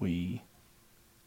we 0.00 0.42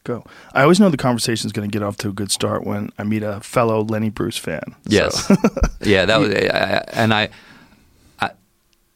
go. 0.04 0.26
I 0.54 0.64
always 0.64 0.80
know 0.80 0.90
the 0.90 0.98
conversation 0.98 1.48
is 1.48 1.52
going 1.54 1.70
to 1.70 1.74
get 1.74 1.84
off 1.86 1.98
to 1.98 2.10
a 2.10 2.12
good 2.12 2.32
start 2.32 2.66
when 2.66 2.90
I 2.98 3.04
meet 3.04 3.24
a 3.24 3.40
fellow 3.42 3.82
Lenny 3.84 4.10
Bruce 4.10 4.38
fan. 4.38 4.76
Yes. 4.88 5.26
So- 5.28 5.36
yeah, 5.82 6.06
that 6.06 6.20
was, 6.20 6.34
I, 6.34 6.38
I- 6.38 6.84
and 6.94 7.14
I, 7.14 7.30
I, 8.20 8.32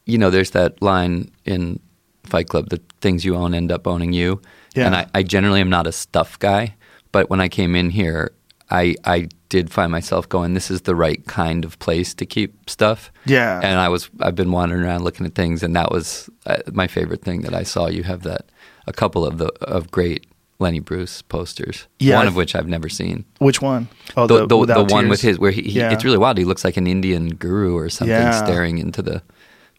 you 0.04 0.18
know, 0.18 0.30
there's 0.30 0.50
that 0.50 0.80
line 0.82 1.30
in 1.44 1.80
Fight 2.24 2.48
Club: 2.48 2.68
"The 2.68 2.80
things 3.00 3.24
you 3.24 3.36
own 3.36 3.54
end 3.54 3.72
up 3.72 3.86
owning 3.86 4.12
you." 4.12 4.40
Yeah. 4.74 4.86
And 4.86 4.94
I, 4.96 5.06
I 5.14 5.22
generally 5.22 5.60
am 5.60 5.70
not 5.70 5.86
a 5.86 5.92
stuff 5.92 6.38
guy, 6.38 6.74
but 7.10 7.30
when 7.30 7.40
I 7.40 7.48
came 7.48 7.74
in 7.74 7.90
here, 7.90 8.32
I, 8.70 8.94
I 9.04 9.28
did 9.48 9.70
find 9.70 9.90
myself 9.90 10.28
going, 10.28 10.52
"This 10.52 10.70
is 10.70 10.82
the 10.82 10.94
right 10.94 11.24
kind 11.26 11.64
of 11.64 11.78
place 11.78 12.12
to 12.14 12.26
keep 12.26 12.68
stuff." 12.68 13.10
Yeah. 13.24 13.60
And 13.62 13.80
I 13.80 13.88
was, 13.88 14.10
I've 14.20 14.34
been 14.34 14.52
wandering 14.52 14.82
around 14.84 15.04
looking 15.04 15.24
at 15.24 15.34
things, 15.34 15.62
and 15.62 15.74
that 15.74 15.90
was 15.90 16.28
uh, 16.44 16.58
my 16.70 16.86
favorite 16.86 17.22
thing 17.22 17.40
that 17.42 17.54
I 17.54 17.62
saw. 17.62 17.86
You 17.88 18.02
have 18.02 18.22
that 18.24 18.50
a 18.88 18.92
couple 18.92 19.24
of 19.26 19.38
the 19.38 19.48
of 19.62 19.90
great 19.90 20.26
Lenny 20.58 20.80
Bruce 20.80 21.22
posters. 21.22 21.86
Yeah, 22.00 22.16
One 22.16 22.26
of 22.26 22.34
which 22.34 22.54
I've 22.56 22.66
never 22.66 22.88
seen 22.88 23.24
Which 23.38 23.62
one? 23.62 23.86
Oh, 24.16 24.26
the, 24.26 24.38
the, 24.40 24.46
the 24.48 24.56
Without 24.58 24.90
one 24.90 25.08
with 25.08 25.20
his 25.20 25.38
where 25.38 25.52
he, 25.52 25.62
he 25.62 25.78
Yeah. 25.78 25.92
it's 25.92 26.04
really 26.04 26.18
wild. 26.18 26.36
He 26.36 26.44
looks 26.44 26.64
like 26.64 26.76
an 26.76 26.86
Indian 26.88 27.28
guru 27.36 27.76
or 27.76 27.88
something 27.88 28.10
Yeah. 28.16 28.44
staring 28.44 28.78
into 28.78 29.00
the 29.02 29.22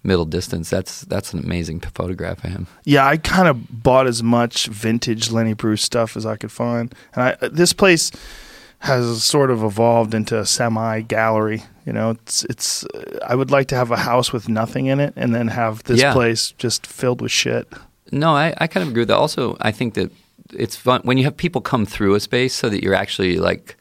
middle 0.03 0.23
distance. 0.25 0.69
That's 0.69 1.01
that's 1.01 1.33
an 1.33 1.39
amazing 1.43 1.81
photograph 1.81 2.43
of 2.45 2.51
him. 2.51 2.67
Yeah, 2.85 3.05
I 3.05 3.17
kind 3.17 3.47
of 3.49 3.83
bought 3.83 4.07
as 4.07 4.23
much 4.23 4.67
vintage 4.67 5.31
Lenny 5.31 5.53
Bruce 5.53 5.81
stuff 5.83 6.15
as 6.15 6.25
I 6.25 6.37
could 6.37 6.51
find, 6.51 6.95
and 7.13 7.23
I, 7.41 7.47
this 7.49 7.73
place 7.73 8.11
has 8.83 9.21
sort 9.23 9.51
of 9.51 9.61
evolved 9.61 10.13
into 10.13 10.39
a 10.39 10.45
semi 10.45 11.01
gallery. 11.01 11.63
You 11.85 11.91
know, 11.91 12.11
it's 12.11 12.45
it's. 12.45 12.85
I 13.27 13.35
would 13.35 13.51
like 13.51 13.67
to 13.67 13.75
have 13.75 13.91
a 13.91 13.97
house 13.97 14.31
with 14.31 14.47
nothing 14.47 14.85
in 14.85 15.01
it, 15.01 15.13
and 15.17 15.35
then 15.35 15.49
have 15.49 15.83
this 15.83 15.99
Yeah. 15.99 16.13
place 16.13 16.53
just 16.57 16.87
filled 16.87 17.19
with 17.21 17.31
shit. 17.33 17.67
No, 18.11 18.35
I, 18.35 18.53
I 18.57 18.67
kind 18.67 18.83
of 18.83 18.89
agree 18.89 19.01
with 19.01 19.09
that. 19.09 19.17
Also, 19.17 19.57
I 19.61 19.71
think 19.71 19.93
that 19.95 20.11
it's 20.53 20.75
fun 20.75 21.01
when 21.03 21.17
you 21.17 21.23
have 21.25 21.37
people 21.37 21.61
come 21.61 21.85
through 21.85 22.15
a 22.15 22.19
space 22.19 22.53
so 22.55 22.69
that 22.69 22.83
you're 22.83 22.95
actually 22.95 23.37
like 23.37 23.75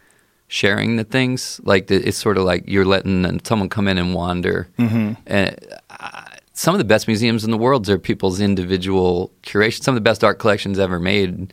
sharing 0.48 0.96
the 0.96 1.04
things. 1.04 1.60
Like 1.64 1.86
the, 1.86 1.96
it's 1.96 2.18
sort 2.18 2.36
of 2.36 2.44
like 2.44 2.64
you're 2.66 2.84
letting 2.84 3.40
someone 3.44 3.68
come 3.68 3.88
in 3.88 3.98
and 3.98 4.14
wander. 4.14 4.68
Mm-hmm. 4.78 5.14
And 5.26 5.56
uh, 5.90 6.22
some 6.52 6.74
of 6.74 6.78
the 6.78 6.84
best 6.84 7.06
museums 7.06 7.44
in 7.44 7.50
the 7.50 7.58
world 7.58 7.88
are 7.88 7.98
people's 7.98 8.40
individual 8.40 9.32
curation. 9.42 9.82
Some 9.82 9.94
of 9.94 9.96
the 9.96 10.08
best 10.08 10.24
art 10.24 10.38
collections 10.38 10.78
ever 10.78 10.98
made 10.98 11.52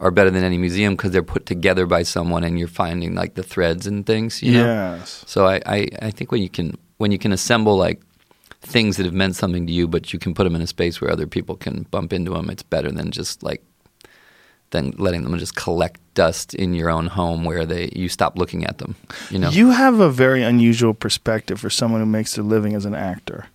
are 0.00 0.10
better 0.10 0.30
than 0.30 0.44
any 0.44 0.58
museum 0.58 0.94
because 0.94 1.10
they're 1.10 1.22
put 1.22 1.46
together 1.46 1.86
by 1.86 2.02
someone, 2.02 2.44
and 2.44 2.58
you're 2.58 2.68
finding 2.68 3.14
like 3.14 3.34
the 3.34 3.42
threads 3.42 3.86
and 3.86 4.04
things. 4.04 4.42
You 4.42 4.52
know? 4.52 4.64
Yes. 4.66 5.24
So 5.26 5.46
I, 5.46 5.60
I, 5.66 5.88
I 6.02 6.10
think 6.10 6.32
when 6.32 6.42
you 6.42 6.50
can 6.50 6.76
when 6.98 7.12
you 7.12 7.18
can 7.18 7.32
assemble 7.32 7.76
like 7.76 8.00
things 8.60 8.96
that 8.96 9.04
have 9.04 9.14
meant 9.14 9.36
something 9.36 9.66
to 9.66 9.72
you, 9.72 9.86
but 9.86 10.12
you 10.12 10.18
can 10.18 10.34
put 10.34 10.44
them 10.44 10.54
in 10.54 10.62
a 10.62 10.66
space 10.66 11.00
where 11.00 11.10
other 11.10 11.26
people 11.26 11.56
can 11.56 11.84
bump 11.90 12.12
into 12.12 12.32
them, 12.32 12.50
it's 12.50 12.62
better 12.62 12.90
than 12.90 13.10
just 13.10 13.42
like 13.42 13.62
than 14.70 14.92
letting 14.98 15.22
them 15.22 15.38
just 15.38 15.54
collect 15.54 16.00
dust 16.14 16.54
in 16.54 16.74
your 16.74 16.90
own 16.90 17.06
home 17.06 17.44
where 17.44 17.64
they 17.64 17.88
you 17.94 18.08
stop 18.08 18.36
looking 18.38 18.64
at 18.64 18.78
them. 18.78 18.96
You 19.30 19.38
know. 19.38 19.50
You 19.50 19.70
have 19.70 20.00
a 20.00 20.10
very 20.10 20.42
unusual 20.42 20.94
perspective 20.94 21.60
for 21.60 21.70
someone 21.70 22.00
who 22.00 22.06
makes 22.06 22.34
their 22.34 22.44
living 22.44 22.74
as 22.74 22.84
an 22.84 22.94
actor. 22.94 23.46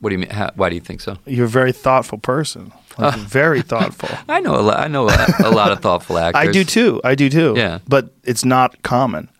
what 0.00 0.10
do 0.10 0.14
you 0.14 0.18
mean? 0.20 0.30
How, 0.30 0.50
why 0.54 0.68
do 0.68 0.74
you 0.74 0.80
think 0.80 1.00
so? 1.00 1.16
You're 1.24 1.46
a 1.46 1.48
very 1.48 1.72
thoughtful 1.72 2.18
person. 2.18 2.72
Like, 2.98 3.16
oh. 3.16 3.18
very 3.20 3.62
thoughtful. 3.62 4.10
I 4.28 4.40
know 4.40 4.56
a 4.56 4.62
lot, 4.62 4.80
I 4.80 4.88
know 4.88 5.08
a, 5.08 5.26
a 5.44 5.50
lot 5.50 5.72
of 5.72 5.80
thoughtful 5.80 6.18
actors. 6.24 6.48
I 6.48 6.52
do 6.52 6.64
too. 6.64 7.00
I 7.04 7.14
do 7.14 7.30
too. 7.30 7.54
Yeah. 7.56 7.78
But 7.88 8.10
it's 8.24 8.44
not 8.44 8.82
common. 8.82 9.30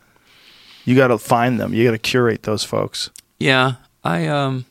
You 0.85 0.97
got 0.97 1.09
to 1.09 1.19
find 1.19 1.61
them. 1.61 1.75
You 1.75 1.85
got 1.85 1.91
to 1.91 1.99
curate 1.99 2.45
those 2.45 2.65
folks. 2.65 3.11
Yeah, 3.39 3.75
I 4.09 4.27
um 4.27 4.65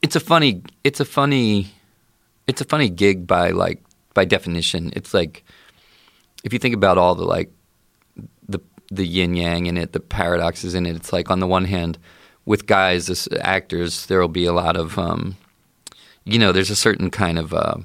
it's 0.00 0.14
a 0.16 0.20
funny 0.20 0.62
it's 0.84 1.00
a 1.00 1.04
funny 1.04 1.68
it's 2.46 2.60
a 2.60 2.64
funny 2.64 2.88
gig 2.88 3.26
by 3.26 3.50
like 3.50 3.82
by 4.14 4.24
definition. 4.24 4.92
It's 4.94 5.12
like 5.12 5.44
if 6.44 6.52
you 6.52 6.58
think 6.58 6.74
about 6.74 6.98
all 6.98 7.14
the 7.16 7.24
like 7.24 7.50
the 8.48 8.60
the 8.92 9.04
yin 9.06 9.34
yang 9.34 9.66
in 9.66 9.76
it, 9.76 9.92
the 9.92 10.00
paradoxes 10.00 10.74
in 10.74 10.86
it, 10.86 10.94
it's 10.96 11.12
like 11.12 11.30
on 11.30 11.40
the 11.40 11.46
one 11.46 11.64
hand 11.64 11.98
with 12.46 12.66
guys 12.66 13.10
as 13.10 13.28
actors 13.40 14.06
there'll 14.06 14.28
be 14.28 14.46
a 14.46 14.52
lot 14.52 14.76
of 14.76 14.98
um 14.98 15.36
you 16.24 16.38
know, 16.38 16.52
there's 16.52 16.70
a 16.70 16.76
certain 16.76 17.10
kind 17.10 17.38
of 17.38 17.52
uh 17.52 17.76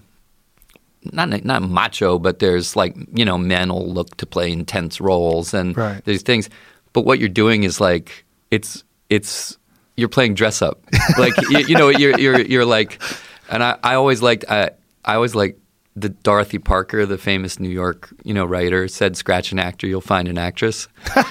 not 1.12 1.44
not 1.44 1.62
macho, 1.64 2.20
but 2.20 2.38
there's 2.40 2.76
like 2.76 2.96
you 3.14 3.26
know 3.26 3.38
men 3.40 3.70
will 3.70 3.92
look 3.92 4.18
to 4.18 4.26
play 4.26 4.52
intense 4.52 5.02
roles 5.02 5.54
and 5.54 5.76
Right. 5.76 6.04
these 6.06 6.22
things. 6.22 6.50
But 6.94 7.06
what 7.06 7.18
you're 7.20 7.30
doing 7.44 7.64
is 7.64 7.82
like 7.82 8.24
it's 8.52 8.84
it's 9.10 9.58
you're 9.98 10.10
playing 10.10 10.34
dress 10.36 10.62
up, 10.62 10.82
like 11.18 11.34
you, 11.50 11.60
you 11.60 11.76
know 11.78 11.90
you're 11.90 12.20
you're 12.20 12.42
you're 12.42 12.66
like, 12.66 13.02
and 13.50 13.64
I, 13.64 13.78
I 13.84 13.96
always 13.96 14.22
liked 14.22 14.46
I 14.50 14.72
I 15.04 15.16
always 15.16 15.36
like 15.36 15.58
the 15.96 16.10
Dorothy 16.10 16.60
Parker, 16.60 17.06
the 17.06 17.18
famous 17.18 17.60
New 17.60 17.70
York 17.70 18.10
you 18.24 18.34
know 18.34 18.46
writer, 18.46 18.88
said, 18.88 19.16
"Scratch 19.16 19.52
an 19.52 19.60
actor, 19.60 19.88
you'll 19.88 20.02
find 20.02 20.28
an 20.28 20.38
actress." 20.38 20.88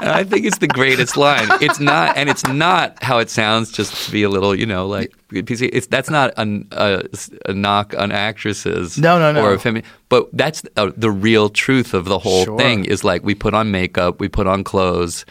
And 0.00 0.10
I 0.10 0.22
think 0.22 0.46
it's 0.46 0.58
the 0.58 0.68
greatest 0.68 1.16
line. 1.16 1.48
It's 1.60 1.80
not, 1.80 2.16
and 2.16 2.28
it's 2.28 2.46
not 2.46 3.02
how 3.02 3.18
it 3.18 3.28
sounds. 3.28 3.72
Just 3.72 4.06
to 4.06 4.12
be 4.12 4.22
a 4.22 4.28
little, 4.28 4.54
you 4.54 4.64
know, 4.64 4.86
like 4.86 5.12
it's 5.32 5.88
that's 5.88 6.08
not 6.08 6.32
an, 6.36 6.68
a, 6.70 7.02
a 7.46 7.52
knock 7.52 7.94
on 7.98 8.12
actresses. 8.12 8.96
No, 8.96 9.18
no, 9.18 9.32
no. 9.32 9.42
Or 9.44 9.54
a 9.54 9.56
femi- 9.58 9.84
but 10.08 10.28
that's 10.32 10.62
uh, 10.76 10.92
the 10.96 11.10
real 11.10 11.48
truth 11.48 11.94
of 11.94 12.04
the 12.04 12.18
whole 12.20 12.44
Sure. 12.44 12.56
thing. 12.58 12.84
Is 12.84 13.02
like 13.02 13.24
we 13.24 13.34
put 13.34 13.54
on 13.54 13.72
makeup, 13.72 14.20
we 14.20 14.28
put 14.28 14.46
on 14.46 14.62
clothes, 14.62 15.26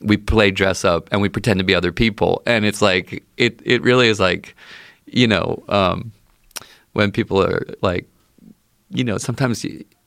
we 0.00 0.16
play 0.16 0.50
dress 0.50 0.84
up, 0.84 1.08
and 1.12 1.20
we 1.22 1.28
pretend 1.28 1.58
to 1.58 1.64
be 1.64 1.74
other 1.74 1.92
people. 1.92 2.42
And 2.46 2.64
it's 2.64 2.82
like 2.82 3.24
it. 3.36 3.60
It 3.64 3.82
really 3.82 4.08
is 4.08 4.20
like, 4.20 4.54
you 5.06 5.26
know, 5.26 5.62
um, 5.68 6.12
when 6.92 7.10
people 7.12 7.42
are 7.42 7.66
like 7.82 8.06
you 8.90 9.02
know, 9.02 9.18
sometimes 9.18 9.66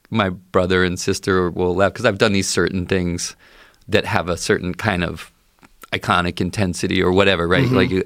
my 0.09 0.29
brother 0.29 0.83
and 0.85 0.97
sister 0.97 1.50
will 1.51 1.75
laugh 1.75 1.91
because 1.94 2.05
I've 2.05 2.17
done 2.17 2.31
these 2.31 2.47
certain 2.47 2.85
things 2.85 3.35
that 3.89 4.05
have 4.05 4.29
a 4.29 4.38
certain 4.38 4.73
kind 4.73 5.03
of 5.03 5.31
iconic 5.91 6.39
intensity 6.39 7.03
or 7.03 7.11
whatever, 7.11 7.45
right? 7.47 7.69
Like, 7.69 7.89
you- 7.89 8.06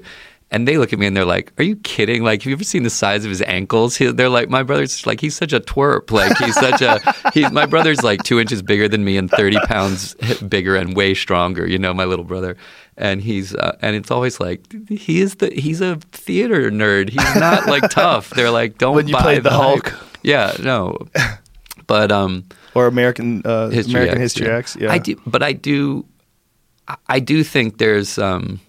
and 0.54 0.66
they 0.68 0.78
look 0.78 0.92
at 0.92 0.98
me 0.98 1.06
and 1.06 1.16
they're 1.16 1.24
like, 1.36 1.52
"Are 1.58 1.64
you 1.64 1.76
kidding? 1.76 2.22
Like, 2.24 2.40
have 2.42 2.46
you 2.48 2.54
ever 2.54 2.64
seen 2.64 2.84
the 2.84 2.90
size 2.90 3.24
of 3.24 3.30
his 3.30 3.42
ankles?" 3.42 3.96
He, 3.96 4.06
they're 4.10 4.28
like, 4.30 4.48
"My 4.48 4.62
brother's 4.62 5.04
like 5.06 5.20
he's 5.20 5.34
such 5.36 5.52
a 5.52 5.60
twerp. 5.60 6.10
Like, 6.10 6.36
he's 6.38 6.54
such 6.54 6.80
a 6.80 7.00
he's 7.34 7.50
my 7.50 7.66
brother's 7.66 8.02
like 8.02 8.22
two 8.22 8.38
inches 8.40 8.62
bigger 8.62 8.88
than 8.88 9.04
me 9.04 9.16
and 9.18 9.30
thirty 9.30 9.58
pounds 9.66 10.14
bigger 10.48 10.76
and 10.76 10.96
way 10.96 11.12
stronger. 11.14 11.66
You 11.66 11.78
know, 11.78 11.92
my 11.92 12.04
little 12.06 12.24
brother." 12.24 12.56
And 12.96 13.20
he's 13.20 13.54
uh, 13.56 13.76
and 13.82 13.96
it's 13.96 14.10
always 14.12 14.38
like 14.38 14.60
he 14.88 15.20
is 15.20 15.34
the 15.36 15.50
he's 15.50 15.80
a 15.80 15.96
theater 16.12 16.70
nerd. 16.70 17.08
He's 17.10 17.34
not 17.34 17.66
like 17.66 17.90
tough. 17.90 18.30
They're 18.30 18.52
like 18.52 18.78
don't 18.78 18.94
When 18.94 19.08
you 19.08 19.14
buy 19.14 19.40
the 19.40 19.50
hype." 19.50 19.86
Hulk. 19.88 19.94
Yeah, 20.22 20.54
no. 20.62 20.96
But 21.86 22.10
um, 22.12 22.44
Or 22.74 22.86
American 22.86 23.42
uh, 23.44 23.68
History 23.70 23.92
American 23.94 24.22
X, 24.22 24.22
History 24.22 24.46
yeah. 24.46 24.56
X. 24.56 24.76
Yeah. 24.80 24.92
I 24.92 24.98
do, 24.98 25.20
but 25.26 25.42
I 25.42 25.52
do, 25.52 26.06
I- 26.88 26.96
I 27.08 27.18
do 27.20 27.42
think 27.44 27.78
there's 27.78 28.16
um, 28.18 28.60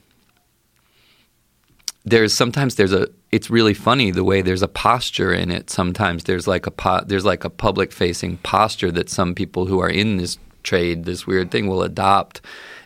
there's 2.06 2.34
sometimes 2.34 2.76
there's 2.76 2.94
a. 2.94 3.10
It's 3.32 3.50
really 3.50 3.74
funny 3.74 4.12
the 4.12 4.24
way 4.24 4.42
there's 4.42 4.62
a 4.62 4.68
posture 4.68 5.34
in 5.34 5.52
it. 5.52 5.70
Sometimes 5.70 6.24
there's 6.24 6.48
like 6.48 6.68
a 6.68 6.72
po- 6.72 7.04
there's 7.06 7.26
like 7.26 7.44
a 7.44 7.50
public 7.50 7.92
facing 7.92 8.38
posture 8.38 8.92
that 8.92 9.10
some 9.10 9.36
people 9.36 9.66
who 9.66 9.80
are 9.80 9.90
in 9.90 10.18
this 10.18 10.38
trade, 10.64 11.06
this 11.06 11.28
weird 11.28 11.52
thing, 11.52 11.68
will 11.68 11.84
adopt, 11.84 12.42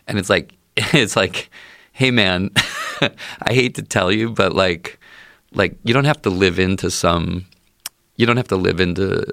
and 0.08 0.18
it's 0.18 0.30
like 0.30 0.54
it's 0.76 1.16
like, 1.16 1.50
hey 1.92 2.10
man, 2.10 2.50
I 3.42 3.52
hate 3.52 3.74
to 3.76 3.82
tell 3.82 4.10
you, 4.10 4.30
but 4.30 4.54
like 4.54 4.98
like 5.52 5.76
you 5.84 5.92
don't 5.92 6.04
have 6.04 6.22
to 6.22 6.30
live 6.30 6.58
into 6.58 6.90
some 6.90 7.46
you 8.16 8.26
don't 8.26 8.36
have 8.36 8.48
to 8.48 8.56
live 8.56 8.80
into 8.80 9.24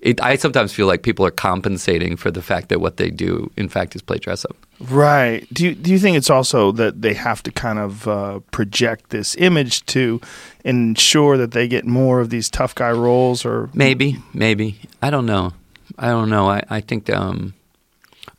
it, 0.00 0.22
I 0.22 0.36
sometimes 0.36 0.72
feel 0.72 0.86
like 0.86 1.02
people 1.02 1.24
are 1.24 1.30
compensating 1.30 2.16
for 2.16 2.30
the 2.30 2.42
fact 2.42 2.68
that 2.68 2.80
what 2.80 2.96
they 2.96 3.10
do, 3.10 3.50
in 3.56 3.68
fact, 3.68 3.96
is 3.96 4.02
play 4.02 4.18
dress 4.18 4.44
up. 4.44 4.56
Right. 4.78 5.46
Do 5.52 5.64
you, 5.64 5.74
do 5.74 5.90
you 5.90 5.98
think 5.98 6.16
it's 6.16 6.28
also 6.28 6.70
that 6.72 7.00
they 7.00 7.14
have 7.14 7.42
to 7.44 7.50
kind 7.50 7.78
of 7.78 8.06
uh, 8.06 8.40
project 8.50 9.10
this 9.10 9.34
image 9.36 9.86
to 9.86 10.20
ensure 10.64 11.38
that 11.38 11.52
they 11.52 11.66
get 11.66 11.86
more 11.86 12.20
of 12.20 12.30
these 12.30 12.50
tough 12.50 12.74
guy 12.74 12.90
roles 12.90 13.44
or 13.44 13.70
Maybe, 13.72 14.16
maybe. 14.34 14.78
I 15.00 15.10
don't 15.10 15.26
know. 15.26 15.52
I 15.98 16.08
don't 16.08 16.28
know. 16.28 16.50
I, 16.50 16.62
I 16.68 16.80
think, 16.82 17.08
um, 17.08 17.54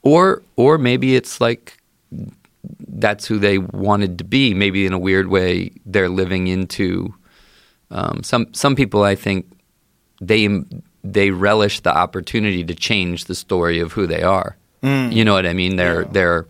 or 0.04 0.44
or 0.56 0.78
maybe 0.78 1.16
it's 1.16 1.42
like 1.42 1.78
that's 2.88 3.26
who 3.26 3.40
they 3.40 3.58
wanted 3.58 4.18
to 4.20 4.24
be. 4.24 4.54
Maybe 4.54 4.86
in 4.86 4.94
a 4.94 5.00
weird 5.00 5.28
way, 5.28 5.72
they're 5.86 6.10
living 6.10 6.48
into 6.48 7.14
um, 7.90 8.22
some 8.24 8.54
some 8.54 8.76
people. 8.76 9.04
I 9.04 9.16
think 9.16 9.48
they 10.22 10.48
they 11.14 11.32
relish 11.32 11.80
the 11.82 11.96
opportunity 11.96 12.64
to 12.64 12.76
change 12.76 13.26
the 13.26 13.36
story 13.36 13.80
of 13.80 13.94
who 13.94 14.08
they 14.08 14.24
are. 14.24 14.58
Mm. 14.84 15.14
You 15.14 15.26
know 15.26 15.34
what 15.34 15.46
I 15.46 15.54
mean? 15.54 15.76
They're 15.76 16.04
they're 16.06 16.46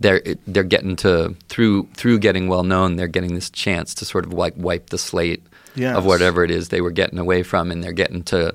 they're 0.00 0.22
they're 0.46 0.62
getting 0.62 0.96
to 0.96 1.34
through 1.48 1.88
through 1.94 2.18
getting 2.18 2.48
well 2.48 2.62
known. 2.62 2.96
They're 2.96 3.06
getting 3.08 3.34
this 3.34 3.50
chance 3.50 3.94
to 3.94 4.04
sort 4.04 4.26
of 4.26 4.32
like 4.32 4.54
wipe 4.56 4.90
the 4.90 4.98
slate 4.98 5.42
Yes. 5.78 5.94
of 5.94 6.06
whatever 6.06 6.42
it 6.42 6.50
is 6.50 6.68
they 6.70 6.80
were 6.80 6.90
getting 6.90 7.18
away 7.18 7.42
from, 7.42 7.70
and 7.70 7.84
they're 7.84 7.92
getting 7.92 8.22
to 8.24 8.54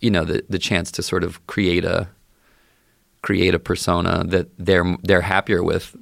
you 0.00 0.10
know 0.10 0.24
the 0.24 0.44
the 0.48 0.58
chance 0.58 0.90
to 0.92 1.02
sort 1.02 1.24
of 1.24 1.44
create 1.48 1.84
a 1.84 2.06
create 3.22 3.54
a 3.54 3.58
persona 3.58 4.24
that 4.28 4.48
they're 4.58 4.96
they're 5.02 5.20
happier 5.20 5.62
with 5.64 5.96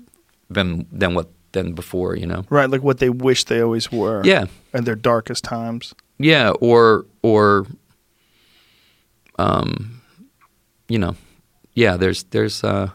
than 0.51 0.87
than 0.93 1.15
what 1.15 1.29
than 1.53 1.73
before. 1.73 2.17
You 2.17 2.27
know. 2.27 2.45
Right, 2.51 2.69
like 2.69 2.83
what 2.83 2.99
they 2.99 3.09
wish 3.11 3.45
they 3.45 3.63
always 3.63 3.91
were. 3.91 4.23
Yeah. 4.25 4.47
At 4.75 4.85
their 4.85 4.95
darkest 4.95 5.45
times. 5.45 5.95
Yeah, 6.19 6.51
or 6.61 7.07
or 7.23 7.67
um 9.41 10.01
you 10.89 10.99
know, 10.99 11.15
yeah, 11.75 11.97
there's 11.97 12.25
there's 12.25 12.65
uh 12.65 12.91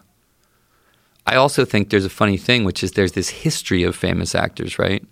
I 1.26 1.36
also 1.36 1.66
think 1.66 1.90
there's 1.90 2.06
a 2.06 2.10
funny 2.10 2.38
thing 2.38 2.66
which 2.66 2.84
is 2.84 2.92
there's 2.92 3.14
this 3.14 3.30
history 3.30 3.84
of 3.84 3.96
famous 3.96 4.36
actors, 4.36 4.78
right? 4.78 5.04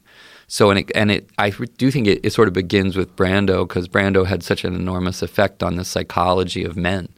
So 0.47 0.69
and 0.69 0.79
it 0.79 0.91
and 0.93 1.11
it 1.11 1.29
I 1.37 1.49
do 1.49 1.89
think 1.89 2.07
it, 2.07 2.19
it 2.23 2.33
sort 2.33 2.47
of 2.47 2.53
begins 2.53 2.95
with 2.95 3.15
Brando 3.15 3.67
because 3.67 3.87
Brando 3.87 4.25
had 4.25 4.43
such 4.43 4.63
an 4.63 4.75
enormous 4.75 5.21
effect 5.21 5.63
on 5.63 5.75
the 5.75 5.85
psychology 5.85 6.63
of 6.63 6.77
men 6.77 7.09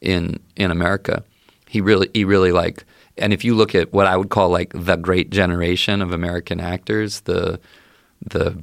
in 0.00 0.40
in 0.56 0.70
America. 0.70 1.22
He 1.68 1.80
really 1.80 2.08
he 2.14 2.24
really 2.24 2.52
like 2.52 2.84
and 3.18 3.32
if 3.32 3.44
you 3.44 3.54
look 3.54 3.74
at 3.74 3.92
what 3.92 4.06
I 4.06 4.16
would 4.16 4.30
call 4.30 4.48
like 4.48 4.72
the 4.74 4.96
great 4.96 5.30
generation 5.30 6.00
of 6.00 6.12
American 6.12 6.60
actors, 6.60 7.20
the 7.22 7.60
the 8.24 8.62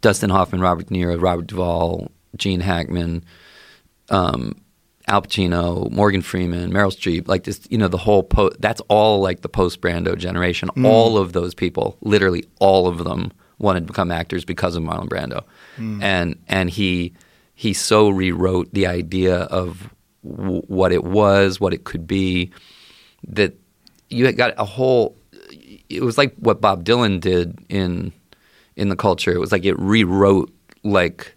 Dustin 0.00 0.30
Hoffman, 0.30 0.60
Robert 0.60 0.86
De 0.86 0.94
Niro, 0.94 1.20
Robert 1.20 1.46
Duvall, 1.46 2.10
Gene 2.36 2.60
Hackman, 2.60 3.24
um, 4.10 4.54
Al 5.08 5.22
Pacino, 5.22 5.90
Morgan 5.90 6.22
Freeman, 6.22 6.72
Meryl 6.72 6.90
Streep, 6.92 7.28
like 7.28 7.44
this, 7.44 7.60
you 7.70 7.78
know, 7.78 7.88
the 7.88 7.96
whole 7.98 8.22
po- 8.22 8.50
that's 8.58 8.80
all 8.88 9.20
like 9.20 9.42
the 9.42 9.48
post 9.48 9.80
Brando 9.80 10.16
generation. 10.18 10.68
Mm. 10.76 10.84
All 10.86 11.16
of 11.16 11.32
those 11.32 11.54
people, 11.54 11.96
literally 12.00 12.44
all 12.60 12.88
of 12.88 13.04
them, 13.04 13.30
wanted 13.58 13.80
to 13.80 13.86
become 13.86 14.10
actors 14.10 14.44
because 14.44 14.76
of 14.76 14.82
Marlon 14.82 15.08
Brando, 15.08 15.42
Mm. 15.78 16.02
and 16.02 16.36
and 16.48 16.70
he 16.70 17.12
he 17.54 17.72
so 17.72 18.08
rewrote 18.10 18.68
the 18.74 18.86
idea 18.86 19.36
of 19.44 19.88
w- 20.28 20.62
what 20.66 20.92
it 20.92 21.04
was, 21.04 21.58
what 21.60 21.72
it 21.72 21.84
could 21.84 22.06
be, 22.06 22.50
that 23.28 23.54
you 24.10 24.30
got 24.32 24.54
a 24.58 24.64
whole. 24.64 25.16
It 25.88 26.02
was 26.02 26.18
like 26.18 26.34
what 26.36 26.60
Bob 26.60 26.84
Dylan 26.84 27.20
did 27.20 27.58
in 27.68 28.12
in 28.74 28.88
the 28.88 28.96
culture. 28.96 29.30
It 29.32 29.38
was 29.38 29.52
like 29.52 29.64
it 29.64 29.78
rewrote 29.78 30.52
like 30.82 31.35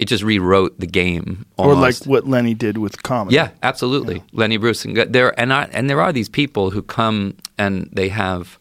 it 0.00 0.08
just 0.08 0.24
rewrote 0.24 0.80
the 0.80 0.86
game 0.86 1.44
Or 1.58 1.74
like 1.74 1.94
what 2.06 2.26
Lenny 2.26 2.54
did 2.54 2.78
with 2.78 3.02
comedy. 3.02 3.36
Yeah, 3.36 3.50
absolutely. 3.62 4.22
Lenny 4.32 4.56
Bruce 4.56 4.84
and 4.86 4.96
there 4.96 5.38
and 5.38 5.52
I, 5.52 5.64
and 5.72 5.88
there 5.90 6.00
are 6.00 6.12
these 6.12 6.28
people 6.30 6.70
who 6.70 6.82
come 6.82 7.36
and 7.58 7.88
they 7.92 8.08
have 8.08 8.58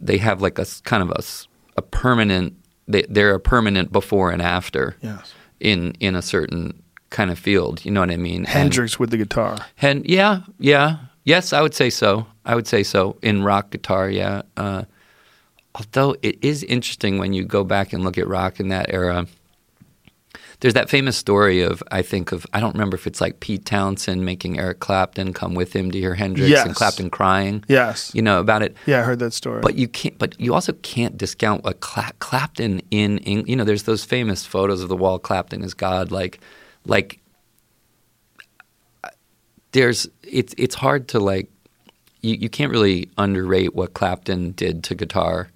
they 0.00 0.18
have 0.18 0.42
like 0.42 0.58
a 0.58 0.66
kind 0.84 1.02
of 1.02 1.10
a 1.76 1.82
permanent 1.82 2.54
they, 2.86 3.02
they're 3.08 3.34
a 3.34 3.40
permanent 3.40 3.90
before 3.92 4.30
and 4.30 4.42
after 4.42 4.96
Yes. 5.02 5.32
in 5.58 5.92
in 6.00 6.14
a 6.14 6.22
certain 6.22 6.82
kind 7.10 7.30
of 7.30 7.38
field. 7.38 7.84
You 7.84 7.90
know 7.92 8.00
what 8.00 8.10
I 8.10 8.16
mean? 8.16 8.40
And- 8.40 8.48
Hendrix 8.48 8.98
with 8.98 9.10
the 9.10 9.16
guitar. 9.16 9.56
and 9.80 10.04
yeah, 10.08 10.40
yeah, 10.58 10.98
yes, 11.24 11.52
I 11.52 11.62
would 11.62 11.74
say 11.74 11.88
so. 11.90 12.26
I 12.44 12.54
would 12.54 12.66
say 12.66 12.82
so 12.82 13.16
in 13.22 13.42
rock 13.42 13.70
guitar. 13.70 14.10
Yeah. 14.10 14.42
Uh, 14.56 14.82
although 15.74 16.14
it 16.22 16.36
is 16.42 16.62
interesting 16.64 17.18
when 17.18 17.32
you 17.32 17.44
go 17.44 17.64
back 17.64 17.92
and 17.94 18.04
look 18.04 18.18
at 18.18 18.28
rock 18.28 18.60
in 18.60 18.68
that 18.68 18.86
era. 18.92 19.26
There's 20.60 20.74
that 20.74 20.88
famous 20.88 21.16
story 21.16 21.60
of 21.60 21.82
I 21.90 22.02
think 22.02 22.32
of 22.32 22.46
I 22.52 22.60
don't 22.60 22.72
remember 22.72 22.96
if 22.96 23.06
it's 23.06 23.20
like 23.20 23.40
Pete 23.40 23.66
Townshend 23.66 24.24
making 24.24 24.58
Eric 24.58 24.80
Clapton 24.80 25.34
come 25.34 25.54
with 25.54 25.74
him 25.74 25.90
to 25.90 25.98
hear 25.98 26.14
Hendrix 26.14 26.64
and 26.64 26.74
Clapton 26.74 27.10
crying. 27.10 27.62
Yes. 27.68 28.10
You 28.14 28.22
know 28.22 28.40
about 28.40 28.62
it. 28.62 28.74
Yeah, 28.86 29.00
I 29.00 29.02
heard 29.02 29.18
that 29.18 29.32
story. 29.32 29.60
But 29.60 29.74
you 29.74 29.86
can't. 29.86 30.16
But 30.18 30.40
you 30.40 30.54
also 30.54 30.72
can't 30.72 31.18
discount 31.18 31.62
what 31.64 31.80
Cla- 31.80 32.12
Clapton 32.20 32.80
in, 32.90 33.18
in. 33.18 33.46
You 33.46 33.56
know, 33.56 33.64
there's 33.64 33.82
those 33.82 34.04
famous 34.04 34.46
photos 34.46 34.82
of 34.82 34.88
the 34.88 34.96
wall. 34.96 35.18
Clapton 35.18 35.62
is 35.62 35.74
God. 35.74 36.10
Like, 36.10 36.40
like. 36.84 37.20
There's 39.72 40.08
it's 40.22 40.54
it's 40.56 40.74
hard 40.74 41.08
to 41.08 41.20
like. 41.20 41.50
You 42.22 42.34
you 42.36 42.48
can't 42.48 42.72
really 42.72 43.10
underrate 43.18 43.74
what 43.74 43.92
Clapton 43.92 44.52
did 44.52 44.82
to 44.84 44.94
guitar, 44.94 45.50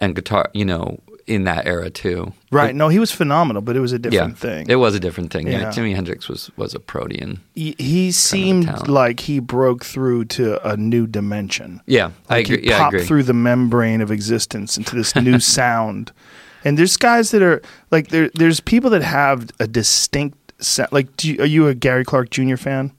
and 0.00 0.16
guitar. 0.16 0.50
You 0.54 0.64
know, 0.64 0.98
in 1.28 1.44
that 1.44 1.66
era 1.66 1.90
too. 1.90 2.32
right. 2.50 2.74
No, 2.74 2.88
he 2.88 2.98
was 2.98 3.12
phenomenal, 3.12 3.62
but 3.62 3.76
it 3.76 3.80
was 3.80 3.92
a 3.92 3.98
different 3.98 4.34
yeah, 4.34 4.40
thing. 4.40 4.66
It 4.68 4.76
was 4.76 4.94
a 4.94 5.00
different 5.00 5.30
thing. 5.32 5.46
Yeah. 5.46 5.60
Yeah. 5.60 5.68
Jimi 5.70 5.94
Hendrix 5.94 6.28
was 6.28 6.50
was 6.56 6.74
a 6.74 6.80
protean. 6.80 7.40
he, 7.54 7.74
he 7.78 8.10
seemed 8.12 8.88
like 8.88 9.20
he 9.20 9.38
broke 9.40 9.84
through 9.84 10.24
to 10.26 10.66
a 10.68 10.76
new 10.76 11.06
dimension. 11.06 11.80
Yeah, 11.86 12.10
I 12.28 12.34
Like 12.36 12.46
agree. 12.48 12.62
he 12.62 12.68
Yeah, 12.68 12.76
I 12.76 12.78
popped 12.90 13.00
through 13.06 13.24
the 13.24 13.34
membrane 13.34 14.00
of 14.00 14.10
existence 14.10 14.76
into 14.78 14.96
this 14.96 15.14
new 15.14 15.38
sound. 15.58 16.12
And 16.64 16.76
there's 16.76 16.96
guys 16.96 17.30
that 17.30 17.42
are 17.42 17.62
like 17.90 18.08
there. 18.08 18.30
There's 18.34 18.60
people 18.60 18.90
that 18.90 19.02
have 19.02 19.48
a 19.60 19.66
distinct 19.66 20.36
sound. 20.62 20.90
Like, 20.92 21.16
do 21.16 21.30
you, 21.32 21.42
are 21.42 21.46
you 21.46 21.68
a 21.68 21.74
Gary 21.74 22.04
Clark 22.04 22.30
Jr. 22.30 22.56
fan? 22.56 22.90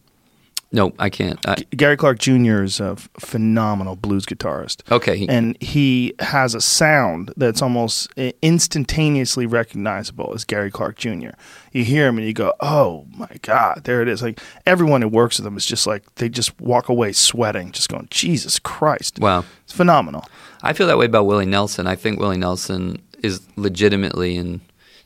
No, 0.71 0.93
I 0.99 1.09
can't. 1.09 1.39
I, 1.47 1.55
Gary 1.75 1.97
Clark 1.97 2.19
Jr. 2.19 2.61
is 2.63 2.79
a 2.79 2.91
f- 2.91 3.09
phenomenal 3.19 3.95
blues 3.95 4.25
guitarist. 4.25 4.83
okay. 4.91 5.25
and 5.27 5.59
he 5.61 6.13
has 6.19 6.53
a 6.53 6.61
sound 6.61 7.33
that's 7.37 7.61
almost 7.61 8.07
instantaneously 8.41 9.45
recognizable 9.45 10.31
as 10.35 10.45
Gary 10.45 10.69
Clark 10.71 10.97
Jr. 10.97 11.29
You 11.71 11.83
hear 11.83 12.07
him 12.07 12.17
and 12.17 12.27
you 12.27 12.33
go, 12.33 12.53
"Oh 12.59 13.05
my 13.15 13.29
God, 13.41 13.81
there 13.85 14.01
it 14.01 14.07
is!" 14.07 14.21
Like 14.21 14.39
everyone 14.65 15.01
who 15.01 15.07
works 15.07 15.39
with 15.39 15.47
him 15.47 15.57
is 15.57 15.65
just 15.65 15.87
like 15.87 16.03
they 16.15 16.29
just 16.29 16.59
walk 16.61 16.89
away 16.89 17.13
sweating, 17.13 17.71
just 17.71 17.89
going, 17.89 18.07
"Jesus 18.11 18.59
Christ!" 18.59 19.19
wow. 19.19 19.43
It's 19.63 19.73
phenomenal. 19.73 20.25
I 20.61 20.73
feel 20.73 20.87
that 20.87 20.97
way 20.97 21.05
about 21.05 21.25
Willie 21.25 21.45
Nelson. 21.45 21.87
I 21.87 21.95
think 21.95 22.19
Willie 22.19 22.37
Nelson 22.37 23.01
is 23.23 23.41
legitimately 23.55 24.35
in 24.35 24.61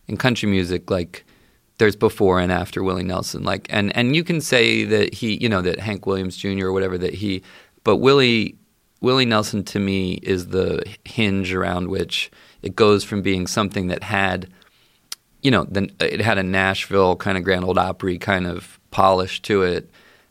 in 0.07 0.17
country 0.17 0.49
music 0.49 0.89
like 0.91 1.23
there's 1.83 1.95
before 1.97 2.39
and 2.39 2.49
after 2.49 2.81
Willie 2.81 3.03
Nelson. 3.03 3.43
Like 3.43 3.67
and 3.69 3.93
and 3.93 4.15
you 4.15 4.23
can 4.23 4.39
say 4.39 4.85
that 4.85 5.13
he, 5.13 5.35
you 5.43 5.49
know, 5.49 5.61
that 5.61 5.79
Hank 5.79 6.05
Williams 6.05 6.37
Jr. 6.37 6.67
or 6.67 6.71
whatever 6.71 6.97
that 6.97 7.13
he 7.13 7.43
but 7.83 7.97
Willie 7.97 8.55
Willie 9.01 9.25
Nelson 9.25 9.65
to 9.65 9.79
me 9.79 10.13
is 10.23 10.47
the 10.47 10.81
hinge 11.03 11.53
around 11.53 11.89
which 11.89 12.31
it 12.61 12.73
goes 12.73 13.03
from 13.03 13.21
being 13.21 13.47
something 13.47 13.87
that 13.87 14.01
had 14.01 14.49
you 15.41 15.51
know, 15.51 15.65
then 15.69 15.91
it 15.99 16.21
had 16.21 16.37
a 16.37 16.43
Nashville 16.43 17.17
kind 17.17 17.37
of 17.37 17.43
Grand 17.43 17.65
Old 17.65 17.77
Opry 17.77 18.17
kind 18.17 18.47
of 18.47 18.79
polish 18.91 19.41
to 19.41 19.63
it, 19.63 19.89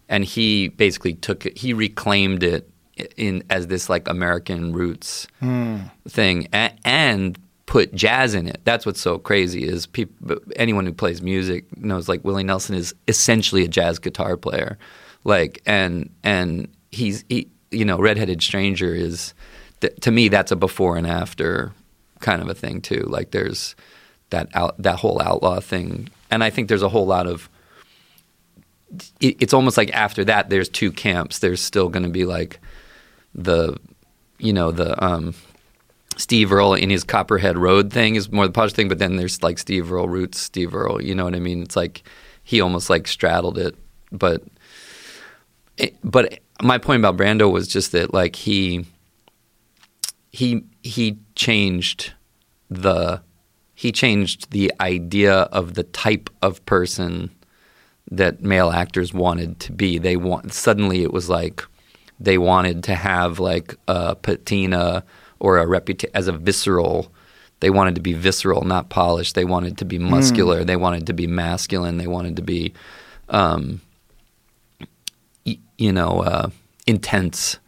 and 0.09 0.25
he 0.25 0.69
basically 0.69 1.13
took 1.13 1.45
it. 1.45 1.59
He 1.59 1.75
reclaimed 1.75 2.43
it 2.43 2.71
in 3.19 3.45
as 3.51 3.67
this 3.67 3.91
like 3.91 4.09
American 4.09 4.73
roots 4.73 5.27
hmm. 5.41 5.81
thing, 6.09 6.49
a, 6.55 6.73
and 6.83 7.39
put 7.73 7.95
jazz 7.95 8.35
in 8.35 8.47
it. 8.47 8.61
That's 8.65 8.85
what's 8.85 9.01
so 9.01 9.17
crazy 9.17 9.65
is 9.65 9.87
people. 9.87 10.37
Anyone 10.57 10.85
who 10.85 10.93
plays 10.93 11.23
music 11.23 11.65
knows 11.75 12.07
like 12.07 12.23
Willie 12.23 12.45
Nelson 12.45 12.75
is 12.75 12.95
essentially 13.09 13.65
a 13.65 13.69
jazz 13.69 13.99
guitar 13.99 14.37
player, 14.37 14.77
like 15.25 15.63
and 15.65 16.11
and 16.23 16.69
he's 16.91 17.25
he 17.31 17.49
you 17.71 17.87
know 17.87 17.97
Redheaded 17.97 18.43
Stranger 18.43 18.95
is 18.95 19.33
th- 19.81 19.97
to 20.03 20.11
me 20.11 20.29
that's 20.29 20.53
a 20.53 20.57
before 20.57 20.99
and 20.99 21.07
after 21.07 21.73
kind 22.21 22.43
of 22.43 22.49
a 22.51 22.55
thing 22.55 22.83
too. 22.83 23.07
Like 23.09 23.31
there's 23.31 23.75
that 24.29 24.51
out, 24.53 24.77
that 24.83 24.99
whole 24.99 25.23
outlaw 25.23 25.59
thing, 25.61 26.11
and 26.31 26.45
I 26.45 26.51
think 26.51 26.69
there's 26.69 26.83
a 26.83 26.91
whole 26.91 27.07
lot 27.07 27.27
of. 27.27 27.49
It, 29.19 29.41
it's 29.41 29.55
almost 29.55 29.79
like 29.79 29.91
after 29.95 30.27
that, 30.27 30.51
there's 30.51 30.69
two 30.69 30.93
camps. 30.93 31.39
There's 31.39 31.63
still 31.63 31.89
going 31.89 32.03
to 32.03 32.11
be 32.11 32.27
like 32.27 32.61
the, 33.35 33.79
you 34.37 34.53
know, 34.53 34.73
the 34.73 35.03
um, 35.03 35.33
Steve 36.17 36.53
Earle 36.53 36.75
in 36.75 36.91
his 36.91 37.05
Copperhead 37.05 37.57
Road 37.57 37.93
thing 37.93 38.15
is 38.17 38.31
more 38.31 38.47
the 38.47 38.53
posh 38.53 38.73
thing, 38.73 38.89
but 38.89 38.99
then 38.99 39.17
there's 39.17 39.43
like 39.43 39.59
Steve 39.59 39.93
Earle 39.93 40.09
roots, 40.09 40.39
Steve 40.39 40.75
Earle. 40.75 41.03
You 41.03 41.15
know 41.15 41.25
what 41.25 41.35
I 41.35 41.41
mean? 41.41 41.63
It's 41.63 41.77
like 41.77 42.03
he 42.43 42.61
almost 42.61 42.91
like 42.91 43.07
straddled 43.07 43.59
it, 43.59 43.77
but. 44.11 44.43
It, 45.79 45.97
but 46.05 46.39
my 46.63 46.77
point 46.79 47.01
about 47.01 47.17
Brando 47.17 47.51
was 47.51 47.67
just 47.67 47.93
that 47.93 48.13
like 48.13 48.37
he 48.37 48.85
he 50.31 50.65
he 50.83 51.19
changed 51.35 52.13
the 52.71 53.23
he 53.75 53.93
changed 53.93 54.51
the 54.51 54.73
idea 54.81 55.35
of 55.35 55.75
the 55.75 55.83
type 55.83 56.31
of 56.41 56.65
person 56.67 57.31
that 58.11 58.43
male 58.43 58.71
actors 58.71 59.13
wanted 59.13 59.59
to 59.61 59.73
be. 59.73 59.99
They 59.99 60.17
want 60.17 60.53
suddenly 60.53 61.03
it 61.03 61.13
was 61.13 61.29
like 61.29 61.65
they 62.21 62.39
wanted 62.39 62.85
to 62.85 62.95
have 62.95 63.39
like 63.41 63.75
a 63.89 64.15
patina 64.15 65.05
or 65.43 65.59
a 65.59 65.67
reputation 65.67 66.15
as 66.15 66.29
a 66.29 66.33
visceral. 66.33 67.11
They 67.59 67.69
wanted 67.71 67.97
to 67.97 68.01
be 68.01 68.13
visceral, 68.13 68.63
not 68.65 68.89
polished. 68.91 69.35
They 69.35 69.45
wanted 69.45 69.77
to 69.79 69.85
be 69.85 69.99
muscular. 69.99 70.63
They 70.65 70.77
wanted 70.77 71.07
to 71.09 71.13
be 71.13 71.27
masculine. 71.27 71.99
They 71.99 72.07
wanted 72.07 72.37
to 72.37 72.43
be, 72.43 72.73
um, 73.29 73.81
y- 75.45 75.59
you 75.79 75.93
know, 75.93 76.21
uh, 76.23 76.49
intense 76.87 77.59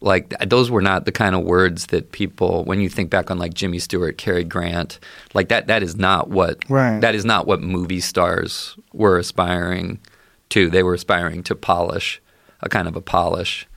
like 0.00 0.34
those 0.48 0.68
were 0.68 0.82
not 0.82 1.04
the 1.04 1.12
kind 1.12 1.36
of 1.36 1.42
words 1.44 1.86
that 1.86 2.10
people 2.10 2.64
when 2.64 2.80
you 2.80 2.88
think 2.88 3.08
back 3.08 3.30
on 3.30 3.38
like 3.38 3.54
Jimmy 3.54 3.78
Stewart, 3.78 4.18
Cary 4.18 4.42
Grant, 4.42 4.98
like 5.32 5.48
that 5.48 5.68
that 5.68 5.80
is 5.84 5.94
not 5.96 6.28
what 6.28 6.58
Right. 6.68 7.00
that 7.00 7.14
is 7.14 7.24
not 7.24 7.46
what 7.46 7.60
movie 7.62 8.00
stars 8.00 8.76
were 8.92 9.16
aspiring 9.16 10.00
to. 10.50 10.68
They 10.68 10.82
were 10.82 10.94
aspiring 10.94 11.44
to 11.44 11.54
polish, 11.54 12.20
a 12.62 12.68
kind 12.68 12.88
of 12.88 12.96
a 12.96 13.00
polish 13.00 13.68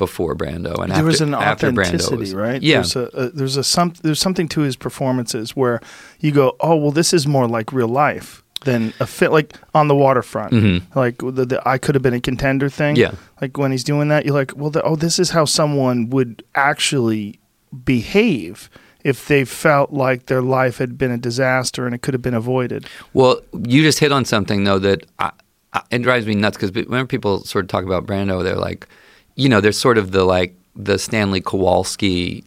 before 0.00 0.34
Brando 0.34 0.74
and 0.82 0.90
there 0.90 0.98
after, 0.98 1.04
was 1.04 1.20
an 1.20 1.34
authenticity, 1.34 2.16
was- 2.16 2.34
right? 2.34 2.60
Yeah. 2.60 2.78
There's 2.78 2.96
a, 2.96 3.04
a 3.14 3.28
there's 3.30 3.56
a 3.56 3.62
some 3.64 3.92
there's 4.02 4.18
something 4.20 4.48
to 4.48 4.62
his 4.62 4.74
performances 4.76 5.54
where 5.54 5.80
you 6.18 6.32
go, 6.32 6.56
oh 6.60 6.74
well, 6.74 6.90
this 6.90 7.12
is 7.12 7.26
more 7.26 7.46
like 7.46 7.72
real 7.72 7.88
life 7.88 8.42
than 8.64 8.92
a 9.00 9.06
fit 9.06 9.30
like 9.32 9.54
on 9.74 9.88
the 9.88 9.94
waterfront, 9.94 10.52
Mhm. 10.52 10.82
like 10.94 11.16
the, 11.18 11.46
the 11.46 11.62
I 11.68 11.78
could 11.78 11.94
have 11.94 12.02
been 12.02 12.14
a 12.14 12.20
contender 12.20 12.68
thing. 12.68 12.96
Yeah. 12.96 13.12
like 13.40 13.56
when 13.56 13.70
he's 13.70 13.84
doing 13.84 14.08
that, 14.08 14.24
you're 14.26 14.34
like, 14.34 14.52
well, 14.56 14.70
the, 14.70 14.82
oh, 14.82 14.96
this 14.96 15.18
is 15.18 15.30
how 15.30 15.44
someone 15.46 16.10
would 16.10 16.42
actually 16.54 17.38
behave 17.84 18.68
if 19.02 19.28
they 19.28 19.44
felt 19.44 19.92
like 19.92 20.26
their 20.26 20.42
life 20.42 20.76
had 20.78 20.98
been 20.98 21.10
a 21.10 21.16
disaster 21.18 21.86
and 21.86 21.94
it 21.94 22.02
could 22.02 22.12
have 22.14 22.22
been 22.22 22.34
avoided. 22.34 22.84
Well, 23.14 23.40
you 23.66 23.82
just 23.82 23.98
hit 23.98 24.12
on 24.12 24.24
something 24.26 24.64
though 24.64 24.78
that 24.80 25.06
I, 25.18 25.30
I, 25.72 25.82
it 25.90 26.02
drives 26.02 26.26
me 26.26 26.34
nuts 26.34 26.56
because 26.58 26.72
whenever 26.72 27.06
people 27.06 27.42
sort 27.44 27.64
of 27.64 27.68
talk 27.68 27.84
about 27.84 28.06
Brando, 28.06 28.42
they're 28.42 28.56
like, 28.56 28.86
you 29.34 29.48
know, 29.48 29.60
there's 29.60 29.78
sort 29.78 29.98
of 29.98 30.12
the 30.12 30.24
like 30.24 30.54
the 30.76 30.98
Stanley 30.98 31.40
Kowalski, 31.40 32.44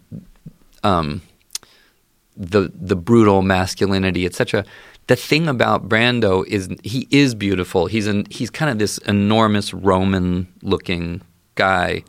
um, 0.83 1.21
the 2.35 2.71
the 2.73 2.95
brutal 2.95 3.41
masculinity, 3.41 4.25
etc. 4.25 4.65
The 5.07 5.15
thing 5.15 5.47
about 5.47 5.89
Brando 5.89 6.45
is 6.47 6.69
he 6.83 7.07
is 7.11 7.35
beautiful. 7.35 7.87
He's 7.87 8.07
an 8.07 8.25
he's 8.29 8.49
kind 8.49 8.71
of 8.71 8.79
this 8.79 8.97
enormous 8.99 9.73
Roman 9.73 10.47
looking 10.61 11.21
guy, 11.55 12.03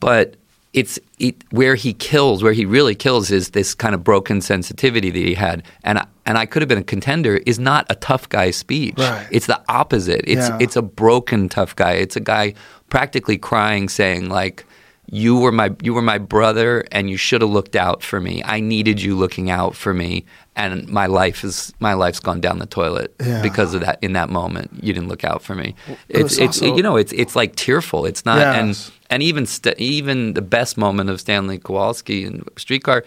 but 0.00 0.36
it's 0.74 0.98
it, 1.18 1.36
where 1.50 1.76
he 1.76 1.94
kills, 1.94 2.42
where 2.42 2.52
he 2.52 2.66
really 2.66 2.94
kills, 2.94 3.30
is 3.30 3.50
this 3.50 3.74
kind 3.74 3.94
of 3.94 4.04
broken 4.04 4.40
sensitivity 4.40 5.10
that 5.10 5.18
he 5.18 5.34
had, 5.34 5.62
and 5.84 5.98
I, 5.98 6.06
and 6.26 6.36
I 6.36 6.46
could 6.46 6.60
have 6.62 6.68
been 6.68 6.78
a 6.78 6.82
contender. 6.84 7.36
Is 7.46 7.58
not 7.58 7.86
a 7.88 7.94
tough 7.94 8.28
guy 8.28 8.50
speech. 8.50 8.96
Right. 8.98 9.26
It's 9.30 9.46
the 9.46 9.62
opposite. 9.68 10.22
It's 10.26 10.48
Yeah. 10.48 10.58
it's 10.60 10.76
a 10.76 10.82
broken 10.82 11.48
tough 11.48 11.74
guy. 11.76 11.92
It's 11.92 12.16
a 12.16 12.20
guy 12.20 12.54
practically 12.90 13.38
crying, 13.38 13.88
saying 13.88 14.28
like, 14.28 14.66
"You 15.10 15.36
were 15.38 15.52
my 15.52 15.70
you 15.82 15.94
were 15.94 16.02
my 16.02 16.18
brother, 16.18 16.84
and 16.92 17.08
you 17.10 17.16
should 17.16 17.40
have 17.42 17.50
looked 17.50 17.76
out 17.76 18.02
for 18.02 18.20
me. 18.20 18.42
I 18.44 18.60
needed 18.60 19.00
you 19.02 19.16
looking 19.16 19.50
out 19.50 19.74
for 19.76 19.92
me, 19.94 20.24
and 20.56 20.88
my 20.88 21.06
life 21.06 21.44
is 21.44 21.72
my 21.80 21.94
life's 21.94 22.20
gone 22.20 22.40
down 22.40 22.58
the 22.58 22.66
toilet 22.66 23.14
Yeah. 23.20 23.42
because 23.42 23.74
of 23.74 23.80
that. 23.82 23.98
In 24.02 24.14
that 24.14 24.30
moment, 24.30 24.70
you 24.82 24.92
didn't 24.92 25.08
look 25.08 25.24
out 25.24 25.42
for 25.42 25.54
me. 25.54 25.74
it 25.88 25.98
It's 26.20 26.38
it's 26.38 26.62
also- 26.62 26.76
you 26.76 26.82
know 26.82 26.96
it's 26.96 27.12
it's 27.12 27.36
like 27.36 27.54
tearful. 27.56 28.06
It's 28.06 28.24
not 28.24 28.38
and 28.38 28.68
Yes. 28.68 28.90
and 29.10 29.22
even 29.22 29.46
st- 29.46 29.78
even 29.78 30.34
the 30.34 30.42
best 30.42 30.76
moment 30.78 31.10
of 31.10 31.20
Stanley 31.20 31.58
Kowalski 31.58 32.24
in 32.24 32.42
Streetcar 32.56 33.04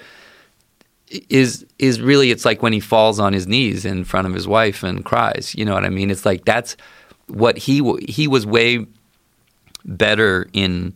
is 1.29 1.65
is 1.79 1.99
really 2.01 2.31
it's 2.31 2.45
like 2.45 2.61
when 2.61 2.73
he 2.73 2.79
falls 2.79 3.19
on 3.19 3.33
his 3.33 3.47
knees 3.47 3.85
in 3.85 4.03
front 4.03 4.27
of 4.27 4.33
his 4.33 4.47
wife 4.47 4.83
and 4.83 5.03
cries. 5.05 5.55
You 5.55 5.65
know 5.65 5.73
what 5.73 5.83
I 5.85 5.89
mean? 5.89 6.11
It's 6.11 6.25
like 6.25 6.45
that's 6.45 6.75
what 7.27 7.57
he 7.57 7.81
he 8.07 8.27
was 8.27 8.45
way 8.45 8.85
better 9.85 10.47
in 10.53 10.93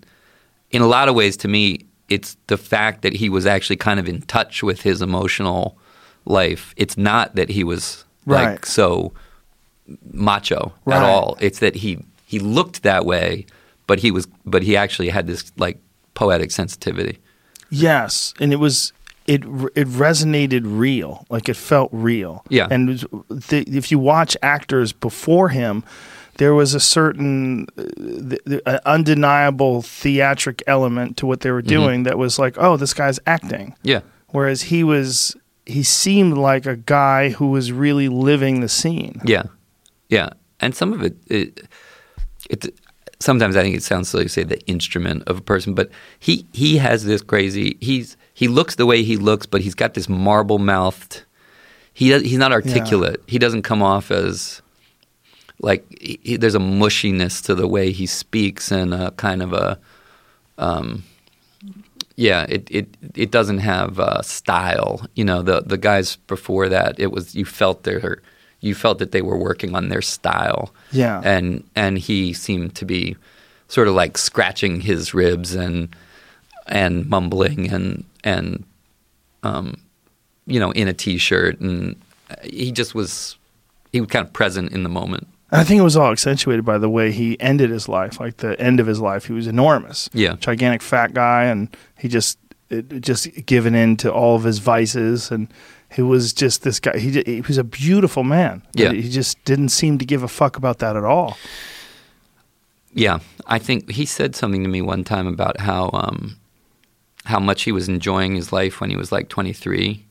in 0.71 0.81
a 0.81 0.87
lot 0.87 1.09
of 1.09 1.15
ways 1.15 1.37
to 1.37 1.47
me. 1.47 1.85
It's 2.09 2.35
the 2.47 2.57
fact 2.57 3.03
that 3.03 3.13
he 3.13 3.29
was 3.29 3.45
actually 3.45 3.77
kind 3.77 3.97
of 3.99 4.07
in 4.07 4.21
touch 4.23 4.63
with 4.63 4.81
his 4.81 5.01
emotional 5.01 5.77
life. 6.25 6.73
It's 6.75 6.97
not 6.97 7.35
that 7.35 7.49
he 7.49 7.63
was 7.63 8.03
Right. 8.25 8.51
like 8.51 8.65
so 8.65 9.13
macho 10.11 10.73
Right. 10.85 10.97
at 10.97 11.03
all. 11.03 11.37
It's 11.39 11.59
that 11.59 11.75
he 11.75 11.99
he 12.25 12.39
looked 12.39 12.83
that 12.83 13.05
way, 13.05 13.45
but 13.87 13.99
he 13.99 14.11
was 14.11 14.27
but 14.45 14.63
he 14.63 14.75
actually 14.77 15.09
had 15.09 15.27
this 15.27 15.51
like 15.57 15.79
poetic 16.13 16.51
sensitivity. 16.51 17.19
Yes, 17.69 18.33
and 18.39 18.51
it 18.53 18.57
was 18.57 18.93
it 19.27 19.43
it 19.75 19.87
resonated 19.87 20.61
real, 20.65 21.25
like 21.29 21.47
it 21.49 21.55
felt 21.57 21.89
real. 21.93 22.43
Yeah. 22.49 22.67
and 22.69 22.99
the, 23.29 23.63
if 23.67 23.91
you 23.91 23.99
watch 23.99 24.35
actors 24.41 24.91
before 24.91 25.49
him, 25.49 25.83
there 26.37 26.53
was 26.53 26.73
a 26.73 26.79
certain 26.79 27.67
uh, 27.77 27.83
th- 28.29 28.43
th- 28.45 28.61
undeniable 28.85 29.81
theatric 29.81 30.63
element 30.67 31.17
to 31.17 31.25
what 31.25 31.41
they 31.41 31.51
were 31.51 31.61
doing 31.61 32.03
that 32.03 32.17
was 32.17 32.39
like, 32.39 32.55
oh, 32.57 32.77
this 32.77 32.93
guy's 32.93 33.19
acting. 33.27 33.75
Yeah. 33.83 34.01
Whereas 34.29 34.63
he 34.63 34.83
was, 34.83 35.35
he 35.65 35.83
seemed 35.83 36.37
like 36.37 36.65
a 36.65 36.75
guy 36.75 37.29
who 37.29 37.49
was 37.49 37.71
really 37.71 38.07
living 38.09 38.61
the 38.61 38.69
scene. 38.69 39.21
Yeah, 39.25 39.43
yeah, 40.09 40.29
and 40.59 40.73
some 40.75 40.93
of 40.93 41.03
it, 41.03 41.17
it, 41.27 41.67
it 42.49 42.79
sometimes 43.19 43.55
I 43.55 43.61
think 43.61 43.75
it 43.75 43.83
sounds 43.83 44.09
silly 44.09 44.23
to 44.23 44.29
say 44.29 44.43
the 44.43 44.59
instrument 44.67 45.23
of 45.27 45.37
a 45.37 45.41
person, 45.41 45.73
but 45.73 45.89
he 46.19 46.45
he 46.53 46.77
has 46.77 47.05
this 47.05 47.21
crazy. 47.21 47.77
He's 47.81 48.17
he 48.33 48.47
looks 48.47 48.75
the 48.75 48.85
way 48.85 49.03
he 49.03 49.17
looks, 49.17 49.45
but 49.45 49.61
he's 49.61 49.75
got 49.75 49.93
this 49.93 50.09
marble 50.09 50.59
mouthed. 50.59 51.23
He 51.93 52.17
he's 52.19 52.37
not 52.37 52.51
articulate. 52.51 53.21
He 53.27 53.37
doesn't 53.37 53.63
come 53.63 53.81
off 53.83 54.11
as 54.11 54.61
like 55.61 55.85
he, 56.01 56.19
he- 56.23 56.37
there's 56.37 56.55
a 56.55 56.59
mushiness 56.59 57.41
to 57.45 57.55
the 57.55 57.67
way 57.67 57.91
he 57.91 58.05
speaks 58.05 58.71
and 58.71 58.93
a 58.93 59.11
kind 59.11 59.41
of 59.41 59.53
a 59.53 59.79
um, 60.57 61.03
yeah, 62.15 62.45
it, 62.49 62.67
it 62.69 62.87
it 63.15 63.31
doesn't 63.31 63.59
have 63.59 63.99
uh, 63.99 64.21
style. 64.21 65.01
You 65.15 65.23
know, 65.25 65.41
the 65.41 65.61
the 65.61 65.77
guys 65.77 66.17
before 66.27 66.69
that, 66.69 66.99
it 66.99 67.11
was 67.11 67.33
you 67.35 67.45
felt 67.45 67.83
their 67.83 68.21
you 68.59 68.75
felt 68.75 68.99
that 68.99 69.11
they 69.11 69.21
were 69.23 69.37
working 69.37 69.75
on 69.75 69.89
their 69.89 70.01
style. 70.01 70.73
Yeah. 70.91 71.21
and 71.23 71.63
and 71.75 71.97
he 71.97 72.33
seemed 72.33 72.75
to 72.75 72.85
be 72.85 73.15
sort 73.69 73.87
of 73.87 73.95
like 73.95 74.17
scratching 74.17 74.81
his 74.81 75.13
ribs 75.13 75.55
and 75.55 75.95
and 76.67 77.07
mumbling 77.09 77.71
and 77.71 78.03
and 78.23 78.63
um, 79.43 79.77
you 80.45 80.59
know, 80.59 80.71
in 80.71 80.87
a 80.87 80.93
t-shirt, 80.93 81.59
and 81.59 81.95
he 82.43 82.71
just 82.71 82.93
was 82.93 83.35
he 83.91 83.99
was 84.01 84.09
kind 84.09 84.25
of 84.27 84.33
present 84.33 84.71
in 84.73 84.83
the 84.83 84.89
moment. 84.89 85.27
I 85.51 85.63
think 85.65 85.79
it 85.79 85.83
was 85.83 85.97
all 85.97 86.11
accentuated 86.11 86.63
by 86.63 86.77
the 86.77 86.89
way 86.89 87.11
he 87.11 87.39
ended 87.41 87.69
his 87.71 87.89
life. 87.89 88.19
Like 88.19 88.37
the 88.37 88.59
end 88.59 88.79
of 88.79 88.87
his 88.87 89.01
life, 89.01 89.25
he 89.25 89.33
was 89.33 89.47
enormous. 89.47 90.09
Yeah. 90.13 90.35
gigantic 90.39 90.81
fat 90.81 91.13
guy, 91.13 91.43
and 91.43 91.75
he 91.97 92.07
just 92.07 92.37
it, 92.69 92.91
it 92.91 93.01
just 93.01 93.45
given 93.45 93.75
in 93.75 93.97
to 93.97 94.11
all 94.11 94.35
of 94.37 94.43
his 94.43 94.59
vices, 94.59 95.29
and 95.29 95.49
he 95.91 96.01
was 96.01 96.31
just 96.31 96.63
this 96.63 96.79
guy. 96.79 96.97
He, 96.97 97.21
he 97.25 97.41
was 97.41 97.57
a 97.57 97.65
beautiful 97.65 98.23
man. 98.23 98.63
Yeah. 98.73 98.93
he 98.93 99.09
just 99.09 99.43
didn't 99.43 99.69
seem 99.69 99.97
to 99.97 100.05
give 100.05 100.23
a 100.23 100.29
fuck 100.29 100.55
about 100.55 100.79
that 100.79 100.95
at 100.95 101.03
all. 101.03 101.37
Yeah, 102.93 103.19
I 103.45 103.59
think 103.59 103.91
he 103.91 104.05
said 104.05 104.35
something 104.35 104.63
to 104.63 104.69
me 104.69 104.81
one 104.81 105.03
time 105.03 105.27
about 105.27 105.59
how 105.59 105.89
um, 105.93 106.37
how 107.25 107.39
much 107.39 107.63
he 107.63 107.71
was 107.71 107.89
enjoying 107.89 108.35
his 108.35 108.51
life 108.53 108.79
when 108.81 108.89
he 108.89 108.95
was 108.95 109.11
like 109.11 109.29
23, 109.29 110.05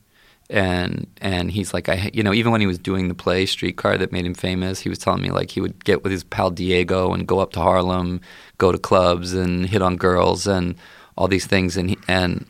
and 0.50 1.06
and 1.20 1.50
he's 1.50 1.72
like 1.72 1.88
I 1.88 2.10
you 2.12 2.22
know 2.22 2.34
even 2.34 2.52
when 2.52 2.60
he 2.60 2.66
was 2.66 2.78
doing 2.78 3.08
the 3.08 3.14
play 3.14 3.46
Streetcar 3.46 3.98
that 3.98 4.12
made 4.12 4.26
him 4.26 4.34
famous, 4.34 4.80
he 4.80 4.88
was 4.88 4.98
telling 4.98 5.22
me 5.22 5.30
like 5.30 5.50
he 5.50 5.60
would 5.60 5.84
get 5.84 6.02
with 6.02 6.12
his 6.12 6.24
pal 6.24 6.50
Diego 6.50 7.12
and 7.12 7.26
go 7.26 7.38
up 7.38 7.52
to 7.52 7.60
Harlem, 7.60 8.20
go 8.58 8.72
to 8.72 8.78
clubs 8.78 9.32
and 9.32 9.66
hit 9.66 9.80
on 9.80 9.96
girls 9.96 10.46
and 10.46 10.74
all 11.16 11.28
these 11.28 11.46
things, 11.46 11.76
and 11.76 11.90
he, 11.90 11.98
and 12.08 12.46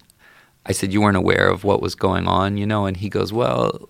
I 0.67 0.73
said 0.73 0.93
you 0.93 1.01
weren't 1.01 1.17
aware 1.17 1.49
of 1.49 1.65
what 1.65 1.83
was 1.83 1.95
going 1.95 2.27
on, 2.27 2.57
you 2.57 2.67
know, 2.67 2.87
and 2.87 2.97
he 2.97 3.09
goes 3.09 3.33
well, 3.33 3.89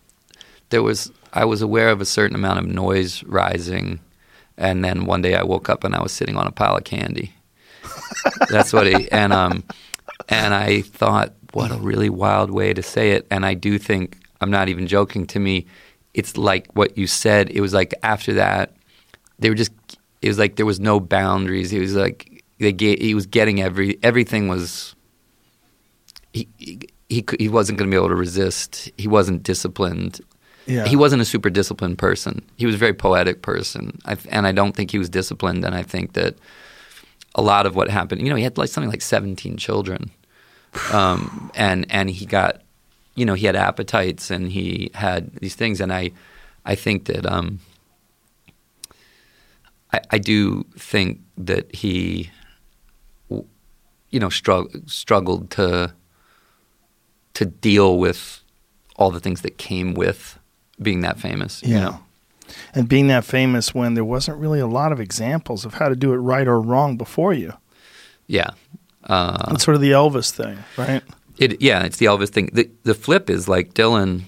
there 0.71 0.83
was 0.83 1.13
I 1.33 1.45
was 1.45 1.63
aware 1.63 1.91
of 1.91 2.01
a 2.01 2.07
certain 2.07 2.35
amount 2.35 2.59
of 2.59 2.67
noise 2.67 3.23
rising. 3.25 4.01
And 4.57 4.85
then 4.85 5.07
one 5.07 5.23
day 5.23 5.37
I 5.37 5.43
woke 5.43 5.71
up 5.71 5.85
and 5.85 5.95
I 5.95 6.03
was 6.03 6.13
sitting 6.13 6.37
on 6.37 6.47
a 6.47 6.53
pile 6.53 6.77
of 6.77 6.85
candy. 6.85 7.33
That's 8.51 8.73
what 8.73 8.87
he 8.87 9.11
and 9.11 9.33
um 9.33 9.65
and 10.29 10.55
I 10.55 10.83
thought, 10.83 11.33
what 11.53 11.71
a 11.71 11.77
really 11.77 12.11
wild 12.11 12.51
way 12.51 12.73
to 12.73 12.83
say 12.83 13.13
it. 13.13 13.27
And 13.31 13.45
I 13.45 13.55
do 13.55 13.79
think 13.79 14.19
I'm 14.41 14.51
not 14.51 14.69
even 14.69 14.87
joking. 14.87 15.27
To 15.29 15.39
me, 15.39 15.67
it's 16.15 16.37
like 16.37 16.69
what 16.75 16.97
you 16.97 17.07
said. 17.07 17.51
It 17.51 17.61
was 17.61 17.75
like 17.75 17.95
after 18.03 18.35
that, 18.35 18.75
they 19.39 19.49
were 19.49 19.57
just. 19.57 19.73
It 20.23 20.29
was 20.29 20.39
like 20.39 20.57
there 20.57 20.67
was 20.67 20.79
no 20.81 21.01
boundaries. 21.01 21.73
It 21.73 21.81
was 21.81 21.95
like 21.95 22.45
they 22.59 22.73
gave, 22.73 23.01
he 23.01 23.15
was 23.15 23.27
getting 23.27 23.61
every 23.61 23.99
everything 24.03 24.49
was. 24.49 24.95
He 26.33 26.47
he 26.59 26.81
he, 27.09 27.25
he 27.39 27.49
wasn't 27.49 27.79
going 27.79 27.91
to 27.91 27.95
be 27.95 27.99
able 27.99 28.09
to 28.11 28.15
resist. 28.15 28.91
He 28.97 29.09
wasn't 29.09 29.43
disciplined. 29.43 30.21
Yeah, 30.67 30.87
He 30.87 30.95
wasn't 30.95 31.23
a 31.23 31.25
super 31.25 31.51
disciplined 31.51 31.99
person. 31.99 32.45
He 32.57 32.67
was 32.67 32.75
a 32.77 32.79
very 32.79 32.93
poetic 32.93 33.43
person, 33.43 33.99
I, 34.05 34.17
and 34.29 34.47
I 34.47 34.53
don't 34.53 34.77
think 34.77 34.93
he 34.93 34.99
was 34.99 35.09
disciplined. 35.09 35.65
And 35.65 35.75
I 35.75 35.83
think 35.83 36.13
that 36.13 36.37
a 37.35 37.43
lot 37.43 37.67
of 37.67 37.75
what 37.75 37.89
happened, 37.91 38.21
you 38.23 38.29
know, 38.29 38.37
he 38.37 38.45
had 38.45 38.59
like 38.59 38.69
something 38.69 38.91
like 38.91 39.03
seventeen 39.03 39.57
children, 39.57 40.11
um, 40.93 41.51
and 41.55 41.87
and 41.91 42.11
he 42.11 42.25
got, 42.27 42.63
you 43.15 43.25
know, 43.25 43.35
he 43.35 43.47
had 43.47 43.57
appetites 43.57 44.31
and 44.31 44.51
he 44.53 44.91
had 44.95 45.35
these 45.37 45.55
things, 45.55 45.81
and 45.81 45.93
I, 45.93 46.13
I 46.65 46.75
think 46.75 47.07
that 47.07 47.27
um, 47.27 47.59
I, 49.93 50.01
I 50.11 50.19
do 50.19 50.65
think 50.77 51.21
that 51.37 51.75
he, 51.75 52.31
you 53.29 54.19
know, 54.21 54.29
strugg- 54.29 54.89
struggled 54.89 55.51
to 55.53 55.93
to 57.35 57.45
deal 57.47 57.99
with 57.99 58.41
all 58.97 59.11
the 59.11 59.21
things 59.21 59.41
that 59.43 59.57
came 59.57 59.95
with 59.95 60.39
being 60.83 61.01
that 61.01 61.19
famous. 61.19 61.63
You 61.63 61.75
Yeah. 61.75 61.81
know? 61.85 62.01
and 62.75 62.89
being 62.89 63.07
that 63.07 63.25
famous 63.25 63.73
when 63.73 63.95
there 63.95 64.05
wasn't 64.05 64.37
really 64.37 64.59
a 64.59 64.67
lot 64.67 64.91
of 64.91 64.99
examples 64.99 65.65
of 65.65 65.75
how 65.75 65.89
to 65.89 65.95
do 65.95 66.13
it 66.13 66.17
right 66.17 66.49
or 66.49 66.61
wrong 66.61 66.97
before 66.97 67.33
you. 67.33 67.53
Yeah. 68.27 68.51
Uh, 69.05 69.51
That's 69.51 69.65
sort 69.65 69.75
of 69.75 69.81
the 69.81 69.93
Elvis 69.93 70.31
thing, 70.31 70.59
right? 70.77 71.03
it, 71.39 71.61
yeah, 71.63 71.85
it's 71.85 71.97
the 71.97 72.07
Elvis 72.07 72.29
thing. 72.29 72.51
The, 72.53 72.71
the 72.85 72.95
flip 72.95 73.31
is 73.31 73.49
like 73.49 73.73
Dylan, 73.75 74.23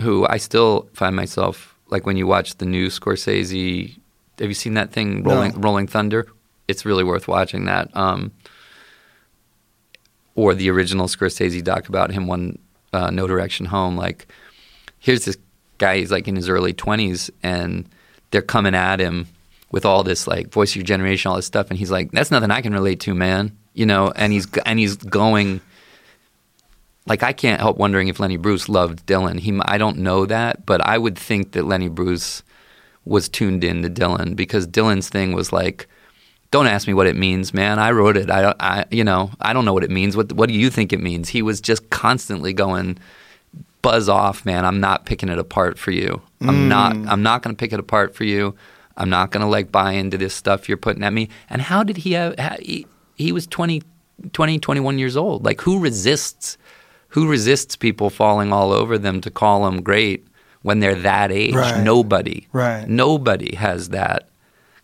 who 0.00 0.26
I 0.28 0.36
still 0.36 0.88
find 0.94 1.14
myself 1.16 1.74
like 1.90 2.06
when 2.06 2.16
you 2.16 2.26
watch 2.26 2.56
the 2.56 2.66
new 2.66 2.86
Scorsese. 2.88 3.98
Have 4.38 4.48
you 4.48 4.54
seen 4.54 4.74
that 4.74 4.92
thing, 4.92 5.22
No. 5.22 5.34
Rolling 5.34 5.60
Rolling 5.60 5.86
Thunder? 5.86 6.26
It's 6.68 6.84
really 6.84 7.04
worth 7.04 7.28
watching 7.28 7.64
that. 7.66 7.94
Um, 7.96 8.32
or 10.34 10.54
the 10.54 10.70
original 10.70 11.06
Scorsese 11.06 11.62
doc 11.62 11.88
about 11.88 12.10
him, 12.10 12.26
one 12.26 12.58
uh, 12.92 13.10
No 13.10 13.26
Direction 13.26 13.66
Home. 13.66 13.96
Like, 13.96 14.26
here's 14.98 15.24
this 15.24 15.36
guy. 15.78 15.98
He's 15.98 16.10
like 16.10 16.28
in 16.28 16.36
his 16.36 16.48
early 16.48 16.72
twenties, 16.72 17.30
and 17.42 17.88
they're 18.30 18.40
coming 18.42 18.74
at 18.74 19.00
him 19.00 19.26
with 19.70 19.84
all 19.84 20.02
this 20.02 20.26
like 20.26 20.48
voice 20.50 20.70
of 20.72 20.76
your 20.76 20.84
generation, 20.84 21.28
all 21.28 21.36
this 21.36 21.46
stuff, 21.46 21.68
and 21.70 21.78
he's 21.78 21.90
like, 21.90 22.12
"That's 22.12 22.30
nothing 22.30 22.50
I 22.50 22.62
can 22.62 22.72
relate 22.72 23.00
to, 23.00 23.14
man." 23.14 23.56
You 23.74 23.86
know, 23.86 24.12
and 24.14 24.32
he's 24.32 24.46
and 24.66 24.78
he's 24.78 24.96
going 24.96 25.60
like 27.06 27.22
I 27.22 27.32
can't 27.32 27.60
help 27.60 27.78
wondering 27.78 28.08
if 28.08 28.20
Lenny 28.20 28.36
Bruce 28.36 28.68
loved 28.68 29.06
Dylan. 29.06 29.40
He, 29.40 29.58
I 29.64 29.78
don't 29.78 29.98
know 29.98 30.26
that, 30.26 30.64
but 30.66 30.84
I 30.86 30.98
would 30.98 31.18
think 31.18 31.52
that 31.52 31.64
Lenny 31.64 31.88
Bruce 31.88 32.42
was 33.04 33.28
tuned 33.28 33.64
in 33.64 33.82
to 33.82 33.90
Dylan 33.90 34.36
because 34.36 34.66
Dylan's 34.66 35.08
thing 35.08 35.32
was 35.32 35.52
like, 35.52 35.88
"Don't 36.50 36.66
ask 36.66 36.86
me 36.86 36.94
what 36.94 37.08
it 37.08 37.16
means, 37.16 37.52
man. 37.52 37.78
I 37.78 37.90
wrote 37.90 38.16
it. 38.16 38.30
I, 38.30 38.54
I, 38.60 38.84
you 38.90 39.02
know, 39.02 39.30
I 39.40 39.52
don't 39.52 39.64
know 39.64 39.72
what 39.72 39.84
it 39.84 39.90
means. 39.90 40.16
What, 40.16 40.32
what 40.32 40.48
do 40.48 40.54
you 40.54 40.70
think 40.70 40.92
it 40.92 41.00
means?" 41.00 41.28
He 41.28 41.42
was 41.42 41.60
just 41.60 41.90
constantly 41.90 42.52
going, 42.52 42.98
"Buzz 43.82 44.08
off, 44.08 44.46
man. 44.46 44.64
I'm 44.64 44.80
not 44.80 45.04
picking 45.04 45.28
it 45.28 45.38
apart 45.38 45.78
for 45.78 45.90
you. 45.90 46.22
I'm 46.40 46.48
hmm. 46.48 46.68
not. 46.68 46.96
I'm 47.08 47.22
not 47.22 47.42
going 47.42 47.54
to 47.54 47.58
pick 47.58 47.72
it 47.72 47.80
apart 47.80 48.14
for 48.14 48.24
you. 48.24 48.54
I'm 48.96 49.10
not 49.10 49.30
going 49.30 49.40
to 49.40 49.50
like 49.50 49.72
buy 49.72 49.92
into 49.92 50.18
this 50.18 50.34
stuff 50.34 50.68
you're 50.68 50.78
putting 50.78 51.02
at 51.02 51.12
me." 51.12 51.28
And 51.50 51.62
how 51.62 51.82
did 51.82 51.96
he 51.98 52.12
have? 52.12 52.38
How, 52.38 52.56
he, 52.60 52.86
he 53.22 53.32
was 53.32 53.46
20, 53.46 53.82
20, 54.32 54.58
21 54.58 54.98
years 54.98 55.16
old. 55.16 55.44
Like 55.44 55.60
who 55.62 55.78
resists? 55.78 56.58
Who 57.08 57.28
resists 57.28 57.76
people 57.76 58.08
falling 58.10 58.52
all 58.52 58.72
over 58.72 58.96
them 58.98 59.20
to 59.20 59.30
call 59.30 59.64
them 59.64 59.82
great 59.82 60.26
when 60.62 60.80
they're 60.80 60.94
that 60.94 61.30
age? 61.30 61.54
Right. 61.54 61.82
Nobody. 61.82 62.46
Right. 62.52 62.88
Nobody 62.88 63.54
has 63.56 63.90
that 63.90 64.28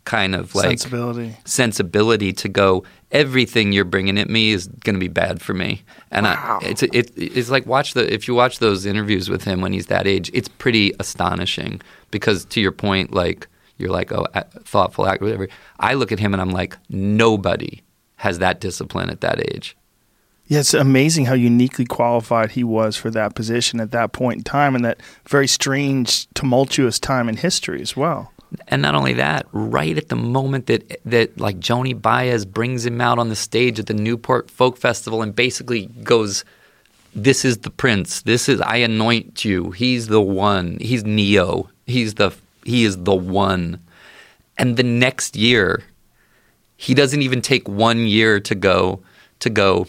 kind 0.05 0.33
of 0.35 0.55
like 0.55 0.79
Sensibility. 0.79 1.35
sensibility 1.45 2.33
to 2.33 2.49
go. 2.49 2.83
Everything 3.11 3.71
you're 3.71 3.85
bringing 3.85 4.17
at 4.19 4.29
me 4.29 4.51
is 4.51 4.67
going 4.67 4.93
to 4.95 4.99
be 4.99 5.07
bad 5.07 5.41
for 5.41 5.53
me, 5.55 5.81
and 6.11 6.25
Wow. 6.25 6.59
I, 6.61 6.65
it's 6.67 6.83
it, 6.83 7.11
it's 7.17 7.49
like 7.49 7.65
watch 7.65 7.93
the 7.95 8.11
if 8.13 8.27
you 8.27 8.35
watch 8.35 8.59
those 8.59 8.85
interviews 8.85 9.29
with 9.29 9.43
him 9.43 9.61
when 9.61 9.73
he's 9.73 9.87
that 9.87 10.05
age, 10.05 10.29
it's 10.33 10.47
pretty 10.47 10.93
astonishing 10.99 11.81
because 12.11 12.45
to 12.45 12.61
your 12.61 12.71
point, 12.71 13.11
like 13.11 13.47
you're 13.79 13.89
like 13.91 14.11
oh 14.11 14.27
thoughtful 14.63 15.07
act 15.07 15.21
whatever. 15.23 15.47
I 15.79 15.95
look 15.95 16.11
at 16.11 16.19
him 16.19 16.33
and 16.33 16.41
I'm 16.41 16.51
like 16.51 16.77
nobody 16.89 17.81
has 18.19 18.39
that 18.39 18.59
discipline 18.59 19.09
at 19.09 19.21
that 19.21 19.39
age. 19.53 19.75
Yeah, 20.47 20.59
it's 20.59 20.73
amazing 20.73 21.25
how 21.25 21.35
uniquely 21.35 21.85
qualified 21.85 22.51
he 22.51 22.63
was 22.63 22.97
for 22.97 23.09
that 23.11 23.35
position 23.35 23.79
at 23.79 23.91
that 23.91 24.11
point 24.13 24.39
in 24.39 24.43
time 24.43 24.75
and 24.75 24.83
that 24.83 24.99
very 25.27 25.47
strange, 25.47 26.27
tumultuous 26.33 26.99
time 26.99 27.29
in 27.29 27.37
history 27.37 27.81
as 27.81 27.95
well. 27.95 28.33
And 28.67 28.81
not 28.81 28.95
only 28.95 29.13
that, 29.13 29.45
right 29.51 29.95
at 29.95 30.09
the 30.09 30.15
moment 30.15 30.65
that 30.65 30.99
that 31.05 31.39
like 31.39 31.59
Joni 31.59 31.99
Baez 31.99 32.45
brings 32.45 32.85
him 32.85 32.99
out 32.99 33.19
on 33.19 33.29
the 33.29 33.35
stage 33.35 33.79
at 33.79 33.85
the 33.85 33.93
Newport 33.93 34.49
Folk 34.49 34.75
Festival 34.77 35.21
and 35.21 35.35
basically 35.35 35.85
goes, 36.03 36.43
"This 37.13 37.45
is 37.45 37.59
the 37.59 37.69
prince. 37.69 38.23
This 38.23 38.49
is 38.49 38.59
I 38.61 38.77
anoint 38.77 39.45
you. 39.45 39.69
He's 39.71 40.07
the 40.07 40.21
one. 40.21 40.77
He's 40.81 41.03
Neo. 41.05 41.69
He's 41.85 42.15
the 42.15 42.31
he 42.65 42.85
is 42.85 42.97
the 42.97 43.15
one." 43.15 43.79
And 44.57 44.77
the 44.77 44.83
next 44.83 45.35
year, 45.35 45.83
he 46.79 46.93
doesn't 46.93 47.21
even 47.21 47.41
take 47.41 47.67
one 47.67 48.07
year 48.07 48.39
to 48.39 48.55
go 48.55 49.01
to 49.39 49.49
go 49.49 49.85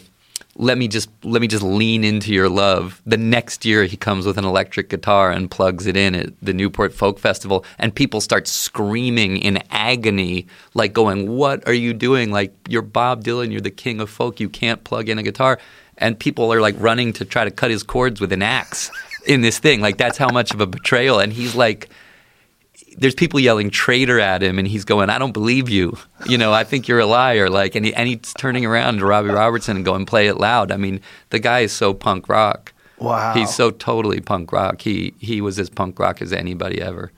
let 0.56 0.76
me 0.76 0.88
just 0.88 1.09
let 1.23 1.40
me 1.40 1.47
just 1.47 1.62
lean 1.62 2.02
into 2.02 2.35
your 2.35 2.49
love. 2.49 3.00
The 3.06 3.16
next 3.16 3.64
year 3.64 3.85
he 3.85 3.97
comes 3.97 4.26
with 4.26 4.37
an 4.37 4.44
electric 4.44 4.88
guitar 4.88 5.30
and 5.30 5.49
plugs 5.49 5.87
it 5.87 5.97
in 5.97 6.16
at 6.16 6.32
the 6.42 6.52
newport 6.52 6.92
folk 6.92 7.20
festival 7.20 7.64
and 7.78 7.94
people 7.94 8.20
start 8.20 8.49
screaming 8.49 9.37
in 9.37 9.62
agony 9.70 10.49
like 10.75 10.92
going 10.92 11.30
what 11.30 11.66
are 11.68 11.73
you 11.73 11.92
doing? 11.92 12.32
Like 12.32 12.52
you're 12.68 12.82
bob 12.82 13.23
dylan 13.23 13.52
you're 13.52 13.61
the 13.61 13.70
king 13.70 14.00
of 14.00 14.11
folk 14.11 14.40
you 14.40 14.49
can't 14.49 14.82
plug 14.82 15.09
in 15.09 15.16
a 15.16 15.23
guitar. 15.23 15.61
And 15.97 16.18
people 16.18 16.52
are 16.52 16.61
like 16.61 16.75
running 16.78 17.12
to 17.14 17.25
try 17.25 17.44
to 17.44 17.52
cut 17.52 17.70
his 17.70 17.85
cords 17.85 18.20
with 18.20 18.32
an 18.32 18.42
axe 18.42 18.90
in 19.26 19.42
this 19.42 19.61
thing. 19.61 19.80
Like 19.80 19.97
that's 19.97 20.18
how 20.18 20.30
much 20.30 20.52
of 20.52 20.61
a 20.61 20.66
betrayal. 20.66 21.20
And 21.20 21.32
he's 21.32 21.54
like 21.54 21.88
there's 22.99 23.14
people 23.14 23.40
yelling 23.40 23.70
traitor 23.70 24.20
at 24.20 24.42
him 24.42 24.59
and 24.59 24.66
he's 24.68 24.85
going 24.85 25.11
i 25.11 25.18
don't 25.18 25.32
believe 25.32 25.68
you. 25.68 25.97
You 26.26 26.38
know 26.38 26.52
i 26.52 26.64
think 26.64 26.88
you're 26.88 27.00
a 27.00 27.06
liar. 27.06 27.49
Like 27.49 27.75
and, 27.75 27.87
he, 27.87 27.94
and 27.94 28.09
he's 28.09 28.35
turning 28.35 28.64
around 28.66 28.99
to 28.99 29.06
robbie 29.06 29.30
robertson 29.30 29.76
and 29.76 29.85
going 29.85 30.06
play 30.06 30.28
it 30.28 30.37
loud. 30.37 30.70
I 30.70 30.76
mean 30.76 31.00
the 31.30 31.38
guy 31.38 31.61
is 31.61 31.73
so 31.73 31.94
punk 31.94 32.28
rock. 32.28 32.73
Wow. 32.99 33.32
he's 33.32 33.54
so 33.54 33.70
totally 33.70 34.20
punk 34.20 34.52
rock. 34.52 34.82
He 34.82 35.14
he 35.18 35.40
was 35.40 35.59
as 35.59 35.70
punk 35.70 35.99
rock 35.99 36.20
as 36.20 36.32
anybody 36.32 36.80
ever 36.82 37.12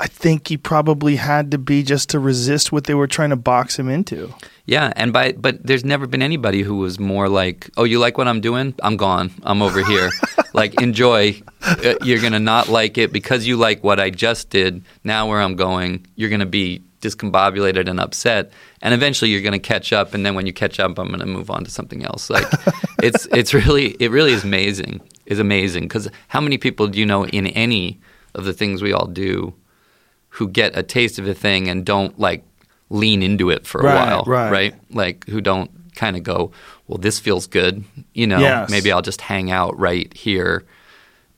I 0.00 0.06
think 0.06 0.48
he 0.48 0.56
probably 0.56 1.16
had 1.16 1.50
to 1.52 1.58
be 1.58 1.82
just 1.82 2.10
to 2.10 2.18
resist 2.18 2.72
what 2.72 2.84
they 2.84 2.94
were 2.94 3.06
trying 3.06 3.30
to 3.30 3.36
box 3.36 3.78
him 3.78 3.88
into. 3.88 4.34
yeah 4.66 4.92
and 4.96 5.12
by 5.12 5.32
but 5.32 5.64
there's 5.66 5.84
never 5.84 6.06
been 6.06 6.22
anybody 6.22 6.62
who 6.62 6.76
was 6.76 6.98
more 6.98 7.28
like 7.28 7.68
oh 7.76 7.84
you 7.84 7.98
like 7.98 8.16
what 8.18 8.26
i'm 8.28 8.40
doing? 8.40 8.74
I'm 8.82 8.96
gone. 8.96 9.30
I'm 9.42 9.62
over 9.62 9.84
here. 9.84 10.10
Like 10.54 10.80
enjoy. 10.80 11.42
Uh, 11.66 11.94
you're 12.04 12.20
gonna 12.20 12.38
not 12.38 12.68
like 12.68 12.96
it. 12.96 13.12
Because 13.12 13.44
you 13.44 13.56
like 13.56 13.82
what 13.82 13.98
i 13.98 14.08
just 14.08 14.50
did 14.50 14.82
now 15.02 15.28
where 15.28 15.40
i'm 15.40 15.56
going 15.56 16.06
you're 16.14 16.30
gonna 16.30 16.46
be 16.46 16.80
discombobulated 17.00 17.88
and 17.88 18.00
upset 18.00 18.50
and 18.82 18.94
eventually 18.94 19.30
you're 19.30 19.42
going 19.42 19.52
to 19.52 19.58
catch 19.58 19.92
up 19.92 20.14
and 20.14 20.24
then 20.24 20.34
when 20.34 20.46
you 20.46 20.52
catch 20.54 20.80
up 20.80 20.98
i'm 20.98 21.08
going 21.08 21.20
to 21.20 21.26
move 21.26 21.50
on 21.50 21.64
to 21.64 21.70
something 21.70 22.02
else. 22.04 22.30
Like 22.30 22.46
it's 23.02 23.26
it's 23.32 23.52
really 23.52 23.96
it 24.00 24.10
really 24.10 24.32
is 24.32 24.44
amazing. 24.44 25.00
Is 25.26 25.38
amazing. 25.38 25.84
Because 25.84 26.08
how 26.28 26.40
many 26.40 26.56
people 26.56 26.86
do 26.86 26.98
you 26.98 27.06
know 27.06 27.26
in 27.26 27.46
any 27.48 27.98
of 28.34 28.44
the 28.44 28.52
things 28.54 28.80
we 28.80 28.92
all 28.92 29.06
do 29.06 29.52
who 30.38 30.48
get 30.48 30.76
a 30.76 30.82
taste 30.82 31.18
of 31.18 31.26
a 31.28 31.34
thing 31.34 31.68
and 31.68 31.84
don't 31.84 32.18
like 32.18 32.44
lean 32.90 33.22
into 33.22 33.50
it 33.50 33.66
for 33.66 33.80
a 33.80 33.84
Right, 33.84 33.94
while 33.94 34.24
right. 34.26 34.74
like 34.90 35.26
who 35.28 35.40
don't 35.40 35.70
kind 35.94 36.16
of 36.16 36.22
go 36.22 36.50
well 36.88 36.98
this 36.98 37.18
feels 37.20 37.46
good 37.46 37.84
you 38.14 38.26
know 38.26 38.38
Yes. 38.40 38.68
maybe 38.70 38.90
i'll 38.92 39.00
just 39.02 39.20
hang 39.20 39.50
out 39.50 39.78
right 39.78 40.12
here 40.12 40.64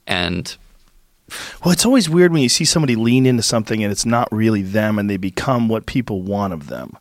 and 0.06 0.56
Well, 1.64 1.72
it's 1.72 1.84
always 1.84 2.08
weird 2.08 2.32
when 2.32 2.40
you 2.42 2.48
see 2.48 2.64
somebody 2.64 2.96
lean 2.96 3.26
into 3.26 3.42
something 3.42 3.82
and 3.82 3.92
it's 3.92 4.06
not 4.06 4.28
really 4.32 4.62
them 4.62 4.98
and 4.98 5.10
they 5.10 5.16
become 5.18 5.68
what 5.68 5.84
people 5.86 6.22
want 6.22 6.52
of 6.52 6.68
them. 6.68 6.96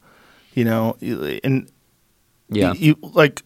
You 0.53 0.65
know, 0.65 0.97
and 1.43 1.69
yeah 2.49 2.73
you, 2.73 2.95
like 3.01 3.41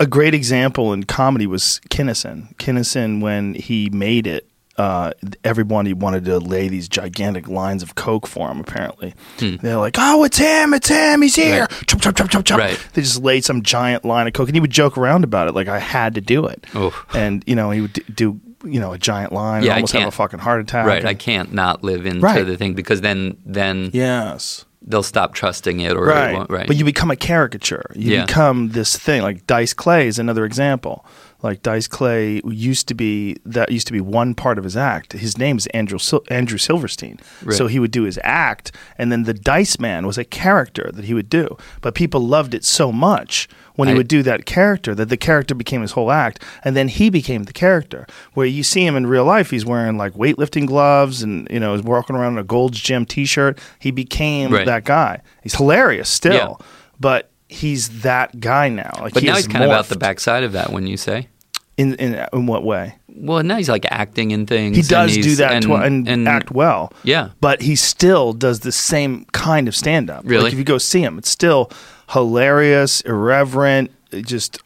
a 0.00 0.06
great 0.06 0.32
example 0.34 0.92
in 0.92 1.04
comedy 1.04 1.46
was 1.46 1.80
Kinnison. 1.90 2.54
Kinnison, 2.58 3.20
when 3.20 3.54
he 3.54 3.90
made 3.90 4.26
it, 4.26 4.48
uh, 4.80 5.12
everybody 5.44 5.92
wanted 5.92 6.24
to 6.24 6.38
lay 6.38 6.68
these 6.68 6.88
gigantic 6.88 7.48
lines 7.48 7.82
of 7.82 7.94
coke 7.94 8.26
for 8.26 8.50
him. 8.50 8.60
Apparently, 8.60 9.14
they're 9.38 9.76
like, 9.76 9.96
"Oh, 9.98 10.24
it's 10.24 10.38
him! 10.38 10.72
It's 10.74 10.88
him! 10.88 11.22
He's 11.22 11.34
here!" 11.36 11.66
Hmm. 11.66 11.74
Right. 11.74 11.86
Chomp, 11.86 12.00
chomp, 12.14 12.28
chomp, 12.28 12.42
chomp. 12.44 12.58
Right. 12.58 12.86
They 12.94 13.02
just 13.02 13.22
laid 13.22 13.44
some 13.44 13.62
giant 13.62 14.04
line 14.04 14.26
of 14.26 14.32
coke, 14.32 14.48
and 14.48 14.56
he 14.56 14.60
would 14.60 14.70
joke 14.70 14.96
around 14.96 15.24
about 15.24 15.48
it, 15.48 15.54
like 15.54 15.68
I 15.68 15.78
had 15.78 16.14
to 16.14 16.20
do 16.20 16.46
it. 16.46 16.64
Oof. 16.74 17.04
And 17.14 17.44
you 17.46 17.54
know, 17.54 17.70
he 17.70 17.82
would 17.82 17.92
d- 17.92 18.04
do 18.14 18.40
you 18.64 18.80
know 18.80 18.92
a 18.92 18.98
giant 18.98 19.32
line, 19.32 19.62
Yeah, 19.62 19.70
and 19.72 19.78
almost 19.78 19.92
have 19.94 20.08
a 20.08 20.10
fucking 20.10 20.38
heart 20.40 20.60
attack. 20.60 20.86
right 20.86 20.98
and- 21.00 21.08
i 21.08 21.14
can't 21.14 21.52
not 21.52 21.82
live 21.84 22.04
into 22.06 22.20
Right. 22.20 22.44
the 22.46 22.56
thing 22.58 22.74
because 22.74 23.00
then 23.00 23.36
then 23.46 23.90
Yes. 23.92 24.64
they'll 24.86 25.02
stop 25.02 25.32
trusting 25.34 25.80
it 25.80 25.92
or 25.96 26.04
right. 26.06 26.34
it 26.42 26.50
right 26.50 26.66
But 26.66 26.76
you 26.76 26.84
become 26.84 27.10
a 27.10 27.16
caricature. 27.16 27.90
You 27.94 28.14
Yeah. 28.16 28.26
become 28.26 28.70
this 28.70 28.96
thing. 28.98 29.22
Like 29.22 29.46
Dice 29.46 29.72
Clay 29.74 30.06
is 30.08 30.18
another 30.18 30.44
example. 30.44 31.04
Like 31.42 31.62
Dice 31.62 31.88
Clay 31.88 32.42
used 32.44 32.86
to 32.88 32.94
be 32.94 33.36
that 33.46 33.72
used 33.72 33.86
to 33.86 33.92
be 33.94 34.00
one 34.00 34.34
part 34.34 34.58
of 34.58 34.64
his 34.64 34.76
act. 34.76 35.14
His 35.14 35.38
name 35.38 35.56
is 35.56 35.66
Andrew 35.68 35.98
Sil- 35.98 36.24
Andrew 36.28 36.58
Silverstein. 36.58 37.18
Right. 37.42 37.56
So 37.56 37.66
he 37.66 37.78
would 37.78 37.90
do 37.90 38.02
his 38.02 38.18
act, 38.22 38.72
and 38.98 39.10
then 39.10 39.22
the 39.22 39.32
Dice 39.34 39.78
Man 39.78 40.06
was 40.06 40.18
a 40.18 40.24
character 40.24 40.90
that 40.92 41.06
he 41.06 41.14
would 41.14 41.30
do. 41.30 41.56
But 41.80 41.94
people 41.94 42.20
loved 42.20 42.52
it 42.52 42.64
so 42.64 42.92
much 42.92 43.48
when 43.76 43.88
he 43.88 43.94
I- 43.94 43.96
would 43.96 44.08
do 44.08 44.22
that 44.24 44.44
character 44.44 44.94
that 44.94 45.08
the 45.08 45.16
character 45.16 45.54
became 45.54 45.80
his 45.80 45.92
whole 45.92 46.10
act, 46.10 46.42
and 46.62 46.76
then 46.76 46.88
he 46.88 47.08
became 47.08 47.44
the 47.44 47.54
character. 47.54 48.06
Where 48.34 48.46
you 48.46 48.62
see 48.62 48.84
him 48.84 48.94
in 48.94 49.06
real 49.06 49.24
life, 49.24 49.50
he's 49.50 49.64
wearing 49.64 49.96
like 49.96 50.12
weightlifting 50.12 50.66
gloves 50.66 51.22
and 51.22 51.48
you 51.50 51.58
know 51.60 51.72
is 51.74 51.82
walking 51.82 52.16
around 52.16 52.34
in 52.34 52.38
a 52.38 52.44
Gold's 52.44 52.78
Gym 52.80 53.06
T-shirt. 53.06 53.58
He 53.78 53.90
became 53.90 54.52
Right. 54.52 54.66
that 54.66 54.84
guy. 54.84 55.20
He's 55.42 55.54
hilarious 55.54 56.10
still, 56.10 56.58
Yeah. 56.60 56.66
but 57.00 57.29
he's 57.50 58.02
that 58.02 58.38
guy 58.40 58.68
now. 58.68 58.92
Like 59.00 59.14
but 59.14 59.22
he 59.22 59.28
now 59.28 59.36
he's 59.36 59.46
kind 59.48 59.64
of 59.64 59.70
out 59.70 59.86
the 59.86 59.98
backside 59.98 60.44
of 60.44 60.52
that 60.52 60.70
when 60.72 60.86
you 60.86 60.96
say 60.96 61.28
In, 61.76 61.94
in 61.96 62.26
in 62.32 62.46
what 62.46 62.62
way? 62.64 62.94
well 63.12 63.42
now 63.42 63.56
he's 63.56 63.68
like 63.68 63.84
acting 63.90 64.30
in 64.30 64.46
things 64.46 64.76
He 64.76 64.80
and 64.82 64.88
does 64.88 65.14
do 65.14 65.34
that 65.36 65.52
and, 65.52 65.64
tw- 65.64 65.84
and, 65.84 66.08
and- 66.08 66.28
act 66.28 66.50
well. 66.52 66.92
yeah 67.02 67.30
but 67.40 67.60
he 67.60 67.74
still 67.76 68.32
does 68.32 68.60
the 68.60 68.72
same 68.72 69.24
kind 69.32 69.66
of 69.68 69.74
stand 69.74 70.08
up. 70.10 70.22
Really? 70.24 70.44
Like 70.44 70.52
if 70.52 70.58
you 70.58 70.64
go 70.64 70.78
see 70.78 71.02
him, 71.02 71.18
it's 71.18 71.28
still 71.30 71.70
hilarious, 72.10 73.00
irreverent, 73.02 73.90
just 74.12 74.58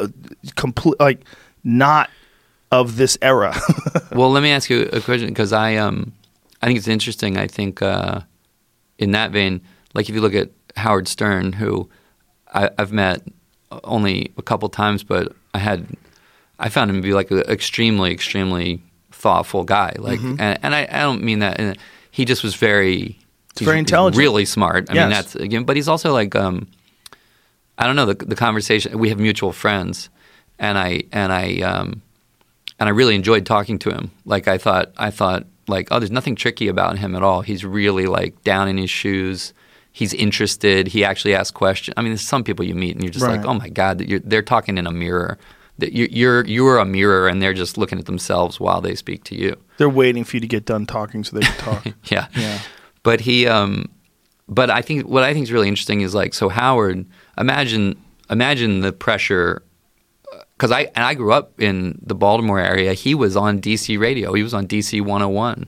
uh, 0.00 0.08
complete 0.56 0.98
like 1.00 1.24
not 1.64 2.08
of 2.70 2.96
this 2.96 3.16
era. 3.22 3.54
well, 4.12 4.30
let 4.30 4.42
me 4.42 4.50
ask 4.50 4.68
you 4.70 4.88
a 4.92 5.00
question 5.00 5.28
because 5.28 5.52
I 5.52 5.76
um 5.76 6.12
I 6.62 6.66
think 6.66 6.78
it's 6.78 6.88
interesting. 6.88 7.36
I 7.36 7.46
think 7.46 7.82
uh, 7.82 8.20
in 8.98 9.12
that 9.12 9.30
vein, 9.32 9.60
like 9.94 10.08
if 10.08 10.14
you 10.14 10.20
look 10.20 10.34
at 10.34 10.50
Howard 10.76 11.08
Stern, 11.08 11.52
who 11.54 11.88
I, 12.54 12.70
I've 12.78 12.92
met 12.92 13.22
only 13.84 14.32
a 14.38 14.42
couple 14.42 14.68
times, 14.68 15.02
but 15.04 15.32
I 15.54 15.58
had 15.58 15.86
I 16.58 16.68
found 16.68 16.90
him 16.90 16.96
to 16.96 17.02
be 17.02 17.12
like 17.14 17.30
an 17.30 17.40
extremely, 17.40 18.10
extremely 18.12 18.82
thoughtful 19.12 19.64
guy. 19.64 19.94
Like, 19.98 20.18
Mm-hmm. 20.20 20.40
and, 20.40 20.58
and 20.62 20.74
I, 20.74 20.88
I 20.90 21.00
don't 21.00 21.22
mean 21.22 21.38
that. 21.40 21.60
in 21.60 21.68
a- 21.70 21.76
He 22.10 22.24
just 22.24 22.42
was 22.42 22.54
very, 22.56 23.18
very 23.60 23.78
intelligent. 23.78 24.18
really 24.18 24.44
smart. 24.44 24.88
I 24.90 24.94
mean, 24.94 25.10
that's 25.10 25.34
again, 25.36 25.64
but 25.64 25.76
he's 25.76 25.88
also 25.88 26.12
like, 26.12 26.34
um, 26.34 26.66
I 27.76 27.86
don't 27.86 27.96
know 27.96 28.06
the 28.06 28.14
the 28.24 28.34
conversation. 28.36 28.98
We 28.98 29.08
have 29.10 29.18
mutual 29.20 29.52
friends, 29.52 30.08
and 30.58 30.76
I 30.78 31.02
and 31.12 31.32
I 31.32 31.60
um, 31.62 32.02
and 32.80 32.88
I 32.88 32.92
really 32.92 33.14
enjoyed 33.14 33.46
talking 33.46 33.78
to 33.80 33.90
him. 33.90 34.10
Like 34.24 34.48
I 34.48 34.58
thought, 34.58 34.90
I 34.96 35.10
thought 35.10 35.44
like, 35.68 35.88
oh, 35.92 35.98
there's 36.00 36.10
nothing 36.10 36.34
tricky 36.34 36.66
about 36.68 36.98
him 36.98 37.14
at 37.14 37.22
all. 37.22 37.42
He's 37.42 37.64
really 37.64 38.06
like 38.06 38.42
down 38.42 38.68
in 38.68 38.78
his 38.78 38.90
shoes. 38.90 39.52
He's 39.98 40.14
interested. 40.14 40.86
He 40.88 41.00
actually 41.04 41.34
asks 41.34 41.50
questions. 41.50 41.94
I 41.96 42.02
mean, 42.02 42.12
there's 42.12 42.20
some 42.34 42.44
people 42.44 42.64
you 42.64 42.74
meet 42.76 42.94
and 42.94 43.02
you're 43.02 43.12
just 43.18 43.24
Right. 43.26 43.36
like, 43.38 43.46
oh 43.46 43.54
my 43.54 43.68
god, 43.68 44.00
you're, 44.08 44.20
they're 44.20 44.42
talking 44.54 44.78
in 44.78 44.86
a 44.86 44.92
mirror. 44.92 45.38
that 45.80 45.92
you- 45.92 46.08
you're 46.10 46.44
you're 46.46 46.78
a 46.78 46.84
mirror, 46.84 47.28
and 47.28 47.40
they're 47.42 47.54
just 47.64 47.78
looking 47.78 47.98
at 47.98 48.06
themselves 48.06 48.58
while 48.60 48.80
they 48.80 48.94
speak 48.96 49.22
to 49.24 49.34
you. 49.42 49.52
They're 49.78 49.88
waiting 50.02 50.24
for 50.24 50.36
you 50.36 50.40
to 50.40 50.46
get 50.56 50.64
done 50.66 50.86
talking 50.86 51.24
so 51.24 51.30
they 51.36 51.46
can 51.46 51.56
talk. 51.58 51.86
Yeah. 52.14 52.26
Yeah. 52.36 52.58
But 53.04 53.20
he, 53.20 53.46
um, 53.46 53.86
but 54.48 54.70
I 54.70 54.82
think 54.82 55.06
what 55.14 55.22
I 55.22 55.32
think 55.32 55.44
is 55.44 55.52
really 55.52 55.68
interesting 55.68 56.00
is 56.00 56.14
like 56.14 56.32
so 56.34 56.48
Howard. 56.48 57.06
Imagine 57.36 57.96
imagine 58.30 58.80
the 58.86 58.92
pressure 58.92 59.62
because 60.56 60.72
I 60.72 60.82
and 60.96 61.04
I 61.10 61.14
grew 61.14 61.32
up 61.32 61.60
in 61.60 61.98
the 62.10 62.14
Baltimore 62.14 62.58
area. 62.72 62.92
He 62.94 63.14
was 63.14 63.36
on 63.36 63.60
DC 63.60 63.98
radio. 63.98 64.32
He 64.34 64.42
was 64.42 64.54
on 64.54 64.66
DC 64.66 65.00
101. 65.00 65.66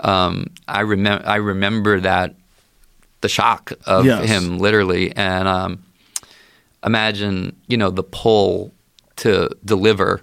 Um, 0.00 0.46
I 0.68 0.80
remember 0.80 1.26
I 1.26 1.36
remember 1.36 2.00
that 2.00 2.34
the 3.24 3.28
shock 3.28 3.72
of 3.86 4.04
Yes. 4.04 4.28
him 4.28 4.58
literally 4.58 5.04
and 5.16 5.48
um, 5.48 5.82
imagine 6.84 7.56
you 7.66 7.76
know 7.76 7.90
the 7.90 8.02
pull 8.02 8.72
to 9.16 9.48
deliver 9.64 10.20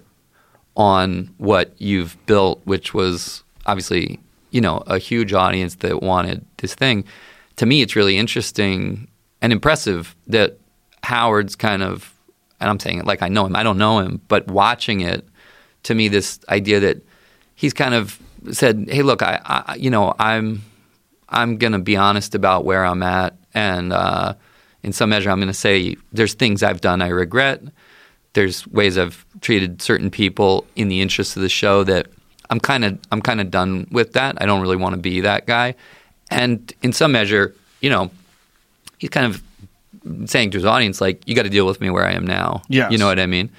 on 0.76 1.28
what 1.38 1.74
you've 1.78 2.16
built, 2.26 2.60
which 2.64 2.94
was 2.94 3.42
obviously 3.66 4.18
you 4.50 4.60
know 4.60 4.82
a 4.86 4.98
huge 4.98 5.32
audience 5.32 5.74
that 5.76 6.02
wanted 6.02 6.44
this 6.58 6.74
thing. 6.74 7.04
To 7.56 7.66
me, 7.66 7.82
it's 7.82 7.96
really 7.96 8.16
interesting 8.16 9.08
and 9.42 9.52
impressive 9.52 10.14
that 10.28 10.58
Howard's 11.02 11.56
kind 11.56 11.82
of, 11.82 12.14
and 12.60 12.70
I'm 12.70 12.78
saying 12.78 12.98
it 13.00 13.06
like 13.06 13.22
I 13.22 13.28
know 13.28 13.44
him. 13.46 13.56
I 13.56 13.62
don't 13.62 13.78
know 13.78 13.98
him, 13.98 14.20
but 14.28 14.46
watching 14.48 15.00
it, 15.00 15.26
to 15.82 15.94
me, 15.94 16.08
this 16.08 16.38
idea 16.48 16.80
that 16.80 16.98
he's 17.54 17.74
kind 17.74 17.94
of 17.94 18.18
said, 18.52 18.88
"Hey, 18.90 19.02
look, 19.02 19.22
I, 19.22 19.40
I 19.44 19.74
you 19.74 19.90
know, 19.90 20.14
I'm, 20.18 20.62
I'm 21.32 21.56
going 21.56 21.72
to 21.72 21.78
be 21.78 21.96
honest 21.96 22.34
about 22.34 22.64
where 22.64 22.84
I'm 22.84 23.02
at, 23.02 23.34
and 23.54 23.92
uh, 23.92 24.34
in 24.82 24.92
some 24.92 25.10
measure, 25.10 25.30
I'm 25.30 25.38
going 25.38 25.48
to 25.48 25.54
say 25.54 25.96
there's 26.12 26.34
things 26.34 26.62
I've 26.62 26.80
done 26.80 27.02
I 27.02 27.08
regret. 27.08 27.62
There's 28.34 28.66
ways 28.68 28.98
I've 28.98 29.24
treated 29.40 29.82
certain 29.82 30.10
people 30.10 30.66
in 30.76 30.88
the 30.88 31.00
interest 31.00 31.36
of 31.36 31.42
the 31.42 31.48
show 31.48 31.84
that 31.84 32.06
I'm 32.50 32.60
kind 32.60 32.84
of, 32.84 32.98
I'm 33.10 33.22
kind 33.22 33.40
of 33.40 33.50
done 33.50 33.86
with 33.90 34.12
that. 34.12 34.40
I 34.40 34.46
don't 34.46 34.60
really 34.60 34.76
want 34.76 34.94
to 34.94 35.00
be 35.00 35.20
that 35.22 35.46
guy, 35.46 35.74
and 36.30 36.72
in 36.82 36.92
some 36.92 37.12
measure, 37.12 37.54
you 37.80 37.90
know, 37.90 38.10
he's 38.98 39.10
kind 39.10 39.26
of 39.26 39.42
saying 40.26 40.50
to 40.50 40.58
his 40.58 40.64
audience, 40.64 41.00
like, 41.00 41.26
you 41.26 41.34
got 41.34 41.42
to 41.44 41.50
deal 41.50 41.66
with 41.66 41.80
me 41.80 41.90
where 41.90 42.06
I 42.06 42.12
am 42.12 42.26
now. 42.26 42.62
Yes. 42.68 42.90
You 42.92 42.98
know 42.98 43.06
what 43.06 43.18
I 43.18 43.26
mean? 43.26 43.50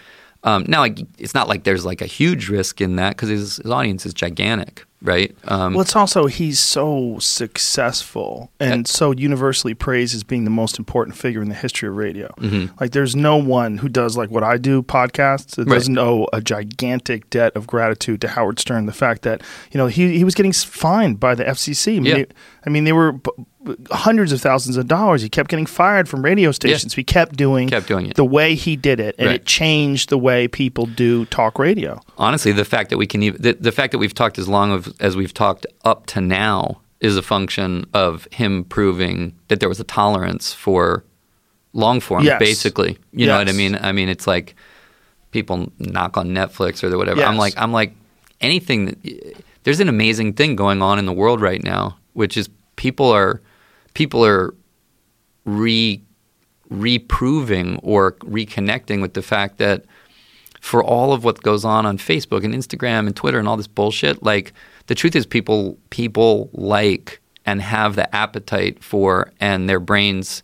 Um, 0.43 0.65
now, 0.67 0.83
it's 1.17 1.33
not 1.33 1.47
like 1.47 1.63
there's 1.63 1.85
like 1.85 2.01
a 2.01 2.05
huge 2.05 2.49
risk 2.49 2.81
in 2.81 2.97
that 2.97 3.15
because 3.15 3.29
his, 3.29 3.57
his 3.57 3.71
audience 3.71 4.05
is 4.05 4.13
gigantic, 4.13 4.85
right? 5.03 5.35
Um, 5.45 5.73
Well, 5.73 5.81
it's 5.81 5.95
also 5.95 6.25
he's 6.25 6.59
so 6.59 7.17
successful 7.19 8.51
and 8.59 8.87
so 8.87 9.11
universally 9.11 9.73
praised 9.73 10.15
as 10.15 10.23
being 10.23 10.43
the 10.43 10.49
most 10.49 10.79
important 10.79 11.15
figure 11.17 11.41
in 11.41 11.49
the 11.49 11.55
history 11.55 11.87
of 11.89 11.95
radio. 11.95 12.33
Like, 12.79 12.91
there's 12.91 13.15
no 13.15 13.37
one 13.37 13.77
who 13.77 13.89
does 13.89 14.17
like 14.17 14.29
what 14.31 14.43
I 14.43 14.57
do, 14.57 14.81
podcasts, 14.81 15.55
that 15.55 15.67
Right. 15.67 15.75
doesn't 15.75 15.97
owe 15.97 16.27
a 16.33 16.41
gigantic 16.41 17.29
debt 17.29 17.51
of 17.55 17.67
gratitude 17.67 18.21
to 18.21 18.29
Howard 18.29 18.59
Stern. 18.59 18.85
The 18.85 18.91
fact 18.93 19.21
that 19.23 19.41
you 19.71 19.77
know 19.77 19.87
he 19.87 20.17
he 20.17 20.23
was 20.23 20.35
getting 20.35 20.51
fined 20.53 21.19
by 21.19 21.35
the 21.35 21.43
FCC. 21.47 21.97
I 21.97 21.99
mean, 21.99 22.05
Yeah. 22.05 22.15
they, 22.15 22.25
I 22.65 22.69
mean, 22.69 22.83
they 22.85 22.93
were 22.93 23.11
b- 23.13 23.31
hundreds 23.91 24.31
of 24.31 24.41
thousands 24.41 24.77
of 24.77 24.87
dollars. 24.87 25.21
He 25.21 25.29
kept 25.29 25.49
getting 25.49 25.65
fired 25.65 26.09
from 26.09 26.23
radio 26.23 26.51
stations. 26.51 26.93
He 26.93 27.03
kept 27.03 27.35
doing 27.37 27.69
Kept 27.69 27.87
doing 27.87 28.07
it. 28.07 28.15
the 28.15 28.25
way 28.25 28.55
he 28.55 28.75
did 28.75 28.99
it, 28.99 29.15
and 29.17 29.27
Right. 29.27 29.35
it 29.41 29.45
changed 29.45 30.09
the 30.09 30.17
way 30.17 30.47
people 30.47 30.85
do 30.85 31.25
talk 31.25 31.57
radio. 31.59 31.99
honestly, 32.17 32.51
the 32.51 32.65
fact 32.65 32.89
that 32.89 32.97
we 32.97 33.07
can 33.07 33.23
even 33.23 33.41
the, 33.41 33.53
the 33.53 33.71
fact 33.71 33.91
that 33.91 33.97
we've 33.99 34.13
talked 34.13 34.37
as 34.39 34.47
long 34.47 34.71
of, 34.71 34.93
as 34.99 35.15
we've 35.15 35.33
talked 35.33 35.65
up 35.85 36.05
to 36.07 36.21
now 36.21 36.81
is 36.99 37.17
a 37.17 37.21
function 37.21 37.85
of 37.93 38.27
him 38.31 38.63
proving 38.65 39.33
that 39.49 39.59
there 39.59 39.69
was 39.69 39.79
a 39.79 39.83
tolerance 39.83 40.53
for 40.53 41.03
long 41.73 41.99
form. 41.99 42.23
Yes. 42.23 42.39
Basically, 42.39 42.97
you 43.11 43.27
know 43.27 43.37
what 43.37 43.49
I 43.49 43.51
mean. 43.53 43.75
I 43.75 43.91
mean, 43.91 44.07
it's 44.09 44.25
like 44.27 44.55
people 45.31 45.71
knock 45.79 46.17
on 46.17 46.29
Netflix 46.29 46.83
or 46.83 46.89
the 46.89 46.97
whatever. 46.97 47.23
I'm 47.23 47.37
like, 47.37 47.53
I'm 47.57 47.71
like 47.71 47.93
anything. 48.41 48.85
That, 48.85 49.43
there's 49.63 49.79
an 49.79 49.89
amazing 49.89 50.33
thing 50.33 50.55
going 50.55 50.81
on 50.81 50.99
in 50.99 51.05
the 51.05 51.13
world 51.13 51.41
right 51.41 51.63
now, 51.63 51.97
which 52.13 52.37
is 52.37 52.49
people 52.75 53.09
are 53.09 53.41
people 53.93 54.25
are 54.25 54.53
re 55.45 56.01
reproving 56.69 57.77
or 57.83 58.13
reconnecting 58.13 59.01
with 59.01 59.13
the 59.13 59.21
fact 59.21 59.57
that 59.57 59.83
for 60.61 60.83
all 60.83 61.11
of 61.13 61.23
what 61.23 61.41
goes 61.43 61.65
on 61.65 61.85
on 61.85 61.97
Facebook 61.97 62.43
and 62.43 62.53
Instagram 62.53 63.05
and 63.05 63.15
Twitter 63.15 63.37
and 63.37 63.47
all 63.47 63.57
this 63.57 63.67
bullshit, 63.67 64.23
like 64.23 64.53
the 64.87 64.95
truth 64.95 65.15
is 65.15 65.25
people 65.25 65.77
people 65.89 66.49
like 66.53 67.19
and 67.45 67.61
have 67.61 67.95
the 67.95 68.13
appetite 68.15 68.81
for 68.83 69.31
and 69.39 69.69
their 69.69 69.79
brains 69.79 70.41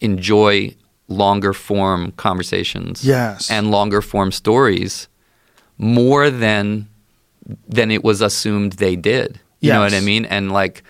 enjoy 0.00 0.74
longer 1.08 1.52
form 1.52 2.10
conversations 2.12 3.04
Yes. 3.04 3.50
and 3.50 3.70
longer 3.70 4.02
form 4.02 4.32
stories 4.32 5.08
more 5.78 6.30
than 6.30 6.88
than 7.68 7.90
it 7.90 8.02
was 8.02 8.20
assumed 8.20 8.72
they 8.74 8.96
did. 8.96 9.38
You 9.60 9.72
know 9.72 9.80
what 9.80 9.94
I 9.94 10.00
mean? 10.00 10.24
And 10.26 10.52
like 10.52 10.82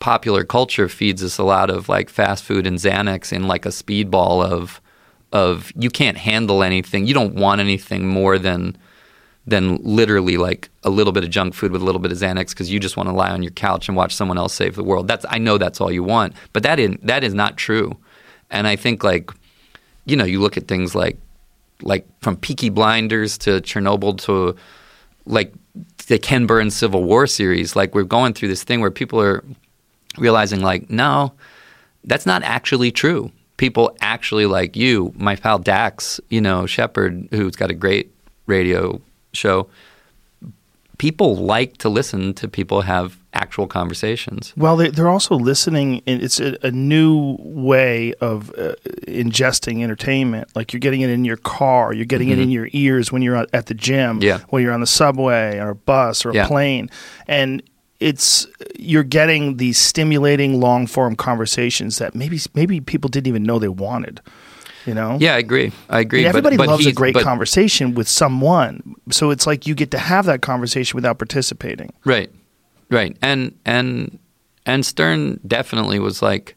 popular 0.00 0.44
culture 0.44 0.88
feeds 0.88 1.22
us 1.22 1.38
a 1.38 1.44
lot 1.44 1.70
of 1.70 1.88
like 1.88 2.08
fast 2.08 2.42
food 2.42 2.66
and 2.66 2.78
Xanax 2.78 3.32
in 3.32 3.46
like 3.46 3.64
a 3.64 3.68
speedball 3.68 4.44
of 4.44 4.80
of 5.32 5.72
you 5.76 5.90
can't 5.90 6.16
handle 6.16 6.64
anything. 6.64 7.06
You 7.06 7.14
don't 7.14 7.36
want 7.36 7.60
anything 7.60 8.08
more 8.08 8.38
than 8.38 8.76
than 9.46 9.76
literally 9.76 10.36
like 10.36 10.68
a 10.82 10.90
little 10.90 11.12
bit 11.12 11.24
of 11.24 11.30
junk 11.30 11.54
food 11.54 11.70
with 11.70 11.82
a 11.82 11.84
little 11.84 12.00
bit 12.00 12.12
of 12.12 12.18
Xanax 12.18 12.50
because 12.50 12.70
you 12.70 12.80
just 12.80 12.96
want 12.96 13.08
to 13.08 13.14
lie 13.14 13.30
on 13.30 13.42
your 13.42 13.52
couch 13.52 13.88
and 13.88 13.96
watch 13.96 14.14
someone 14.14 14.38
else 14.38 14.54
save 14.54 14.74
the 14.74 14.84
world. 14.84 15.06
That's 15.06 15.24
I 15.28 15.38
know 15.38 15.58
that's 15.58 15.80
all 15.80 15.92
you 15.92 16.02
want, 16.02 16.34
but 16.52 16.62
that 16.62 16.80
is 16.80 16.96
that 17.02 17.22
is 17.22 17.34
not 17.34 17.56
true. 17.56 17.96
And 18.50 18.66
I 18.66 18.76
think 18.76 19.04
like 19.04 19.30
you 20.06 20.16
know 20.16 20.24
you 20.24 20.40
look 20.40 20.56
at 20.56 20.66
things 20.66 20.94
like 20.94 21.18
like 21.82 22.06
from 22.20 22.36
Peaky 22.36 22.70
Blinders 22.70 23.38
to 23.38 23.60
Chernobyl 23.60 24.18
to 24.22 24.56
like 25.26 25.52
the 26.08 26.18
Ken 26.18 26.46
Burns 26.46 26.74
Civil 26.74 27.04
War 27.04 27.26
series. 27.26 27.76
Like 27.76 27.94
we're 27.94 28.02
going 28.02 28.32
through 28.32 28.48
this 28.48 28.64
thing 28.64 28.80
where 28.80 28.90
people 28.90 29.20
are 29.20 29.44
realizing 30.18 30.60
like 30.60 30.90
no, 30.90 31.32
that's 32.04 32.26
not 32.26 32.42
actually 32.42 32.90
true. 32.90 33.30
People 33.56 33.94
actually 34.00 34.46
like 34.46 34.74
you, 34.76 35.12
my 35.16 35.36
pal 35.36 35.58
Dax, 35.58 36.20
you 36.30 36.40
know 36.40 36.66
Shepard, 36.66 37.28
who's 37.30 37.56
got 37.56 37.70
a 37.70 37.74
great 37.74 38.10
radio 38.46 39.00
show. 39.32 39.68
People 40.98 41.34
like 41.36 41.78
to 41.78 41.88
listen 41.88 42.34
to 42.34 42.46
people 42.46 42.82
have 42.82 43.16
actual 43.32 43.66
conversations. 43.66 44.52
Well, 44.54 44.76
they, 44.76 44.88
they're 44.90 45.08
also 45.08 45.34
listening. 45.34 46.02
And 46.06 46.22
it's 46.22 46.38
a, 46.40 46.70
new 46.70 47.36
way 47.40 48.12
of 48.20 48.50
uh, 48.58 48.74
ingesting 49.08 49.82
entertainment. 49.82 50.54
Like 50.54 50.74
you're 50.74 50.80
getting 50.80 51.00
it 51.00 51.08
in 51.08 51.24
your 51.24 51.38
car, 51.38 51.94
you're 51.94 52.04
getting 52.04 52.28
it 52.28 52.38
in 52.38 52.50
your 52.50 52.68
ears 52.72 53.10
when 53.10 53.22
you're 53.22 53.36
at- 53.36 53.66
the 53.66 53.72
gym, 53.74 54.16
Mm-hmm. 54.20 54.22
Yeah. 54.24 54.38
when 54.50 54.62
you're 54.62 54.72
on 54.72 54.80
the 54.80 54.86
subway 54.86 55.58
or 55.58 55.70
a 55.70 55.74
bus 55.74 56.26
or 56.26 56.30
a 56.30 56.34
Yeah. 56.34 56.46
plane, 56.46 56.90
and 57.26 57.62
it's 58.00 58.46
you're 58.78 59.02
getting 59.04 59.58
these 59.58 59.78
stimulating 59.78 60.58
long 60.60 60.86
form 60.86 61.14
conversations 61.16 61.98
that 61.98 62.14
maybe 62.14 62.38
maybe 62.54 62.80
people 62.80 63.08
didn't 63.08 63.26
even 63.28 63.42
know 63.42 63.58
they 63.58 63.68
wanted. 63.68 64.20
You 64.86 64.94
know, 64.94 65.18
Yeah, 65.20 65.34
I 65.34 65.38
agree. 65.38 65.72
I 65.90 66.00
agree. 66.00 66.20
And 66.24 66.32
but- 66.32 66.38
everybody 66.38 66.56
but 66.56 66.66
loves 66.68 66.86
a 66.86 66.92
great 66.92 67.12
but- 67.12 67.22
conversation 67.22 67.94
with 67.94 68.08
someone, 68.08 68.94
so 69.10 69.30
it's 69.30 69.46
like 69.46 69.66
you 69.66 69.74
get 69.74 69.90
to 69.90 69.98
have 69.98 70.24
that 70.24 70.40
conversation 70.40 70.96
without 70.96 71.18
participating. 71.18 71.92
Right, 72.06 72.30
right, 72.90 73.14
and 73.20 73.54
and 73.66 74.18
and 74.64 74.84
Stern 74.86 75.38
definitely 75.46 75.98
was 75.98 76.22
like 76.22 76.56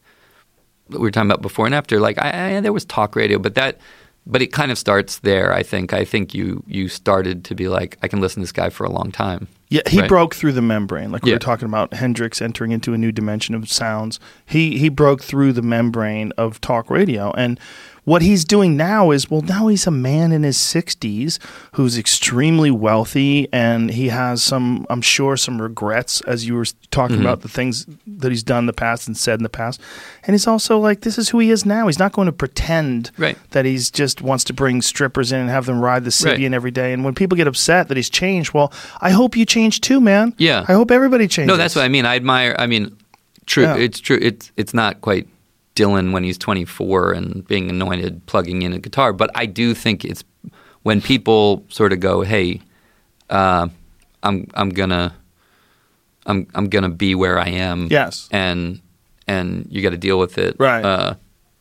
we 0.89 0.99
were 0.99 1.11
talking 1.11 1.29
about 1.29 1.41
before 1.41 1.65
and 1.65 1.75
after. 1.75 1.99
Like 1.99 2.17
I, 2.17 2.55
I 2.55 2.59
there 2.61 2.71
was 2.71 2.85
talk 2.85 3.15
radio, 3.17 3.39
but 3.39 3.55
that 3.55 3.77
but 4.25 4.41
it 4.41 4.53
kind 4.53 4.71
of 4.71 4.77
starts 4.77 5.19
there. 5.19 5.51
I 5.53 5.61
think. 5.61 5.91
I 5.91 6.05
think 6.05 6.33
you 6.33 6.63
you 6.65 6.87
started 6.87 7.43
to 7.45 7.55
be 7.55 7.67
like 7.67 7.97
I 8.01 8.07
can 8.07 8.21
listen 8.21 8.35
to 8.41 8.43
this 8.43 8.53
guy 8.53 8.69
for 8.69 8.85
a 8.85 8.89
long 8.89 9.11
time. 9.11 9.49
Yeah, 9.73 9.81
he 9.89 10.01
Right. 10.01 10.07
broke 10.07 10.35
through 10.35 10.51
the 10.51 10.61
membrane, 10.61 11.11
like 11.11 11.23
we 11.23 11.31
Yeah. 11.31 11.35
were 11.37 11.39
talking 11.39 11.67
about 11.67 11.95
Hendrix 11.95 12.43
entering 12.43 12.71
into 12.71 12.93
a 12.93 12.97
new 12.97 13.11
dimension 13.11 13.55
of 13.55 13.67
sounds. 13.67 14.19
He 14.45 14.77
he 14.77 14.87
broke 14.87 15.23
through 15.23 15.53
the 15.53 15.63
membrane 15.63 16.31
of 16.37 16.61
talk 16.61 16.91
radio, 16.91 17.31
and 17.35 17.59
what 18.05 18.21
he's 18.21 18.43
doing 18.43 18.75
now 18.75 19.11
is 19.11 19.29
well, 19.29 19.41
now 19.41 19.67
he's 19.67 19.87
a 19.87 19.91
man 19.91 20.31
in 20.31 20.43
his 20.43 20.57
sixties 20.57 21.39
who's 21.73 21.97
extremely 21.97 22.69
wealthy, 22.69 23.47
and 23.53 23.91
he 23.91 24.09
has 24.09 24.43
some, 24.43 24.85
I'm 24.89 25.01
sure, 25.01 25.37
some 25.37 25.61
regrets 25.61 26.21
as 26.21 26.45
you 26.45 26.55
were 26.55 26.65
talking 26.91 27.17
Mm-hmm. 27.17 27.25
about 27.25 27.41
the 27.41 27.47
things 27.49 27.85
that 28.07 28.29
he's 28.31 28.43
done 28.43 28.59
in 28.59 28.65
the 28.65 28.73
past 28.73 29.07
and 29.07 29.15
said 29.15 29.39
in 29.39 29.43
the 29.43 29.49
past, 29.49 29.79
and 30.25 30.33
he's 30.33 30.47
also 30.47 30.77
like 30.79 31.01
this 31.01 31.17
is 31.17 31.29
who 31.29 31.39
he 31.39 31.49
is 31.49 31.65
now. 31.65 31.87
He's 31.87 31.99
not 31.99 32.11
going 32.11 32.25
to 32.27 32.31
pretend 32.33 33.11
Right. 33.17 33.37
that 33.51 33.65
he's 33.65 33.89
just 33.91 34.21
wants 34.21 34.43
to 34.45 34.53
bring 34.53 34.81
strippers 34.81 35.31
in 35.31 35.39
and 35.39 35.49
have 35.49 35.65
them 35.65 35.79
ride 35.79 36.03
the 36.03 36.25
Right. 36.25 36.37
Sybian 36.39 36.53
every 36.53 36.71
day. 36.71 36.93
And 36.93 37.03
when 37.03 37.13
people 37.15 37.35
get 37.37 37.47
upset 37.47 37.87
that 37.87 37.97
he's 37.97 38.09
changed, 38.09 38.53
well, 38.53 38.71
I 39.01 39.11
hope 39.11 39.35
you 39.35 39.45
change 39.45 39.81
too, 39.81 39.99
man. 40.01 40.33
Yeah. 40.37 40.65
I 40.67 40.73
hope 40.73 40.91
everybody 40.91 41.27
changes. 41.27 41.47
No, 41.47 41.57
that's 41.57 41.75
what 41.75 41.83
I 41.85 41.87
mean. 41.87 42.05
I 42.05 42.15
admire. 42.15 42.55
I 42.59 42.67
mean, 42.67 42.95
true. 43.45 43.63
Yeah. 43.63 43.75
It's 43.77 43.99
true. 43.99 44.19
It's 44.21 44.51
it's 44.57 44.73
not 44.73 45.01
quite 45.01 45.27
Dylan 45.75 46.11
when 46.11 46.23
he's 46.23 46.37
24 46.37 47.13
and 47.13 47.47
being 47.47 47.69
anointed, 47.69 48.25
plugging 48.25 48.61
in 48.61 48.73
a 48.73 48.79
guitar. 48.79 49.11
But 49.13 49.31
I 49.35 49.45
do 49.45 49.73
think 49.73 50.05
it's 50.05 50.23
when 50.83 51.01
people 51.01 51.63
sort 51.69 51.93
of 51.93 51.99
go, 51.99 52.21
"Hey, 52.21 52.61
uh, 53.29 53.67
I'm 54.21 54.47
I'm 54.53 54.69
gonna 54.69 55.15
I'm 56.25 56.47
I'm 56.55 56.69
gonna 56.69 56.89
be 56.89 57.15
where 57.15 57.39
I 57.39 57.49
am." 57.49 57.87
Yes. 57.89 58.27
and 58.31 58.79
and 59.27 59.67
you 59.69 59.81
got 59.81 59.91
to 59.91 59.97
deal 59.97 60.19
with 60.19 60.37
it. 60.37 60.55
Right. 60.59 60.83
Uh, 60.83 61.15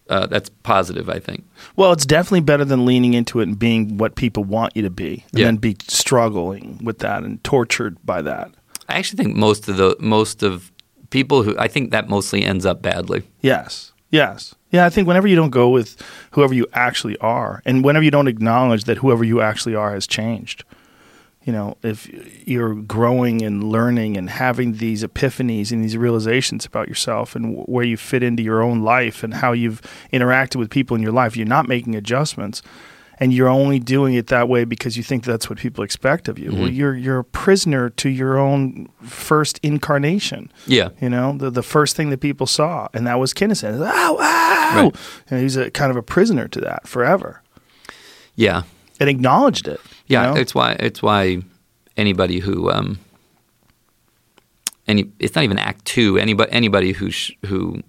uh, 0.09 0.27
that's 0.27 0.51
positive. 0.63 1.09
I 1.09 1.19
think. 1.21 1.45
Well, 1.77 1.93
it's 1.93 2.05
definitely 2.05 2.41
better 2.41 2.65
than 2.65 2.85
leaning 2.85 3.15
into 3.15 3.41
it 3.41 3.45
and 3.49 3.59
being 3.59 3.97
what 3.99 4.15
people 4.17 4.45
want 4.45 4.77
you 4.77 4.83
to 4.83 4.91
be, 4.91 5.25
and 5.31 5.39
Yeah. 5.41 5.45
then 5.47 5.57
be 5.57 5.77
struggling 5.89 6.81
with 6.83 6.99
that 6.99 7.23
and 7.23 7.43
tortured 7.45 7.97
by 8.05 8.21
that. 8.23 8.51
I 8.89 8.95
actually 8.99 9.23
think 9.25 9.37
most 9.37 9.69
of 9.69 9.77
the 9.77 9.97
most 10.01 10.43
of 10.43 10.71
people 11.11 11.45
who 11.45 11.57
I 11.59 11.69
think 11.69 11.93
that 11.93 12.09
mostly 12.09 12.43
ends 12.45 12.67
up 12.67 12.83
badly. 12.83 13.23
Yes. 13.41 13.92
Yes. 14.13 14.55
Yeah, 14.71 14.87
I 14.87 14.91
think 14.91 15.09
whenever 15.09 15.27
you 15.27 15.35
don't 15.35 15.51
go 15.51 15.71
with 15.71 16.01
whoever 16.33 16.55
you 16.55 16.67
actually 16.75 17.17
are, 17.19 17.63
and 17.65 17.83
whenever 17.83 18.05
you 18.05 18.11
don't 18.11 18.29
acknowledge 18.29 18.85
that 18.85 18.99
whoever 18.99 19.25
you 19.25 19.41
actually 19.41 19.75
are 19.75 19.93
has 19.93 20.07
changed, 20.07 20.65
you 21.45 21.53
know, 21.53 21.77
if 21.83 22.09
you're 22.47 22.75
growing 22.75 23.43
and 23.43 23.65
learning 23.65 24.17
and 24.17 24.31
having 24.31 24.75
these 24.75 25.03
epiphanies 25.03 25.73
and 25.73 25.83
these 25.83 25.97
realizations 25.97 26.65
about 26.65 26.89
yourself 26.89 27.35
and 27.35 27.57
wh- 27.57 27.69
where 27.69 27.85
you 27.85 27.97
fit 27.97 28.23
into 28.23 28.43
your 28.43 28.63
own 28.63 28.83
life 28.83 29.25
and 29.25 29.35
how 29.35 29.53
you've 29.53 29.83
interacted 30.13 30.57
with 30.57 30.71
people 30.71 30.95
in 30.95 31.03
your 31.03 31.11
life, 31.11 31.37
you're 31.37 31.47
not 31.47 31.67
making 31.67 31.97
adjustments. 31.97 32.63
And 33.21 33.33
you're 33.33 33.49
only 33.49 33.79
doing 33.79 34.15
it 34.15 34.27
that 34.29 34.49
way 34.49 34.65
because 34.65 34.97
you 34.97 35.03
think 35.05 35.25
that's 35.25 35.49
what 35.49 35.59
people 35.59 35.85
expect 35.85 36.29
of 36.29 36.39
you. 36.39 36.51
Well, 36.53 36.69
you're 36.69 36.95
you're 36.97 37.21
a 37.21 37.25
prisoner 37.25 37.91
to 37.91 38.09
your 38.09 38.37
own 38.39 38.89
first 39.05 39.61
incarnation. 39.63 40.51
Yeah. 40.67 40.89
You 41.01 41.09
know, 41.11 41.37
the 41.37 41.51
the 41.51 41.63
first 41.63 41.95
thing 41.95 42.11
that 42.11 42.19
people 42.21 42.47
saw, 42.47 42.89
and 42.95 43.07
that 43.07 43.19
was 43.21 43.33
Kinnison. 43.33 43.81
Ow, 43.81 43.87
ow! 44.21 44.83
Right. 44.85 44.97
And 45.31 45.41
he's 45.41 45.57
a 45.57 45.71
kind 45.71 45.91
of 45.91 45.97
a 45.97 46.03
prisoner 46.03 46.49
to 46.49 46.61
that 46.63 46.89
forever, 46.89 47.43
Yeah. 48.35 48.63
and 48.99 49.09
acknowledged 49.09 49.69
it. 49.69 49.81
you 50.07 50.17
Yeah, 50.17 50.33
know? 50.33 50.37
it's 50.41 50.55
why 50.55 50.73
it's 50.81 51.01
why 51.03 51.43
anybody 51.97 52.41
who 52.41 52.71
um 52.73 52.99
any 54.89 55.11
it's 55.19 55.35
not 55.37 55.45
even 55.45 55.59
act 55.59 55.85
2 55.85 56.19
anybody 56.19 56.51
anybody 56.51 56.93
who 56.93 57.11
sh- 57.11 57.33
who 57.47 57.83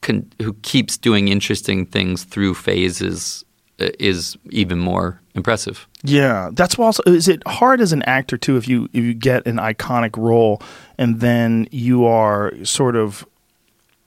can 0.00 0.32
who 0.42 0.54
keeps 0.62 0.96
doing 0.98 1.28
interesting 1.28 1.86
things 1.86 2.24
through 2.24 2.54
phases 2.54 3.44
is 3.80 4.36
even 4.50 4.78
more 4.78 5.20
impressive. 5.34 5.88
yeah. 6.02 6.50
That's 6.52 6.78
also 6.78 7.02
is 7.04 7.28
it 7.28 7.42
hard 7.46 7.80
as 7.80 7.92
an 7.92 8.02
actor 8.02 8.36
too 8.36 8.56
if 8.56 8.68
you 8.68 8.88
if 8.92 9.02
you 9.04 9.14
get 9.14 9.46
an 9.46 9.56
iconic 9.56 10.16
role 10.16 10.60
and 10.98 11.20
then 11.20 11.68
you 11.70 12.04
are 12.04 12.52
sort 12.64 12.96
of 12.96 13.26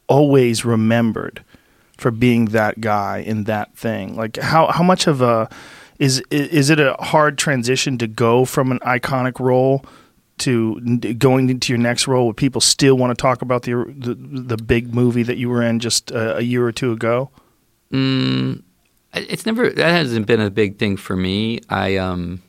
always 0.07 0.65
remembered 0.65 1.43
for 1.97 2.12
being 2.12 2.45
that 2.45 2.81
guy 2.81 3.19
in 3.19 3.45
that 3.45 3.75
thing. 3.75 4.15
Like 4.15 4.38
how 4.38 4.67
how 4.67 4.83
much 4.83 5.07
of 5.07 5.21
a 5.21 5.49
is 5.99 6.21
is 6.29 6.69
it 6.69 6.79
a 6.79 6.95
hard 6.99 7.38
transition 7.38 7.97
to 7.99 8.07
go 8.07 8.45
from 8.45 8.71
an 8.71 8.79
iconic 8.79 9.39
role 9.39 9.86
to 10.39 10.79
going 11.17 11.49
into 11.49 11.71
your 11.71 11.79
next 11.79 12.07
role 12.07 12.25
where 12.25 12.33
people 12.33 12.59
still 12.59 12.95
want 12.97 13.12
to 13.12 13.21
talk 13.21 13.41
about 13.41 13.63
the 13.63 13.86
the, 13.97 14.15
the 14.15 14.57
big 14.57 14.93
movie 14.93 15.23
that 15.23 15.38
you 15.38 15.49
were 15.49 15.62
in 15.62 15.79
just 15.79 16.12
a, 16.12 16.38
a 16.38 16.41
year 16.41 16.65
or 16.65 16.71
two 16.71 16.91
ago? 16.91 17.29
Mm, 17.91 18.63
it's 19.13 19.45
never 19.45 19.69
that 19.69 19.91
hasn't 19.91 20.28
been 20.28 20.41
a 20.41 20.49
big 20.49 20.78
thing 20.78 20.97
for 20.97 21.15
me. 21.15 21.60
I 21.69 21.97
um 21.97 22.41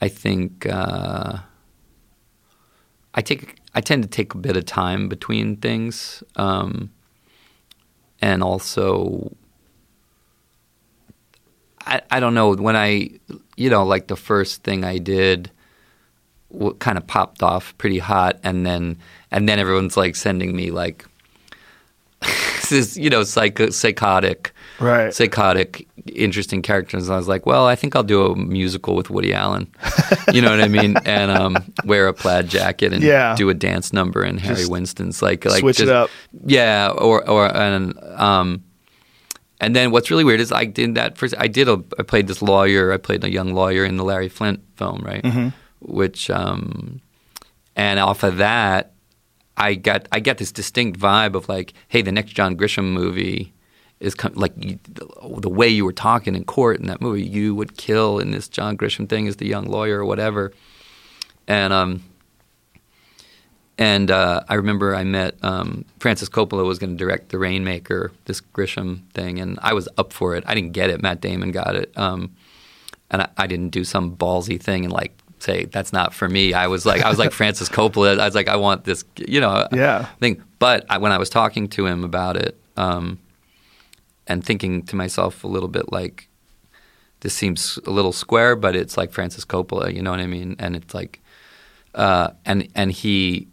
I 0.00 0.08
think 0.08 0.66
uh, 0.66 1.38
I 3.14 3.20
take 3.20 3.56
I 3.74 3.80
tend 3.80 4.02
to 4.02 4.08
take 4.08 4.34
a 4.34 4.38
bit 4.38 4.56
of 4.56 4.64
time 4.64 5.08
between 5.08 5.56
things, 5.56 6.22
um, 6.36 6.90
and 8.20 8.42
also 8.42 9.36
I 11.86 12.00
I 12.10 12.20
don't 12.20 12.34
know 12.34 12.54
when 12.54 12.76
I 12.76 13.10
you 13.56 13.68
know 13.68 13.84
like 13.84 14.08
the 14.08 14.16
first 14.16 14.62
thing 14.62 14.84
I 14.84 14.98
did 14.98 15.50
what 16.48 16.80
kind 16.80 16.98
of 16.98 17.06
popped 17.06 17.42
off 17.42 17.76
pretty 17.76 17.98
hot, 17.98 18.40
and 18.42 18.64
then 18.64 18.98
and 19.30 19.48
then 19.48 19.58
everyone's 19.58 19.96
like 19.96 20.16
sending 20.16 20.56
me 20.56 20.70
like 20.70 21.04
this 22.22 22.72
is 22.72 22.96
you 22.96 23.10
know 23.10 23.22
psycho, 23.22 23.68
psychotic 23.68 24.52
Right. 24.80 25.12
psychotic, 25.14 25.86
interesting 26.12 26.62
characters. 26.62 27.06
And 27.08 27.14
I 27.14 27.18
was 27.18 27.28
like, 27.28 27.44
well, 27.46 27.66
I 27.66 27.76
think 27.76 27.94
I'll 27.94 28.02
do 28.02 28.26
a 28.26 28.36
musical 28.36 28.94
with 28.96 29.10
Woody 29.10 29.34
Allen. 29.34 29.72
You 30.32 30.42
know 30.42 30.50
what 30.50 30.60
I 30.60 30.68
mean? 30.68 30.96
And 31.04 31.30
um, 31.30 31.56
wear 31.84 32.06
a 32.06 32.12
plaid 32.12 32.48
jacket 32.48 32.92
and 32.92 33.02
Yeah. 33.02 33.34
do 33.36 33.48
a 33.50 33.54
dance 33.54 33.92
number 33.92 34.24
in 34.24 34.38
Harry 34.38 34.56
Just 34.56 34.70
Winston's. 34.70 35.22
Like, 35.22 35.44
like 35.44 35.58
switch 35.60 35.80
it 35.80 35.88
up. 35.88 36.08
Yeah, 36.46 36.88
or 36.96 37.28
or 37.28 37.46
and 37.54 37.98
um, 38.16 38.62
and 39.60 39.74
then 39.74 39.90
what's 39.90 40.08
really 40.10 40.22
weird 40.24 40.38
is 40.40 40.52
I 40.52 40.66
did 40.66 40.94
that 40.94 41.18
first. 41.18 41.34
I 41.38 41.48
did 41.48 41.68
a 41.68 41.82
I 41.98 42.02
played 42.04 42.28
this 42.28 42.42
lawyer. 42.42 42.92
I 42.92 42.96
played 42.96 43.24
a 43.24 43.30
young 43.30 43.54
lawyer 43.54 43.84
in 43.84 43.96
the 43.96 44.04
Larry 44.04 44.28
Flynt 44.28 44.60
film, 44.76 45.02
right? 45.04 45.22
Mm-hmm. 45.22 45.48
Which 45.80 46.30
um, 46.30 47.00
and 47.74 47.98
off 47.98 48.22
of 48.22 48.36
that, 48.38 48.92
I 49.56 49.74
got 49.74 50.06
I 50.12 50.20
got 50.20 50.38
this 50.38 50.52
distinct 50.52 50.98
vibe 51.00 51.34
of 51.34 51.48
like, 51.48 51.72
hey, 51.88 52.02
the 52.02 52.12
next 52.12 52.32
John 52.32 52.56
Grisham 52.56 52.92
movie 52.92 53.52
is 54.00 54.14
com- 54.14 54.32
like 54.34 54.52
you, 54.56 54.78
the, 54.94 55.06
the 55.40 55.48
way 55.50 55.68
you 55.68 55.84
were 55.84 55.92
talking 55.92 56.34
in 56.34 56.44
court 56.44 56.80
in 56.80 56.86
that 56.86 57.00
movie, 57.00 57.22
you 57.22 57.54
would 57.54 57.76
kill 57.76 58.18
in 58.18 58.30
this 58.30 58.48
John 58.48 58.76
Grisham 58.76 59.08
thing 59.08 59.28
as 59.28 59.36
the 59.36 59.46
young 59.46 59.66
lawyer 59.66 59.98
or 60.00 60.04
whatever. 60.04 60.52
And 61.46 61.72
um, 61.72 62.02
and 63.78 64.10
uh, 64.10 64.42
I 64.48 64.54
remember 64.54 64.94
I 64.94 65.04
met 65.04 65.36
um, 65.42 65.84
Francis 66.00 66.28
Coppola 66.28 66.64
was 66.66 66.78
going 66.78 66.90
to 66.90 66.96
direct 66.96 67.30
The 67.30 67.38
Rainmaker, 67.38 68.12
this 68.26 68.40
Grisham 68.40 69.08
thing, 69.12 69.38
and 69.40 69.58
I 69.62 69.72
was 69.72 69.88
up 69.96 70.12
for 70.12 70.36
it. 70.36 70.44
I 70.46 70.54
didn't 70.54 70.72
get 70.72 70.90
it. 70.90 71.00
Matt 71.00 71.20
Damon 71.22 71.50
got 71.50 71.74
it, 71.76 71.90
um, 71.96 72.34
and 73.10 73.22
I, 73.22 73.28
I 73.38 73.46
didn't 73.46 73.70
do 73.70 73.84
some 73.84 74.16
ballsy 74.16 74.60
thing 74.60 74.84
and 74.84 74.92
like 74.92 75.16
say 75.38 75.64
that's 75.64 75.92
not 75.92 76.12
for 76.12 76.28
me. 76.28 76.52
I 76.52 76.66
was 76.66 76.84
like 76.84 77.00
I 77.02 77.08
was 77.08 77.18
like 77.18 77.32
Francis 77.40 77.68
Coppola. 77.70 78.18
I 78.20 78.26
was 78.26 78.34
like 78.34 78.48
I 78.48 78.56
want 78.56 78.84
this, 78.84 79.04
you 79.16 79.40
know, 79.40 79.66
Yeah. 79.72 80.04
thing. 80.20 80.42
But 80.58 80.84
I, 80.90 80.98
when 80.98 81.12
I 81.12 81.16
was 81.18 81.30
talking 81.30 81.68
to 81.70 81.86
him 81.86 82.04
about 82.04 82.36
it, 82.36 82.58
um, 82.76 83.18
and 84.30 84.44
thinking 84.44 84.84
to 84.84 84.94
myself 84.94 85.42
a 85.42 85.48
little 85.48 85.68
bit 85.68 85.90
like, 85.90 86.28
this 87.20 87.34
seems 87.34 87.80
a 87.84 87.90
little 87.90 88.12
square, 88.12 88.54
but 88.54 88.76
it's 88.76 88.96
like 88.96 89.10
Francis 89.10 89.44
Coppola. 89.44 89.92
You 89.92 90.02
know 90.02 90.12
what 90.12 90.20
I 90.20 90.28
mean? 90.28 90.54
And 90.60 90.76
it's 90.76 90.94
like, 90.94 91.20
uh, 91.96 92.28
and 92.46 92.68
and 92.76 92.92
he, 92.92 93.48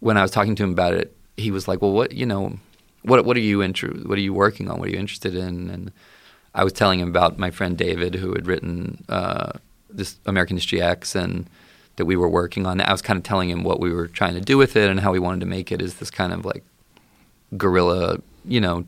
when 0.00 0.18
I 0.18 0.22
was 0.22 0.30
talking 0.30 0.54
to 0.56 0.62
him 0.62 0.70
about 0.70 0.92
it, 0.92 1.16
he 1.38 1.50
was 1.50 1.66
like, 1.66 1.80
"Well, 1.80 1.92
what 1.92 2.12
you 2.12 2.26
know, 2.26 2.58
what 3.02 3.24
what 3.24 3.36
are 3.38 3.40
you 3.40 3.62
inter- 3.62 3.88
What 4.04 4.18
are 4.18 4.26
you 4.28 4.34
working 4.34 4.70
on? 4.70 4.78
What 4.78 4.88
are 4.88 4.92
you 4.92 4.98
interested 4.98 5.34
in?" 5.34 5.70
And 5.70 5.92
I 6.54 6.62
was 6.62 6.74
telling 6.74 7.00
him 7.00 7.08
about 7.08 7.38
my 7.38 7.50
friend 7.50 7.76
David, 7.76 8.14
who 8.16 8.34
had 8.34 8.46
written 8.46 9.02
uh, 9.08 9.52
this 9.88 10.16
American 10.26 10.58
History 10.58 10.82
X, 10.82 11.16
and 11.16 11.48
that 11.96 12.04
we 12.04 12.16
were 12.16 12.28
working 12.28 12.66
on. 12.66 12.82
I 12.82 12.92
was 12.92 13.02
kind 13.02 13.16
of 13.16 13.24
telling 13.24 13.48
him 13.48 13.64
what 13.64 13.80
we 13.80 13.90
were 13.90 14.08
trying 14.08 14.34
to 14.34 14.40
do 14.42 14.58
with 14.58 14.76
it 14.76 14.90
and 14.90 15.00
how 15.00 15.10
we 15.10 15.18
wanted 15.18 15.40
to 15.40 15.46
make 15.46 15.72
it 15.72 15.80
as 15.80 15.94
this 15.94 16.10
kind 16.10 16.32
of 16.34 16.44
like 16.44 16.64
guerrilla, 17.56 18.18
you 18.44 18.60
know, 18.60 18.84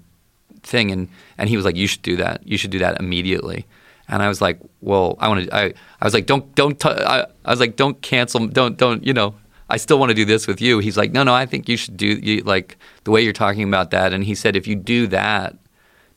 thing. 0.67 0.91
And 0.91 1.09
and 1.39 1.49
he 1.49 1.57
was 1.57 1.65
like, 1.65 1.77
"You 1.77 1.87
should 1.87 2.03
do 2.03 2.17
that. 2.17 2.47
You 2.47 2.57
should 2.59 2.71
do 2.71 2.79
that 2.81 2.99
immediately." 3.01 3.67
And 4.09 4.23
I 4.23 4.29
was 4.29 4.41
like, 4.41 4.59
"Well, 4.81 5.17
I 5.21 5.29
want 5.29 5.45
to." 5.47 5.55
I 5.55 5.65
I 6.01 6.05
was 6.05 6.15
like, 6.15 6.27
"Don't 6.27 6.55
don't." 6.55 6.79
T- 6.79 6.89
I, 6.89 7.23
I 7.45 7.51
was 7.51 7.61
like, 7.61 7.77
"Don't 7.77 8.01
cancel. 8.03 8.47
Don't 8.47 8.77
don't. 8.77 9.05
You 9.07 9.13
know." 9.13 9.35
I 9.67 9.79
still 9.79 9.99
want 9.99 10.11
to 10.11 10.15
do 10.15 10.27
this 10.27 10.47
with 10.47 10.61
you. 10.61 10.79
He's 10.79 10.99
like, 10.99 11.11
no, 11.13 11.23
no, 11.23 11.35
I 11.35 11.47
think 11.47 11.71
you 11.71 11.79
should 11.79 11.97
do 11.97 12.07
you, 12.07 12.43
like 12.43 12.77
the 13.05 13.11
way 13.11 13.23
you're 13.23 13.33
talking 13.33 13.67
about 13.67 13.93
that. 13.93 14.13
And 14.13 14.23
he 14.23 14.35
said, 14.35 14.57
if 14.57 14.67
you 14.67 14.77
do 14.77 15.07
that 15.07 15.57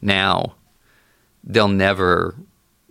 now, 0.01 0.55
they'll 1.45 1.69
never 1.69 2.35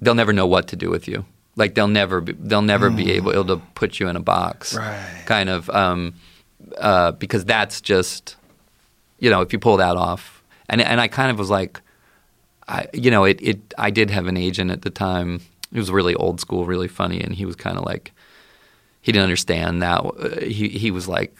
they'll 0.00 0.14
never 0.14 0.32
know 0.32 0.46
what 0.46 0.66
to 0.68 0.76
do 0.76 0.88
with 0.88 1.06
you. 1.06 1.26
Like 1.56 1.74
they'll 1.74 1.88
never 1.88 2.22
be, 2.22 2.32
they'll 2.32 2.62
never 2.62 2.88
be 2.88 3.12
able, 3.12 3.32
able 3.32 3.44
to 3.44 3.56
put 3.74 4.00
you 4.00 4.08
in 4.08 4.16
a 4.16 4.20
box, 4.20 4.74
Right. 4.74 5.22
kind 5.26 5.50
of, 5.50 5.68
um, 5.70 6.14
uh, 6.78 7.12
because 7.12 7.44
that's 7.44 7.82
just 7.82 8.36
you 9.18 9.28
know 9.28 9.42
if 9.42 9.52
you 9.52 9.58
pull 9.58 9.76
that 9.76 9.96
off. 9.96 10.35
And 10.68 10.80
and 10.80 11.00
I 11.00 11.08
kind 11.08 11.30
of 11.30 11.38
was 11.38 11.50
like, 11.50 11.80
I 12.68 12.86
you 12.92 13.10
know 13.10 13.24
it 13.24 13.38
it 13.40 13.74
I 13.78 13.90
did 13.90 14.10
have 14.10 14.26
an 14.26 14.36
agent 14.36 14.70
at 14.70 14.82
the 14.82 14.90
time. 14.90 15.40
He 15.72 15.78
was 15.78 15.90
really 15.90 16.14
old 16.14 16.40
school, 16.40 16.64
really 16.66 16.88
funny, 16.88 17.20
and 17.20 17.34
he 17.34 17.44
was 17.44 17.56
kind 17.56 17.76
of 17.76 17.84
like 17.84 18.12
he 19.00 19.12
didn't 19.12 19.24
understand 19.24 19.82
that. 19.82 20.00
Uh, 20.04 20.40
he 20.40 20.68
he 20.68 20.90
was 20.90 21.06
like 21.08 21.36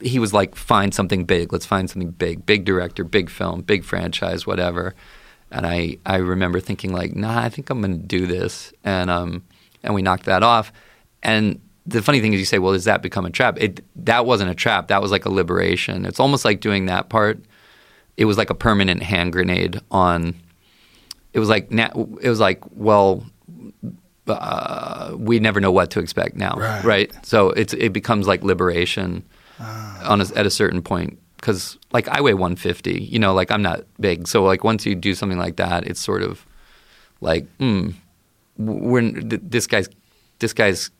he 0.00 0.18
was 0.18 0.32
like 0.32 0.54
find 0.54 0.94
something 0.94 1.24
big. 1.24 1.52
Let's 1.52 1.66
find 1.66 1.88
something 1.88 2.10
big. 2.10 2.44
Big 2.44 2.64
director, 2.64 3.04
big 3.04 3.30
film, 3.30 3.62
big 3.62 3.84
franchise, 3.84 4.46
whatever. 4.46 4.94
And 5.50 5.66
I 5.66 5.98
I 6.04 6.16
remember 6.16 6.60
thinking 6.60 6.92
like, 6.92 7.14
nah, 7.14 7.40
I 7.40 7.48
think 7.48 7.70
I'm 7.70 7.80
going 7.80 8.00
to 8.00 8.06
do 8.06 8.26
this. 8.26 8.72
And 8.84 9.10
um 9.10 9.44
and 9.82 9.94
we 9.94 10.02
knocked 10.02 10.24
that 10.24 10.42
off. 10.42 10.72
And 11.22 11.60
the 11.86 12.02
funny 12.02 12.20
thing 12.20 12.32
is, 12.32 12.40
you 12.40 12.46
say, 12.46 12.58
well, 12.58 12.72
does 12.72 12.84
that 12.84 13.00
become 13.00 13.24
a 13.24 13.30
trap? 13.30 13.58
It 13.60 13.84
that 14.04 14.26
wasn't 14.26 14.50
a 14.50 14.54
trap. 14.54 14.88
That 14.88 15.00
was 15.00 15.10
like 15.10 15.24
a 15.24 15.30
liberation. 15.30 16.04
It's 16.04 16.20
almost 16.20 16.44
like 16.44 16.60
doing 16.60 16.86
that 16.86 17.08
part. 17.08 17.40
It 18.16 18.24
was 18.24 18.38
like 18.38 18.50
a 18.50 18.54
permanent 18.54 19.02
hand 19.02 19.32
grenade 19.32 19.80
on. 19.90 20.34
It 21.32 21.38
was 21.38 21.48
like 21.48 21.68
it 21.70 22.28
was 22.28 22.40
like 22.40 22.62
well, 22.74 23.24
uh, 24.26 25.14
we 25.16 25.38
never 25.38 25.60
know 25.60 25.70
what 25.70 25.90
to 25.90 26.00
expect 26.00 26.36
now, 26.36 26.54
Right. 26.84 27.12
So 27.22 27.50
it's 27.50 27.74
it 27.74 27.92
becomes 27.92 28.26
like 28.26 28.42
liberation 28.42 29.22
on 30.04 30.20
a, 30.20 30.24
at 30.34 30.46
a 30.46 30.50
certain 30.50 30.82
point 30.82 31.18
because 31.36 31.78
like 31.92 32.08
I 32.08 32.20
weigh 32.20 32.34
150, 32.34 33.02
you 33.02 33.18
know, 33.18 33.34
like 33.34 33.50
I'm 33.50 33.62
not 33.62 33.84
big, 34.00 34.26
so 34.26 34.44
like 34.44 34.64
once 34.64 34.86
you 34.86 34.94
do 34.94 35.14
something 35.14 35.38
like 35.38 35.56
that, 35.56 35.86
it's 35.86 36.00
sort 36.00 36.22
of 36.22 36.44
like, 37.20 37.46
hmm, 37.58 37.90
we're 38.58 39.12
th- 39.12 39.42
this 39.44 39.66
guy's 39.66 39.88
this 40.38 40.52
guy's. 40.52 40.90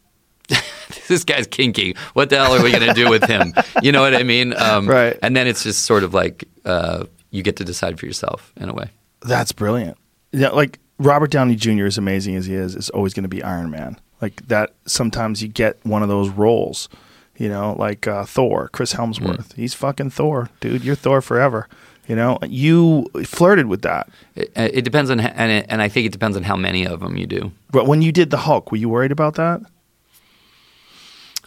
this 1.09 1.25
guy's 1.25 1.47
kinky. 1.47 1.97
What 2.15 2.31
the 2.31 2.37
hell 2.37 2.53
are 2.55 2.63
we 2.63 2.71
going 2.71 2.87
to 2.87 2.95
do 2.95 3.09
with 3.11 3.25
him? 3.25 3.55
You 3.83 3.93
know 3.93 4.01
what 4.03 4.15
I 4.15 4.23
mean? 4.23 4.55
Um, 4.57 4.89
Right. 4.89 5.19
And 5.23 5.37
then 5.37 5.47
it's 5.47 5.63
just 5.63 5.85
sort 5.85 6.03
of 6.05 6.15
like 6.15 6.45
uh, 6.65 7.05
you 7.31 7.43
get 7.43 7.57
to 7.57 7.65
decide 7.65 7.99
for 7.99 8.07
yourself 8.07 8.53
in 8.57 8.69
a 8.69 8.75
way. 8.75 8.91
That's 9.23 9.53
brilliant. 9.53 9.97
Yeah, 10.33 10.51
like 10.51 10.79
Robert 10.99 11.31
Downey 11.31 11.57
Jr. 11.57 11.87
is 11.87 11.99
amazing 11.99 12.37
as 12.37 12.47
he 12.47 12.55
is, 12.55 12.75
is 12.77 12.91
always 12.91 13.15
going 13.15 13.25
to 13.25 13.29
be 13.29 13.43
Iron 13.43 13.71
Man. 13.71 13.99
Like 14.21 14.47
that. 14.49 14.75
Sometimes 14.87 15.43
you 15.43 15.49
get 15.49 15.79
one 15.85 16.03
of 16.03 16.09
those 16.09 16.29
roles, 16.31 16.89
you 17.37 17.49
know, 17.49 17.75
like 17.79 18.07
uh, 18.07 18.25
Thor, 18.25 18.69
Chris 18.73 18.95
Hemsworth. 18.95 19.53
He's 19.55 19.75
fucking 19.75 20.11
Thor, 20.11 20.49
dude. 20.61 20.85
You're 20.85 20.95
Thor 20.97 21.21
forever. 21.21 21.69
You 22.09 22.15
know, 22.17 22.39
you 22.47 23.07
flirted 23.25 23.67
with 23.67 23.83
that. 23.83 24.09
It, 24.37 24.53
it 24.57 24.83
depends 24.83 25.11
on, 25.11 25.19
and 25.21 25.51
it, 25.51 25.67
and 25.69 25.83
I 25.83 25.89
think 25.89 26.07
it 26.07 26.13
depends 26.13 26.37
on 26.37 26.45
how 26.45 26.55
many 26.57 26.87
of 26.87 27.01
them 27.01 27.17
you 27.17 27.27
do. 27.27 27.51
But 27.73 27.87
when 27.87 28.01
you 28.01 28.13
did 28.13 28.31
the 28.31 28.37
Hulk, 28.39 28.71
were 28.71 28.79
you 28.79 28.89
worried 28.89 29.11
about 29.13 29.35
that? 29.35 29.61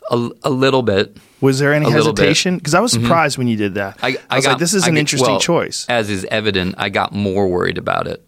A, 0.09 0.29
a 0.43 0.49
little 0.49 0.81
bit. 0.81 1.17
Was 1.41 1.59
there 1.59 1.73
any 1.73 1.85
A 1.85 1.89
little 1.89 2.11
bit. 2.13 2.23
hesitation? 2.23 2.57
Because 2.57 2.73
I 2.73 2.79
was 2.79 2.91
surprised 2.91 3.37
when 3.37 3.47
you 3.47 3.55
did 3.55 3.75
that. 3.75 3.97
I, 4.03 4.17
was 4.35 4.45
like, 4.45 4.57
this 4.57 4.73
is 4.73 4.83
I 4.83 4.87
an 4.89 4.95
get- 4.95 4.99
interesting 5.01 5.29
well, 5.31 5.39
choice. 5.39 5.85
As 5.87 6.09
is 6.09 6.25
evident, 6.25 6.75
I 6.77 6.89
got 6.89 7.13
more 7.13 7.47
worried 7.47 7.77
about 7.77 8.07
it. 8.07 8.25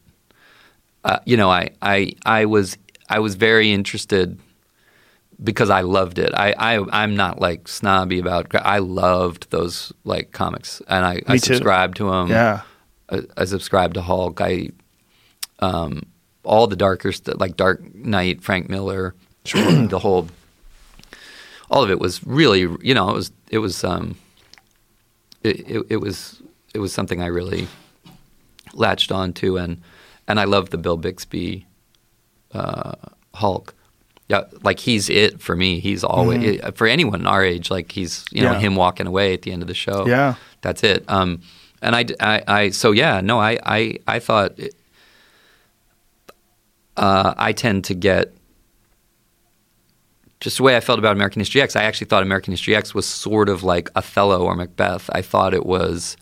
Uh, 1.04 1.20
you 1.26 1.36
know, 1.36 1.50
I, 1.50 1.70
I, 1.82 2.14
I 2.26 2.46
was, 2.46 2.78
I 3.10 3.20
was 3.20 3.36
very 3.36 3.72
interested 3.74 4.40
because 5.44 5.70
I 5.72 5.82
loved 5.82 6.20
it. 6.20 6.32
I, 6.36 6.54
I, 6.58 7.04
I'm 7.04 7.16
not 7.16 7.42
like 7.42 7.68
snobby 7.68 8.20
about. 8.20 8.54
I 8.56 8.78
loved 8.78 9.50
those 9.50 9.92
like 10.04 10.32
comics, 10.32 10.82
and 10.88 11.04
I, 11.04 11.22
I 11.28 11.34
Me 11.34 11.40
too. 11.40 11.56
subscribed 11.56 11.98
to 11.98 12.10
them. 12.12 12.28
yeah. 12.30 12.62
I, 13.10 13.22
I 13.36 13.46
subscribed 13.46 13.96
to 13.96 14.02
Hulk. 14.02 14.40
I, 14.40 14.70
um, 15.60 16.04
all 16.44 16.68
the 16.68 16.76
darker 16.76 17.12
stuff, 17.12 17.36
like 17.40 17.58
Dark 17.58 17.94
Knight, 17.96 18.42
Frank 18.44 18.70
Miller, 18.70 19.16
the 19.44 20.00
whole, 20.00 20.28
all 21.72 21.84
of 21.84 21.90
it 21.90 22.00
was 22.00 22.22
really, 22.28 22.60
you 22.82 22.94
know, 22.94 23.10
it 23.10 23.14
was, 23.14 23.32
it 23.50 23.58
was, 23.60 23.84
um, 23.84 24.16
it, 25.44 25.60
it, 25.68 25.86
it 25.90 25.98
was, 25.98 26.42
it 26.76 26.80
was 26.80 26.94
something 26.94 27.22
I 27.22 27.28
really 27.28 27.68
latched 28.74 29.12
onto, 29.12 29.58
and 29.58 29.82
and 30.28 30.40
I 30.40 30.44
love 30.46 30.70
the 30.70 30.78
Bill 30.78 30.98
Bixby 30.98 31.66
uh, 32.54 32.94
Hulk. 33.34 33.74
Yeah, 34.30 34.44
like 34.64 34.80
he's 34.80 35.10
it 35.10 35.42
for 35.42 35.56
me. 35.56 35.80
He's 35.80 36.04
always 36.06 36.62
for 36.76 36.88
anyone 36.88 37.26
our 37.28 37.44
age. 37.44 37.70
Like 37.72 37.92
he's 37.92 38.24
you 38.32 38.44
know 38.44 38.52
Yeah. 38.54 38.60
him 38.60 38.76
walking 38.76 39.08
away 39.08 39.34
at 39.34 39.42
the 39.42 39.52
end 39.52 39.62
of 39.62 39.68
the 39.68 39.74
show. 39.74 40.06
Yeah. 40.08 40.36
that's 40.62 40.84
it. 40.84 41.04
Um, 41.10 41.42
and 41.82 41.96
I, 41.96 42.06
I, 42.20 42.44
I, 42.48 42.70
so 42.70 42.92
yeah, 42.92 43.20
no, 43.22 43.40
I, 43.40 43.58
I, 43.66 43.98
I 44.08 44.20
thought. 44.20 44.58
It, 44.60 44.76
uh, 46.98 47.34
I 47.38 47.54
tend 47.54 47.86
to 47.86 47.94
get 47.94 48.34
just 50.42 50.58
the 50.58 50.64
way 50.64 50.76
I 50.76 50.80
felt 50.80 51.00
about 51.00 51.16
American 51.16 51.40
History 51.40 51.62
X. 51.62 51.76
I 51.76 51.84
actually 51.84 52.08
thought 52.08 52.24
American 52.24 52.52
History 52.52 52.76
X 52.76 52.94
was 52.94 53.06
sort 53.06 53.48
of 53.48 53.64
like 53.64 53.90
Othello 53.96 54.44
or 54.44 54.56
Macbeth. 54.56 55.10
I 55.14 55.22
thought 55.22 55.54
it 55.54 55.66
was. 55.66 56.18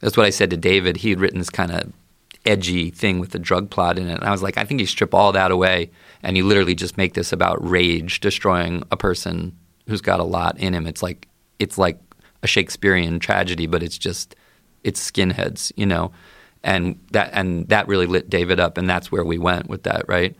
That's 0.00 0.16
what 0.16 0.26
I 0.26 0.30
said 0.30 0.50
to 0.50 0.56
David. 0.56 0.96
He 0.96 1.10
had 1.10 1.20
written 1.20 1.38
this 1.38 1.50
kind 1.50 1.70
of 1.70 1.92
edgy 2.46 2.90
thing 2.90 3.20
with 3.20 3.30
the 3.30 3.38
drug 3.38 3.68
plot 3.68 3.98
in 3.98 4.08
it, 4.08 4.14
and 4.14 4.24
I 4.24 4.30
was 4.30 4.42
like, 4.42 4.56
I 4.56 4.64
think 4.64 4.80
you 4.80 4.86
strip 4.86 5.14
all 5.14 5.30
that 5.32 5.50
away, 5.50 5.90
and 6.22 6.36
you 6.36 6.46
literally 6.46 6.74
just 6.74 6.96
make 6.96 7.12
this 7.12 7.32
about 7.32 7.62
rage 7.66 8.20
destroying 8.20 8.82
a 8.90 8.96
person 8.96 9.56
who's 9.86 10.00
got 10.00 10.20
a 10.20 10.24
lot 10.24 10.58
in 10.58 10.74
him. 10.74 10.86
It's 10.86 11.02
like 11.02 11.28
it's 11.58 11.76
like 11.76 12.00
a 12.42 12.46
Shakespearean 12.46 13.18
tragedy, 13.18 13.66
but 13.66 13.82
it's 13.82 13.98
just 13.98 14.34
it's 14.84 15.10
skinheads, 15.10 15.70
you 15.76 15.84
know, 15.84 16.12
and 16.64 16.98
that 17.12 17.30
and 17.34 17.68
that 17.68 17.88
really 17.88 18.06
lit 18.06 18.30
David 18.30 18.58
up, 18.58 18.78
and 18.78 18.88
that's 18.88 19.12
where 19.12 19.24
we 19.24 19.36
went 19.36 19.68
with 19.68 19.82
that, 19.82 20.08
right? 20.08 20.34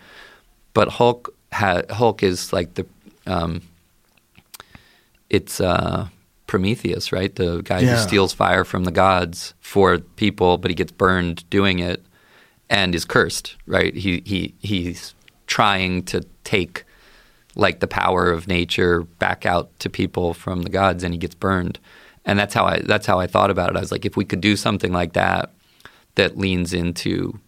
But 0.73 0.89
Hulk 0.89 1.35
ha 1.53 1.83
Hulk 1.91 2.23
is 2.23 2.53
like 2.53 2.75
the 2.75 2.87
um, 3.31 3.63
it's 5.29 5.61
uh, 5.61 6.09
Prometheus, 6.47 7.13
right? 7.13 7.35
The 7.35 7.63
guy 7.63 7.81
Yeah. 7.81 7.97
who 7.97 8.09
steals 8.09 8.33
fire 8.33 8.65
from 8.65 8.85
the 8.85 8.91
gods 8.91 9.55
for 9.61 9.99
people, 9.99 10.59
but 10.59 10.71
he 10.71 10.75
gets 10.75 10.93
burned 10.93 11.49
doing 11.51 11.79
it 11.79 12.05
and 12.69 12.95
is 12.95 13.05
cursed, 13.05 13.57
right? 13.67 13.95
He 13.95 14.23
he 14.25 14.55
he's 14.61 15.15
trying 15.47 16.03
to 16.05 16.25
take 16.45 16.85
like 17.57 17.81
the 17.81 17.87
power 17.89 18.31
of 18.31 18.47
nature 18.47 19.03
back 19.19 19.45
out 19.45 19.77
to 19.81 19.91
people 19.91 20.35
from 20.35 20.63
the 20.63 20.71
gods 20.71 21.03
and 21.05 21.13
he 21.15 21.19
gets 21.19 21.35
burned. 21.35 21.79
And 22.25 22.39
that's 22.39 22.55
how 22.55 22.65
I 22.65 22.81
that's 22.81 23.07
how 23.07 23.19
I 23.21 23.27
thought 23.27 23.51
about 23.51 23.71
it. 23.71 23.77
I 23.77 23.81
was 23.81 23.93
like 23.93 24.05
if 24.05 24.17
we 24.17 24.25
could 24.25 24.41
do 24.41 24.57
something 24.57 24.93
like 24.93 25.13
that 25.15 25.51
that 26.17 26.37
leans 26.37 26.73
into 26.73 27.39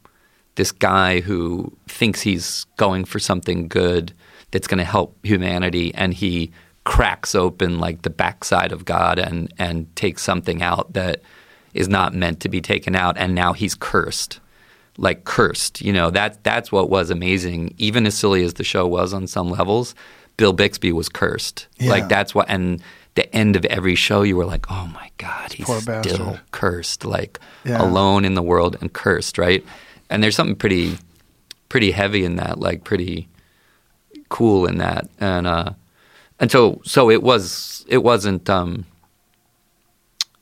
this 0.54 0.70
guy 0.72 1.20
who 1.20 1.72
thinks 1.88 2.20
he's 2.22 2.66
going 2.76 3.04
for 3.04 3.18
something 3.18 3.68
good 3.68 4.12
that's 4.52 4.66
going 4.68 4.78
to 4.78 4.84
help 4.84 5.16
humanity 5.24 5.92
and 5.94 6.14
he 6.14 6.52
cracks 6.84 7.34
open 7.34 7.78
like 7.78 8.02
the 8.02 8.10
backside 8.10 8.72
of 8.72 8.84
God 8.84 9.18
and 9.18 9.52
and 9.58 9.94
takes 9.96 10.22
something 10.22 10.62
out 10.62 10.92
that 10.94 11.20
is 11.74 11.88
not 11.88 12.12
meant 12.14 12.40
to 12.40 12.48
be 12.48 12.60
taken 12.60 12.94
out 12.94 13.16
and 13.18 13.34
now 13.34 13.52
he's 13.52 13.74
cursed. 13.74 14.38
Like 14.98 15.24
cursed 15.24 15.80
you 15.80 15.92
know 15.92 16.10
that 16.10 16.44
that's 16.44 16.70
what 16.70 16.90
was 16.90 17.10
amazing. 17.10 17.74
Even 17.78 18.06
as 18.06 18.14
silly 18.16 18.42
as 18.44 18.54
the 18.54 18.64
show 18.64 18.86
was 18.86 19.12
on 19.14 19.26
some 19.26 19.48
levels 19.50 19.94
Bill 20.36 20.52
Bixby 20.52 20.92
was 20.92 21.08
cursed. 21.08 21.66
Yeah. 21.78 21.90
like 21.90 22.08
that's 22.08 22.34
what 22.34 22.46
and 22.48 22.82
the 23.14 23.34
end 23.36 23.56
of 23.56 23.64
every 23.66 23.94
show 23.94 24.22
you 24.22 24.36
were 24.36 24.44
like 24.46 24.70
oh 24.70 24.86
my 24.92 25.10
god 25.18 25.52
he's 25.52 25.66
still 25.66 26.38
cursed 26.50 27.04
like 27.04 27.38
Yeah. 27.64 27.80
alone 27.82 28.24
in 28.24 28.34
the 28.34 28.42
world 28.42 28.76
and 28.80 28.92
cursed 28.92 29.38
right? 29.38 29.64
And 30.10 30.22
there's 30.22 30.34
something 30.36 30.56
pretty 30.56 30.98
pretty 31.70 31.90
heavy 31.92 32.24
in 32.24 32.36
that 32.36 32.58
like 32.58 32.84
pretty 32.84 33.28
cool 34.38 34.66
in 34.70 34.76
that 34.78 35.04
and 35.20 35.46
uh 35.46 35.70
and 36.40 36.50
so 36.50 36.80
so 36.84 37.10
it 37.10 37.22
was 37.22 37.84
it 37.88 38.02
wasn't 38.10 38.48
um 38.58 38.84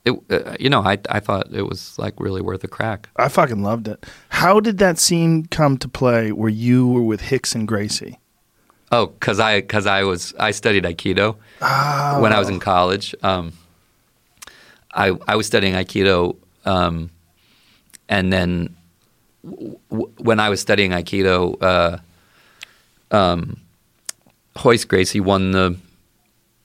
it 0.04 0.12
uh, 0.30 0.56
you 0.58 0.70
know 0.70 0.80
i 0.92 0.96
i 1.16 1.20
thought 1.20 1.46
it 1.52 1.66
was 1.72 1.98
like 1.98 2.14
really 2.18 2.40
worth 2.40 2.62
a 2.64 2.68
crack 2.68 3.08
I 3.16 3.28
fucking 3.28 3.62
loved 3.62 3.86
it. 3.88 3.98
How 4.30 4.60
did 4.60 4.78
that 4.78 4.98
scene 4.98 5.46
come 5.58 5.76
to 5.84 5.88
play 5.88 6.32
where 6.32 6.48
you 6.66 6.88
were 6.88 7.02
with 7.12 7.20
Rickson 7.30 7.66
Gracie? 7.66 8.16
oh 8.92 9.06
cuz 9.24 9.38
i 9.38 9.60
cuz 9.72 9.86
i 9.86 10.02
was 10.10 10.22
i 10.48 10.50
studied 10.52 10.84
aikido 10.90 11.26
when 12.22 12.32
i 12.32 12.38
was 12.42 12.48
in 12.54 12.58
college 12.60 13.14
um 13.22 13.52
i 15.04 15.06
i 15.32 15.36
was 15.40 15.46
studying 15.52 15.74
aikido 15.80 16.34
um 16.64 16.96
and 18.08 18.32
then 18.32 18.74
w- 19.44 20.10
when 20.28 20.40
i 20.46 20.48
was 20.54 20.60
studying 20.66 20.90
aikido 20.98 21.36
uh 21.70 21.94
um 23.20 23.56
Royce 24.64 24.84
Gracie 24.84 25.20
won 25.20 25.52
the 25.52 25.76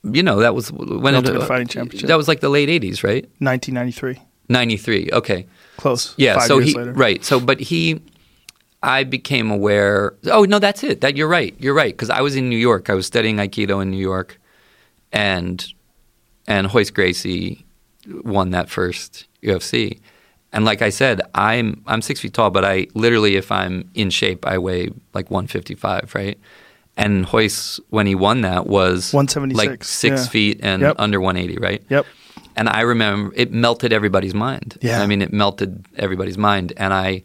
you 0.04 0.22
know 0.22 0.40
that 0.40 0.54
was 0.54 0.72
when 0.72 1.16
it, 1.16 1.18
Ultimate 1.18 1.48
Fighting 1.48 1.68
Championship. 1.68 2.08
that 2.08 2.16
was 2.18 2.28
like 2.28 2.40
the 2.40 2.50
late 2.50 2.70
80s 2.70 3.04
right 3.04 3.24
1993. 3.40 4.22
93 4.48 5.10
okay 5.14 5.48
Close. 5.78 6.14
Yeah. 6.18 6.36
Five 6.36 6.48
so 6.48 6.58
years 6.58 6.70
he 6.70 6.78
later. 6.78 6.94
right. 6.94 7.24
So 7.24 7.40
but 7.40 7.60
he, 7.60 8.02
I 8.82 9.04
became 9.04 9.52
aware. 9.52 10.16
Oh 10.26 10.44
no, 10.44 10.60
that's 10.60 10.84
it. 10.84 11.02
That 11.02 11.16
you're 11.18 11.28
right. 11.28 11.56
You're 11.60 11.74
right 11.74 11.94
because 11.94 12.10
I 12.10 12.22
was 12.22 12.36
in 12.36 12.50
New 12.50 12.58
York. 12.58 12.90
I 12.90 12.94
was 12.94 13.06
studying 13.06 13.38
Aikido 13.38 13.82
in 13.82 13.90
New 13.92 13.98
York, 13.98 14.40
and 15.12 15.66
and 16.48 16.74
Royce 16.74 16.92
Gracie 16.92 17.66
won 18.08 18.52
that 18.52 18.70
first 18.70 19.28
UFC. 19.42 20.00
And 20.54 20.64
like 20.64 20.82
I 20.82 20.90
said, 20.90 21.22
I'm 21.34 21.84
I'm 21.88 22.02
six 22.02 22.20
feet 22.20 22.34
tall, 22.34 22.52
but 22.52 22.64
I 22.64 22.88
literally, 22.94 23.36
if 23.36 23.52
I'm 23.52 23.90
in 23.94 24.10
shape, 24.10 24.46
I 24.46 24.58
weigh 24.58 24.90
like 25.14 25.30
155, 25.30 26.14
right? 26.16 26.40
And 26.98 27.32
Royce, 27.32 27.80
when 27.90 28.08
he 28.08 28.16
won 28.16 28.42
that, 28.42 28.68
was 28.68 29.14
176, 29.14 29.58
like 29.58 29.84
six 29.84 30.22
yeah. 30.26 30.30
feet 30.30 30.60
and 30.64 30.82
Yep. 30.82 30.96
under 30.98 31.20
180, 31.20 31.60
right? 31.60 31.84
Yep. 31.90 32.06
And 32.56 32.70
I 32.70 32.82
remember 32.82 33.34
it 33.36 33.52
melted 33.52 33.92
everybody's 33.92 34.34
mind. 34.34 34.78
Yeah. 34.82 35.02
I 35.02 35.08
mean, 35.08 35.22
it 35.22 35.34
melted 35.34 35.86
everybody's 35.98 36.38
mind. 36.38 36.72
And 36.78 36.94
I, 36.94 37.24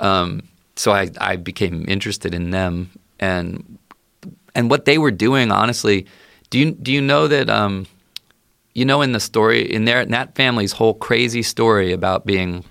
um, 0.00 0.42
so 0.76 0.92
I, 0.92 1.10
I 1.20 1.36
became 1.36 1.84
interested 1.86 2.34
in 2.34 2.50
them 2.50 2.90
and, 3.20 3.78
and 4.54 4.70
what 4.70 4.86
they 4.86 4.96
were 4.96 5.10
doing, 5.10 5.52
honestly. 5.52 6.06
Do 6.48 6.58
you, 6.58 6.70
do 6.70 6.90
you 6.90 7.02
know 7.02 7.28
that, 7.28 7.50
um, 7.50 7.86
you 8.72 8.86
know, 8.86 9.02
in 9.02 9.12
the 9.12 9.20
story, 9.20 9.70
in 9.70 9.84
their, 9.84 10.00
in 10.00 10.12
that 10.12 10.34
family's 10.34 10.72
whole 10.72 10.94
crazy 10.94 11.42
story 11.42 11.92
about 11.92 12.24
being, 12.24 12.64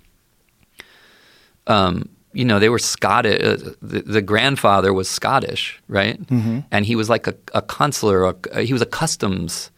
um, 1.68 2.10
you 2.34 2.46
know, 2.46 2.60
they 2.60 2.70
were 2.70 2.80
Scottish. 2.80 3.42
Uh, 3.42 3.74
the, 3.82 4.02
the 4.02 4.22
grandfather 4.22 4.94
was 4.94 5.10
Scottish, 5.10 5.82
right? 5.88 6.22
Mm-hmm. 6.28 6.60
And 6.72 6.86
he 6.86 6.96
was 6.96 7.10
like 7.10 7.28
a, 7.28 7.36
a 7.54 7.62
consular. 7.62 8.36
A, 8.52 8.62
he 8.64 8.74
was 8.74 8.82
a 8.82 8.88
customs. 8.88 9.72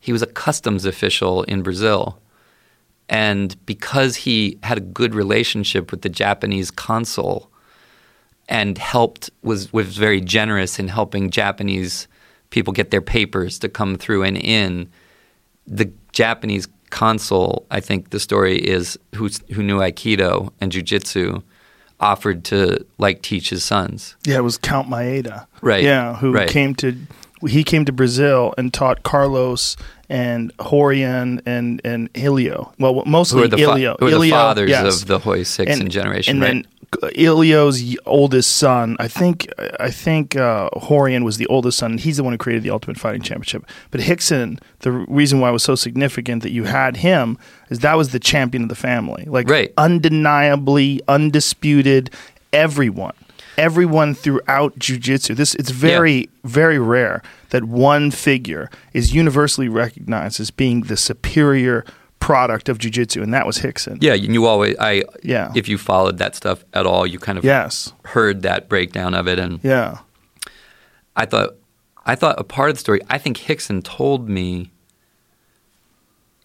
He 0.00 0.12
was 0.12 0.22
a 0.22 0.26
customs 0.26 0.84
official 0.84 1.42
in 1.44 1.62
Brazil, 1.62 2.20
and 3.08 3.54
because 3.66 4.16
he 4.16 4.58
had 4.62 4.78
a 4.78 4.80
good 4.80 5.14
relationship 5.14 5.90
with 5.90 6.02
the 6.02 6.08
Japanese 6.08 6.70
consul, 6.70 7.50
and 8.48 8.78
helped 8.78 9.30
was 9.42 9.72
was 9.72 9.96
very 9.96 10.20
generous 10.20 10.78
in 10.78 10.88
helping 10.88 11.30
Japanese 11.30 12.08
people 12.50 12.72
get 12.72 12.90
their 12.90 13.02
papers 13.02 13.58
to 13.58 13.68
come 13.68 13.96
through 13.96 14.22
and 14.22 14.36
in. 14.36 14.88
The 15.66 15.92
Japanese 16.12 16.68
consul, 16.90 17.66
I 17.70 17.80
think 17.80 18.10
the 18.10 18.20
story 18.20 18.56
is 18.58 18.98
who 19.14 19.28
who 19.52 19.62
knew 19.62 19.78
Aikido 19.80 20.50
and 20.60 20.72
Jiu-Jitsu, 20.72 21.42
offered 22.00 22.44
to 22.44 22.84
like 22.98 23.22
teach 23.22 23.50
his 23.50 23.64
sons. 23.64 24.16
Yeah, 24.24 24.36
it 24.38 24.44
was 24.44 24.58
Count 24.58 24.88
Maeda. 24.88 25.46
Right, 25.60 25.82
Yeah, 25.82 26.16
who 26.16 26.32
right. 26.32 26.48
came 26.48 26.74
to 26.76 26.96
he 27.46 27.62
came 27.62 27.84
to 27.84 27.92
Brazil 27.92 28.52
and 28.58 28.74
taught 28.74 29.04
Carlos 29.04 29.76
and 30.08 30.56
Rorion 30.58 31.40
and 31.46 31.80
and 31.84 32.08
Helio. 32.14 32.72
Well, 32.78 32.94
Who 32.94 33.04
mostly 33.10 33.44
are 33.44 33.48
the, 33.48 33.56
fa- 33.58 33.62
Helio. 33.76 33.96
who 34.00 34.06
are 34.06 34.18
the 34.20 34.30
fathers 34.30 34.70
yes. 34.70 35.02
of 35.02 35.08
the 35.08 35.20
Royce 35.20 35.56
Rickson 35.56 35.88
generation, 35.88 36.36
and 36.36 36.42
right? 36.42 36.48
then 36.64 36.66
Helio's 37.14 37.96
oldest 38.06 38.56
son, 38.56 38.96
I 38.98 39.08
think, 39.08 39.46
I 39.78 39.90
think 39.90 40.36
uh, 40.36 40.70
Rorion 40.70 41.22
was 41.24 41.36
the 41.36 41.46
oldest 41.46 41.78
son. 41.78 41.92
and 41.92 42.00
He's 42.00 42.16
the 42.16 42.24
one 42.24 42.32
who 42.32 42.38
created 42.38 42.62
the 42.62 42.70
Ultimate 42.70 42.98
Fighting 42.98 43.22
Championship. 43.22 43.64
But 43.90 44.00
Rickson, 44.00 44.58
the 44.80 44.92
reason 44.92 45.40
why 45.40 45.50
it 45.50 45.52
was 45.52 45.62
so 45.62 45.74
significant 45.74 46.42
that 46.42 46.50
you 46.50 46.64
had 46.64 46.98
him 46.98 47.38
is 47.70 47.80
that 47.80 47.96
was 47.96 48.10
the 48.10 48.18
champion 48.18 48.62
of 48.62 48.68
the 48.68 48.74
family, 48.74 49.24
like 49.26 49.48
Right. 49.48 49.72
undeniably, 49.76 51.00
undisputed. 51.08 52.10
Everyone, 52.52 53.12
everyone 53.58 54.14
throughout 54.14 54.78
jujitsu. 54.78 55.36
This 55.36 55.54
it's 55.56 55.70
very, 55.70 56.30
very 56.44 56.78
rare 56.78 57.22
that 57.50 57.64
one 57.64 58.10
figure 58.10 58.70
is 58.94 59.14
universally 59.14 59.68
recognized 59.68 60.40
as 60.40 60.50
being 60.50 60.82
the 60.82 60.96
superior 60.96 61.84
product 62.20 62.68
of 62.68 62.78
jujitsu, 62.78 63.22
and 63.22 63.32
that 63.32 63.46
was 63.46 63.58
Rickson. 63.58 63.98
yeah, 64.00 64.14
you 64.14 64.44
always 64.46 64.76
I 64.80 65.04
Yeah. 65.22 65.52
if 65.54 65.68
you 65.68 65.78
followed 65.78 66.18
that 66.18 66.34
stuff 66.34 66.64
at 66.74 66.84
all, 66.86 67.06
you 67.06 67.18
kind 67.18 67.38
of 67.38 67.44
Yes. 67.44 67.92
heard 68.06 68.42
that 68.42 68.68
breakdown 68.68 69.14
of 69.14 69.26
it 69.28 69.38
and 69.38 69.60
Yeah. 69.62 69.98
I 71.16 71.24
thought 71.26 71.54
I 72.06 72.14
thought 72.14 72.40
a 72.40 72.44
part 72.44 72.70
of 72.70 72.76
the 72.76 72.80
story. 72.80 73.00
I 73.10 73.18
think 73.18 73.36
Rickson 73.38 73.82
told 73.84 74.28
me 74.30 74.70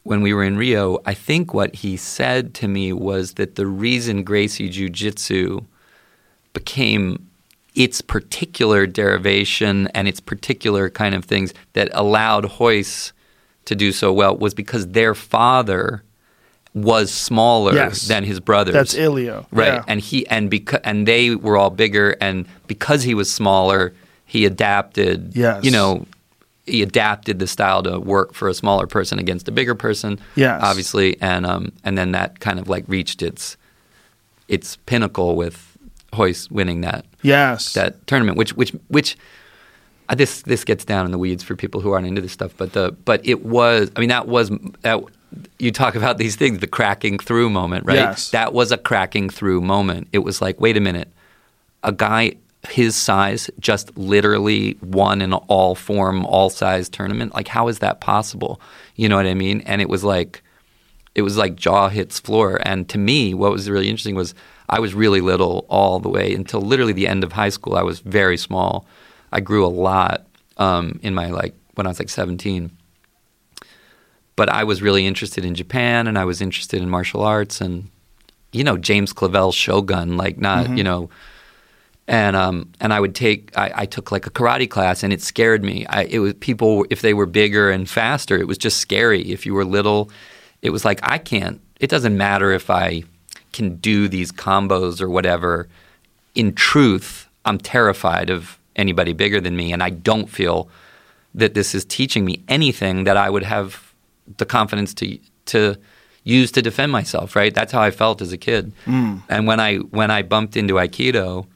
when 0.04 0.22
we 0.22 0.34
were 0.34 0.44
in 0.44 0.58
Rio. 0.58 1.00
I 1.06 1.14
think 1.14 1.54
what 1.54 1.76
he 1.76 1.96
said 1.96 2.54
to 2.56 2.68
me 2.68 2.92
was 2.92 3.34
that 3.36 3.56
the 3.56 3.66
reason 3.66 4.24
Gracie 4.24 4.68
Jiu 4.68 4.90
Jitsu 4.90 5.62
became 6.52 7.28
its 7.76 8.02
particular 8.02 8.86
derivation 8.86 9.88
and 9.96 10.08
its 10.08 10.20
particular 10.20 10.90
kind 10.90 11.16
of 11.16 11.24
things 11.26 11.54
that 11.74 11.90
allowed 11.94 12.52
Royce 12.60 13.14
to 13.66 13.76
do 13.76 13.92
so 13.92 14.12
well 14.14 14.36
was 14.36 14.54
because 14.54 14.88
their 14.88 15.16
father 15.16 16.04
was 16.74 17.12
smaller 17.12 17.74
Yes. 17.74 18.08
than 18.08 18.24
his 18.24 18.40
brothers. 18.40 18.74
That's 18.74 18.94
Helio. 18.94 19.46
Right. 19.52 19.68
Yeah. 19.68 19.84
And 19.88 20.00
he 20.00 20.26
and 20.28 20.50
because 20.50 20.80
and 20.84 21.08
they 21.08 21.36
were 21.36 21.56
all 21.58 21.70
bigger 21.70 22.16
and 22.20 22.46
because 22.68 23.04
he 23.04 23.14
was 23.14 23.32
smaller, 23.32 23.94
he 24.26 24.46
adapted 24.46 25.34
Yes. 25.36 25.64
you 25.64 25.70
know, 25.72 26.06
he 26.66 26.82
adapted 26.82 27.40
the 27.40 27.48
style 27.48 27.84
to 27.84 28.00
work 28.00 28.34
for 28.34 28.48
a 28.50 28.54
smaller 28.54 28.88
person 28.88 29.20
against 29.20 29.48
a 29.48 29.52
bigger 29.52 29.76
person. 29.76 30.20
Yes. 30.36 30.62
Obviously. 30.64 31.16
And 31.22 31.46
um 31.46 31.72
and 31.84 31.98
then 31.98 32.12
that 32.14 32.40
kind 32.40 32.60
of 32.60 32.68
like 32.68 32.86
reached 32.88 33.22
its 33.22 33.56
its 34.48 34.78
pinnacle 34.88 35.36
with 35.36 35.78
Royce 36.18 36.50
winning 36.52 36.82
that 36.82 37.06
yes. 37.22 37.74
that 37.74 38.06
tournament, 38.08 38.38
which 38.38 38.54
which 38.56 38.72
which 38.88 39.16
this 40.16 40.42
this 40.44 40.64
gets 40.64 40.86
down 40.86 41.06
in 41.06 41.12
the 41.12 41.18
weeds 41.18 41.44
for 41.44 41.56
people 41.56 41.82
who 41.82 41.92
aren't 41.92 42.08
into 42.08 42.22
this 42.22 42.32
stuff, 42.32 42.54
but 42.58 42.74
the 42.74 42.92
but 43.06 43.26
it 43.26 43.46
was 43.46 43.92
I 43.96 44.00
mean 44.00 44.10
that 44.10 44.28
was 44.28 44.52
that 44.82 45.04
you 45.60 45.72
talk 45.72 45.96
about 45.96 46.18
these 46.18 46.36
things 46.36 46.60
the 46.60 46.68
cracking 46.68 47.18
through 47.18 47.50
moment, 47.50 47.86
right? 47.86 47.96
Yes. 47.96 48.32
That 48.32 48.54
was 48.54 48.72
a 48.72 48.78
cracking 48.78 49.30
through 49.30 49.62
moment. 49.62 50.08
It 50.14 50.20
was 50.20 50.42
like, 50.42 50.60
wait 50.62 50.78
a 50.78 50.82
minute, 50.82 51.10
a 51.84 51.92
guy 51.92 52.34
his 52.70 52.96
size 52.96 53.50
just 53.60 53.96
literally 53.98 54.78
won 54.82 55.22
an 55.22 55.34
all 55.34 55.76
form, 55.76 56.26
all 56.26 56.50
size 56.50 56.88
tournament. 56.88 57.34
Like 57.34 57.48
how 57.48 57.68
is 57.68 57.80
that 57.80 58.00
possible? 58.00 58.62
You 58.96 59.10
know 59.10 59.18
what 59.18 59.26
I 59.26 59.34
mean? 59.34 59.62
And 59.62 59.82
it 59.82 59.90
was 59.90 60.04
like 60.04 60.42
it 61.16 61.22
was 61.22 61.38
like 61.38 61.56
jaw 61.56 61.90
hits 61.90 62.20
floor. 62.20 62.60
And 62.66 62.90
to 62.90 62.98
me, 62.98 63.34
what 63.34 63.52
was 63.52 63.70
really 63.70 63.90
interesting 63.90 64.16
was 64.16 64.34
I 64.70 64.80
was 64.80 64.94
really 64.94 65.22
little 65.22 65.66
all 65.70 66.00
the 66.00 66.10
way 66.10 66.34
until 66.34 66.62
literally 66.62 66.94
the 66.94 67.08
end 67.08 67.24
of 67.24 67.34
high 67.34 67.50
school. 67.50 67.76
I 67.76 67.84
was 67.84 68.00
very 68.00 68.38
small. 68.38 68.88
I 69.34 69.40
grew 69.40 69.66
a 69.66 69.68
lot 69.68 70.28
um, 70.58 71.00
in 71.02 71.16
my 71.16 71.30
like 71.32 71.56
when 71.74 71.88
I 71.88 71.90
was 71.90 72.00
like 72.00 72.10
17. 72.10 72.72
But 74.36 74.50
I 74.50 74.64
was 74.64 74.82
really 74.82 75.06
interested 75.06 75.44
in 75.44 75.56
Japan 75.56 76.08
and 76.08 76.18
I 76.18 76.26
was 76.26 76.40
interested 76.40 76.82
in 76.82 76.90
martial 76.90 77.22
arts 77.22 77.60
and 77.60 77.90
you 78.52 78.64
know 78.64 78.78
James 78.78 79.12
Clavell's 79.12 79.56
Shogun, 79.56 80.16
like 80.18 80.38
not 80.38 80.78
you 80.78 80.84
know. 80.84 81.10
And 82.08 82.36
um 82.36 82.72
and 82.80 82.94
I 82.94 83.00
would 83.00 83.16
take 83.16 83.58
I, 83.58 83.72
I 83.76 83.86
took 83.86 84.12
like 84.12 84.28
a 84.28 84.30
karate 84.30 84.70
class 84.70 85.04
and 85.04 85.12
it 85.12 85.22
scared 85.22 85.64
me. 85.64 85.86
I 85.88 86.04
it 86.04 86.20
was 86.20 86.34
people 86.36 86.86
if 86.90 87.02
they 87.02 87.14
were 87.14 87.26
bigger 87.26 87.72
and 87.72 87.90
faster, 87.90 88.38
it 88.38 88.48
was 88.48 88.58
just 88.58 88.78
scary. 88.78 89.32
If 89.32 89.46
you 89.46 89.54
were 89.56 89.66
little, 89.66 90.12
it 90.62 90.70
was 90.70 90.86
like 90.86 91.00
I 91.02 91.18
can't. 91.18 91.60
It 91.80 91.90
doesn't 91.90 92.16
matter 92.16 92.52
if 92.52 92.70
I 92.70 93.04
can 93.52 93.78
do 93.78 94.08
these 94.08 94.32
combos 94.32 95.02
or 95.02 95.10
whatever. 95.10 95.68
In 96.36 96.54
truth, 96.54 97.28
I'm 97.46 97.58
terrified 97.58 98.30
of 98.30 98.58
anybody 98.76 99.14
bigger 99.14 99.40
than 99.40 99.56
me, 99.56 99.72
and 99.74 99.84
I 99.84 99.90
don't 99.90 100.30
feel 100.30 100.70
that 101.36 101.54
this 101.54 101.74
is 101.74 101.86
teaching 101.86 102.26
me 102.26 102.44
anything 102.48 103.06
that 103.06 103.18
I 103.18 103.30
would 103.30 103.44
have 103.44 103.94
the 104.38 104.46
confidence 104.46 104.94
to 104.96 105.18
to 105.46 105.76
use 106.24 106.52
to 106.54 106.62
defend 106.62 106.92
myself. 106.92 107.36
Right? 107.36 107.54
That's 107.54 107.72
how 107.72 107.82
I 107.82 107.92
felt 107.92 108.22
as 108.22 108.32
a 108.32 108.38
kid. 108.38 108.74
Mm. 108.86 109.24
And 109.30 109.48
when 109.48 109.60
I 109.60 109.78
when 109.78 110.12
I 110.12 110.22
bumped 110.22 110.56
into 110.56 110.76
Aikido, 110.76 111.48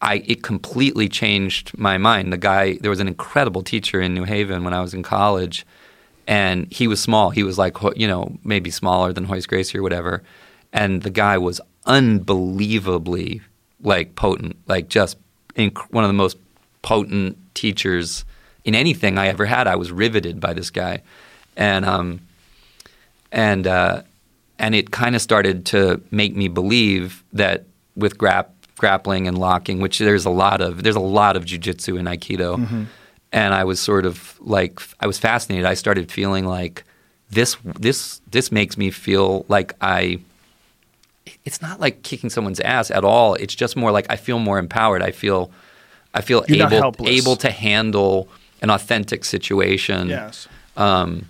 I 0.00 0.22
it 0.26 0.42
completely 0.42 1.08
changed 1.08 1.76
my 1.76 1.98
mind. 1.98 2.32
The 2.32 2.38
guy 2.38 2.78
there 2.80 2.90
was 2.90 3.00
an 3.00 3.08
incredible 3.08 3.62
teacher 3.62 4.00
in 4.00 4.14
New 4.14 4.24
Haven 4.24 4.64
when 4.64 4.74
I 4.74 4.80
was 4.80 4.94
in 4.94 5.02
college, 5.02 5.66
and 6.26 6.70
he 6.72 6.86
was 6.86 7.00
small. 7.00 7.30
He 7.30 7.42
was 7.42 7.58
like 7.58 7.76
you 7.96 8.06
know 8.06 8.38
maybe 8.44 8.70
smaller 8.70 9.12
than 9.12 9.26
Royce 9.26 9.46
Gracie 9.46 9.78
or 9.78 9.82
whatever, 9.82 10.22
and 10.72 11.02
the 11.02 11.10
guy 11.10 11.38
was 11.38 11.60
unbelievably 11.86 13.42
like 13.82 14.14
potent, 14.14 14.56
like 14.66 14.88
just 14.88 15.18
inc- 15.56 15.78
one 15.90 16.04
of 16.04 16.08
the 16.08 16.14
most 16.14 16.36
potent 16.82 17.36
teachers 17.54 18.24
in 18.64 18.74
anything 18.74 19.18
I 19.18 19.28
ever 19.28 19.46
had. 19.46 19.66
I 19.66 19.76
was 19.76 19.92
riveted 19.92 20.40
by 20.40 20.52
this 20.52 20.70
guy, 20.70 21.02
and 21.56 21.84
um, 21.84 22.20
and 23.32 23.66
uh, 23.66 24.02
and 24.58 24.74
it 24.74 24.90
kind 24.90 25.14
of 25.16 25.22
started 25.22 25.66
to 25.66 26.00
make 26.10 26.34
me 26.34 26.48
believe 26.48 27.22
that 27.32 27.64
with 27.96 28.18
grap 28.18 28.46
grappling 28.76 29.28
and 29.28 29.38
locking, 29.38 29.80
which 29.80 29.98
there's 29.98 30.24
a 30.24 30.30
lot 30.30 30.60
of 30.60 30.82
there's 30.82 30.96
a 30.96 31.00
lot 31.00 31.36
of 31.36 31.44
jujitsu 31.44 31.98
in 31.98 32.06
aikido, 32.06 32.86
and 33.32 33.54
I 33.54 33.64
was 33.64 33.80
sort 33.80 34.06
of 34.06 34.38
like 34.40 34.80
I 35.00 35.06
was 35.06 35.18
fascinated. 35.18 35.64
I 35.66 35.74
started 35.74 36.10
feeling 36.10 36.46
like 36.46 36.84
this 37.30 37.56
this 37.78 38.20
this 38.30 38.50
makes 38.52 38.76
me 38.76 38.90
feel 38.90 39.44
like 39.48 39.74
I. 39.80 40.20
It's 41.44 41.60
not 41.60 41.80
like 41.80 42.02
kicking 42.02 42.30
someone's 42.30 42.60
ass 42.60 42.90
at 42.90 43.04
all. 43.04 43.34
It's 43.34 43.54
just 43.54 43.76
more 43.76 43.92
like 43.92 44.06
I 44.08 44.16
feel 44.16 44.38
more 44.38 44.58
empowered. 44.58 45.02
I 45.02 45.10
feel 45.10 45.50
I 46.14 46.20
feel 46.20 46.44
You're 46.48 46.72
able 46.72 46.94
able 47.06 47.36
to 47.36 47.50
handle 47.50 48.28
an 48.62 48.70
authentic 48.70 49.24
situation 49.24 50.08
yes. 50.08 50.48
um, 50.76 51.26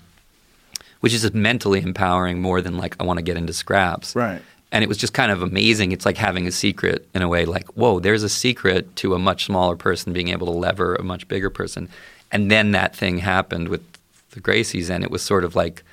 which 1.00 1.12
is 1.12 1.32
mentally 1.34 1.82
empowering 1.82 2.40
more 2.40 2.60
than 2.60 2.76
like 2.78 2.96
I 3.00 3.04
want 3.04 3.18
to 3.18 3.22
get 3.22 3.36
into 3.36 3.52
scraps. 3.52 4.14
Right. 4.14 4.40
And 4.72 4.82
it 4.82 4.88
was 4.88 4.98
just 4.98 5.12
kind 5.12 5.30
of 5.30 5.42
amazing. 5.42 5.92
It's 5.92 6.04
like 6.04 6.16
having 6.16 6.46
a 6.46 6.50
secret 6.50 7.06
in 7.14 7.22
a 7.22 7.28
way, 7.28 7.44
like, 7.44 7.68
whoa, 7.76 8.00
there's 8.00 8.24
a 8.24 8.28
secret 8.28 8.96
to 8.96 9.14
a 9.14 9.18
much 9.18 9.44
smaller 9.44 9.76
person 9.76 10.12
being 10.12 10.28
able 10.28 10.46
to 10.48 10.52
lever 10.52 10.96
a 10.96 11.02
much 11.04 11.28
bigger 11.28 11.48
person. 11.48 11.88
And 12.32 12.50
then 12.50 12.72
that 12.72 12.96
thing 12.96 13.18
happened 13.18 13.68
with 13.68 13.82
the 14.30 14.40
Gracies, 14.40 14.90
and 14.90 15.04
it 15.04 15.12
was 15.12 15.22
sort 15.22 15.44
of 15.44 15.54
like 15.54 15.84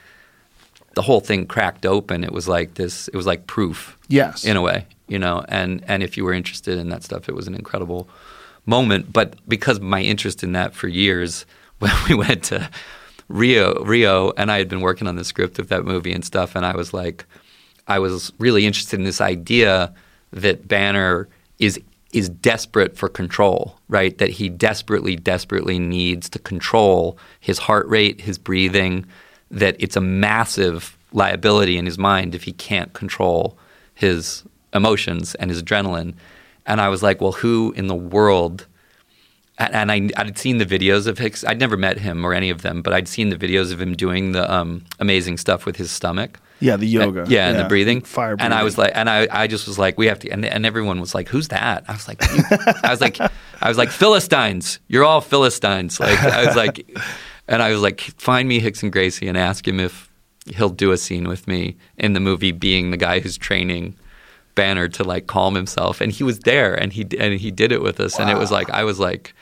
the 0.95 1.01
whole 1.01 1.19
thing 1.21 1.45
cracked 1.45 1.85
open. 1.85 2.23
It 2.23 2.31
was 2.33 2.47
like 2.47 2.73
this, 2.75 3.07
it 3.09 3.15
was 3.15 3.25
like 3.25 3.47
proof 3.47 3.97
Yes. 4.07 4.43
in 4.43 4.57
a 4.57 4.61
way, 4.61 4.85
you 5.07 5.17
know. 5.19 5.43
And 5.47 5.83
and 5.87 6.03
if 6.03 6.17
you 6.17 6.23
were 6.25 6.33
interested 6.33 6.77
in 6.77 6.89
that 6.89 7.03
stuff, 7.03 7.29
it 7.29 7.35
was 7.35 7.47
an 7.47 7.55
incredible 7.55 8.07
moment. 8.65 9.11
But 9.13 9.35
because 9.47 9.79
my 9.79 10.01
interest 10.01 10.43
in 10.43 10.51
that 10.53 10.73
for 10.73 10.87
years, 10.87 11.45
when 11.79 11.93
we 12.09 12.15
went 12.15 12.43
to 12.45 12.69
Rio, 13.27 13.83
Rio, 13.83 14.31
and 14.37 14.51
I 14.51 14.57
had 14.57 14.67
been 14.69 14.81
working 14.81 15.07
on 15.07 15.15
the 15.15 15.23
script 15.23 15.57
of 15.59 15.69
that 15.69 15.85
movie 15.85 16.11
and 16.11 16.23
stuff, 16.25 16.55
and 16.55 16.65
I 16.65 16.75
was 16.75 16.93
like, 16.93 17.25
I 17.87 17.99
was 17.99 18.31
really 18.39 18.65
interested 18.65 18.99
in 18.99 19.05
this 19.05 19.21
idea 19.21 19.93
that 20.31 20.67
Banner 20.67 21.27
is 21.59 21.79
is 22.11 22.27
desperate 22.27 22.97
for 22.97 23.07
control, 23.07 23.77
right? 23.87 24.17
That 24.17 24.31
he 24.31 24.49
desperately, 24.49 25.15
desperately 25.15 25.79
needs 25.79 26.27
to 26.31 26.39
control 26.39 27.17
his 27.39 27.57
heart 27.57 27.87
rate, 27.87 28.19
his 28.19 28.37
breathing. 28.37 29.05
That 29.51 29.75
it's 29.79 29.95
a 29.95 30.01
massive 30.01 30.97
liability 31.13 31.77
in 31.77 31.85
his 31.85 31.97
mind 31.97 32.33
if 32.33 32.43
he 32.43 32.53
can't 32.53 32.93
control 32.93 33.57
his 33.93 34.43
emotions 34.73 35.35
and 35.35 35.49
his 35.49 35.61
adrenaline. 35.61 36.13
And 36.65 36.79
I 36.79 36.89
was 36.89 37.03
like, 37.03 37.21
well, 37.21 37.33
who 37.33 37.73
in 37.75 37.87
the 37.87 37.95
world? 37.95 38.65
And 39.57 39.73
and 39.75 39.91
I, 39.91 40.09
I'd 40.15 40.37
seen 40.37 40.57
the 40.57 40.65
videos 40.65 41.07
of 41.07 41.17
Hicks. 41.17 41.43
I'd 41.43 41.59
never 41.59 41.77
met 41.77 41.97
him 41.97 42.25
or 42.25 42.33
any 42.33 42.49
of 42.49 42.61
them, 42.61 42.81
but 42.81 42.93
I'd 42.93 43.07
seen 43.07 43.29
the 43.29 43.37
videos 43.37 43.71
of 43.71 43.81
him 43.81 43.95
doing 43.95 44.31
the 44.31 44.51
um, 44.51 44.83
amazing 44.99 45.37
stuff 45.37 45.65
with 45.65 45.75
his 45.75 45.91
stomach. 45.91 46.39
Yeah, 46.61 46.77
the 46.77 46.85
yoga. 46.85 47.25
Yeah, 47.27 47.49
and 47.49 47.59
the 47.59 47.65
breathing. 47.65 48.01
Fire 48.01 48.35
And 48.39 48.53
I 48.53 48.63
was 48.63 48.77
like, 48.77 48.91
and 48.93 49.09
I, 49.09 49.27
I 49.31 49.47
just 49.47 49.67
was 49.67 49.79
like, 49.79 49.97
we 49.97 50.05
have 50.05 50.19
to, 50.19 50.29
and, 50.29 50.45
and 50.45 50.63
everyone 50.63 51.01
was 51.01 51.15
like, 51.15 51.27
who's 51.27 51.47
that? 51.47 51.83
I 51.87 51.93
was 51.93 52.07
like, 52.07 52.21
I 52.85 52.91
was 52.91 53.01
like, 53.01 53.19
I 53.19 53.67
was 53.67 53.79
like, 53.79 53.89
Philistines. 54.03 54.79
You're 54.87 55.03
all 55.03 55.21
Philistines. 55.21 55.99
Like, 55.99 56.19
I 56.19 56.45
was 56.45 56.55
like, 56.55 56.85
and 57.51 57.61
I 57.61 57.71
was 57.71 57.81
like, 57.81 57.99
find 58.17 58.47
me 58.47 58.61
Rickson 58.61 58.89
Gracie 58.89 59.27
and 59.27 59.37
ask 59.37 59.67
him 59.67 59.79
if 59.79 60.09
he'll 60.47 60.69
do 60.69 60.91
a 60.91 60.97
scene 60.97 61.27
with 61.27 61.47
me 61.47 61.75
in 61.97 62.13
the 62.13 62.19
movie, 62.19 62.53
being 62.53 62.91
the 62.91 62.97
guy 62.97 63.19
who's 63.19 63.37
training 63.37 63.95
Banner 64.55 64.87
to 64.87 65.03
like 65.03 65.27
calm 65.27 65.55
himself. 65.55 66.01
And 66.01 66.11
he 66.11 66.23
was 66.23 66.39
there, 66.39 66.73
and 66.73 66.93
he 66.93 67.05
and 67.19 67.39
he 67.39 67.51
did 67.51 67.71
it 67.71 67.81
with 67.81 67.99
us, 67.99 68.19
and 68.19 68.29
it 68.29 68.37
was 68.37 68.51
like, 68.51 68.69
I 68.69 68.83
was 68.83 68.99
like, 68.99 69.33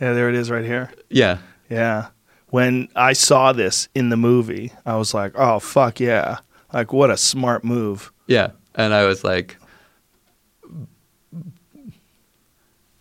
Yeah, 0.00 0.12
there 0.12 0.28
it 0.28 0.36
is 0.36 0.50
right 0.50 0.64
here. 0.64 0.90
Yeah. 1.08 1.38
Yeah. 1.68 2.08
When 2.48 2.88
I 2.96 3.12
saw 3.12 3.52
this 3.52 3.88
in 3.94 4.08
the 4.08 4.16
movie, 4.16 4.72
I 4.84 4.96
was 4.96 5.14
like, 5.14 5.32
"Oh 5.36 5.60
fuck 5.60 6.00
yeah!" 6.00 6.38
Like, 6.72 6.92
what 6.92 7.10
a 7.10 7.16
smart 7.16 7.64
move. 7.64 8.12
Yeah. 8.26 8.50
And 8.74 8.94
I 8.94 9.04
was 9.04 9.22
like, 9.22 9.56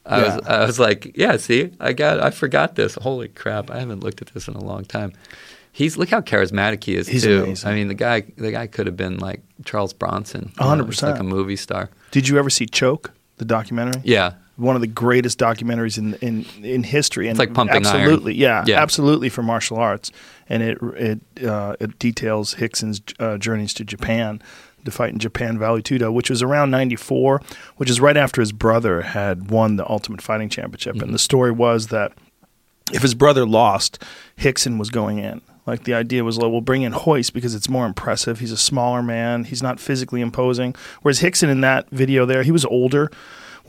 I 0.10 0.20
Yeah. 0.22 0.36
was 0.36 0.47
I 0.47 0.66
was 0.66 0.80
like, 0.80 1.12
yeah, 1.16 1.38
see, 1.38 1.72
I 1.80 1.93
got 1.93 2.20
I 2.20 2.32
forgot 2.32 2.76
this. 2.76 2.95
Holy 2.95 3.28
crap, 3.30 3.70
I 3.72 3.80
haven't 3.80 4.03
looked 4.03 4.22
at 4.22 4.30
this 4.34 4.47
in 4.47 4.55
a 4.55 4.64
long 4.64 4.84
time. 4.86 5.14
He's 5.72 5.97
look 5.97 6.10
how 6.10 6.22
charismatic 6.22 6.84
he 6.84 6.95
is 6.95 7.07
He's 7.07 7.24
too. 7.24 7.43
amazing. 7.43 7.70
I 7.70 7.74
mean, 7.76 7.88
the 7.88 7.93
guy 7.93 8.24
the 8.38 8.51
guy 8.51 8.68
could 8.68 8.88
have 8.88 8.97
been 8.97 9.18
like 9.20 9.41
Charles 9.66 9.93
Bronson. 9.93 10.51
A 10.57 10.66
hundred 10.68 11.01
know, 11.01 11.10
like 11.12 11.20
a 11.20 11.24
movie 11.24 11.55
star. 11.55 11.89
Did 12.12 12.28
you 12.28 12.38
ever 12.39 12.49
see 12.49 12.66
Choke, 12.66 13.12
the 13.38 13.45
documentary? 13.45 14.01
Yeah. 14.03 14.34
One 14.57 14.76
of 14.76 14.82
the 14.82 14.88
greatest 14.88 15.39
documentaries 15.39 15.97
in 15.97 16.16
in 16.16 16.45
in 16.66 16.84
history, 16.84 17.30
and 17.30 17.39
like 17.39 17.53
Pumping 17.53 17.86
Iron. 17.86 17.95
absolutely, 18.01 18.34
yeah, 18.36 18.66
Yeah. 18.68 18.82
absolutely 18.82 19.30
for 19.30 19.41
martial 19.41 19.78
arts, 19.78 20.12
and 20.49 20.62
it 20.64 20.78
it 20.97 21.47
uh, 21.47 21.76
it 21.80 21.97
details 21.99 22.60
Rickson's 22.60 22.99
uh, 23.20 23.38
journeys 23.38 23.74
to 23.76 23.86
Japan 23.86 24.41
to 24.86 24.91
fight 24.91 25.11
in 25.13 25.19
Japan 25.19 25.57
Vale 25.59 25.80
Tudo, 25.82 26.11
which 26.13 26.30
was 26.30 26.41
around 26.41 26.71
'94, 26.71 27.41
which 27.77 27.89
is 27.89 27.99
right 27.99 28.17
after 28.17 28.41
his 28.41 28.51
brother 28.51 29.01
had 29.01 29.49
won 29.51 29.75
the 29.75 29.89
Ultimate 29.89 30.21
Fighting 30.21 30.49
Championship, 30.49 30.95
Mm-hmm. 30.95 31.03
and 31.05 31.13
the 31.13 31.19
story 31.19 31.51
was 31.51 31.88
that 31.88 32.13
if 32.91 33.01
his 33.03 33.13
brother 33.13 33.45
lost, 33.45 34.03
Rickson 34.39 34.80
was 34.80 34.89
going 34.89 35.19
in. 35.19 35.41
Like 35.67 35.84
the 35.84 35.93
idea 35.93 36.23
was, 36.23 36.39
like, 36.39 36.49
we'll 36.51 36.61
bring 36.61 36.82
in 36.82 36.93
Royce 37.05 37.30
because 37.30 37.53
it's 37.53 37.69
more 37.69 37.86
impressive. 37.86 38.39
He's 38.39 38.51
a 38.51 38.57
smaller 38.57 39.03
man. 39.03 39.43
He's 39.43 39.61
not 39.61 39.80
physically 39.80 40.19
imposing. 40.21 40.73
Whereas 41.03 41.19
Rickson 41.19 41.49
in 41.49 41.61
that 41.61 41.88
video 41.91 42.25
there, 42.25 42.41
he 42.41 42.51
was 42.51 42.65
older. 42.65 43.11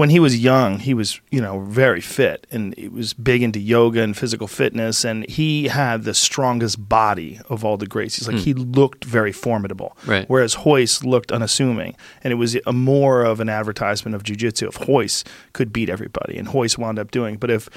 When 0.01 0.09
he 0.09 0.18
was 0.18 0.42
young, 0.42 0.78
he 0.78 0.94
was 0.94 1.20
you 1.30 1.42
know 1.42 1.61
very 1.61 2.01
fit 2.01 2.46
and 2.51 2.74
he 2.78 2.88
was 2.88 3.12
big 3.12 3.42
into 3.42 3.61
yoga 3.61 4.01
and 4.01 4.16
physical 4.16 4.46
fitness, 4.46 5.05
and 5.05 5.28
he 5.28 5.68
had 5.68 6.05
the 6.05 6.14
strongest 6.14 6.88
body 6.88 7.38
of 7.51 7.66
all 7.66 7.76
the 7.76 7.86
greats. 7.86 8.16
He's 8.16 8.26
like 8.26 8.38
hmm. 8.38 8.42
he 8.44 8.55
looked 8.55 9.05
very 9.05 9.30
formidable, 9.30 9.94
Right. 10.07 10.26
Whereas 10.26 10.57
Royce 10.64 11.05
looked 11.05 11.30
unassuming, 11.30 11.96
and 12.24 12.32
it 12.32 12.36
was 12.36 12.57
a 12.66 12.72
more 12.72 13.24
of 13.24 13.40
an 13.40 13.51
advertisement 13.51 14.14
of 14.14 14.22
jujitsu. 14.22 14.68
If 14.68 14.88
Royce 14.88 15.22
could 15.53 15.70
beat 15.70 15.90
everybody, 15.90 16.38
and 16.38 16.48
Royce 16.48 16.78
wound 16.78 16.98
up 16.98 17.11
doing, 17.11 17.36
but 17.36 17.51
if 17.51 17.68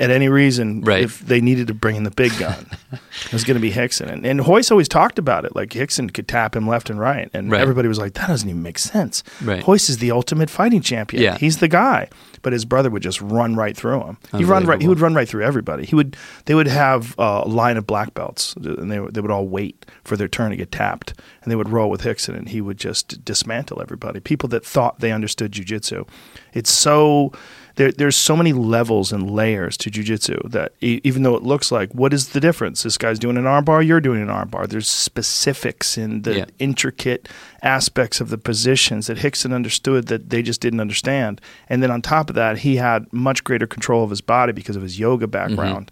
at 0.00 0.10
any 0.10 0.28
reason, 0.28 0.80
Right. 0.80 1.02
if 1.02 1.20
they 1.20 1.40
needed 1.40 1.66
to 1.68 1.74
bring 1.74 1.94
in 1.96 2.04
the 2.04 2.10
big 2.10 2.36
gun, 2.38 2.66
it 2.92 3.32
was 3.32 3.44
going 3.44 3.54
to 3.56 3.60
be 3.60 3.70
Rickson. 3.70 4.10
And, 4.10 4.24
and 4.26 4.46
Royce 4.46 4.70
always 4.70 4.88
talked 4.88 5.18
about 5.18 5.44
it. 5.44 5.54
Like 5.54 5.70
Rickson 5.70 6.12
could 6.12 6.26
tap 6.26 6.56
him 6.56 6.66
left 6.66 6.90
and 6.90 6.98
right. 6.98 7.28
And 7.34 7.50
Right. 7.50 7.60
everybody 7.60 7.86
was 7.86 7.98
like, 7.98 8.14
that 8.14 8.26
doesn't 8.28 8.48
even 8.48 8.62
make 8.62 8.78
sense. 8.78 9.22
Right. 9.42 9.64
Royce 9.66 9.88
is 9.88 9.98
the 9.98 10.10
ultimate 10.10 10.50
fighting 10.50 10.80
champion. 10.80 11.22
Yeah. 11.22 11.36
He's 11.38 11.58
the 11.58 11.68
guy. 11.68 12.08
But 12.42 12.54
his 12.54 12.64
brother 12.64 12.88
would 12.88 13.02
just 13.02 13.20
run 13.20 13.54
right 13.54 13.76
through 13.76 14.00
him. 14.02 14.16
He 14.34 14.44
run 14.44 14.64
right. 14.64 14.80
He 14.80 14.88
would 14.88 14.98
run 15.00 15.12
right 15.12 15.28
through 15.28 15.44
everybody. 15.44 15.84
He 15.84 15.94
would. 15.94 16.16
They 16.46 16.54
would 16.54 16.68
have 16.68 17.14
a 17.18 17.46
line 17.46 17.76
of 17.76 17.86
black 17.86 18.14
belts, 18.14 18.54
and 18.56 18.90
they 18.90 18.98
would- 18.98 19.12
they 19.12 19.20
would 19.20 19.30
all 19.30 19.46
wait 19.46 19.84
for 20.04 20.16
their 20.16 20.26
turn 20.26 20.50
to 20.50 20.56
get 20.56 20.72
tapped, 20.72 21.12
and 21.42 21.52
they 21.52 21.56
would 21.56 21.68
roll 21.68 21.90
with 21.90 22.00
Rickson, 22.04 22.34
and 22.34 22.48
he 22.48 22.62
would 22.62 22.78
just 22.78 23.26
dismantle 23.26 23.82
everybody. 23.82 24.20
People 24.20 24.48
that 24.48 24.64
thought 24.64 25.00
they 25.00 25.12
understood 25.12 25.52
jujitsu. 25.52 26.08
It's 26.54 26.72
so 26.72 27.30
there, 27.76 27.92
there's 27.92 28.16
so 28.16 28.36
many 28.36 28.52
levels 28.52 29.12
and 29.12 29.30
layers 29.30 29.76
to 29.78 29.90
jujitsu 29.90 30.50
that 30.50 30.72
e- 30.80 31.00
even 31.04 31.22
though 31.22 31.36
it 31.36 31.42
looks 31.42 31.70
like 31.70 31.92
what 31.94 32.12
is 32.12 32.30
the 32.30 32.40
difference? 32.40 32.82
This 32.82 32.98
guy's 32.98 33.18
doing 33.18 33.36
an 33.36 33.44
armbar, 33.44 33.86
you're 33.86 34.00
doing 34.00 34.22
an 34.22 34.28
armbar. 34.28 34.68
There's 34.68 34.88
specifics 34.88 35.96
in 35.96 36.22
the 36.22 36.38
Yeah. 36.38 36.44
intricate 36.58 37.28
aspects 37.62 38.20
of 38.20 38.30
the 38.30 38.38
positions 38.38 39.06
that 39.06 39.18
Rickson 39.18 39.54
understood 39.54 40.06
that 40.06 40.30
they 40.30 40.42
just 40.42 40.60
didn't 40.60 40.80
understand. 40.80 41.40
And 41.68 41.82
then 41.82 41.90
on 41.90 42.02
top 42.02 42.30
of 42.30 42.36
that, 42.36 42.58
he 42.58 42.76
had 42.76 43.10
much 43.12 43.44
greater 43.44 43.66
control 43.66 44.04
of 44.04 44.10
his 44.10 44.20
body 44.20 44.52
because 44.52 44.76
of 44.76 44.82
his 44.82 44.98
yoga 44.98 45.26
mm-hmm. 45.26 45.32
background. 45.32 45.90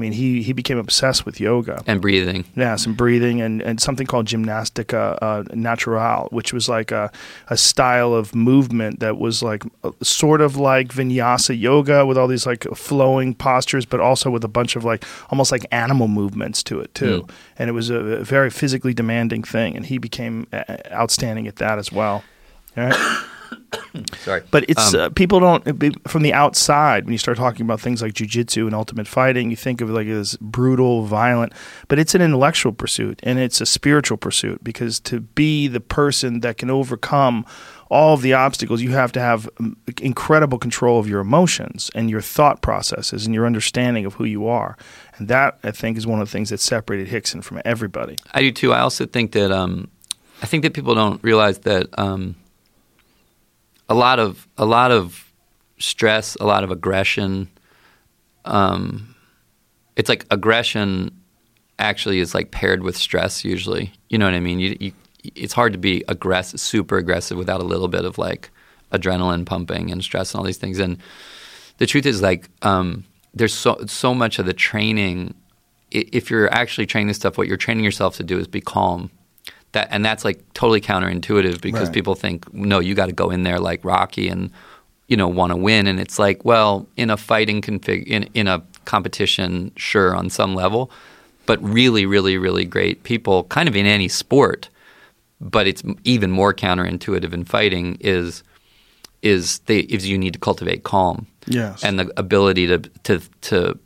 I 0.00 0.02
mean, 0.02 0.12
he 0.12 0.42
he 0.42 0.54
became 0.54 0.78
obsessed 0.78 1.26
with 1.26 1.40
yoga. 1.40 1.82
And 1.86 2.00
breathing. 2.00 2.46
Yeah, 2.56 2.76
some 2.76 2.94
breathing 2.94 3.42
and, 3.42 3.60
and 3.60 3.78
something 3.78 4.06
called 4.06 4.24
gymnastica 4.24 5.18
uh, 5.20 5.44
natural, 5.52 6.26
which 6.30 6.54
was 6.54 6.70
like 6.70 6.90
a, 6.90 7.12
a 7.48 7.56
style 7.58 8.14
of 8.14 8.34
movement 8.34 9.00
that 9.00 9.18
was 9.18 9.42
like 9.42 9.62
uh, 9.84 9.90
sort 10.02 10.40
of 10.40 10.56
like 10.56 10.88
vinyasa 10.88 11.58
yoga 11.60 12.06
with 12.06 12.16
all 12.16 12.28
these 12.28 12.46
like 12.46 12.64
flowing 12.74 13.34
postures, 13.34 13.84
but 13.84 14.00
also 14.00 14.30
with 14.30 14.42
a 14.42 14.48
bunch 14.48 14.74
of 14.74 14.84
like 14.84 15.04
almost 15.28 15.52
like 15.52 15.66
animal 15.70 16.08
movements 16.08 16.62
to 16.62 16.80
it 16.80 16.94
too. 16.94 17.20
Mm. 17.20 17.30
And 17.58 17.68
it 17.68 17.74
was 17.74 17.90
a, 17.90 17.96
a 17.96 18.24
very 18.24 18.48
physically 18.48 18.94
demanding 18.94 19.42
thing, 19.42 19.76
and 19.76 19.84
he 19.84 19.98
became 19.98 20.46
uh, 20.50 20.78
outstanding 20.90 21.46
at 21.46 21.56
that 21.56 21.78
as 21.78 21.92
well. 21.92 22.24
All 22.78 22.84
right. 22.84 23.24
Sorry. 24.18 24.42
But 24.50 24.64
it's 24.68 24.94
Um, 24.94 25.00
uh, 25.00 25.08
people 25.10 25.40
don't 25.40 25.64
from 26.08 26.22
the 26.22 26.32
outside 26.32 27.04
when 27.04 27.12
you 27.12 27.18
start 27.18 27.36
talking 27.36 27.62
about 27.62 27.80
things 27.80 28.02
like 28.02 28.14
jujitsu 28.14 28.66
and 28.66 28.74
ultimate 28.74 29.06
fighting, 29.06 29.50
you 29.50 29.56
think 29.56 29.80
of 29.80 29.90
it 29.90 29.92
like 29.92 30.06
as 30.06 30.36
brutal, 30.40 31.04
violent, 31.04 31.52
but 31.88 31.98
it's 31.98 32.14
an 32.14 32.22
intellectual 32.22 32.72
pursuit 32.72 33.20
and 33.22 33.38
it's 33.38 33.60
a 33.60 33.66
spiritual 33.66 34.16
pursuit 34.16 34.62
because 34.62 35.00
to 35.00 35.20
be 35.20 35.68
the 35.68 35.80
person 35.80 36.40
that 36.40 36.56
can 36.58 36.70
overcome 36.70 37.44
all 37.90 38.14
of 38.14 38.22
the 38.22 38.32
obstacles, 38.32 38.80
you 38.80 38.92
have 38.92 39.10
to 39.12 39.20
have 39.20 39.48
um, 39.58 39.76
incredible 40.00 40.58
control 40.58 41.00
of 41.00 41.08
your 41.08 41.20
emotions 41.20 41.90
and 41.94 42.08
your 42.08 42.20
thought 42.20 42.62
processes 42.62 43.26
and 43.26 43.34
your 43.34 43.44
understanding 43.44 44.06
of 44.06 44.14
who 44.14 44.24
you 44.24 44.46
are. 44.46 44.76
And 45.16 45.26
that 45.28 45.58
I 45.64 45.72
think 45.72 45.98
is 45.98 46.06
one 46.06 46.20
of 46.20 46.28
the 46.28 46.32
things 46.32 46.50
that 46.50 46.60
separated 46.60 47.08
Rickson 47.08 47.42
from 47.42 47.60
everybody. 47.64 48.16
I 48.32 48.42
do 48.42 48.52
too. 48.52 48.72
I 48.72 48.80
also 48.80 49.06
think 49.06 49.32
that 49.32 49.50
um, 49.50 49.88
I 50.40 50.46
think 50.46 50.62
that 50.62 50.72
people 50.72 50.94
don't 50.94 51.22
realize 51.22 51.58
that 51.60 51.88
um, 51.98 52.36
a 53.90 53.94
lot 53.94 54.18
of 54.18 54.48
a 54.56 54.64
lot 54.64 54.90
of 54.92 55.30
stress, 55.78 56.36
a 56.36 56.46
lot 56.46 56.64
of 56.64 56.70
aggression. 56.70 57.48
Um, 58.46 59.14
it's 59.96 60.08
like 60.08 60.24
aggression 60.30 61.10
actually 61.78 62.20
is 62.20 62.34
like 62.34 62.52
paired 62.52 62.82
with 62.82 62.96
stress 62.96 63.44
usually. 63.44 63.92
You 64.08 64.16
know 64.18 64.26
what 64.26 64.34
I 64.34 64.40
mean? 64.40 64.60
You, 64.60 64.76
you, 64.80 64.92
it's 65.34 65.52
hard 65.52 65.72
to 65.72 65.78
be 65.78 66.04
aggressive, 66.08 66.60
super 66.60 66.96
aggressive 66.96 67.36
without 67.36 67.60
a 67.60 67.64
little 67.64 67.88
bit 67.88 68.04
of 68.04 68.16
like 68.16 68.50
adrenaline 68.92 69.44
pumping 69.44 69.90
and 69.90 70.02
stress 70.02 70.32
and 70.32 70.38
all 70.38 70.44
these 70.44 70.56
things. 70.56 70.78
And 70.78 70.98
the 71.78 71.86
truth 71.86 72.06
is 72.06 72.22
like 72.22 72.48
um, 72.62 73.04
there's 73.34 73.54
so 73.54 73.84
so 73.86 74.14
much 74.14 74.38
of 74.38 74.46
the 74.46 74.54
training. 74.54 75.34
If 75.90 76.30
you're 76.30 76.52
actually 76.54 76.86
training 76.86 77.08
this 77.08 77.16
stuff, 77.16 77.36
what 77.36 77.48
you're 77.48 77.56
training 77.56 77.84
yourself 77.84 78.16
to 78.18 78.22
do 78.22 78.38
is 78.38 78.46
be 78.46 78.60
calm. 78.60 79.10
That 79.72 79.88
and 79.90 80.04
that's 80.04 80.24
like 80.24 80.42
totally 80.54 80.80
counterintuitive 80.80 81.60
because 81.60 81.88
Right. 81.88 81.94
people 81.94 82.14
think 82.14 82.52
no, 82.52 82.80
you 82.80 82.94
got 82.94 83.06
to 83.06 83.12
go 83.12 83.30
in 83.30 83.44
there 83.44 83.60
like 83.60 83.84
Rocky 83.84 84.28
and 84.28 84.50
you 85.06 85.16
know 85.16 85.28
want 85.28 85.50
to 85.52 85.56
win, 85.56 85.86
and 85.86 86.00
it's 86.00 86.18
like 86.18 86.44
well, 86.44 86.86
in 86.96 87.10
a 87.10 87.16
fighting 87.16 87.60
config 87.62 88.04
in 88.06 88.24
in 88.34 88.48
a 88.48 88.62
competition, 88.84 89.70
sure 89.76 90.16
on 90.16 90.28
some 90.30 90.54
level, 90.54 90.90
but 91.46 91.62
really, 91.62 92.06
really, 92.06 92.36
really 92.38 92.64
great 92.64 93.02
people, 93.04 93.44
kind 93.44 93.68
of 93.68 93.76
in 93.76 93.86
any 93.86 94.08
sport, 94.08 94.68
but 95.40 95.66
it's 95.66 95.82
even 96.04 96.30
more 96.30 96.52
counterintuitive 96.52 97.32
in 97.32 97.44
fighting 97.44 97.96
is 98.00 98.42
is 99.22 99.58
they 99.66 99.80
is 99.80 100.08
you 100.08 100.18
need 100.18 100.32
to 100.32 100.38
cultivate 100.38 100.82
calm 100.82 101.26
Yes. 101.46 101.84
and 101.84 101.98
the 101.98 102.12
ability 102.16 102.66
to 102.66 102.78
to 103.04 103.20
to 103.42 103.78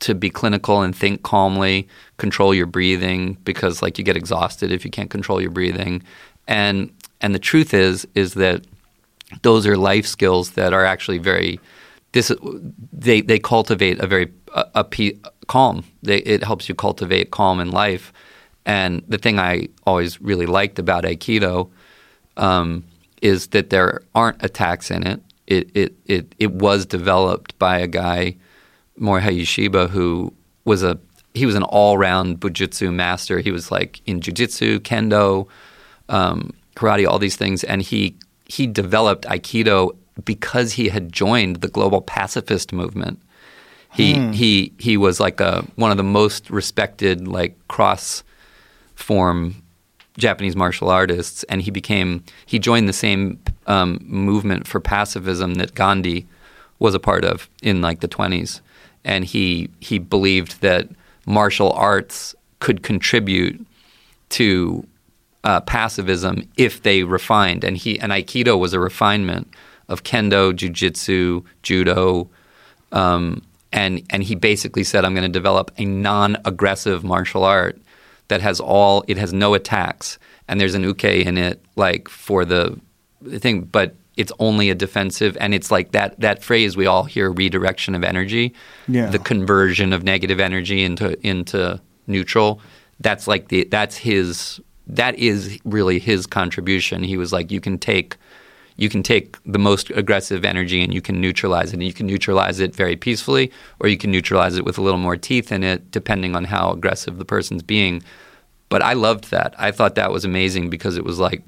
to 0.00 0.14
be 0.14 0.30
clinical 0.30 0.82
and 0.82 0.94
think 0.94 1.22
calmly, 1.22 1.88
control 2.16 2.54
your 2.54 2.66
breathing 2.66 3.34
because 3.44 3.82
like 3.82 3.98
you 3.98 4.04
get 4.04 4.16
exhausted 4.16 4.72
if 4.72 4.84
you 4.84 4.90
can't 4.90 5.10
control 5.10 5.40
your 5.40 5.50
breathing. 5.50 6.02
And 6.48 6.92
and 7.20 7.34
the 7.34 7.38
truth 7.38 7.72
is 7.74 8.06
is 8.14 8.34
that 8.34 8.64
those 9.42 9.66
are 9.66 9.76
life 9.76 10.06
skills 10.06 10.52
that 10.52 10.72
are 10.72 10.84
actually 10.84 11.18
very 11.18 11.60
this 12.12 12.32
they 12.92 13.20
they 13.20 13.38
cultivate 13.38 14.00
a 14.00 14.06
very 14.06 14.32
a, 14.54 14.66
a 14.74 15.12
calm. 15.46 15.84
They, 16.02 16.18
it 16.18 16.44
helps 16.44 16.68
you 16.68 16.74
cultivate 16.74 17.30
calm 17.30 17.60
in 17.60 17.70
life. 17.70 18.12
And 18.66 19.02
the 19.08 19.18
thing 19.18 19.38
I 19.38 19.68
always 19.86 20.20
really 20.20 20.46
liked 20.46 20.78
about 20.78 21.04
Aikido 21.04 21.70
um, 22.36 22.84
is 23.22 23.48
that 23.48 23.70
there 23.70 24.02
aren't 24.14 24.42
attacks 24.44 24.90
in 24.90 25.06
it. 25.06 25.20
It, 25.46 25.70
it 25.74 25.94
it 26.06 26.34
it 26.38 26.52
was 26.52 26.86
developed 26.86 27.58
by 27.58 27.78
a 27.78 27.86
guy, 27.86 28.36
Morihei 29.00 29.40
Ueshiba, 29.40 29.88
who 29.88 30.32
was 30.64 30.82
a 30.82 30.98
he 31.34 31.46
was 31.46 31.54
an 31.54 31.62
all 31.62 31.96
round 31.96 32.40
bujutsu 32.40 32.92
master. 32.92 33.38
He 33.38 33.52
was 33.52 33.70
like 33.70 34.00
in 34.06 34.20
jujitsu, 34.20 34.80
kendo, 34.80 35.46
um, 36.08 36.52
karate, 36.74 37.06
all 37.06 37.18
these 37.18 37.36
things, 37.36 37.64
and 37.64 37.82
he 37.82 38.16
he 38.46 38.66
developed 38.66 39.24
aikido 39.26 39.96
because 40.24 40.72
he 40.72 40.88
had 40.88 41.12
joined 41.12 41.56
the 41.56 41.68
global 41.68 42.00
pacifist 42.02 42.72
movement. 42.72 43.20
He 43.92 44.14
he 44.32 44.72
he 44.78 44.96
was 44.96 45.18
like 45.18 45.40
a 45.40 45.64
one 45.76 45.90
of 45.90 45.96
the 45.96 46.04
most 46.04 46.50
respected 46.50 47.26
like 47.26 47.56
cross 47.68 48.22
form 48.94 49.62
Japanese 50.16 50.54
martial 50.54 50.90
artists, 50.90 51.42
and 51.44 51.62
he 51.62 51.70
became 51.70 52.22
he 52.46 52.58
joined 52.58 52.88
the 52.88 52.92
same 52.92 53.40
um, 53.66 53.98
movement 54.02 54.66
for 54.66 54.80
pacifism 54.80 55.54
that 55.54 55.74
Gandhi 55.74 56.26
was 56.78 56.94
a 56.94 57.00
part 57.00 57.24
of 57.24 57.48
in 57.62 57.82
like 57.82 58.00
the 58.00 58.08
twenties, 58.08 58.60
and 59.04 59.24
he 59.24 59.70
he 59.80 59.98
believed 59.98 60.60
that 60.60 60.88
martial 61.26 61.72
arts 61.72 62.34
could 62.58 62.82
contribute 62.82 63.66
to 64.30 64.86
uh, 65.44 65.60
pacifism 65.60 66.48
if 66.56 66.82
they 66.82 67.02
refined, 67.02 67.64
and 67.64 67.76
he 67.76 67.98
and 68.00 68.12
Aikido 68.12 68.58
was 68.58 68.72
a 68.72 68.80
refinement 68.80 69.52
of 69.88 70.04
kendo, 70.04 70.52
jujitsu, 70.52 71.44
judo, 71.62 72.28
um, 72.92 73.42
and 73.72 74.02
and 74.10 74.22
he 74.22 74.34
basically 74.34 74.84
said, 74.84 75.04
"I'm 75.04 75.14
going 75.14 75.30
to 75.30 75.38
develop 75.38 75.70
a 75.78 75.84
non-aggressive 75.84 77.04
martial 77.04 77.44
art 77.44 77.80
that 78.28 78.40
has 78.40 78.60
all 78.60 79.04
it 79.08 79.16
has 79.16 79.32
no 79.32 79.54
attacks, 79.54 80.18
and 80.46 80.60
there's 80.60 80.74
an 80.74 80.82
uke 80.82 81.04
in 81.04 81.38
it, 81.38 81.62
like 81.76 82.08
for 82.08 82.44
the 82.44 82.78
thing, 83.38 83.62
but." 83.62 83.94
It's 84.20 84.32
only 84.38 84.66
a 84.70 84.74
defensive, 84.74 85.32
and 85.40 85.54
it's 85.54 85.70
like 85.76 85.88
that. 85.92 86.08
That 86.20 86.38
phrase 86.48 86.76
we 86.76 86.86
all 86.92 87.04
hear: 87.14 87.26
redirection 87.44 87.94
of 87.94 88.02
energy, 88.04 88.46
Yeah. 88.86 89.10
the 89.16 89.18
conversion 89.32 89.92
of 89.96 90.02
negative 90.02 90.40
energy 90.40 90.78
into 90.88 91.06
into 91.26 91.80
neutral. 92.06 92.60
That's 93.06 93.26
like 93.32 93.48
the 93.48 93.64
that's 93.76 93.96
his 93.96 94.60
that 94.86 95.14
is 95.18 95.58
really 95.64 95.98
his 95.98 96.26
contribution. 96.26 97.02
He 97.02 97.16
was 97.16 97.32
like, 97.32 97.50
you 97.54 97.60
can 97.60 97.78
take 97.78 98.16
you 98.76 98.88
can 98.88 99.02
take 99.02 99.36
the 99.44 99.58
most 99.58 99.90
aggressive 99.90 100.42
energy 100.44 100.82
and 100.84 100.92
you 100.94 101.02
can 101.08 101.20
neutralize 101.20 101.70
it. 101.72 101.74
And 101.74 101.84
you 101.84 101.92
can 101.92 102.06
neutralize 102.06 102.60
it 102.60 102.74
very 102.74 102.96
peacefully, 102.96 103.50
or 103.78 103.88
you 103.88 103.98
can 103.98 104.10
neutralize 104.10 104.56
it 104.58 104.64
with 104.64 104.78
a 104.78 104.82
little 104.82 105.00
more 105.00 105.16
teeth 105.18 105.52
in 105.52 105.62
it, 105.62 105.90
depending 105.90 106.34
on 106.36 106.44
how 106.44 106.72
aggressive 106.72 107.18
the 107.18 107.24
person's 107.34 107.62
being. 107.62 108.02
But 108.68 108.82
I 108.82 108.94
loved 108.94 109.24
that. 109.30 109.54
I 109.58 109.70
thought 109.70 109.94
that 109.96 110.12
was 110.12 110.24
amazing 110.24 110.70
because 110.70 110.96
it 110.96 111.04
was 111.04 111.18
like 111.18 111.42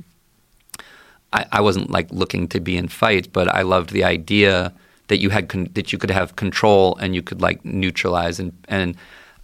I, 1.32 1.46
I 1.52 1.60
wasn't 1.60 1.90
like 1.90 2.10
looking 2.12 2.48
to 2.48 2.60
be 2.60 2.76
in 2.76 2.88
fights, 2.88 3.28
but 3.28 3.48
I 3.48 3.62
loved 3.62 3.90
the 3.90 4.04
idea 4.04 4.72
that 5.08 5.18
you 5.18 5.30
had 5.30 5.48
con- 5.48 5.70
that 5.74 5.92
you 5.92 5.98
could 5.98 6.10
have 6.10 6.36
control 6.36 6.96
and 6.96 7.14
you 7.14 7.22
could 7.22 7.40
like 7.40 7.64
neutralize 7.64 8.38
and 8.38 8.52
and 8.68 8.96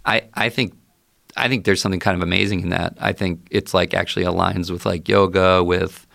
I 0.05 0.23
I 0.33 0.49
think 0.49 0.73
I 1.37 1.47
think 1.47 1.65
there's 1.65 1.81
something 1.81 1.99
kind 1.99 2.15
of 2.15 2.23
amazing 2.23 2.61
in 2.61 2.69
that. 2.69 2.97
I 2.99 3.13
think 3.13 3.47
it's 3.51 3.73
like 3.73 3.93
actually 3.93 4.25
aligns 4.25 4.69
with 4.69 4.85
like 4.85 5.07
yoga, 5.07 5.63
with 5.63 6.05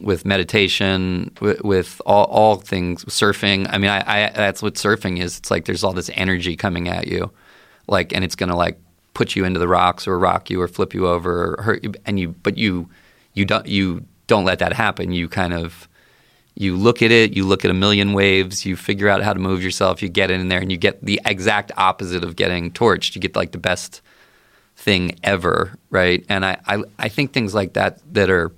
with 0.00 0.24
meditation, 0.24 1.30
with, 1.42 1.62
with 1.62 2.00
all, 2.06 2.24
all 2.24 2.56
things, 2.56 3.04
surfing. 3.04 3.66
I 3.70 3.76
mean, 3.76 3.90
I, 3.90 4.00
I 4.06 4.30
that's 4.30 4.62
what 4.62 4.74
surfing 4.74 5.20
is. 5.20 5.38
It's 5.38 5.50
like 5.50 5.66
there's 5.66 5.84
all 5.84 5.92
this 5.92 6.10
energy 6.14 6.56
coming 6.56 6.88
at 6.88 7.06
you, 7.06 7.30
like, 7.86 8.14
and 8.14 8.24
it's 8.24 8.34
gonna 8.34 8.56
like 8.56 8.78
put 9.14 9.36
you 9.36 9.44
into 9.44 9.60
the 9.60 9.68
rocks 9.68 10.08
or 10.08 10.18
rock 10.18 10.50
you 10.50 10.60
or 10.60 10.68
flip 10.68 10.94
you 10.94 11.06
over 11.06 11.54
or 11.54 11.62
hurt 11.62 11.84
you. 11.84 11.92
And 12.06 12.18
you, 12.18 12.28
but 12.28 12.56
you, 12.56 12.88
you 13.34 13.44
don't 13.44 13.66
you 13.66 14.04
don't 14.30 14.44
let 14.50 14.58
that 14.60 14.72
happen. 14.72 15.12
You 15.12 15.28
kind 15.28 15.52
of 15.52 15.88
you 16.54 16.76
look 16.76 17.02
at 17.02 17.10
it, 17.10 17.34
you 17.36 17.44
look 17.46 17.64
at 17.64 17.70
a 17.70 17.74
million 17.84 18.12
waves, 18.12 18.64
you 18.66 18.76
figure 18.76 19.08
out 19.08 19.22
how 19.22 19.32
to 19.32 19.40
move 19.40 19.62
yourself, 19.62 20.02
you 20.02 20.08
get 20.08 20.30
in 20.30 20.48
there, 20.48 20.60
and 20.60 20.70
you 20.72 20.78
get 20.78 20.94
the 21.04 21.20
exact 21.24 21.70
opposite 21.76 22.22
of 22.24 22.36
getting 22.36 22.70
torched. 22.70 23.14
You 23.14 23.20
get 23.20 23.34
like 23.36 23.52
the 23.52 23.58
best 23.70 24.02
thing 24.76 25.02
ever, 25.22 25.72
right? 25.90 26.24
And 26.28 26.44
I, 26.44 26.58
I, 26.66 26.82
I 26.98 27.08
think 27.08 27.32
things 27.32 27.54
like 27.54 27.72
that 27.74 27.98
that 28.14 28.30
are 28.30 28.52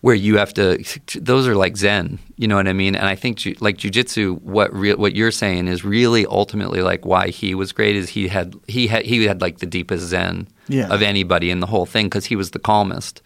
where 0.00 0.14
you 0.16 0.36
have 0.38 0.52
to 0.54 0.82
those 1.20 1.46
are 1.46 1.54
like 1.54 1.76
zen 1.76 2.18
you 2.36 2.48
know 2.48 2.56
what 2.56 2.66
i 2.66 2.72
mean 2.72 2.96
and 2.96 3.06
i 3.06 3.14
think 3.14 3.36
ju- 3.38 3.54
like 3.60 3.76
jujitsu 3.78 4.40
what 4.42 4.68
re- 4.74 4.94
what 4.94 5.14
you're 5.14 5.30
saying 5.30 5.68
is 5.68 5.84
really 5.84 6.26
ultimately 6.26 6.82
like 6.82 7.06
why 7.06 7.28
he 7.28 7.54
was 7.54 7.70
great 7.70 7.94
is 7.94 8.08
he 8.08 8.26
had 8.26 8.56
he 8.66 8.88
had 8.88 9.04
he 9.04 9.24
had 9.26 9.40
like 9.40 9.58
the 9.58 9.66
deepest 9.66 10.04
zen 10.06 10.48
Yeah. 10.66 10.88
of 10.92 11.02
anybody 11.02 11.50
in 11.52 11.60
the 11.60 11.68
whole 11.68 11.86
thing 11.86 12.06
because 12.06 12.24
he 12.24 12.34
was 12.34 12.50
the 12.50 12.58
calmest 12.58 13.22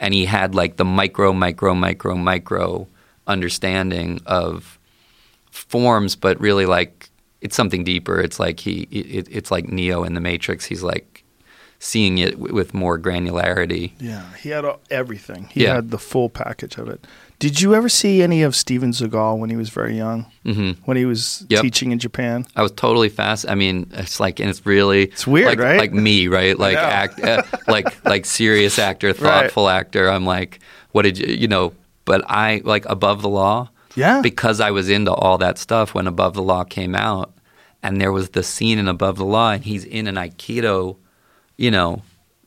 and 0.00 0.12
he 0.14 0.24
had 0.26 0.54
like 0.54 0.76
the 0.76 0.84
micro 0.84 1.32
micro 1.32 1.74
micro 1.74 2.14
micro 2.16 2.86
understanding 3.26 4.20
of 4.26 4.78
forms 5.50 6.16
but 6.16 6.38
really 6.40 6.66
like 6.66 7.10
it's 7.40 7.54
something 7.56 7.84
deeper 7.84 8.20
it's 8.20 8.38
like 8.40 8.60
he 8.60 8.82
it, 8.90 9.28
it's 9.30 9.50
like 9.50 9.68
neo 9.68 10.02
in 10.04 10.14
the 10.14 10.20
matrix 10.20 10.64
he's 10.64 10.82
like 10.82 11.24
seeing 11.78 12.18
it 12.18 12.32
w- 12.32 12.54
with 12.54 12.72
more 12.74 12.98
granularity 12.98 13.92
Yeah, 14.00 14.24
he 14.42 14.48
had 14.48 14.64
all, 14.64 14.80
everything. 14.90 15.48
He 15.52 15.64
Yeah. 15.64 15.74
had 15.74 15.90
the 15.90 15.98
full 15.98 16.30
package 16.30 16.78
of 16.78 16.88
it. 16.88 17.06
Did 17.44 17.60
you 17.60 17.74
ever 17.74 17.90
see 17.90 18.22
any 18.22 18.40
of 18.42 18.56
Steven 18.56 18.92
Seagal 18.92 19.38
when 19.38 19.50
he 19.50 19.56
was 19.56 19.68
very 19.68 19.94
young? 19.96 20.24
hmm 20.44 20.72
When 20.86 20.96
he 20.96 21.04
was 21.04 21.44
Yep. 21.50 21.60
teaching 21.62 21.92
in 21.92 21.98
Japan? 21.98 22.46
I 22.56 22.62
was 22.62 22.72
totally 22.72 23.10
fast. 23.10 23.44
I 23.48 23.54
mean, 23.54 23.86
it's 23.92 24.18
like, 24.18 24.40
and 24.40 24.48
it's 24.48 24.64
really 24.64 25.02
It's 25.12 25.26
weird, 25.26 25.48
like, 25.48 25.58
right? 25.58 25.78
Like 25.78 25.92
me, 25.92 26.28
right? 26.28 26.58
Like 26.58 26.78
act, 26.78 27.20
uh, 27.20 27.42
like 27.68 27.86
like 28.06 28.24
serious 28.24 28.78
actor, 28.78 29.12
thoughtful 29.12 29.68
actor. 29.68 30.08
I'm 30.08 30.24
like, 30.24 30.60
what 30.92 31.02
did 31.02 31.18
you, 31.18 31.26
you 31.42 31.48
know? 31.48 31.74
But 32.06 32.22
I 32.30 32.62
like 32.64 32.86
Above 32.86 33.20
the 33.20 33.28
Law 33.28 33.68
Yeah. 33.94 34.22
because 34.22 34.58
I 34.60 34.70
was 34.70 34.88
into 34.88 35.12
all 35.12 35.36
that 35.38 35.58
stuff 35.58 35.92
when 35.94 36.06
Above 36.06 36.32
the 36.34 36.42
Law 36.42 36.64
came 36.64 36.94
out, 36.94 37.28
and 37.82 38.00
there 38.00 38.12
was 38.12 38.30
the 38.30 38.42
scene 38.42 38.78
in 38.78 38.88
Above 38.88 39.16
the 39.18 39.24
Law, 39.36 39.50
and 39.52 39.64
he's 39.64 39.84
in 39.84 40.06
an 40.06 40.14
Aikido, 40.16 40.96
you 41.58 41.70
know, 41.70 42.02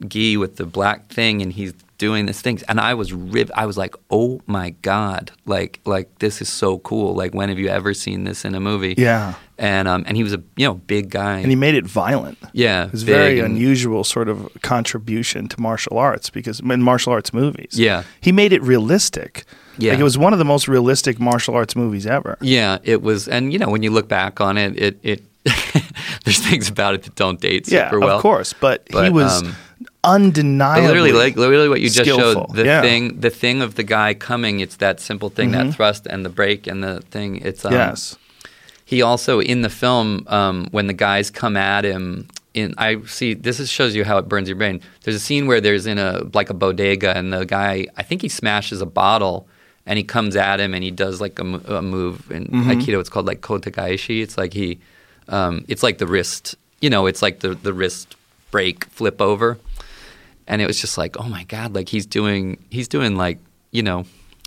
gi 0.08 0.38
with 0.38 0.56
the 0.58 0.66
black 0.66 1.00
thing, 1.14 1.42
and 1.44 1.54
he's 1.54 1.74
doing 1.98 2.26
this 2.28 2.42
things, 2.42 2.64
and 2.64 2.80
I 2.80 2.94
was 2.94 3.12
riv- 3.14 3.52
I 3.56 3.66
was 3.66 3.78
like, 3.78 3.96
oh 4.12 4.40
my 4.46 4.72
god, 4.82 5.32
like 5.46 5.80
like 5.86 6.20
this 6.20 6.42
is 6.42 6.50
so 6.50 6.80
cool. 6.80 7.16
Like 7.16 7.34
when 7.34 7.50
have 7.50 7.60
you 7.60 7.68
ever 7.70 7.94
seen 7.94 8.24
this 8.24 8.46
in 8.46 8.56
a 8.56 8.60
movie? 8.60 8.96
yeah. 8.98 9.34
and 9.58 9.88
um, 9.88 10.04
and 10.08 10.16
he 10.16 10.24
was 10.24 10.34
a 10.34 10.42
you 10.56 10.66
know 10.68 10.76
big 10.76 11.10
guy. 11.10 11.40
And 11.40 11.50
he 11.50 11.56
made 11.56 11.74
it 11.76 11.86
violent. 11.86 12.38
yeah, 12.54 12.86
It 12.86 12.92
was 12.92 13.04
very 13.04 13.40
and- 13.40 13.56
unusual 13.56 14.04
sort 14.04 14.30
of 14.30 14.48
contribution 14.62 15.48
to 15.50 15.60
martial 15.62 15.98
arts 15.98 16.30
because 16.30 16.60
in 16.60 16.82
martial 16.84 17.12
arts 17.14 17.34
movies. 17.34 17.72
Yeah. 17.80 18.04
He 18.22 18.32
made 18.32 18.54
it 18.54 18.62
realistic. 18.62 19.44
Yeah. 19.80 19.92
Like 19.92 20.00
it 20.00 20.04
was 20.04 20.18
one 20.18 20.34
of 20.34 20.40
the 20.40 20.46
most 20.46 20.68
realistic 20.68 21.20
martial 21.20 21.56
arts 21.56 21.76
movies 21.76 22.06
ever. 22.08 22.38
Yeah, 22.42 22.78
it 22.84 23.02
was, 23.02 23.28
and 23.28 23.52
you 23.54 23.60
know 23.60 23.70
when 23.70 23.84
you 23.84 23.92
look 23.92 24.08
back 24.08 24.40
on 24.42 24.58
it, 24.58 24.78
it 24.80 25.00
it 25.04 25.22
there's 26.26 26.40
things 26.40 26.70
about 26.70 26.94
it 26.96 27.04
that 27.04 27.16
don't 27.16 27.40
date 27.40 27.68
Yeah, 27.72 27.90
super 27.90 28.00
well. 28.00 28.16
of 28.18 28.22
course. 28.22 28.54
But, 28.54 28.88
he 28.92 29.10
was 29.10 29.44
um, 29.44 29.56
But 30.08 30.14
undeniably 30.14 30.88
literally, 30.88 31.12
like 31.12 31.36
literally, 31.36 31.70
what 31.70 31.82
you 31.82 31.90
just 31.90 32.00
skillful. 32.10 32.48
showed, 32.48 32.56
the 32.56 32.66
Yeah. 32.66 32.82
thing, 32.82 33.20
the 33.20 33.30
thing 33.30 33.62
of 33.62 33.76
the 33.76 33.84
guy 33.84 34.14
coming, 34.14 34.60
it's 34.62 34.78
that 34.78 35.00
simple 35.00 35.30
thing, 35.30 35.50
Mhm. 35.50 35.54
that 35.54 35.76
thrust 35.76 36.08
and 36.10 36.24
the 36.26 36.30
break 36.30 36.66
and 36.68 36.84
the 36.84 37.02
thing. 37.12 37.42
It's 37.44 37.66
um, 37.66 37.74
yes. 37.74 38.16
he 38.86 39.02
also 39.02 39.40
in 39.42 39.62
the 39.64 39.70
film 39.70 40.24
um, 40.28 40.68
when 40.72 40.88
the 40.88 40.94
guys 40.94 41.30
come 41.30 41.58
at 41.58 41.84
him 41.84 42.28
in 42.54 42.74
i 42.78 42.96
see 43.06 43.34
this 43.36 43.60
is, 43.60 43.70
shows 43.70 43.94
you 43.94 44.04
how 44.06 44.18
it 44.18 44.28
burns 44.30 44.48
your 44.48 44.56
brain 44.58 44.80
there's 45.04 45.16
a 45.16 45.20
scene 45.20 45.46
where 45.46 45.60
there's 45.62 45.86
in 45.86 45.98
a 46.00 46.24
like 46.34 46.50
a 46.50 46.54
bodega 46.54 47.16
and 47.16 47.32
the 47.34 47.46
guy 47.46 47.86
i 47.98 48.02
think 48.02 48.22
he 48.22 48.30
smashes 48.30 48.82
a 48.82 48.86
bottle 48.86 49.46
and 49.86 49.98
he 49.98 50.04
comes 50.04 50.36
at 50.36 50.60
him 50.60 50.74
and 50.74 50.84
he 50.84 50.90
does 50.90 51.20
like 51.22 51.38
a, 51.38 51.44
a 51.78 51.82
move 51.84 52.32
in 52.32 52.46
aikido 52.72 53.00
it's 53.00 53.10
called 53.10 53.28
like 53.28 53.42
kotegaeshi 53.42 54.22
it's 54.24 54.38
like 54.38 54.54
he 54.54 54.80
um, 55.28 55.66
it's 55.68 55.84
like 55.84 55.98
the 56.00 56.08
wrist 56.08 56.56
you 56.80 56.90
know 56.90 57.06
it's 57.06 57.22
like 57.22 57.42
the, 57.42 57.50
the 57.54 57.74
wrist 57.74 58.16
break 58.50 58.86
flip 58.86 59.22
over 59.22 59.58
and 60.48 60.62
it 60.62 60.68
was 60.68 60.80
just 60.80 60.98
like 60.98 61.16
oh 61.20 61.28
my 61.30 61.44
god 61.46 61.74
like 61.76 61.90
he's 61.90 62.06
doing 62.06 62.58
he's 62.70 62.88
doing 62.88 63.16
like 63.16 63.40
you 63.72 63.84
know 63.84 64.06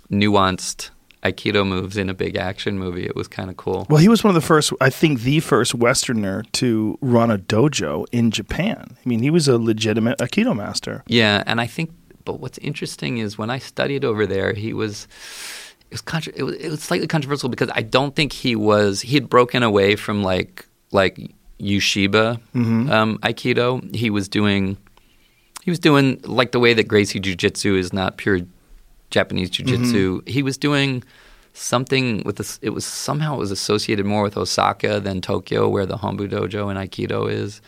nuanced 0.09 0.89
aikido 1.23 1.65
moves 1.65 1.97
in 1.97 2.09
a 2.09 2.13
big 2.13 2.35
action 2.35 2.77
movie 2.79 3.05
it 3.05 3.15
was 3.15 3.27
kind 3.27 3.49
of 3.49 3.55
cool 3.57 3.85
Well, 3.89 3.99
he 3.99 4.09
was 4.09 4.23
one 4.23 4.35
of 4.35 4.41
the 4.41 4.45
first, 4.47 4.73
I 4.81 4.89
think, 4.89 5.21
the 5.21 5.39
first 5.39 5.75
Westerner 5.75 6.43
to 6.53 6.97
run 7.01 7.29
a 7.29 7.37
dojo 7.37 8.05
in 8.11 8.31
Japan. 8.31 8.97
I 8.97 9.09
mean, 9.09 9.21
he 9.21 9.29
was 9.29 9.47
a 9.47 9.57
legitimate 9.59 10.17
Aikido 10.17 10.55
master. 10.55 11.03
Yeah, 11.05 11.43
and 11.45 11.61
I 11.61 11.67
think, 11.67 11.91
but 12.25 12.39
what's 12.39 12.57
interesting 12.57 13.19
is 13.19 13.37
when 13.37 13.51
I 13.51 13.59
studied 13.59 14.03
over 14.03 14.25
there, 14.25 14.53
he 14.53 14.73
was. 14.73 15.07
It 15.91 15.95
was, 15.95 16.01
contra- 16.01 16.33
it 16.35 16.43
was 16.43 16.55
it 16.55 16.69
was 16.69 16.81
slightly 16.81 17.07
controversial 17.07 17.49
because 17.49 17.69
I 17.75 17.81
don't 17.83 18.15
think 18.15 18.31
he 18.33 18.55
was 18.55 19.01
he 19.01 19.13
had 19.15 19.29
broken 19.29 19.61
away 19.61 19.95
from 19.97 20.23
like 20.23 20.65
like 20.91 21.19
Ueshiba 21.59 22.39
um, 22.55 23.19
Aikido. 23.19 23.93
He 23.95 24.09
was 24.09 24.27
doing 24.29 24.77
he 25.63 25.71
was 25.71 25.79
doing 25.79 26.19
like 26.23 26.51
the 26.51 26.59
way 26.59 26.73
that 26.73 26.87
Gracie 26.87 27.19
Jiu 27.19 27.35
Jitsu 27.35 27.75
is 27.75 27.93
not 27.93 28.17
pure 28.17 28.41
Japanese 29.09 29.49
Jiu 29.49 29.65
Jitsu. 29.65 30.21
He 30.25 30.41
was 30.43 30.57
doing 30.57 31.03
something 31.53 32.23
with 32.25 32.37
this. 32.37 32.59
It 32.61 32.71
was 32.71 32.85
somehow 32.85 33.35
it 33.35 33.39
was 33.39 33.51
associated 33.51 34.05
more 34.05 34.23
with 34.23 34.37
Osaka 34.37 34.99
than 34.99 35.21
Tokyo, 35.21 35.67
where 35.69 35.85
the 35.85 35.97
Hombu 35.97 36.29
Dojo 36.29 36.69
and 36.69 36.79
Aikido 36.79 37.29
is. 37.31 37.61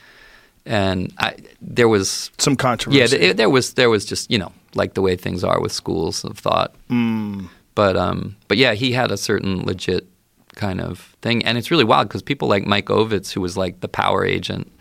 And 0.65 1.11
I, 1.17 1.35
there 1.61 1.89
was 1.89 2.31
Some 2.37 2.55
controversy. 2.55 2.99
yeah, 2.99 3.07
th- 3.07 3.35
there 3.35 3.49
was 3.49 3.73
there 3.73 3.89
was 3.89 4.05
just 4.05 4.31
you 4.31 4.37
know 4.37 4.53
like 4.75 4.93
the 4.93 5.01
way 5.01 5.15
things 5.17 5.43
are 5.43 5.59
with 5.59 5.71
schools 5.73 6.23
of 6.23 6.37
thought. 6.39 6.73
Mm. 6.89 7.49
But 7.75 7.97
um, 7.97 8.37
but 8.47 8.57
yeah, 8.57 8.73
he 8.73 8.93
had 8.93 9.11
a 9.11 9.17
certain 9.17 9.63
legit 9.63 10.07
kind 10.55 10.79
of 10.79 11.15
thing, 11.21 11.43
and 11.43 11.57
it's 11.57 11.69
really 11.69 11.83
wild 11.83 12.07
because 12.07 12.21
people 12.21 12.47
like 12.47 12.65
Mike 12.65 12.85
Ovitz, 12.85 13.33
who 13.33 13.41
was 13.41 13.57
like 13.57 13.81
the 13.81 13.87
power 13.89 14.23
agent 14.25 14.71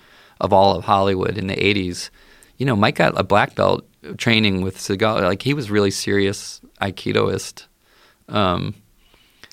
of 0.41 0.53
all 0.53 0.77
of 0.77 0.85
Hollywood 0.85 1.37
in 1.37 1.49
the 1.49 1.57
'80s, 1.57 2.11
you 2.63 2.67
know, 2.67 2.77
Mike 2.77 2.95
got 2.95 3.19
a 3.19 3.25
black 3.25 3.57
belt 3.57 3.85
training 4.19 4.63
with 4.63 4.79
Seagal. 4.79 5.23
Like 5.23 5.43
he 5.43 5.53
was 5.53 5.69
really 5.69 5.91
serious 5.91 6.61
aikidoist. 6.81 7.67
Um, 8.29 8.75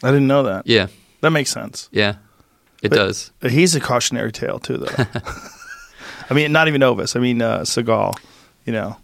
I 0.04 0.12
didn't 0.12 0.28
know 0.28 0.44
that. 0.44 0.68
yeah, 0.68 0.88
That 1.22 1.32
makes 1.32 1.50
sense. 1.50 1.90
yeah, 1.92 2.18
it 2.84 2.90
But- 2.90 2.98
does. 2.98 3.32
But 3.40 3.50
he's 3.52 3.74
a 3.74 3.80
cautionary 3.80 4.32
tale, 4.32 4.60
too, 4.60 4.78
though. 4.78 5.06
I 6.30 6.36
mean, 6.36 6.52
not 6.52 6.68
even 6.68 6.82
Ovitz. 6.82 7.16
I 7.16 7.20
mean, 7.20 7.42
uh, 7.42 7.62
Seagal, 7.62 8.16
you 8.66 8.74
know, 8.74 8.96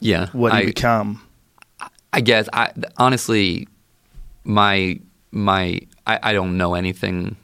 Yeah, 0.00 0.28
what 0.32 0.52
he 0.52 0.58
I, 0.58 0.64
become. 0.66 1.22
I 2.12 2.20
guess 2.20 2.46
I 2.52 2.72
honestly, 2.98 3.68
my 4.44 5.00
my 5.30 5.80
I, 6.06 6.18
I 6.22 6.32
don't 6.34 6.58
know 6.58 6.74
anything 6.74 7.36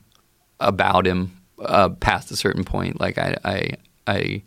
about 0.60 1.06
him 1.06 1.32
uh, 1.58 1.88
past 2.00 2.30
a 2.30 2.36
certain 2.36 2.64
point. 2.64 3.00
Like 3.00 3.16
I 3.16 3.36
I 3.44 3.70
I, 4.06 4.42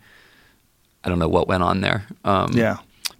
I 1.05 1.09
don't 1.09 1.19
know 1.19 1.27
what 1.29 1.47
went 1.47 1.61
on 1.63 1.81
there. 1.81 2.05
Um, 2.23 2.51
Yeah. 2.53 2.77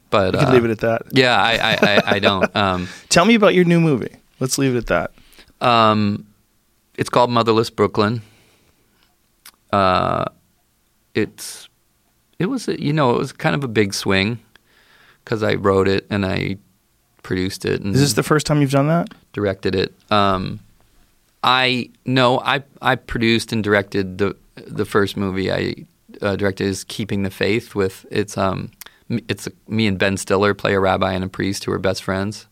but 0.10 0.34
You 0.34 0.40
can 0.40 0.50
uh, 0.50 0.52
leave 0.54 0.66
it 0.66 0.72
at 0.72 0.80
that. 0.80 1.02
Yeah, 1.12 1.36
I 1.38 1.54
I, 1.54 1.78
I, 1.82 2.02
I 2.16 2.20
don't. 2.20 2.56
Um, 2.64 2.88
Tell 3.10 3.26
me 3.26 3.36
about 3.36 3.54
your 3.54 3.66
new 3.66 3.80
movie. 3.80 4.16
Let's 4.40 4.58
leave 4.58 4.74
it 4.76 4.78
at 4.78 4.88
that. 4.88 5.12
um, 5.68 6.26
it's 6.98 7.10
called 7.10 7.30
Motherless 7.30 7.70
Brooklyn. 7.70 8.22
Uh, 9.72 10.26
it's 11.14 11.68
it 12.40 12.46
was 12.48 12.68
a, 12.68 12.82
you 12.82 12.94
know 12.94 13.12
it 13.16 13.18
was 13.18 13.32
kind 13.34 13.56
of 13.56 13.64
a 13.64 13.68
big 13.68 13.94
swing 13.94 14.40
because 15.24 15.44
I 15.44 15.56
wrote 15.56 15.88
it 15.88 16.06
and 16.10 16.26
I 16.26 16.58
produced 17.24 17.66
it 17.66 17.82
and 17.82 17.96
Is 17.96 18.02
this 18.02 18.14
the 18.14 18.24
first 18.24 18.46
time 18.46 18.62
you've 18.62 18.72
done 18.72 18.88
that? 18.88 19.10
directed 19.34 19.76
it. 19.76 19.94
Um, 20.12 20.60
I 21.44 21.90
no, 22.06 22.40
I 22.40 22.64
I 22.82 22.96
produced 22.96 23.52
and 23.54 23.64
directed 23.64 24.18
the 24.18 24.36
the 24.56 24.86
first 24.86 25.18
movie 25.18 25.52
I 25.52 25.86
uh, 26.22 26.36
directed 26.36 26.66
is 26.68 26.84
Keeping 26.84 27.24
the 27.24 27.30
Faith 27.30 27.76
with 27.76 28.06
it's 28.12 28.38
um 28.38 28.72
it's 29.10 29.48
me 29.68 29.88
and 29.88 30.00
Ben 30.00 30.18
Stiller 30.18 30.54
play 30.54 30.74
a 30.74 30.80
rabbi 30.80 31.14
and 31.14 31.24
a 31.24 31.28
priest 31.28 31.64
who 31.66 31.72
are 31.72 31.80
best 31.80 32.04
friends, 32.04 32.48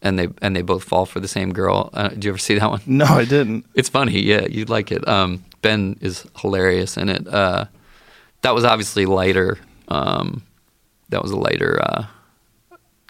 and 0.00 0.18
they 0.18 0.28
and 0.42 0.54
they 0.54 0.62
both 0.62 0.84
fall 0.84 1.06
for 1.06 1.20
the 1.20 1.28
same 1.28 1.52
girl. 1.52 1.90
Uh, 1.92 2.08
do 2.08 2.26
you 2.26 2.30
ever 2.32 2.38
see 2.38 2.58
that 2.58 2.70
one? 2.70 2.80
No, 2.86 3.04
I 3.06 3.24
didn't. 3.24 3.66
It's 3.74 3.88
funny, 3.88 4.20
yeah, 4.20 4.46
you'd 4.46 4.70
like 4.70 4.92
it. 4.92 5.06
Um, 5.08 5.44
ben 5.62 5.96
is 6.00 6.26
hilarious 6.40 6.96
in 6.96 7.08
it. 7.08 7.26
Uh, 7.26 7.66
that 8.42 8.54
was 8.54 8.64
obviously 8.64 9.06
lighter. 9.06 9.58
Um, 9.88 10.42
that 11.08 11.22
was 11.22 11.30
a 11.30 11.36
lighter 11.36 11.80
uh, 11.82 12.06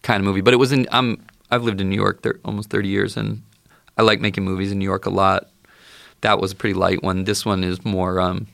kind 0.02 0.20
of 0.20 0.24
movie, 0.24 0.40
but 0.40 0.54
it 0.54 0.58
was 0.58 0.72
in. 0.72 0.86
I'm 0.90 1.24
I've 1.50 1.62
lived 1.62 1.80
in 1.80 1.88
New 1.88 1.96
York 1.96 2.22
thir- 2.22 2.40
almost 2.44 2.70
30 2.70 2.88
years, 2.88 3.16
and 3.16 3.42
I 3.98 4.02
like 4.02 4.20
making 4.20 4.44
movies 4.44 4.72
in 4.72 4.78
New 4.78 4.84
York 4.84 5.06
a 5.06 5.10
lot. 5.10 5.48
That 6.22 6.40
was 6.40 6.52
a 6.52 6.56
pretty 6.56 6.74
light 6.74 7.02
one. 7.02 7.24
This 7.24 7.44
one 7.44 7.62
is 7.62 7.84
more. 7.84 8.18
Um, 8.20 8.46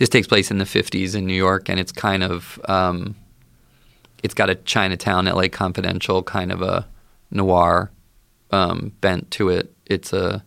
this 0.00 0.08
takes 0.08 0.26
place 0.26 0.50
in 0.50 0.56
the 0.56 0.64
50s 0.64 1.14
in 1.14 1.26
New 1.26 1.34
York, 1.34 1.68
and 1.68 1.78
it's 1.78 1.92
kind 1.92 2.22
of. 2.22 2.58
Um, 2.64 3.14
it's 4.22 4.34
got 4.34 4.48
a 4.48 4.54
Chinatown, 4.54 5.26
LA 5.26 5.48
Confidential 5.48 6.22
kind 6.22 6.50
of 6.50 6.62
a 6.62 6.86
noir 7.30 7.90
um, 8.50 8.92
bent 9.02 9.30
to 9.32 9.50
it. 9.50 9.74
It's 9.84 10.14
a 10.14 10.42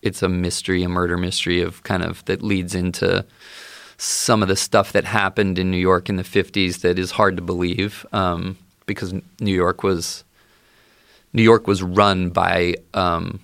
it's 0.00 0.22
a 0.22 0.30
mystery, 0.30 0.82
a 0.82 0.88
murder 0.88 1.18
mystery 1.18 1.60
of 1.60 1.82
kind 1.82 2.02
of 2.02 2.24
that 2.24 2.42
leads 2.42 2.74
into 2.74 3.26
some 3.98 4.42
of 4.42 4.48
the 4.48 4.56
stuff 4.56 4.92
that 4.92 5.04
happened 5.04 5.58
in 5.58 5.70
New 5.70 5.78
York 5.78 6.08
in 6.08 6.16
the 6.16 6.22
50s 6.22 6.80
that 6.80 6.98
is 6.98 7.12
hard 7.12 7.36
to 7.36 7.42
believe 7.42 8.06
um, 8.12 8.56
because 8.86 9.12
New 9.40 9.54
York 9.54 9.82
was 9.82 10.24
New 11.34 11.42
York 11.42 11.66
was 11.66 11.82
run 11.82 12.30
by 12.30 12.76
um, 12.94 13.40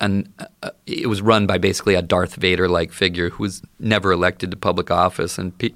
an 0.00 0.32
uh, 0.62 0.70
it 0.86 1.08
was 1.08 1.22
run 1.22 1.46
by 1.46 1.58
basically 1.58 1.94
a 1.94 2.02
Darth 2.02 2.36
Vader 2.36 2.68
like 2.68 2.92
figure 2.92 3.30
who 3.30 3.42
was 3.42 3.62
never 3.78 4.12
elected 4.12 4.50
to 4.50 4.56
public 4.56 4.90
office 4.90 5.38
and 5.38 5.56
pe- 5.58 5.70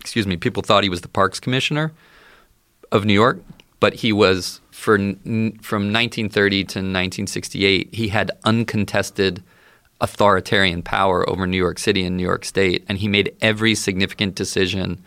excuse 0.00 0.26
me 0.26 0.36
people 0.36 0.62
thought 0.62 0.82
he 0.82 0.88
was 0.88 1.00
the 1.00 1.08
parks 1.08 1.40
commissioner 1.40 1.92
of 2.90 3.04
New 3.04 3.14
York 3.14 3.40
but 3.80 3.94
he 3.94 4.12
was 4.12 4.60
for 4.70 4.96
n- 4.96 5.58
from 5.62 5.92
1930 5.92 6.64
to 6.64 6.78
1968 6.78 7.88
he 7.92 8.08
had 8.08 8.30
uncontested 8.44 9.42
authoritarian 10.00 10.82
power 10.82 11.28
over 11.28 11.46
New 11.46 11.56
York 11.56 11.78
City 11.78 12.04
and 12.04 12.16
New 12.16 12.24
York 12.24 12.44
State 12.44 12.84
and 12.88 12.98
he 12.98 13.08
made 13.08 13.34
every 13.40 13.74
significant 13.74 14.34
decision 14.34 15.02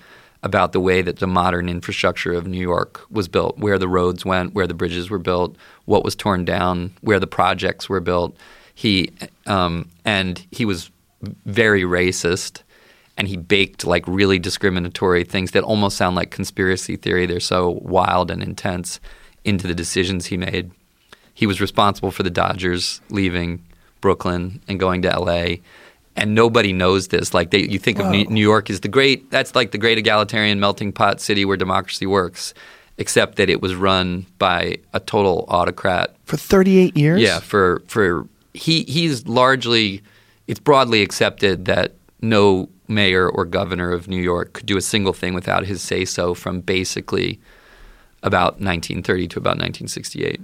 about 0.46 0.74
the 0.74 0.80
way 0.80 1.02
that 1.02 1.18
the 1.18 1.28
modern 1.28 1.68
infrastructure 1.68 2.32
of 2.32 2.46
New 2.46 2.62
York 2.62 3.02
was 3.10 3.28
built, 3.28 3.58
where 3.58 3.80
the 3.80 3.88
roads 3.88 4.24
went, 4.24 4.54
where 4.54 4.68
the 4.68 4.76
bridges 4.76 5.10
were 5.10 5.18
built, 5.18 5.56
what 5.86 6.04
was 6.04 6.16
torn 6.16 6.46
down, 6.46 6.94
where 7.02 7.20
the 7.20 7.28
projects 7.28 7.90
were 7.90 8.00
built. 8.00 8.38
He 8.76 9.12
um, 9.48 9.90
and 10.04 10.46
he 10.52 10.66
was 10.66 10.92
very 11.46 11.84
racist, 11.84 12.62
and 13.18 13.28
he 13.28 13.38
baked 13.38 13.86
like 13.86 14.08
really 14.08 14.38
discriminatory 14.38 15.24
things 15.24 15.52
that 15.52 15.64
almost 15.64 15.98
sound 15.98 16.16
like 16.16 16.30
conspiracy 16.30 16.96
theory. 16.96 17.26
They're 17.26 17.40
so 17.40 17.80
wild 17.82 18.30
and 18.30 18.44
intense 18.44 19.00
into 19.44 19.68
the 19.68 19.76
decisions 19.76 20.28
he 20.28 20.38
made. 20.38 20.72
He 21.34 21.48
was 21.48 21.60
responsible 21.60 22.12
for 22.12 22.24
the 22.24 22.30
Dodgers 22.30 23.02
leaving 23.10 23.64
Brooklyn 24.02 24.62
and 24.68 24.80
going 24.80 25.02
to 25.02 25.12
L.A 25.12 25.62
and 26.16 26.34
nobody 26.34 26.74
knows 26.74 27.10
this. 27.10 27.34
Like 27.34 27.52
they, 27.52 27.60
you 27.60 27.80
think 27.80 28.00
of 28.00 28.08
New, 28.08 28.26
New 28.26 28.42
York 28.42 28.70
as 28.70 28.80
the 28.80 28.88
great, 28.88 29.30
that's 29.32 29.56
like 29.56 29.72
the 29.72 29.78
great 29.78 29.98
egalitarian 29.98 30.60
melting 30.60 30.92
pot 30.92 31.20
city 31.20 31.46
where 31.46 31.58
democracy 31.58 32.06
works, 32.06 32.54
except 32.98 33.36
that 33.36 33.50
it 33.50 33.62
was 33.62 33.76
run 33.76 34.26
by 34.38 34.78
a 34.94 35.00
total 35.00 35.46
autocrat. 35.50 36.16
For 36.26 36.38
38 36.38 36.96
years? 36.96 37.22
Yeah, 37.22 37.40
for 37.40 37.84
for 37.88 38.28
he 38.56 38.84
he's 38.84 39.28
largely, 39.28 40.02
it's 40.48 40.60
broadly 40.60 41.02
accepted 41.02 41.66
that 41.66 41.94
no 42.22 42.70
mayor 42.88 43.30
or 43.30 43.46
governor 43.46 43.92
of 43.92 44.08
New 44.08 44.22
York 44.22 44.54
could 44.54 44.66
do 44.66 44.78
a 44.78 44.82
single 44.82 45.14
thing 45.14 45.34
without 45.34 45.66
his 45.66 45.82
say 45.82 46.06
so 46.06 46.34
from 46.34 46.62
basically 46.62 47.40
about 48.24 48.54
1930 48.54 49.28
to 49.30 49.40
about 49.40 49.52
1968. 49.52 50.42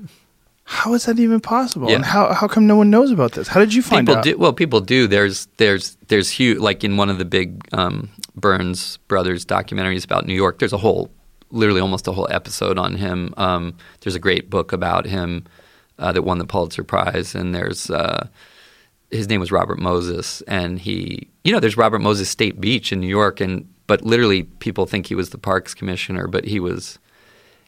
How 0.64 0.94
is 0.94 1.06
that 1.06 1.20
even 1.20 1.40
possible? 1.40 1.90
Yeah. 1.90 1.98
And 1.98 2.06
how, 2.06 2.34
how 2.34 2.48
come 2.48 2.66
no 2.66 2.76
one 2.76 2.90
knows 2.90 3.12
about 3.12 3.34
this? 3.34 3.48
How 3.48 3.60
did 3.60 3.74
you 3.74 3.82
find 3.82 4.08
people 4.08 4.20
out? 4.20 4.24
do 4.24 4.38
well 4.38 4.54
people 4.54 4.80
do 4.80 5.08
there's 5.08 5.48
there's 5.58 5.98
there's 6.08 6.30
huge 6.30 6.60
like 6.60 6.84
in 6.84 6.98
one 6.98 7.10
of 7.10 7.18
the 7.18 7.26
big 7.26 7.68
um, 7.74 8.10
burns 8.36 8.98
brothers 9.08 9.46
documentaries 9.46 10.06
about 10.06 10.26
new 10.26 10.34
york 10.34 10.60
there's 10.60 10.72
a 10.72 10.78
whole 10.78 11.12
literally 11.52 11.82
almost 11.82 12.08
a 12.08 12.14
whole 12.14 12.28
episode 12.32 12.78
on 12.78 12.96
him 12.96 13.34
um, 13.36 13.76
there's 14.00 14.16
a 14.16 14.20
great 14.20 14.50
book 14.50 14.72
about 14.72 15.06
him 15.06 15.44
uh, 16.02 16.12
that 16.12 16.24
won 16.24 16.38
the 16.38 16.46
pulitzer 16.46 16.84
prize 16.84 17.34
and 17.36 17.56
there's 17.56 17.90
uh, 17.90 18.28
his 19.10 19.30
name 19.30 19.40
was 19.40 19.52
robert 19.52 19.80
moses 19.80 20.42
and 20.42 20.80
he 20.80 21.30
you 21.44 21.52
know 21.52 21.60
there's 21.60 21.78
robert 21.78 22.00
moses 22.00 22.30
state 22.30 22.60
beach 22.60 22.92
in 22.92 23.00
new 23.00 23.08
york 23.08 23.40
and 23.40 23.68
but 23.88 24.04
literally 24.04 24.44
people 24.44 24.86
think 24.86 25.08
he 25.08 25.16
was 25.16 25.30
the 25.30 25.38
parks 25.38 25.74
commissioner 25.74 26.28
but 26.28 26.46
he 26.46 26.60
was 26.60 27.00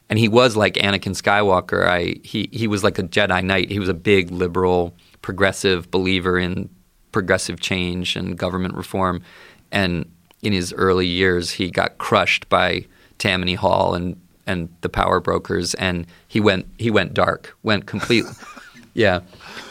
and 0.08 0.18
he 0.18 0.28
was 0.28 0.56
like 0.56 0.74
Anakin 0.74 1.14
Skywalker. 1.14 1.86
I 1.86 2.20
he 2.22 2.48
he 2.52 2.66
was 2.66 2.84
like 2.84 2.98
a 2.98 3.02
Jedi 3.02 3.42
Knight. 3.42 3.70
He 3.70 3.78
was 3.78 3.88
a 3.88 3.94
big 3.94 4.30
liberal, 4.30 4.94
progressive 5.22 5.90
believer 5.90 6.38
in 6.38 6.68
progressive 7.12 7.60
change 7.60 8.16
and 8.16 8.36
government 8.36 8.74
reform. 8.74 9.22
And 9.72 10.10
in 10.42 10.52
his 10.52 10.72
early 10.74 11.06
years, 11.06 11.52
he 11.52 11.70
got 11.70 11.96
crushed 11.98 12.48
by 12.48 12.86
Tammany 13.18 13.54
Hall 13.54 13.94
and 13.94 14.20
and 14.46 14.68
the 14.80 14.88
power 14.88 15.20
brokers, 15.20 15.74
and 15.74 16.06
he 16.28 16.40
went 16.40 16.66
he 16.78 16.90
went 16.90 17.14
dark, 17.14 17.56
went 17.62 17.86
complete. 17.86 18.24
yeah, 18.94 19.20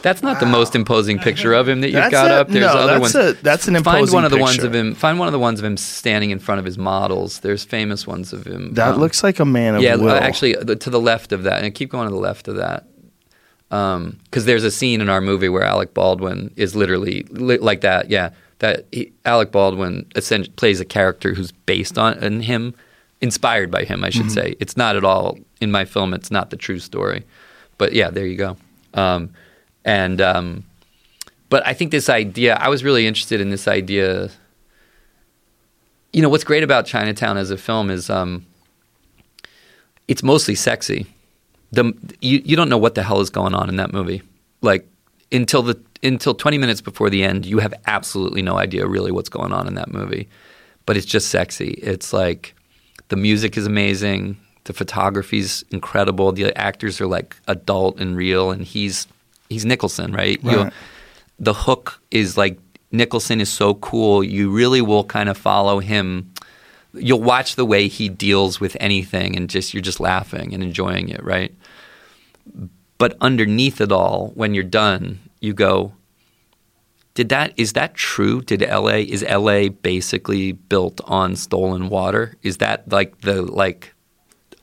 that's 0.02 0.22
not 0.22 0.38
the 0.40 0.46
most 0.46 0.74
imposing 0.74 1.18
picture 1.18 1.54
of 1.54 1.68
him 1.68 1.80
that 1.80 1.88
you've 1.88 1.94
That's 1.94 2.10
got 2.10 2.30
a- 2.30 2.34
up. 2.34 2.48
There's 2.48 2.64
no, 2.64 2.72
other 2.72 2.98
that's 2.98 3.14
ones. 3.14 3.38
a- 3.38 3.42
that's 3.42 3.68
an 3.68 3.76
imposing. 3.76 4.06
Find 4.06 4.12
one 4.12 4.24
of 4.24 4.30
the 4.30 4.38
ones 4.38 4.62
of 4.62 4.74
him. 4.74 4.94
Find 4.94 5.18
one 5.18 5.28
of 5.28 5.32
the 5.32 5.38
ones 5.38 5.58
of 5.58 5.64
him 5.64 5.76
standing 5.76 6.30
in 6.30 6.38
front 6.38 6.58
of 6.58 6.64
his 6.64 6.76
models. 6.76 7.40
There's 7.40 7.64
famous 7.64 8.06
ones 8.06 8.32
of 8.32 8.46
him. 8.46 8.74
that 8.74 8.94
um, 8.94 9.00
looks 9.00 9.22
like 9.22 9.40
a 9.40 9.44
man 9.44 9.76
of 9.76 9.82
yeah, 9.82 9.96
will. 9.96 10.10
actually, 10.10 10.56
uh, 10.56 10.74
to 10.74 10.90
the 10.90 11.00
left 11.00 11.32
of 11.32 11.44
that, 11.44 11.64
and 11.64 11.74
keep 11.74 11.90
going 11.90 12.06
to 12.06 12.12
the 12.14 12.20
left 12.20 12.48
of 12.48 12.56
that, 12.56 12.86
because 13.68 14.44
there's 14.44 14.64
a 14.64 14.70
scene 14.70 15.00
in 15.00 15.08
our 15.08 15.20
movie 15.20 15.48
where 15.48 15.62
Alec 15.62 15.94
Baldwin 15.94 16.52
is 16.56 16.76
literally 16.76 17.26
li- 17.30 17.58
like 17.58 17.80
that. 17.80 18.10
Yeah, 18.10 18.30
that 18.58 18.86
he, 18.92 19.12
Alec 19.24 19.52
Baldwin 19.52 20.04
plays 20.56 20.80
a 20.80 20.84
character 20.84 21.34
who's 21.34 21.50
based 21.52 21.96
on 21.98 22.22
in 22.22 22.40
him, 22.40 22.74
inspired 23.24 23.70
by 23.70 23.84
him. 23.84 24.04
I 24.04 24.10
should 24.10 24.30
say 24.30 24.54
it's 24.60 24.76
not 24.76 24.96
at 24.96 25.02
all 25.02 25.38
in 25.60 25.70
my 25.72 25.86
film. 25.86 26.12
It's 26.12 26.30
not 26.30 26.50
the 26.50 26.56
true 26.56 26.78
story, 26.78 27.24
but 27.78 27.94
yeah, 27.94 28.10
there 28.10 28.26
you 28.26 28.36
go. 28.36 28.56
Um, 28.92 29.30
and 29.84 30.20
um, 30.20 30.64
but 31.48 31.66
I 31.66 31.72
think 31.72 31.90
this 31.90 32.08
idea, 32.08 32.54
I 32.54 32.68
was 32.68 32.84
really 32.84 33.06
interested 33.06 33.40
in 33.40 33.50
this 33.50 33.66
idea. 33.66 34.30
You 36.12 36.22
know, 36.22 36.28
what's 36.28 36.44
great 36.44 36.62
about 36.62 36.84
Chinatown 36.86 37.38
as 37.38 37.50
a 37.50 37.56
film 37.56 37.90
is 37.90 38.10
um, 38.10 38.44
it's 40.06 40.22
mostly 40.22 40.54
sexy. 40.54 41.06
The 41.72 41.92
you, 42.20 42.42
you 42.44 42.56
don't 42.56 42.68
know 42.68 42.78
what 42.78 42.94
the 42.94 43.02
hell 43.02 43.20
is 43.20 43.30
going 43.30 43.54
on 43.54 43.68
in 43.68 43.76
that 43.76 43.92
movie. 43.92 44.22
Like 44.60 44.86
until 45.32 45.62
the 45.62 45.80
until 46.02 46.34
20 46.34 46.58
minutes 46.58 46.82
before 46.82 47.08
the 47.08 47.24
end, 47.24 47.46
you 47.46 47.58
have 47.58 47.72
absolutely 47.86 48.42
no 48.42 48.58
idea 48.58 48.86
really 48.86 49.10
what's 49.10 49.30
going 49.30 49.52
on 49.52 49.66
in 49.66 49.74
that 49.74 49.90
movie. 49.90 50.28
But 50.84 50.98
it's 50.98 51.06
just 51.06 51.28
sexy. 51.28 51.70
It's 51.82 52.12
like 52.12 52.54
the 53.08 53.16
music 53.16 53.56
is 53.56 53.66
amazing, 53.66 54.36
the 54.64 54.72
photography's 54.72 55.64
incredible, 55.70 56.32
the 56.32 56.56
actors 56.58 57.00
are 57.00 57.06
like 57.06 57.36
adult 57.48 57.98
and 58.00 58.16
real 58.16 58.50
and 58.50 58.62
he's 58.62 59.06
he's 59.50 59.64
Nicholson, 59.64 60.12
right? 60.12 60.42
You- 60.42 60.62
Right. 60.64 60.72
the 61.38 61.52
hook 61.54 62.00
is 62.10 62.36
like 62.36 62.58
Nicholson 62.92 63.40
is 63.40 63.50
so 63.52 63.74
cool. 63.74 64.22
You 64.24 64.50
really 64.50 64.80
will 64.80 65.04
kind 65.04 65.28
of 65.28 65.36
follow 65.36 65.80
him. 65.80 66.32
You'll 66.94 67.20
watch 67.22 67.56
the 67.56 67.64
way 67.64 67.88
he 67.88 68.08
deals 68.08 68.60
with 68.60 68.76
anything, 68.78 69.36
and 69.36 69.50
just 69.50 69.74
you're 69.74 69.82
just 69.82 69.98
laughing 69.98 70.54
and 70.54 70.62
enjoying 70.62 71.08
it, 71.08 71.22
right? 71.24 71.52
But 72.98 73.16
underneath 73.20 73.80
it 73.80 73.90
all, 73.90 74.30
when 74.34 74.54
you're 74.54 74.62
done, 74.64 75.18
you 75.40 75.52
go, 75.54 75.92
"Did 77.14 77.28
that? 77.30 77.52
Is 77.56 77.72
that 77.74 77.94
true? 77.94 78.42
Did 78.42 78.62
L.A. 78.62 79.02
is 79.02 79.24
L.A. 79.26 79.68
basically 79.68 80.52
built 80.52 81.00
on 81.04 81.36
stolen 81.36 81.88
water? 81.88 82.36
Is 82.42 82.58
that 82.58 82.90
like 82.90 83.20
the 83.22 83.42
like 83.42 83.94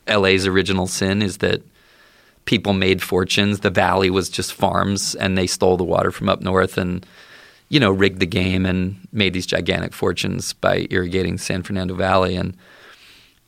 L.A.'s 0.06 0.46
original 0.46 0.86
sin? 0.86 1.22
Is 1.22 1.38
that 1.38 1.62
people 2.44 2.72
made 2.72 3.02
fortunes. 3.02 3.60
The 3.60 3.70
valley 3.70 4.10
was 4.10 4.28
just 4.28 4.52
farms, 4.52 5.14
and 5.14 5.36
they 5.36 5.46
stole 5.46 5.76
the 5.76 5.84
water 5.84 6.10
from 6.10 6.28
up 6.28 6.40
north 6.40 6.76
and 6.78 7.04
you 7.68 7.80
know 7.80 7.90
rigged 7.90 8.20
the 8.20 8.26
game 8.26 8.66
and 8.66 8.96
made 9.12 9.32
these 9.32 9.46
gigantic 9.46 9.92
fortunes 9.92 10.52
by 10.52 10.86
irrigating 10.90 11.38
San 11.38 11.62
Fernando 11.62 11.94
Valley. 11.94 12.36
And 12.36 12.56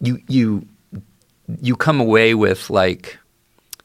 you 0.00 0.20
you 0.28 0.66
you 1.60 1.76
come 1.76 2.00
away 2.00 2.34
with 2.34 2.70
like 2.70 3.18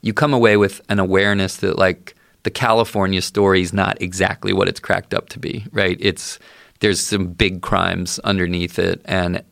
you 0.02 0.14
come 0.14 0.34
away 0.34 0.58
with 0.58 0.82
an 0.90 1.00
awareness 1.00 1.58
that 1.58 1.78
like 1.78 2.16
the 2.44 2.52
California 2.52 3.22
story 3.22 3.62
is 3.62 3.74
not 3.74 4.02
exactly 4.02 4.54
what 4.54 4.70
it's 4.70 4.80
cracked 4.80 5.14
up 5.14 5.30
to 5.30 5.40
be, 5.40 5.66
right? 5.72 5.98
It's 6.00 6.40
there's 6.80 7.00
some 7.00 7.28
big 7.28 7.62
crimes 7.62 8.20
underneath 8.20 8.80
it, 8.80 9.02
and 9.06 9.44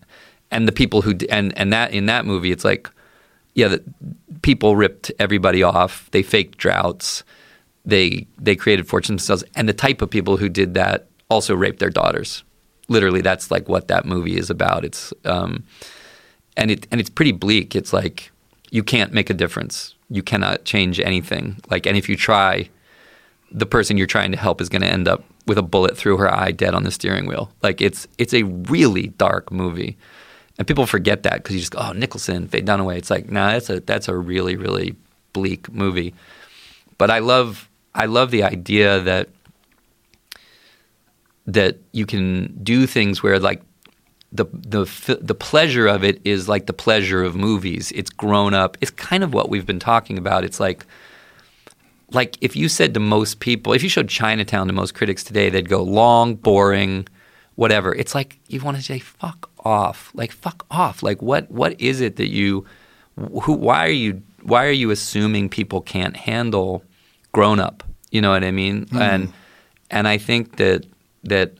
and 0.51 0.67
the 0.67 0.71
people 0.71 1.01
who 1.01 1.15
and 1.29 1.57
and 1.57 1.73
that 1.73 1.91
in 1.91 2.05
that 2.05 2.25
movie, 2.25 2.51
it's 2.51 2.63
like, 2.63 2.89
yeah, 3.53 3.67
the, 3.67 3.83
people 4.41 4.75
ripped 4.75 5.11
everybody 5.19 5.63
off. 5.63 6.09
They 6.11 6.23
faked 6.23 6.57
droughts. 6.57 7.23
They 7.85 8.27
they 8.37 8.55
created 8.55 8.87
fortunes 8.87 9.21
themselves, 9.27 9.43
and 9.55 9.67
the 9.67 9.73
type 9.73 10.01
of 10.01 10.09
people 10.09 10.37
who 10.37 10.49
did 10.49 10.73
that 10.75 11.07
also 11.29 11.55
raped 11.55 11.79
their 11.79 11.89
daughters. 11.89 12.43
Literally, 12.89 13.21
that's 13.21 13.51
like 13.51 13.67
what 13.67 13.89
that 13.89 14.05
movie 14.05 14.37
is 14.37 14.49
about. 14.49 14.85
It's 14.85 15.13
um, 15.25 15.65
and 16.55 16.71
it 16.71 16.87
and 16.91 17.01
it's 17.01 17.09
pretty 17.09 17.33
bleak. 17.33 17.75
It's 17.75 17.91
like 17.91 18.31
you 18.71 18.83
can't 18.83 19.11
make 19.13 19.29
a 19.29 19.33
difference. 19.33 19.95
You 20.09 20.23
cannot 20.23 20.63
change 20.63 20.99
anything. 20.99 21.57
Like, 21.69 21.85
and 21.85 21.97
if 21.97 22.07
you 22.07 22.15
try, 22.15 22.69
the 23.51 23.65
person 23.65 23.97
you're 23.97 24.07
trying 24.07 24.31
to 24.31 24.37
help 24.37 24.61
is 24.61 24.69
going 24.69 24.81
to 24.81 24.87
end 24.87 25.07
up 25.07 25.23
with 25.45 25.57
a 25.57 25.63
bullet 25.63 25.97
through 25.97 26.17
her 26.17 26.33
eye, 26.33 26.51
dead 26.51 26.73
on 26.73 26.83
the 26.83 26.91
steering 26.91 27.25
wheel. 27.25 27.51
Like, 27.63 27.81
it's 27.81 28.07
it's 28.17 28.33
a 28.33 28.43
really 28.43 29.07
dark 29.07 29.51
movie, 29.51 29.97
and 30.57 30.67
people 30.67 30.85
forget 30.85 31.23
that 31.23 31.35
because 31.35 31.55
you 31.55 31.61
just 31.61 31.71
go, 31.71 31.79
oh, 31.81 31.93
Nicholson, 31.93 32.47
Faye 32.47 32.61
Dunaway. 32.61 32.97
It's 32.97 33.09
like, 33.09 33.29
nah, 33.29 33.53
that's 33.53 33.69
a 33.69 33.79
that's 33.79 34.07
a 34.07 34.15
really 34.15 34.55
really 34.55 34.95
bleak 35.33 35.71
movie. 35.71 36.13
But 36.97 37.11
I 37.11 37.19
love 37.19 37.69
I 37.93 38.05
love 38.05 38.31
the 38.31 38.43
idea 38.43 38.99
that 39.01 39.29
that 41.45 41.77
you 41.93 42.05
can 42.05 42.59
do 42.63 42.85
things 42.85 43.23
where 43.23 43.39
like 43.39 43.61
the 44.31 44.45
the 44.51 45.19
the 45.21 45.35
pleasure 45.35 45.87
of 45.87 46.03
it 46.03 46.21
is 46.25 46.49
like 46.49 46.65
the 46.65 46.73
pleasure 46.73 47.23
of 47.23 47.35
movies. 47.35 47.91
It's 47.93 48.09
grown 48.09 48.53
up. 48.53 48.77
It's 48.81 48.91
kind 48.91 49.23
of 49.23 49.33
what 49.33 49.49
we've 49.49 49.65
been 49.65 49.79
talking 49.79 50.17
about. 50.17 50.43
It's 50.43 50.59
like 50.59 50.85
like 52.11 52.37
if 52.41 52.55
you 52.55 52.69
said 52.69 52.93
to 52.93 52.99
most 52.99 53.39
people, 53.39 53.73
if 53.73 53.83
you 53.83 53.89
showed 53.89 54.09
Chinatown 54.09 54.67
to 54.67 54.73
most 54.73 54.93
critics 54.93 55.23
today, 55.23 55.49
they'd 55.49 55.69
go 55.69 55.83
long, 55.83 56.35
boring, 56.35 57.07
whatever. 57.55 57.93
It's 57.93 58.15
like 58.15 58.39
you 58.47 58.61
want 58.61 58.77
to 58.77 58.83
say 58.83 58.99
fuck 58.99 59.49
off. 59.59 60.11
Like 60.13 60.31
fuck 60.31 60.65
off. 60.71 61.03
Like 61.03 61.21
what 61.21 61.51
what 61.51 61.79
is 61.79 62.01
it 62.01 62.15
that 62.15 62.29
you 62.29 62.65
who 63.43 63.53
why 63.53 63.85
are 63.85 63.89
you 63.89 64.21
why 64.43 64.65
are 64.65 64.71
you 64.71 64.91
assuming 64.91 65.49
people 65.49 65.81
can't 65.81 66.15
handle 66.15 66.83
grown 67.33 67.59
up? 67.59 67.83
You 68.11 68.21
know 68.21 68.31
what 68.31 68.43
I 68.43 68.51
mean? 68.51 68.85
Mm. 68.85 69.01
And 69.01 69.33
and 69.91 70.07
I 70.07 70.17
think 70.17 70.57
that 70.57 70.85
that 71.23 71.53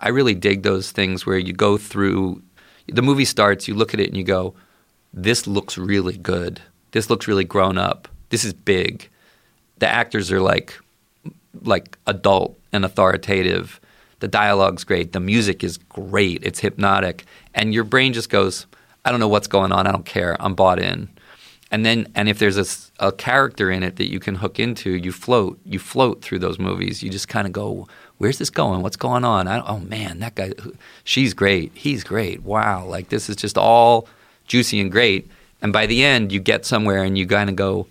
I 0.00 0.08
really 0.08 0.34
dig 0.34 0.62
those 0.62 0.92
things 0.92 1.24
where 1.24 1.38
you 1.38 1.54
go 1.54 1.78
through 1.78 2.42
the 2.86 3.00
movie 3.00 3.24
starts, 3.24 3.66
you 3.66 3.74
look 3.74 3.94
at 3.94 4.00
it 4.00 4.08
and 4.08 4.16
you 4.16 4.24
go, 4.24 4.54
This 5.14 5.46
looks 5.46 5.78
really 5.78 6.18
good. 6.18 6.60
This 6.90 7.08
looks 7.08 7.26
really 7.26 7.44
grown 7.44 7.78
up. 7.78 8.08
This 8.28 8.44
is 8.44 8.52
big. 8.52 9.08
The 9.78 9.88
actors 9.88 10.30
are 10.32 10.40
like 10.40 10.78
like 11.62 11.96
adult 12.06 12.58
and 12.72 12.84
authoritative. 12.84 13.80
The 14.20 14.28
dialogue's 14.28 14.84
great. 14.84 15.12
The 15.12 15.20
music 15.20 15.62
is 15.62 15.78
great. 15.78 16.42
It's 16.42 16.60
hypnotic. 16.60 17.24
And 17.54 17.74
your 17.74 17.84
brain 17.84 18.12
just 18.12 18.30
goes, 18.30 18.66
I 19.04 19.10
don't 19.10 19.20
know 19.20 19.28
what's 19.28 19.46
going 19.46 19.72
on. 19.72 19.86
I 19.86 19.92
don't 19.92 20.06
care. 20.06 20.36
I'm 20.40 20.54
bought 20.54 20.78
in. 20.78 21.08
And 21.70 21.84
then, 21.84 22.06
and 22.14 22.28
if 22.28 22.38
there's 22.38 22.56
a, 22.56 23.06
a 23.06 23.12
character 23.12 23.70
in 23.70 23.82
it 23.82 23.96
that 23.96 24.10
you 24.10 24.20
can 24.20 24.36
hook 24.36 24.60
into, 24.60 24.90
you 24.90 25.12
float. 25.12 25.58
You 25.64 25.78
float 25.78 26.22
through 26.22 26.38
those 26.38 26.58
movies. 26.58 27.02
You 27.02 27.10
just 27.10 27.28
kind 27.28 27.46
of 27.46 27.52
go, 27.52 27.88
where's 28.18 28.38
this 28.38 28.50
going? 28.50 28.82
What's 28.82 28.96
going 28.96 29.24
on? 29.24 29.48
Oh 29.48 29.80
man, 29.80 30.20
that 30.20 30.34
guy, 30.36 30.52
she's 31.02 31.34
great. 31.34 31.72
He's 31.74 32.04
great. 32.04 32.42
Wow. 32.42 32.86
Like 32.86 33.08
this 33.08 33.28
is 33.28 33.36
just 33.36 33.58
all 33.58 34.08
juicy 34.46 34.80
and 34.80 34.90
great. 34.90 35.28
And 35.60 35.72
by 35.72 35.86
the 35.86 36.04
end, 36.04 36.30
you 36.30 36.40
get 36.40 36.64
somewhere 36.64 37.02
and 37.02 37.18
you 37.18 37.26
kind 37.26 37.50
of 37.50 37.56
go, 37.56 37.86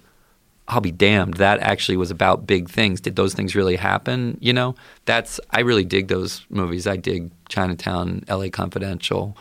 I'll 0.67 0.81
be 0.81 0.91
damned. 0.91 1.35
That 1.35 1.59
actually 1.59 1.97
was 1.97 2.11
about 2.11 2.47
big 2.47 2.69
things. 2.69 3.01
Did 3.01 3.15
those 3.15 3.33
things 3.33 3.55
really 3.55 3.75
happen? 3.75 4.37
You 4.41 4.53
know, 4.53 4.75
that's, 5.05 5.39
I 5.51 5.61
really 5.61 5.83
dig 5.83 6.07
those 6.07 6.45
movies. 6.49 6.87
I 6.87 6.95
dig 6.95 7.31
Chinatown, 7.49 8.23
LA 8.29 8.47
Confidential. 8.49 9.37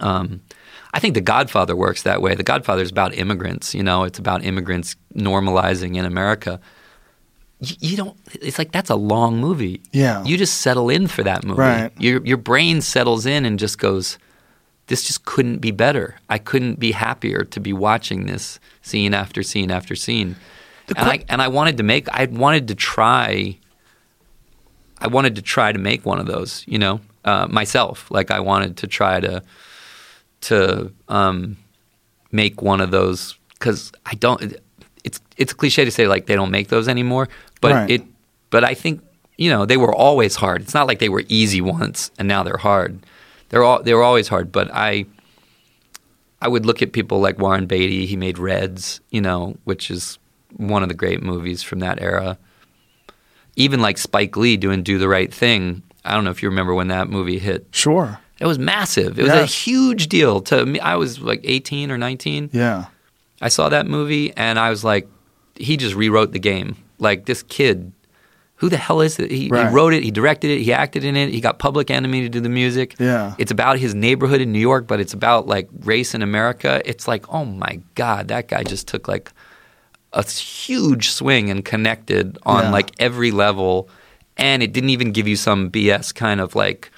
Um, 0.00 0.40
I 0.94 1.00
think 1.00 1.14
The 1.14 1.20
Godfather 1.20 1.76
works 1.76 2.02
that 2.02 2.22
way. 2.22 2.34
The 2.34 2.42
Godfather 2.42 2.82
is 2.82 2.90
about 2.90 3.14
immigrants. 3.14 3.74
You 3.74 3.82
know, 3.82 4.04
it's 4.04 4.18
about 4.18 4.44
immigrants 4.44 4.96
normalizing 5.14 5.96
in 5.96 6.04
America 6.04 6.60
you 7.60 7.96
don't 7.96 8.16
it's 8.34 8.58
like 8.58 8.72
that's 8.72 8.90
a 8.90 8.96
long 8.96 9.38
movie 9.38 9.80
yeah 9.92 10.22
you 10.24 10.36
just 10.36 10.58
settle 10.58 10.90
in 10.90 11.06
for 11.06 11.22
that 11.22 11.44
movie 11.44 11.60
right. 11.60 11.92
your 11.98 12.24
your 12.26 12.36
brain 12.36 12.80
settles 12.80 13.26
in 13.26 13.44
and 13.44 13.58
just 13.58 13.78
goes 13.78 14.18
this 14.86 15.04
just 15.04 15.24
couldn't 15.24 15.58
be 15.58 15.70
better 15.70 16.16
i 16.28 16.38
couldn't 16.38 16.78
be 16.78 16.92
happier 16.92 17.44
to 17.44 17.60
be 17.60 17.72
watching 17.72 18.26
this 18.26 18.58
scene 18.82 19.14
after 19.14 19.42
scene 19.42 19.70
after 19.70 19.94
scene 19.94 20.36
and 20.96 21.08
I, 21.08 21.24
and 21.28 21.40
I 21.40 21.48
wanted 21.48 21.78
to 21.78 21.82
make 21.82 22.08
i 22.10 22.26
wanted 22.26 22.68
to 22.68 22.74
try 22.74 23.58
i 24.98 25.06
wanted 25.06 25.36
to 25.36 25.42
try 25.42 25.72
to 25.72 25.78
make 25.78 26.04
one 26.04 26.18
of 26.18 26.26
those 26.26 26.64
you 26.66 26.78
know 26.78 27.00
uh, 27.24 27.46
myself 27.48 28.10
like 28.10 28.30
i 28.30 28.40
wanted 28.40 28.76
to 28.78 28.86
try 28.86 29.20
to 29.20 29.42
to 30.42 30.92
um, 31.08 31.56
make 32.32 32.60
one 32.60 32.82
of 32.82 32.90
those 32.90 33.38
because 33.54 33.92
i 34.04 34.14
don't 34.14 34.56
it's 35.04 35.20
it's 35.36 35.52
cliche 35.52 35.84
to 35.84 35.90
say 35.90 36.08
like 36.08 36.26
they 36.26 36.34
don't 36.34 36.50
make 36.50 36.68
those 36.68 36.88
anymore, 36.88 37.28
but 37.60 37.72
right. 37.72 37.90
it 37.90 38.02
but 38.50 38.64
I 38.64 38.74
think 38.74 39.02
you 39.36 39.50
know 39.50 39.66
they 39.66 39.76
were 39.76 39.94
always 39.94 40.34
hard. 40.36 40.62
It's 40.62 40.74
not 40.74 40.88
like 40.88 40.98
they 40.98 41.10
were 41.10 41.24
easy 41.28 41.60
once 41.60 42.10
and 42.18 42.26
now 42.26 42.42
they're 42.42 42.56
hard. 42.56 42.98
They're 43.54 43.62
all 43.62 43.80
they 43.80 43.94
were 43.94 44.02
always 44.02 44.26
hard. 44.26 44.50
But 44.50 44.68
I 44.72 45.06
I 46.42 46.48
would 46.48 46.66
look 46.66 46.82
at 46.82 46.92
people 46.92 47.20
like 47.20 47.38
Warren 47.38 47.66
Beatty. 47.66 48.04
He 48.04 48.16
made 48.16 48.36
Reds, 48.36 49.00
you 49.10 49.20
know, 49.20 49.56
which 49.62 49.92
is 49.92 50.18
one 50.56 50.82
of 50.82 50.88
the 50.88 50.94
great 50.94 51.22
movies 51.22 51.62
from 51.62 51.78
that 51.78 52.02
era. 52.02 52.36
Even 53.54 53.80
like 53.80 53.96
Spike 53.96 54.36
Lee 54.36 54.56
doing 54.56 54.82
Do 54.82 54.98
the 54.98 55.08
Right 55.08 55.32
Thing. 55.32 55.84
I 56.04 56.14
don't 56.14 56.24
know 56.24 56.32
if 56.32 56.42
you 56.42 56.48
remember 56.48 56.74
when 56.74 56.88
that 56.88 57.08
movie 57.08 57.38
hit. 57.38 57.68
Sure. 57.70 58.18
It 58.40 58.46
was 58.46 58.58
massive. 58.58 59.20
It 59.20 59.22
was 59.22 59.30
yes. 59.30 59.48
a 59.48 59.52
huge 59.52 60.08
deal 60.08 60.40
to 60.40 60.66
me. 60.66 60.80
I 60.80 60.96
was 60.96 61.20
like 61.20 61.40
18 61.44 61.92
or 61.92 61.96
19. 61.96 62.50
Yeah. 62.52 62.86
I 63.40 63.48
saw 63.48 63.68
that 63.68 63.86
movie 63.86 64.32
and 64.36 64.58
I 64.58 64.70
was 64.70 64.82
like, 64.82 65.06
he 65.54 65.76
just 65.76 65.94
rewrote 65.94 66.32
the 66.32 66.40
game. 66.40 66.74
Like 66.98 67.26
this 67.26 67.44
kid, 67.44 67.92
who 68.56 68.68
the 68.68 68.76
hell 68.76 69.00
is 69.00 69.18
it? 69.18 69.30
He, 69.30 69.48
right. 69.48 69.68
he, 69.68 69.74
wrote 69.74 69.94
it, 69.94 70.02
he 70.02 70.10
directed 70.10 70.50
it, 70.50 70.62
he 70.62 70.72
acted 70.72 71.04
in 71.04 71.16
it, 71.16 71.30
he 71.30 71.40
got 71.40 71.58
Public 71.58 71.90
Enemy 71.90 72.22
to 72.22 72.28
do 72.28 72.40
the 72.40 72.48
music. 72.48 72.94
Yeah, 72.98 73.34
it's 73.38 73.50
about 73.50 73.78
his 73.78 73.94
neighborhood 73.94 74.40
in 74.40 74.52
New 74.52 74.60
York, 74.60 74.86
but 74.86 75.00
it's 75.00 75.12
about 75.12 75.46
like 75.46 75.68
race 75.80 76.14
in 76.14 76.22
America. 76.22 76.80
It's 76.84 77.08
like, 77.08 77.28
oh 77.32 77.44
my 77.44 77.80
god, 77.94 78.28
that 78.28 78.48
guy 78.48 78.62
just 78.62 78.86
took 78.86 79.08
like 79.08 79.32
a 80.12 80.24
huge 80.24 81.10
swing 81.10 81.50
and 81.50 81.64
connected 81.64 82.38
on 82.44 82.64
yeah. 82.64 82.70
like 82.70 82.90
every 82.98 83.32
level, 83.32 83.88
and 84.36 84.62
it 84.62 84.72
didn't 84.72 84.90
even 84.90 85.12
give 85.12 85.26
you 85.26 85.36
some 85.36 85.70
BS 85.70 86.14
kind 86.14 86.40
of 86.40 86.54
like, 86.54 86.90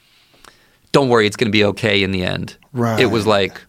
don't 0.92 1.08
worry, 1.08 1.26
it's 1.26 1.36
going 1.36 1.48
to 1.48 1.52
be 1.52 1.64
okay 1.64 2.02
in 2.02 2.10
the 2.10 2.22
end. 2.22 2.56
Right. 2.72 3.00
It 3.00 3.06
was 3.06 3.26
like 3.26 3.60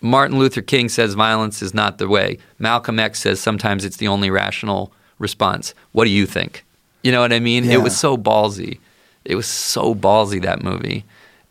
Martin 0.00 0.38
Luther 0.38 0.62
King 0.62 0.88
says 0.88 1.14
violence 1.14 1.62
is 1.62 1.74
not 1.74 1.98
the 1.98 2.08
way. 2.08 2.38
Malcolm 2.58 2.98
X 2.98 3.20
says 3.20 3.40
sometimes 3.40 3.84
it's 3.84 3.96
the 3.96 4.08
only 4.08 4.30
rational 4.30 4.92
response. 5.20 5.72
What 5.92 6.06
do 6.06 6.10
you 6.10 6.26
think? 6.26 6.64
You 7.04 7.12
know 7.12 7.20
what 7.20 7.32
I 7.32 7.38
mean? 7.38 7.64
Yeah. 7.64 7.74
It 7.74 7.82
was 7.82 7.96
so 7.96 8.16
ballsy. 8.16 8.80
It 9.24 9.36
was 9.36 9.46
so 9.46 9.94
ballsy 9.94 10.42
that 10.42 10.64
movie. 10.64 11.04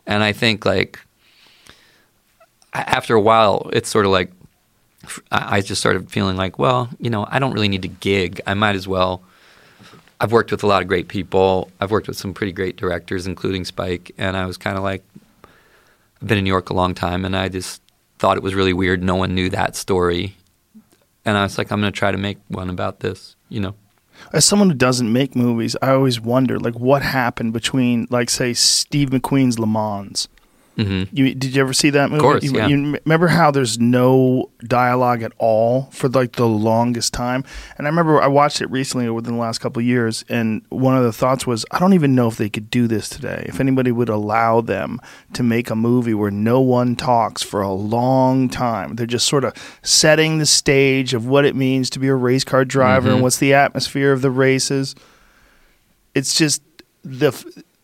And 0.06 0.22
I 0.22 0.32
think 0.32 0.66
like 0.66 0.98
after 2.74 3.14
a 3.14 3.20
while 3.20 3.70
it's 3.72 3.88
sort 3.88 4.04
of 4.04 4.12
like 4.12 4.30
I 5.32 5.62
just 5.62 5.80
started 5.80 6.10
feeling 6.10 6.36
like, 6.36 6.58
well, 6.58 6.90
you 6.98 7.08
know, 7.08 7.26
I 7.30 7.38
don't 7.38 7.52
really 7.52 7.68
need 7.68 7.82
to 7.82 7.88
gig. 7.88 8.42
I 8.46 8.52
might 8.52 8.76
as 8.76 8.86
well 8.86 9.22
I've 10.20 10.32
worked 10.32 10.50
with 10.50 10.62
a 10.62 10.66
lot 10.66 10.82
of 10.82 10.88
great 10.88 11.08
people. 11.08 11.70
I've 11.80 11.90
worked 11.90 12.06
with 12.06 12.18
some 12.18 12.34
pretty 12.34 12.52
great 12.52 12.76
directors, 12.76 13.26
including 13.26 13.64
Spike, 13.64 14.12
and 14.18 14.36
I 14.36 14.44
was 14.44 14.58
kind 14.58 14.76
of 14.76 14.84
like, 14.84 15.02
I've 16.20 16.28
been 16.28 16.36
in 16.36 16.44
New 16.44 16.50
York 16.50 16.68
a 16.68 16.74
long 16.74 16.94
time, 16.94 17.24
and 17.24 17.34
I 17.34 17.48
just 17.48 17.80
thought 18.18 18.36
it 18.36 18.42
was 18.42 18.54
really 18.54 18.74
weird. 18.74 19.02
No 19.02 19.14
one 19.16 19.34
knew 19.34 19.48
that 19.48 19.76
story, 19.76 20.36
and 21.24 21.38
I 21.38 21.42
was 21.42 21.56
like, 21.56 21.72
I'm 21.72 21.80
going 21.80 21.90
to 21.90 21.98
try 21.98 22.12
to 22.12 22.18
make 22.18 22.36
one 22.48 22.68
about 22.68 23.00
this. 23.00 23.34
You 23.50 23.60
know. 23.60 23.74
As 24.32 24.44
someone 24.44 24.68
who 24.68 24.74
doesn't 24.74 25.12
make 25.12 25.34
movies, 25.34 25.76
I 25.80 25.92
always 25.92 26.20
wonder, 26.20 26.58
like, 26.58 26.78
what 26.78 27.00
happened 27.02 27.54
between, 27.54 28.06
like, 28.10 28.28
say, 28.28 28.52
Steve 28.52 29.10
McQueen's 29.10 29.58
Le 29.58 29.66
Mans 29.66 30.28
Mm-hmm. 30.76 31.14
You 31.14 31.34
did 31.34 31.54
you 31.54 31.60
ever 31.60 31.72
see 31.72 31.90
that 31.90 32.10
movie? 32.10 32.18
Of 32.18 32.22
course, 32.22 32.44
you, 32.44 32.52
yeah. 32.52 32.66
you 32.68 32.98
remember 33.04 33.26
how 33.26 33.50
there's 33.50 33.78
no 33.78 34.50
dialogue 34.64 35.22
at 35.22 35.32
all 35.36 35.90
for 35.92 36.08
like 36.08 36.32
the 36.32 36.48
longest 36.48 37.12
time? 37.12 37.44
And 37.76 37.86
I 37.86 37.90
remember 37.90 38.22
I 38.22 38.28
watched 38.28 38.62
it 38.62 38.70
recently 38.70 39.10
within 39.10 39.34
the 39.34 39.40
last 39.40 39.58
couple 39.58 39.80
of 39.80 39.86
years, 39.86 40.24
and 40.28 40.62
one 40.70 40.96
of 40.96 41.04
the 41.04 41.12
thoughts 41.12 41.46
was, 41.46 41.66
I 41.70 41.78
don't 41.78 41.92
even 41.92 42.14
know 42.14 42.28
if 42.28 42.36
they 42.36 42.48
could 42.48 42.70
do 42.70 42.86
this 42.86 43.08
today. 43.08 43.44
If 43.46 43.60
anybody 43.60 43.92
would 43.92 44.08
allow 44.08 44.60
them 44.60 45.00
to 45.34 45.42
make 45.42 45.70
a 45.70 45.76
movie 45.76 46.14
where 46.14 46.30
no 46.30 46.60
one 46.60 46.96
talks 46.96 47.42
for 47.42 47.60
a 47.60 47.72
long 47.72 48.48
time, 48.48 48.94
they're 48.94 49.06
just 49.06 49.26
sort 49.26 49.44
of 49.44 49.52
setting 49.82 50.38
the 50.38 50.46
stage 50.46 51.14
of 51.14 51.26
what 51.26 51.44
it 51.44 51.54
means 51.54 51.90
to 51.90 51.98
be 51.98 52.08
a 52.08 52.14
race 52.14 52.44
car 52.44 52.64
driver 52.64 53.08
mm-hmm. 53.08 53.16
and 53.16 53.22
what's 53.22 53.38
the 53.38 53.52
atmosphere 53.52 54.12
of 54.12 54.22
the 54.22 54.30
races. 54.30 54.94
It's 56.14 56.34
just 56.34 56.62
the 57.04 57.32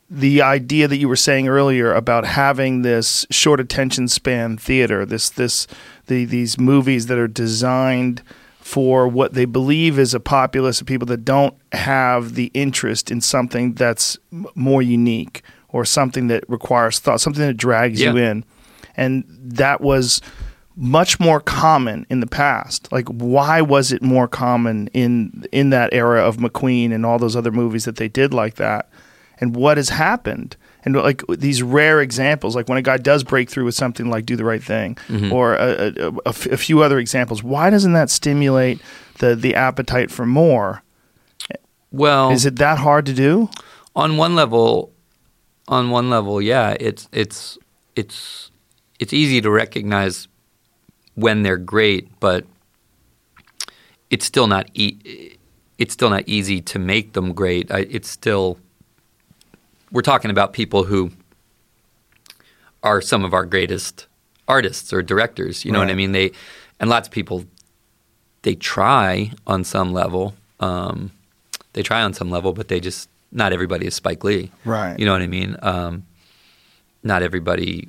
the 0.08 0.42
idea 0.42 0.86
that 0.86 0.98
you 0.98 1.08
were 1.08 1.16
saying 1.16 1.48
earlier 1.48 1.92
about 1.92 2.24
having 2.24 2.82
this 2.82 3.26
short 3.30 3.58
attention 3.60 4.08
span 4.08 4.56
theater, 4.56 5.04
this 5.04 5.30
this 5.30 5.66
the 6.06 6.24
these 6.24 6.58
movies 6.58 7.06
that 7.06 7.18
are 7.18 7.28
designed 7.28 8.22
for 8.60 9.06
what 9.06 9.34
they 9.34 9.44
believe 9.44 9.98
is 9.98 10.12
a 10.12 10.20
populace 10.20 10.80
of 10.80 10.86
people 10.86 11.06
that 11.06 11.24
don't 11.24 11.54
have 11.72 12.34
the 12.34 12.50
interest 12.52 13.10
in 13.10 13.20
something 13.20 13.74
that's 13.74 14.18
more 14.54 14.82
unique 14.82 15.42
or 15.68 15.84
something 15.84 16.26
that 16.28 16.42
requires 16.48 16.98
thought, 16.98 17.20
something 17.20 17.46
that 17.46 17.56
drags 17.56 18.00
you 18.00 18.16
in. 18.16 18.44
And 18.96 19.24
that 19.28 19.80
was 19.80 20.20
much 20.74 21.18
more 21.18 21.40
common 21.40 22.06
in 22.10 22.20
the 22.20 22.26
past. 22.26 22.90
Like 22.92 23.08
why 23.08 23.60
was 23.60 23.92
it 23.92 24.02
more 24.02 24.28
common 24.28 24.88
in 24.88 25.44
in 25.52 25.70
that 25.70 25.92
era 25.92 26.22
of 26.22 26.36
McQueen 26.36 26.92
and 26.92 27.06
all 27.06 27.18
those 27.18 27.36
other 27.36 27.52
movies 27.52 27.84
that 27.84 27.96
they 27.96 28.08
did 28.08 28.34
like 28.34 28.56
that? 28.56 28.88
And 29.38 29.54
what 29.54 29.76
has 29.76 29.90
happened? 29.90 30.56
And 30.84 30.94
like 30.96 31.22
these 31.28 31.62
rare 31.62 32.00
examples, 32.00 32.54
like 32.54 32.68
when 32.68 32.78
a 32.78 32.82
guy 32.82 32.96
does 32.96 33.24
break 33.24 33.50
through 33.50 33.64
with 33.64 33.74
something 33.74 34.08
like 34.08 34.24
"Do 34.24 34.36
the 34.36 34.44
Right 34.44 34.62
Thing" 34.62 34.94
mm-hmm. 35.08 35.32
or 35.32 35.54
a, 35.54 35.92
a, 35.96 36.10
a 36.24 36.28
f- 36.28 36.46
a 36.46 36.56
few 36.56 36.82
other 36.82 36.98
examples, 36.98 37.42
why 37.42 37.70
doesn't 37.70 37.92
that 37.92 38.08
stimulate 38.08 38.80
the 39.18 39.34
the 39.34 39.54
appetite 39.56 40.10
for 40.10 40.24
more? 40.26 40.82
Well, 41.90 42.30
Is 42.30 42.44
it 42.46 42.56
that 42.56 42.78
hard 42.78 43.06
to 43.06 43.12
do? 43.12 43.48
on 43.94 44.16
one 44.18 44.34
level, 44.34 44.92
on 45.68 45.90
one 45.90 46.08
level, 46.10 46.40
yeah, 46.40 46.76
it's 46.78 47.08
it's 47.12 47.58
it's 47.96 48.50
it's 49.00 49.12
easy 49.12 49.40
to 49.40 49.50
recognize 49.50 50.28
when 51.14 51.42
they're 51.42 51.56
great, 51.56 52.08
but 52.20 52.44
it's 54.10 54.24
still 54.24 54.46
not 54.46 54.68
e- 54.74 55.36
it's 55.78 55.92
still 55.92 56.10
not 56.10 56.22
easy 56.26 56.60
to 56.62 56.78
make 56.78 57.14
them 57.14 57.32
great. 57.32 57.70
I, 57.72 57.80
it's 57.90 58.08
still 58.08 58.58
we're 59.96 60.02
talking 60.02 60.30
about 60.30 60.52
people 60.52 60.84
who 60.84 61.10
are 62.82 63.00
some 63.00 63.24
of 63.24 63.32
our 63.32 63.46
greatest 63.46 64.06
artists 64.46 64.92
or 64.92 65.00
directors. 65.02 65.64
You 65.64 65.72
know 65.72 65.78
what 65.78 65.88
I 65.88 65.94
mean? 65.94 66.12
They 66.12 66.32
and 66.78 66.90
lots 66.90 67.08
of 67.08 67.12
people 67.12 67.46
they 68.42 68.54
try 68.56 69.32
on 69.46 69.64
some 69.64 69.94
level. 69.94 70.34
Um, 70.60 71.12
they 71.72 71.82
try 71.82 72.02
on 72.02 72.12
some 72.12 72.30
level, 72.30 72.52
but 72.52 72.68
they 72.68 72.78
just 72.78 73.08
not 73.32 73.54
everybody 73.54 73.86
is 73.86 73.94
Spike 73.94 74.22
Lee. 74.22 74.52
Right. 74.66 74.98
You 74.98 75.06
know 75.06 75.12
what 75.12 75.22
I 75.22 75.28
mean? 75.28 75.56
Um, 75.62 76.04
not 77.02 77.22
everybody 77.22 77.88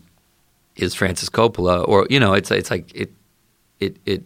is 0.77 0.95
Francis 0.95 1.27
Coppola, 1.27 1.85
or 1.85 2.07
you 2.09 2.21
know, 2.21 2.31
it's 2.31 2.51
it's 2.51 2.71
like 2.71 2.89
it 2.95 3.11
it 3.81 3.97
it. 4.05 4.23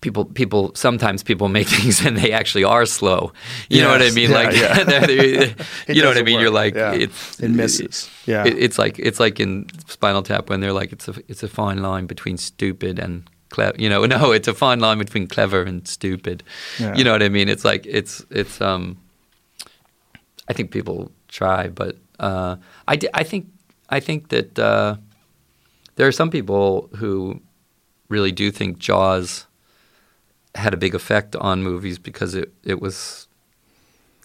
People, 0.00 0.24
people. 0.26 0.72
Sometimes 0.74 1.22
people 1.22 1.48
make 1.48 1.68
things 1.76 2.04
and 2.04 2.16
they 2.16 2.32
actually 2.32 2.64
are 2.64 2.86
slow. 2.86 3.32
You 3.68 3.82
know 3.82 3.88
what 3.90 4.02
I 4.02 4.10
mean? 4.10 4.30
Yeah, 4.30 4.36
like, 4.36 4.56
yeah. 4.56 4.84
they're- 5.06 5.54
you 5.88 6.02
know 6.02 6.08
what 6.08 6.18
I 6.18 6.22
mean? 6.22 6.34
work. 6.36 6.42
You're 6.42 6.50
like, 6.50 6.74
Yeah. 6.74 6.92
it's 6.92 7.40
It 7.40 7.50
misses. 7.50 8.08
Yeah. 8.26 8.44
it, 8.46 8.58
it's 8.58 8.78
like 8.78 8.98
it's 8.98 9.18
like 9.20 9.40
in 9.40 9.66
Spinal 9.88 10.22
Tap 10.22 10.50
when 10.50 10.60
they're 10.60 10.72
like 10.72 10.92
it's 10.92 11.08
a 11.08 11.14
it's 11.28 11.42
a 11.42 11.48
fine 11.48 11.82
line 11.82 12.06
between 12.06 12.36
stupid 12.36 12.98
and 12.98 13.22
clever. 13.48 13.76
You 13.78 13.88
know, 13.88 14.04
no, 14.06 14.32
it's 14.32 14.48
a 14.48 14.54
fine 14.54 14.80
line 14.80 14.98
between 14.98 15.26
clever 15.28 15.62
and 15.62 15.86
stupid. 15.88 16.42
You 16.78 17.04
know 17.04 17.12
what 17.12 17.22
I 17.22 17.28
mean? 17.28 17.48
It's 17.48 17.64
like 17.64 17.86
it's 17.86 18.24
it's. 18.30 18.60
um 18.60 18.96
I 20.48 20.52
think 20.52 20.70
people 20.70 21.10
try, 21.28 21.68
but 21.68 21.96
uh, 22.20 22.56
I 22.86 22.98
I 23.14 23.24
think 23.24 23.46
I 23.88 24.00
think 24.00 24.28
that 24.28 24.58
uh, 24.58 24.96
there 25.96 26.06
are 26.06 26.12
some 26.12 26.30
people 26.30 26.88
who 26.96 27.40
really 28.08 28.30
do 28.32 28.50
think 28.52 28.78
Jaws 28.78 29.45
had 30.56 30.74
a 30.74 30.76
big 30.76 30.94
effect 30.94 31.36
on 31.36 31.62
movies 31.62 31.98
because 31.98 32.34
it 32.34 32.52
it 32.64 32.80
was 32.80 33.28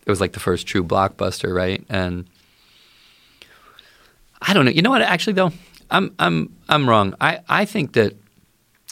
it 0.06 0.10
was 0.10 0.20
like 0.20 0.34
the 0.34 0.40
first 0.40 0.68
true 0.68 0.84
blockbuster, 0.84 1.54
right? 1.54 1.84
And 1.90 2.26
I 4.42 4.54
don't 4.54 4.66
know. 4.66 4.72
You 4.72 4.82
know 4.82 4.90
what? 4.90 5.02
Actually, 5.02 5.34
though, 5.34 5.52
I'm 5.90 6.14
I'm 6.20 6.56
I'm 6.70 6.90
wrong. 6.90 7.14
I 7.22 7.40
I 7.48 7.66
think 7.66 7.94
that 7.94 8.16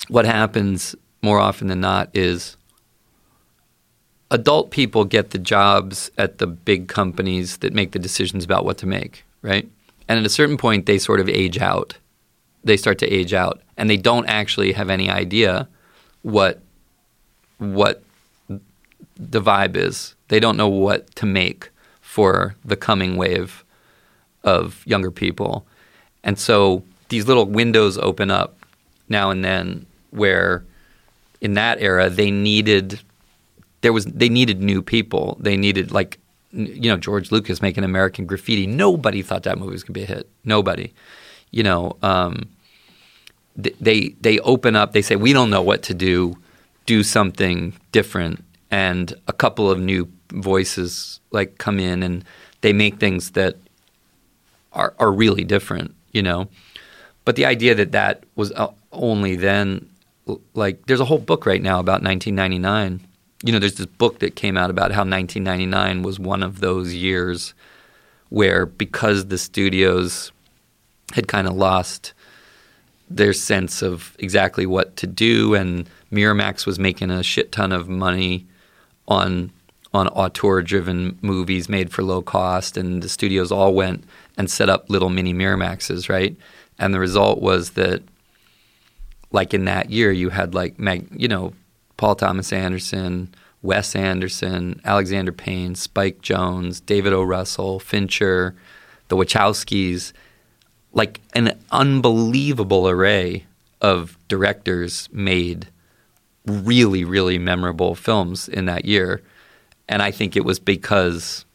what 0.08 0.26
happens 0.26 0.96
more 1.22 1.40
often 1.40 1.68
than 1.68 1.82
not 1.82 2.10
is 2.14 2.56
adult 4.32 4.72
people 4.72 5.06
get 5.06 5.32
the 5.32 5.38
jobs 5.38 6.12
at 6.18 6.38
the 6.38 6.48
big 6.48 6.88
companies 6.88 7.58
that 7.58 7.74
make 7.74 7.92
the 7.92 8.00
decisions 8.00 8.46
about 8.46 8.64
what 8.64 8.78
to 8.78 8.86
make, 8.86 9.26
right? 9.42 9.68
And 10.08 10.20
at 10.20 10.26
a 10.26 10.30
certain 10.30 10.58
point, 10.58 10.86
they 10.86 10.98
sort 10.98 11.20
of 11.20 11.28
age 11.30 11.58
out. 11.58 11.98
They 12.64 12.78
start 12.78 13.00
to 13.00 13.08
age 13.08 13.34
out, 13.34 13.62
and 13.78 13.90
they 13.90 13.98
don't 13.98 14.28
actually 14.28 14.74
have 14.74 14.90
any 14.90 15.10
idea 15.10 15.68
what 16.22 16.62
what 17.60 18.04
the 19.16 19.42
vibe 19.42 19.76
is. 19.76 20.16
They 20.30 20.40
don't 20.40 20.58
know 20.58 20.68
what 20.68 21.16
to 21.18 21.26
make 21.26 21.70
for 22.02 22.56
the 22.66 22.76
coming 22.76 23.16
wave 23.16 23.64
of 24.44 24.86
younger 24.86 25.12
people. 25.12 25.66
And 26.24 26.40
so 26.40 26.84
these 27.10 27.28
little 27.28 27.46
windows 27.46 27.98
open 27.98 28.32
up 28.32 28.58
now 29.08 29.30
and 29.30 29.44
then 29.44 29.86
where 30.12 30.64
in 31.42 31.54
that 31.54 31.80
era 31.82 32.10
they 32.10 32.32
needed 32.32 33.00
there 33.82 33.94
was 33.94 34.06
they 34.06 34.30
needed 34.30 34.62
new 34.62 34.82
people. 34.82 35.38
They 35.40 35.56
needed 35.56 35.92
like 35.92 36.20
you 36.52 36.90
know 36.90 36.98
George 36.98 37.32
Lucas 37.32 37.62
making 37.62 37.84
American 37.84 38.26
Graffiti. 38.26 38.68
Nobody 38.68 39.22
thought 39.22 39.44
that 39.44 39.58
movie 39.58 39.72
was 39.72 39.84
going 39.84 39.94
to 39.94 40.00
be 40.00 40.04
a 40.04 40.06
hit. 40.06 40.30
Nobody. 40.44 40.94
You 41.52 41.64
know, 41.64 41.98
um, 42.02 42.50
they 43.56 44.10
they 44.22 44.40
open 44.40 44.76
up. 44.76 44.94
They 44.94 45.02
say 45.02 45.16
we 45.16 45.34
don't 45.34 45.50
know 45.50 45.62
what 45.62 45.84
to 45.84 45.94
do. 45.94 46.38
Do 46.90 47.04
something 47.04 47.74
different, 47.92 48.44
and 48.72 49.14
a 49.28 49.34
couple 49.34 49.70
of 49.70 49.80
new 49.80 50.10
voices 50.32 51.20
like 51.32 51.58
come 51.58 51.80
in 51.80 52.02
and 52.02 52.26
they 52.62 52.74
make 52.74 53.00
things 53.00 53.32
that 53.32 53.58
are 54.74 54.94
are 54.98 55.12
really 55.12 55.44
different. 55.44 55.94
You 56.14 56.24
know, 56.24 56.48
but 57.26 57.36
the 57.36 57.46
idea 57.46 57.76
that 57.76 57.92
that 57.92 58.24
was 58.36 58.52
uh, 58.54 58.74
only 58.92 59.36
then, 59.36 59.88
like, 60.56 60.88
there's 60.88 61.00
a 61.00 61.06
whole 61.06 61.20
book 61.20 61.46
right 61.46 61.62
now 61.62 61.80
about 61.80 62.02
1999. 62.02 63.02
You 63.44 63.54
know, 63.54 63.60
there's 63.60 63.76
this 63.76 63.86
book 63.86 64.18
that 64.20 64.36
came 64.36 64.58
out 64.58 64.72
about 64.72 64.92
how 64.92 65.06
1999 65.06 66.02
was 66.02 66.20
one 66.20 66.42
of 66.42 66.60
those 66.60 66.94
years 66.94 67.54
where, 68.30 68.66
because 68.66 69.28
the 69.28 69.38
studios 69.38 70.32
had 71.14 71.28
kind 71.28 71.48
of 71.48 71.54
lost 71.54 72.14
their 73.12 73.34
sense 73.34 73.84
of 73.84 74.16
exactly 74.18 74.66
what 74.66 74.96
to 74.98 75.06
do, 75.06 75.54
and 75.54 75.88
Miramax 76.12 76.66
was 76.66 76.80
making 76.80 77.12
a 77.12 77.24
shit 77.24 77.52
ton 77.52 77.72
of 77.72 77.88
money 77.88 78.48
on 79.08 79.52
on 79.92 80.08
auteur-driven 80.10 81.18
movies 81.22 81.68
made 81.68 81.92
for 81.92 82.04
low 82.04 82.22
cost, 82.22 82.78
and 82.78 83.02
the 83.02 83.10
studios 83.10 83.52
all 83.52 83.74
went 83.74 84.04
and 84.38 84.50
set 84.50 84.70
up 84.70 84.88
little 84.88 85.10
mini 85.10 85.34
Miramaxes, 85.34 86.10
right? 86.10 86.36
And 86.78 86.94
the 86.94 87.00
result 87.00 87.42
was 87.42 87.72
that, 87.72 88.04
like 89.32 89.52
in 89.54 89.66
that 89.66 89.90
year, 89.90 90.12
you 90.12 90.30
had 90.30 90.54
like 90.54 90.78
Mag, 90.78 91.08
you 91.12 91.28
know, 91.28 91.54
Paul 91.98 92.16
Thomas 92.16 92.54
Anderson, 92.54 93.34
Wes 93.64 93.96
Anderson, 93.96 94.80
Alexander 94.86 95.32
Payne, 95.32 95.74
Spike 95.76 96.22
Jonze, 96.22 96.86
David 96.86 97.12
O. 97.12 97.24
Russell, 97.24 97.80
Fincher, 97.80 98.56
the 99.08 99.18
Wachowskis, 99.18 100.14
like 100.94 101.20
an 101.34 101.60
unbelievable 101.72 102.88
array 102.88 103.46
of 103.82 104.18
directors 104.28 105.10
made 105.12 105.68
really, 106.46 107.04
really 107.04 107.38
memorable 107.38 107.96
films 107.96 108.48
in 108.48 108.66
that 108.66 108.86
year. 108.86 109.22
And 109.88 110.02
I 110.02 110.12
think 110.12 110.36
it 110.36 110.46
was 110.46 110.60
because 110.60 111.46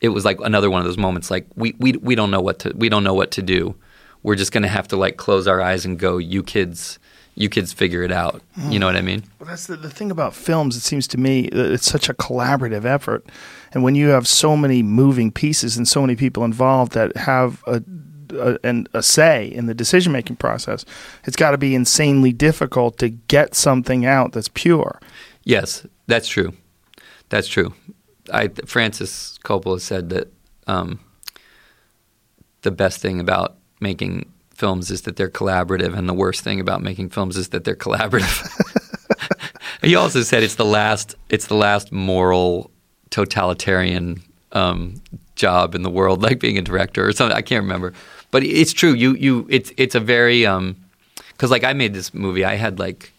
it 0.00 0.08
was 0.08 0.24
like 0.24 0.38
another 0.40 0.70
one 0.70 0.80
of 0.80 0.86
those 0.86 0.98
moments 0.98 1.30
like 1.30 1.46
we, 1.56 1.74
we 1.78 1.92
we 1.92 2.14
don't 2.14 2.30
know 2.30 2.40
what 2.40 2.58
to 2.60 2.72
we 2.76 2.88
don't 2.88 3.04
know 3.04 3.14
what 3.14 3.30
to 3.32 3.42
do. 3.42 3.74
We're 4.22 4.36
just 4.36 4.52
gonna 4.52 4.68
have 4.68 4.88
to 4.88 4.96
like 4.96 5.16
close 5.16 5.46
our 5.46 5.60
eyes 5.60 5.84
and 5.84 5.98
go, 5.98 6.18
you 6.18 6.42
kids 6.42 6.98
you 7.36 7.48
kids 7.48 7.72
figure 7.72 8.02
it 8.02 8.12
out. 8.12 8.42
You 8.70 8.78
know 8.78 8.86
what 8.86 8.96
I 8.96 9.00
mean? 9.00 9.24
Well, 9.38 9.48
that's 9.48 9.66
the, 9.66 9.76
the 9.76 9.90
thing 9.90 10.10
about 10.10 10.34
films. 10.34 10.76
It 10.76 10.82
seems 10.82 11.08
to 11.08 11.18
me 11.18 11.48
it's 11.52 11.86
such 11.86 12.08
a 12.08 12.14
collaborative 12.14 12.84
effort, 12.84 13.24
and 13.72 13.82
when 13.82 13.94
you 13.94 14.08
have 14.08 14.28
so 14.28 14.56
many 14.56 14.82
moving 14.82 15.32
pieces 15.32 15.76
and 15.76 15.88
so 15.88 16.00
many 16.00 16.16
people 16.16 16.44
involved 16.44 16.92
that 16.92 17.16
have 17.16 17.62
a 17.66 17.82
a, 18.32 18.58
and 18.62 18.88
a 18.92 19.02
say 19.02 19.46
in 19.46 19.66
the 19.66 19.74
decision 19.74 20.12
making 20.12 20.36
process, 20.36 20.84
it's 21.24 21.36
got 21.36 21.52
to 21.52 21.58
be 21.58 21.74
insanely 21.74 22.32
difficult 22.32 22.98
to 22.98 23.08
get 23.08 23.54
something 23.54 24.06
out 24.06 24.32
that's 24.32 24.48
pure. 24.48 25.00
Yes, 25.44 25.86
that's 26.06 26.28
true. 26.28 26.54
That's 27.28 27.48
true. 27.48 27.74
I 28.32 28.48
Francis 28.48 29.38
Coppola 29.44 29.80
said 29.80 30.10
that 30.10 30.32
um, 30.66 31.00
the 32.62 32.70
best 32.70 33.00
thing 33.00 33.20
about 33.20 33.56
making 33.80 34.32
films 34.54 34.90
is 34.90 35.02
that 35.02 35.16
they're 35.16 35.28
collaborative, 35.28 35.96
and 35.96 36.08
the 36.08 36.14
worst 36.14 36.42
thing 36.42 36.60
about 36.60 36.82
making 36.82 37.10
films 37.10 37.36
is 37.36 37.48
that 37.50 37.64
they're 37.64 37.76
collaborative. 37.76 38.48
he 39.82 39.94
also 39.94 40.22
said 40.22 40.42
it's 40.42 40.54
the 40.54 40.64
last 40.64 41.16
it's 41.28 41.46
the 41.46 41.54
last 41.54 41.92
moral 41.92 42.70
totalitarian 43.10 44.22
um, 44.52 45.02
job 45.36 45.74
in 45.74 45.82
the 45.82 45.90
world, 45.90 46.22
like 46.28 46.40
being 46.40 46.58
a 46.58 46.62
director 46.62 47.06
or 47.06 47.12
something. 47.12 47.36
I 47.36 47.42
can't 47.42 47.62
remember, 47.62 47.92
but 48.30 48.42
it's 48.42 48.72
true. 48.72 48.92
You 48.92 49.14
you 49.14 49.46
it's 49.50 49.72
it's 49.76 49.94
a 49.94 50.00
very 50.00 50.46
um, 50.46 50.76
because 51.32 51.50
like 51.50 51.64
I 51.64 51.72
made 51.72 51.94
this 51.94 52.14
movie. 52.14 52.44
I 52.44 52.54
had 52.54 52.78
like 52.78 53.12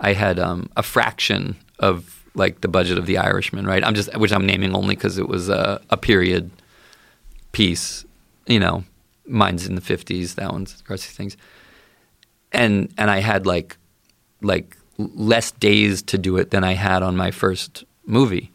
I 0.00 0.12
had 0.12 0.38
um, 0.38 0.70
a 0.76 0.82
fraction 0.82 1.56
of 1.78 2.24
like 2.34 2.60
the 2.60 2.68
budget 2.68 2.98
of 2.98 3.06
The 3.06 3.18
Irishman, 3.18 3.66
right? 3.66 3.84
I'm 3.84 3.94
just 3.94 4.14
which 4.16 4.32
I'm 4.32 4.46
naming 4.46 4.74
only 4.74 4.94
because 4.94 5.18
it 5.18 5.28
was 5.28 5.48
a, 5.48 5.80
a 5.90 5.96
period 5.96 6.50
piece. 7.52 8.04
You 8.46 8.60
know, 8.60 8.84
mine's 9.26 9.66
in 9.66 9.74
the 9.74 9.80
50s. 9.80 10.34
That 10.36 10.52
one's 10.52 10.82
these 10.88 11.06
things, 11.06 11.36
and 12.52 12.92
and 12.96 13.10
I 13.10 13.20
had 13.20 13.46
like 13.46 13.76
like 14.42 14.76
less 14.98 15.50
days 15.52 16.02
to 16.02 16.18
do 16.18 16.36
it 16.36 16.50
than 16.50 16.64
I 16.64 16.74
had 16.74 17.02
on 17.02 17.16
my 17.16 17.30
first 17.30 17.84
movie 18.06 18.50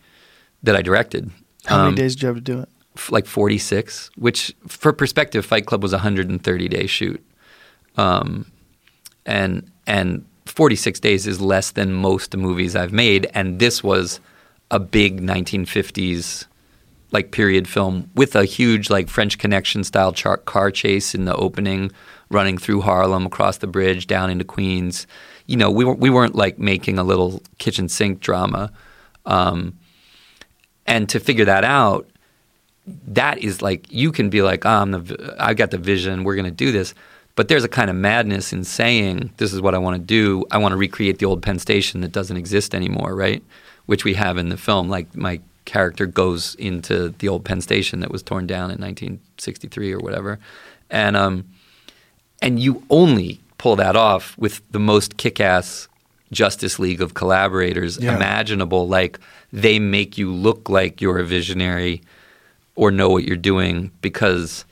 that 0.63 0.75
I 0.75 0.81
directed. 0.81 1.31
How 1.65 1.77
Um, 1.79 1.85
many 1.85 1.95
days 1.97 2.15
did 2.15 2.21
you 2.23 2.27
have 2.27 2.37
to 2.37 2.41
do 2.41 2.59
it? 2.59 2.69
f- 2.97 3.11
like 3.11 3.25
46, 3.25 4.09
which 4.15 4.55
for 4.67 4.93
perspective, 4.93 5.45
Fight 5.45 5.65
Club 5.65 5.83
was 5.83 5.93
a 5.93 5.97
130 5.97 6.67
day 6.67 6.87
shoot. 6.87 7.23
Um, 7.97 8.45
and 9.25 9.69
and 9.87 10.25
46 10.45 10.99
days 10.99 11.25
is 11.27 11.41
less 11.41 11.71
than 11.71 11.91
most 11.93 12.35
movies 12.35 12.75
I've 12.75 12.93
made, 12.93 13.29
and 13.33 13.59
this 13.59 13.83
was 13.83 14.19
a 14.71 14.79
big 14.79 15.21
1950s 15.21 16.45
like 17.11 17.31
period 17.31 17.67
film 17.67 18.09
with 18.15 18.35
a 18.35 18.43
huge 18.45 18.89
like 18.89 19.07
French 19.07 19.37
Connection 19.37 19.83
style 19.83 20.11
char- 20.11 20.37
car 20.37 20.69
chase 20.71 21.15
in 21.15 21.25
the 21.25 21.35
opening, 21.35 21.91
running 22.29 22.57
through 22.57 22.81
Harlem 22.81 23.25
across 23.25 23.57
the 23.59 23.67
bridge 23.67 24.05
down 24.07 24.29
into 24.29 24.43
Queens. 24.43 25.07
You 25.45 25.55
know, 25.57 25.71
we 25.71 25.85
weren't 25.85 25.99
we 25.99 26.09
weren't 26.09 26.35
like 26.35 26.59
making 26.59 26.97
a 26.99 27.03
little 27.03 27.41
kitchen 27.57 27.87
sink 27.89 28.19
drama, 28.19 28.71
um, 29.25 29.73
and 30.85 31.09
to 31.09 31.19
figure 31.19 31.45
that 31.45 31.63
out, 31.63 32.07
that 33.07 33.39
is 33.39 33.61
like 33.61 33.91
you 33.91 34.11
can 34.11 34.29
be 34.29 34.41
like, 34.41 34.65
oh, 34.65 34.69
I'm 34.69 34.91
the, 34.91 34.99
vi- 34.99 35.35
I 35.39 35.53
got 35.53 35.71
the 35.71 35.77
vision, 35.77 36.23
we're 36.23 36.35
going 36.35 36.45
to 36.45 36.51
do 36.51 36.71
this. 36.71 36.93
But 37.35 37.49
there's 37.49 37.65
a 37.65 37.69
kind 37.69 37.89
of 37.89 37.95
madness 37.97 38.53
in 38.53 38.63
saying, 38.63 39.31
this 39.37 39.51
is 39.51 39.59
what 39.59 39.75
I 39.75 39.77
want 39.77 39.97
to 39.97 40.01
do. 40.01 40.45
I 40.51 40.57
want 40.57 40.71
to 40.71 40.77
recreate 40.77 41.19
the 41.19 41.25
old 41.25 41.41
Penn 41.41 41.59
Station 41.59 41.99
that 42.01 42.13
doesn't 42.13 42.37
exist 42.37 42.73
anymore, 42.73 43.13
right? 43.13 43.43
Which 43.87 44.05
we 44.05 44.13
have 44.13 44.37
in 44.37 44.49
the 44.49 44.57
film. 44.57 44.89
Like 44.89 45.13
my 45.15 45.41
character 45.65 46.05
goes 46.05 46.55
into 46.55 47.09
the 47.09 47.27
old 47.27 47.43
Penn 47.43 47.59
Station 47.59 47.99
that 47.99 48.11
was 48.11 48.23
torn 48.23 48.47
down 48.47 48.71
in 48.71 48.79
1963 48.79 49.93
or 49.93 49.99
whatever, 49.99 50.39
and 50.89 51.17
um, 51.17 51.45
and 52.41 52.59
you 52.59 52.83
only 52.89 53.41
pull 53.57 53.75
that 53.75 53.95
off 53.95 54.37
with 54.37 54.61
the 54.71 54.79
most 54.79 55.17
kick-ass 55.17 55.87
Justice 56.31 56.79
League 56.79 57.01
of 57.01 57.13
collaborators 57.13 57.97
Yeah. 57.97 58.15
imaginable. 58.15 58.87
Like 58.87 59.19
they 59.53 59.79
make 59.79 60.17
you 60.17 60.31
look 60.33 60.69
like 60.69 61.01
you're 61.01 61.19
a 61.19 61.23
visionary 61.25 62.01
or 62.75 62.91
know 62.91 63.09
what 63.09 63.23
you're 63.23 63.37
doing 63.37 63.91
because 64.01 64.65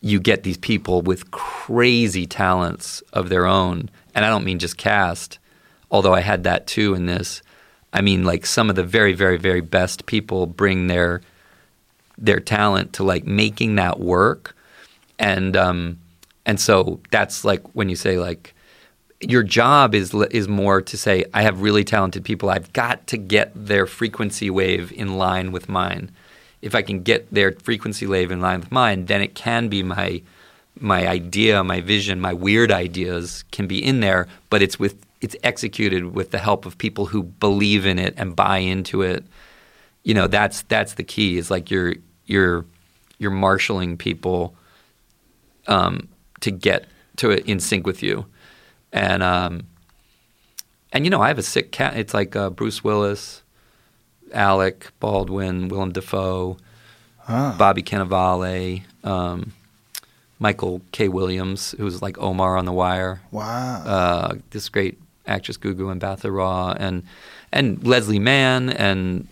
you 0.00 0.20
get 0.20 0.42
these 0.42 0.56
people 0.58 1.02
with 1.02 1.30
crazy 1.30 2.26
talents 2.26 3.02
of 3.12 3.28
their 3.28 3.46
own. 3.46 3.90
And 4.14 4.24
I 4.24 4.28
don't 4.28 4.44
mean 4.44 4.58
just 4.58 4.76
cast, 4.76 5.38
although 5.90 6.14
I 6.14 6.20
had 6.20 6.44
that 6.44 6.66
too 6.66 6.94
in 6.94 7.06
this. 7.06 7.42
I 7.92 8.00
mean 8.00 8.24
like 8.24 8.46
some 8.46 8.70
of 8.70 8.76
the 8.76 8.84
very, 8.84 9.12
very, 9.12 9.36
very 9.38 9.60
best 9.60 10.06
people 10.06 10.46
bring 10.46 10.86
their 10.86 11.20
their 12.16 12.38
talent 12.40 12.92
to 12.94 13.02
like 13.02 13.26
making 13.26 13.74
that 13.74 13.98
work. 13.98 14.54
And 15.18 15.56
um 15.56 15.98
and 16.46 16.60
so 16.60 17.00
that's 17.10 17.44
like 17.44 17.62
when 17.74 17.88
you 17.88 17.96
say 17.96 18.18
like 18.18 18.53
your 19.30 19.42
job 19.42 19.94
is 19.94 20.14
is 20.30 20.48
more 20.48 20.82
to 20.82 20.96
say 20.96 21.24
I 21.32 21.42
have 21.42 21.62
really 21.62 21.84
talented 21.84 22.24
people. 22.24 22.50
I've 22.50 22.72
got 22.72 23.06
to 23.08 23.16
get 23.16 23.52
their 23.54 23.86
frequency 23.86 24.50
wave 24.50 24.92
in 24.92 25.16
line 25.16 25.52
with 25.52 25.68
mine. 25.68 26.10
If 26.62 26.74
I 26.74 26.82
can 26.82 27.02
get 27.02 27.32
their 27.32 27.52
frequency 27.52 28.06
wave 28.06 28.30
in 28.30 28.40
line 28.40 28.60
with 28.60 28.72
mine, 28.72 29.06
then 29.06 29.20
it 29.20 29.34
can 29.34 29.68
be 29.68 29.82
my 29.82 30.22
my 30.80 31.06
idea, 31.06 31.62
my 31.62 31.80
vision, 31.80 32.20
my 32.20 32.32
weird 32.32 32.72
ideas 32.72 33.44
can 33.52 33.66
be 33.66 33.84
in 33.84 34.00
there, 34.00 34.26
but 34.50 34.62
it's 34.62 34.78
with 34.78 34.96
it's 35.20 35.36
executed 35.42 36.14
with 36.14 36.30
the 36.30 36.38
help 36.38 36.66
of 36.66 36.76
people 36.76 37.06
who 37.06 37.22
believe 37.22 37.86
in 37.86 37.98
it 37.98 38.14
and 38.16 38.36
buy 38.36 38.58
into 38.58 39.02
it. 39.02 39.24
You 40.02 40.14
know, 40.14 40.26
that's 40.26 40.62
that's 40.62 40.94
the 40.94 41.04
key. 41.04 41.38
Is 41.38 41.50
like 41.50 41.70
you're 41.70 41.94
you're 42.26 42.66
you're 43.18 43.30
marshaling 43.30 43.96
people 43.96 44.54
um, 45.66 46.08
to 46.40 46.50
get 46.50 46.86
to 47.16 47.30
it 47.30 47.46
in 47.46 47.60
sync 47.60 47.86
with 47.86 48.02
you, 48.02 48.26
and 48.94 49.22
um, 49.22 49.66
and 50.92 51.04
you 51.04 51.10
know 51.10 51.20
I 51.20 51.28
have 51.28 51.38
a 51.38 51.42
sick 51.42 51.70
cat. 51.72 51.96
It's 51.98 52.14
like 52.14 52.34
uh, 52.34 52.48
Bruce 52.48 52.82
Willis, 52.82 53.42
Alec 54.32 54.90
Baldwin, 55.00 55.68
Willem 55.68 55.92
Dafoe, 55.92 56.56
Ah. 57.28 57.54
Bobby 57.58 57.82
Cannavale, 57.82 58.82
um, 59.02 59.52
Michael 60.38 60.80
K. 60.92 61.08
Williams, 61.08 61.74
who 61.78 61.84
was 61.84 62.00
like 62.02 62.18
Omar 62.18 62.56
on 62.56 62.64
The 62.66 62.72
Wire. 62.72 63.20
Wow. 63.30 63.82
Uh, 63.84 64.34
this 64.50 64.68
great 64.68 64.98
actress 65.26 65.56
Gugu 65.56 65.98
Mbatha 65.98 66.30
Raw, 66.34 66.72
and 66.78 67.02
and 67.52 67.82
Leslie 67.86 68.18
Mann, 68.18 68.68
and 68.70 69.26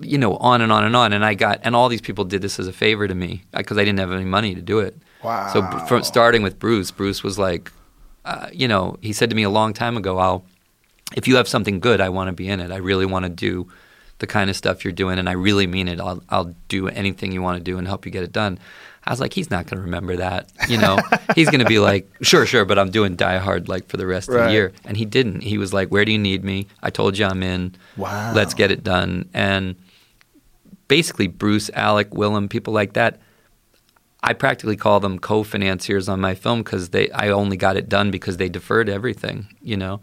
you 0.00 0.18
know 0.18 0.36
on 0.36 0.60
and 0.60 0.72
on 0.72 0.84
and 0.84 0.94
on. 0.96 1.12
And 1.12 1.24
I 1.24 1.34
got 1.34 1.60
and 1.62 1.74
all 1.76 1.88
these 1.88 2.00
people 2.00 2.24
did 2.24 2.42
this 2.42 2.58
as 2.58 2.66
a 2.66 2.72
favor 2.72 3.06
to 3.08 3.14
me 3.14 3.44
because 3.56 3.78
I 3.78 3.84
didn't 3.84 4.00
have 4.00 4.12
any 4.12 4.24
money 4.24 4.54
to 4.54 4.62
do 4.62 4.80
it. 4.80 4.96
wow. 5.22 5.48
So 5.52 5.62
from 5.86 6.02
starting 6.02 6.42
with 6.42 6.58
Bruce, 6.58 6.90
Bruce 6.90 7.22
was 7.22 7.38
like, 7.38 7.70
uh, 8.24 8.48
you 8.52 8.68
know, 8.68 8.96
he 9.00 9.12
said 9.12 9.30
to 9.30 9.36
me 9.36 9.42
a 9.42 9.50
long 9.50 9.72
time 9.72 9.96
ago, 9.96 10.18
"I'll, 10.18 10.44
if 11.16 11.26
you 11.26 11.36
have 11.36 11.48
something 11.48 11.80
good, 11.80 12.00
I 12.00 12.08
want 12.08 12.28
to 12.28 12.32
be 12.32 12.48
in 12.48 12.60
it. 12.60 12.70
I 12.70 12.76
really 12.76 13.06
want 13.06 13.24
to 13.24 13.30
do 13.30 13.68
the 14.18 14.26
kind 14.26 14.50
of 14.50 14.56
stuff 14.56 14.84
you're 14.84 14.92
doing, 14.92 15.18
and 15.18 15.28
I 15.28 15.32
really 15.32 15.66
mean 15.66 15.88
it. 15.88 16.00
I'll, 16.00 16.22
I'll 16.28 16.54
do 16.68 16.88
anything 16.88 17.32
you 17.32 17.42
want 17.42 17.58
to 17.58 17.64
do 17.64 17.78
and 17.78 17.86
help 17.86 18.06
you 18.06 18.12
get 18.12 18.22
it 18.22 18.32
done." 18.32 18.58
I 19.02 19.10
was 19.10 19.18
like, 19.20 19.32
he's 19.32 19.50
not 19.50 19.66
going 19.66 19.78
to 19.78 19.82
remember 19.82 20.16
that, 20.16 20.52
you 20.68 20.76
know. 20.76 20.98
he's 21.34 21.48
going 21.48 21.60
to 21.60 21.66
be 21.66 21.78
like, 21.78 22.06
sure, 22.20 22.44
sure, 22.44 22.66
but 22.66 22.78
I'm 22.78 22.90
doing 22.90 23.16
Die 23.16 23.38
Hard 23.38 23.66
like 23.66 23.88
for 23.88 23.96
the 23.96 24.06
rest 24.06 24.28
of 24.28 24.34
the 24.34 24.52
year, 24.52 24.72
and 24.84 24.94
he 24.94 25.06
didn't. 25.06 25.40
He 25.40 25.56
was 25.56 25.72
like, 25.72 25.88
where 25.88 26.04
do 26.04 26.12
you 26.12 26.18
need 26.18 26.44
me? 26.44 26.66
I 26.82 26.90
told 26.90 27.16
you 27.16 27.24
I'm 27.24 27.42
in. 27.42 27.74
wow. 27.96 28.34
Let's 28.34 28.52
get 28.52 28.70
it 28.70 28.84
done. 28.84 29.28
And 29.32 29.76
basically, 30.86 31.28
Bruce, 31.28 31.70
Alec, 31.72 32.14
Willem, 32.14 32.48
people 32.48 32.74
like 32.74 32.92
that, 32.92 33.20
I 34.22 34.34
practically 34.34 34.76
call 34.76 35.00
them 35.00 35.18
co-financiers 35.18 36.08
on 36.08 36.20
my 36.20 36.34
film 36.34 36.62
because 36.62 36.90
they 36.90 37.10
I 37.10 37.28
only 37.30 37.56
got 37.56 37.76
it 37.76 37.88
done 37.88 38.10
because 38.10 38.36
they 38.36 38.48
deferred 38.48 38.88
everything, 38.88 39.46
you 39.62 39.76
know. 39.76 40.00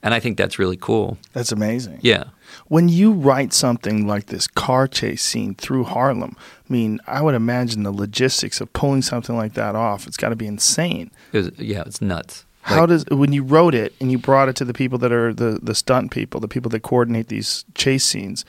And 0.00 0.14
I 0.14 0.20
think 0.20 0.38
that's 0.38 0.60
really 0.60 0.76
cool. 0.76 1.18
That's 1.32 1.50
amazing. 1.50 1.98
Yeah. 2.02 2.24
When 2.68 2.88
you 2.88 3.10
write 3.12 3.52
something 3.52 4.06
like 4.06 4.26
this 4.26 4.46
car 4.46 4.86
chase 4.86 5.24
scene 5.24 5.56
through 5.56 5.84
Harlem, 5.84 6.36
I 6.38 6.72
mean, 6.72 7.00
I 7.08 7.20
would 7.20 7.34
imagine 7.34 7.82
the 7.82 7.90
logistics 7.90 8.60
of 8.60 8.72
pulling 8.72 9.02
something 9.02 9.36
like 9.36 9.54
that 9.54 9.74
off. 9.74 10.06
It's 10.06 10.16
got 10.16 10.28
to 10.28 10.36
be 10.36 10.46
insane. 10.46 11.10
It 11.32 11.36
was 11.38 11.50
yeah, 11.58 11.82
it's 11.84 12.00
nuts. 12.00 12.44
How 12.62 12.80
Like, 12.82 12.88
does 12.90 13.04
when 13.10 13.32
you 13.32 13.42
wrote 13.42 13.74
it 13.74 13.92
and 14.00 14.12
you 14.12 14.18
brought 14.18 14.48
it 14.48 14.54
to 14.56 14.64
the 14.64 14.72
people 14.74 14.98
that 14.98 15.10
are 15.10 15.34
the 15.34 15.58
the 15.60 15.74
stunt 15.74 16.12
people, 16.12 16.38
the 16.38 16.46
people 16.48 16.70
that 16.70 16.80
coordinate 16.84 17.26
these 17.26 17.64
chase 17.74 18.04
scenes, 18.04 18.44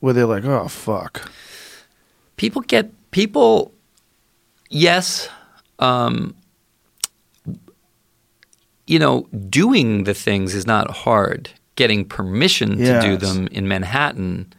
were 0.00 0.12
they 0.12 0.24
like, 0.24 0.44
oh 0.44 0.66
fuck? 0.66 1.30
people 2.36 2.62
get 2.62 2.90
people 3.12 3.72
yes 4.74 5.28
um, 5.78 6.34
you 8.86 8.98
know 8.98 9.22
doing 9.48 10.04
the 10.04 10.14
things 10.14 10.54
is 10.54 10.66
not 10.66 10.90
hard. 10.90 11.50
Getting 11.76 12.04
permission 12.04 12.76
to 12.76 13.00
do 13.00 13.16
them 13.16 13.48
in 13.48 13.66
manhattan 13.66 14.52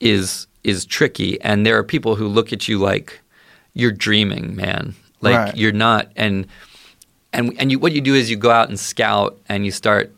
is 0.00 0.46
is 0.64 0.84
tricky. 0.86 1.40
And 1.42 1.66
there 1.66 1.76
are 1.76 1.84
people 1.84 2.14
who 2.16 2.26
look 2.28 2.52
at 2.52 2.68
you 2.68 2.78
like 2.78 3.20
you're 3.74 3.92
dreaming 3.92 4.54
man. 4.56 4.94
Like 5.20 5.36
Right. 5.36 5.56
you're 5.56 5.72
not. 5.72 6.10
And 6.16 6.46
and 7.32 7.52
and 7.58 7.70
you 7.70 7.78
what 7.78 7.92
you 7.92 8.00
do 8.00 8.14
is 8.14 8.30
you 8.30 8.36
go 8.36 8.50
out 8.50 8.68
and 8.68 8.78
scout 8.80 9.38
and 9.48 9.64
you 9.66 9.70
start 9.72 10.14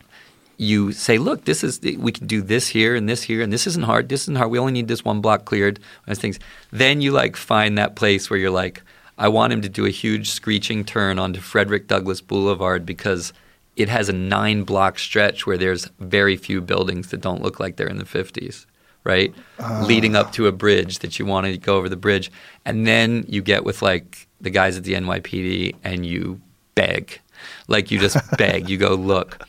you 0.57 0.93
say, 0.93 1.19
look, 1.19 1.45
this 1.45 1.65
is 1.65 1.81
we 1.99 2.13
can 2.13 2.27
do 2.27 2.41
this 2.41 2.69
here 2.69 2.95
and 2.95 3.09
this 3.09 3.23
here 3.23 3.43
and 3.43 3.53
this 3.53 3.67
isn't 3.67 3.85
hard. 3.85 4.09
This 4.09 4.23
isn't 4.23 4.37
hard. 4.37 4.51
We 4.51 4.59
only 4.59 4.73
need 4.73 4.89
this 4.89 5.05
one 5.05 5.21
block 5.21 5.45
cleared. 5.45 5.81
Those 6.07 6.19
things. 6.19 6.39
Then 6.71 7.01
you 7.01 7.13
like 7.13 7.37
find 7.37 7.77
that 7.79 7.97
place 7.97 8.31
where 8.31 8.39
you're 8.39 8.51
like, 8.51 8.83
I 9.19 9.29
want 9.29 9.53
him 9.53 9.63
to 9.63 9.69
do 9.69 9.87
a 9.87 9.91
huge 9.91 10.31
screeching 10.31 10.85
turn 10.85 11.19
onto 11.19 11.41
Frederick 11.41 11.87
Douglass 11.87 12.21
Boulevard 12.21 12.85
because 12.85 13.33
it 13.77 13.89
has 13.89 14.09
a 14.09 14.13
nine 14.13 14.65
block 14.65 14.99
stretch 14.99 15.47
where 15.47 15.59
there's 15.59 15.89
very 15.99 16.37
few 16.37 16.61
buildings 16.61 17.09
that 17.11 17.21
don't 17.21 17.43
look 17.43 17.61
like 17.61 17.77
they're 17.77 17.89
in 17.89 17.99
the 17.99 18.05
50s, 18.05 18.67
right? 19.05 19.35
Ah. 19.59 19.85
Leading 19.87 20.17
up 20.17 20.33
to 20.33 20.47
a 20.47 20.53
bridge 20.53 21.01
that 21.01 21.19
you 21.19 21.27
want 21.27 21.47
to 21.47 21.59
go 21.59 21.77
over 21.77 21.89
the 21.89 21.97
bridge. 21.97 22.31
And 22.65 22.87
then 22.87 23.25
you 23.29 23.43
get 23.43 23.65
with 23.65 23.83
like 23.83 24.27
the 24.41 24.51
guys 24.51 24.77
at 24.77 24.85
the 24.85 24.95
NYPD 24.95 25.77
and 25.85 26.07
you 26.07 26.41
beg. 26.75 27.21
Like 27.69 27.91
you 27.91 27.99
just 27.99 28.17
beg. 28.39 28.69
You 28.69 28.79
go, 28.79 28.95
look, 28.95 29.47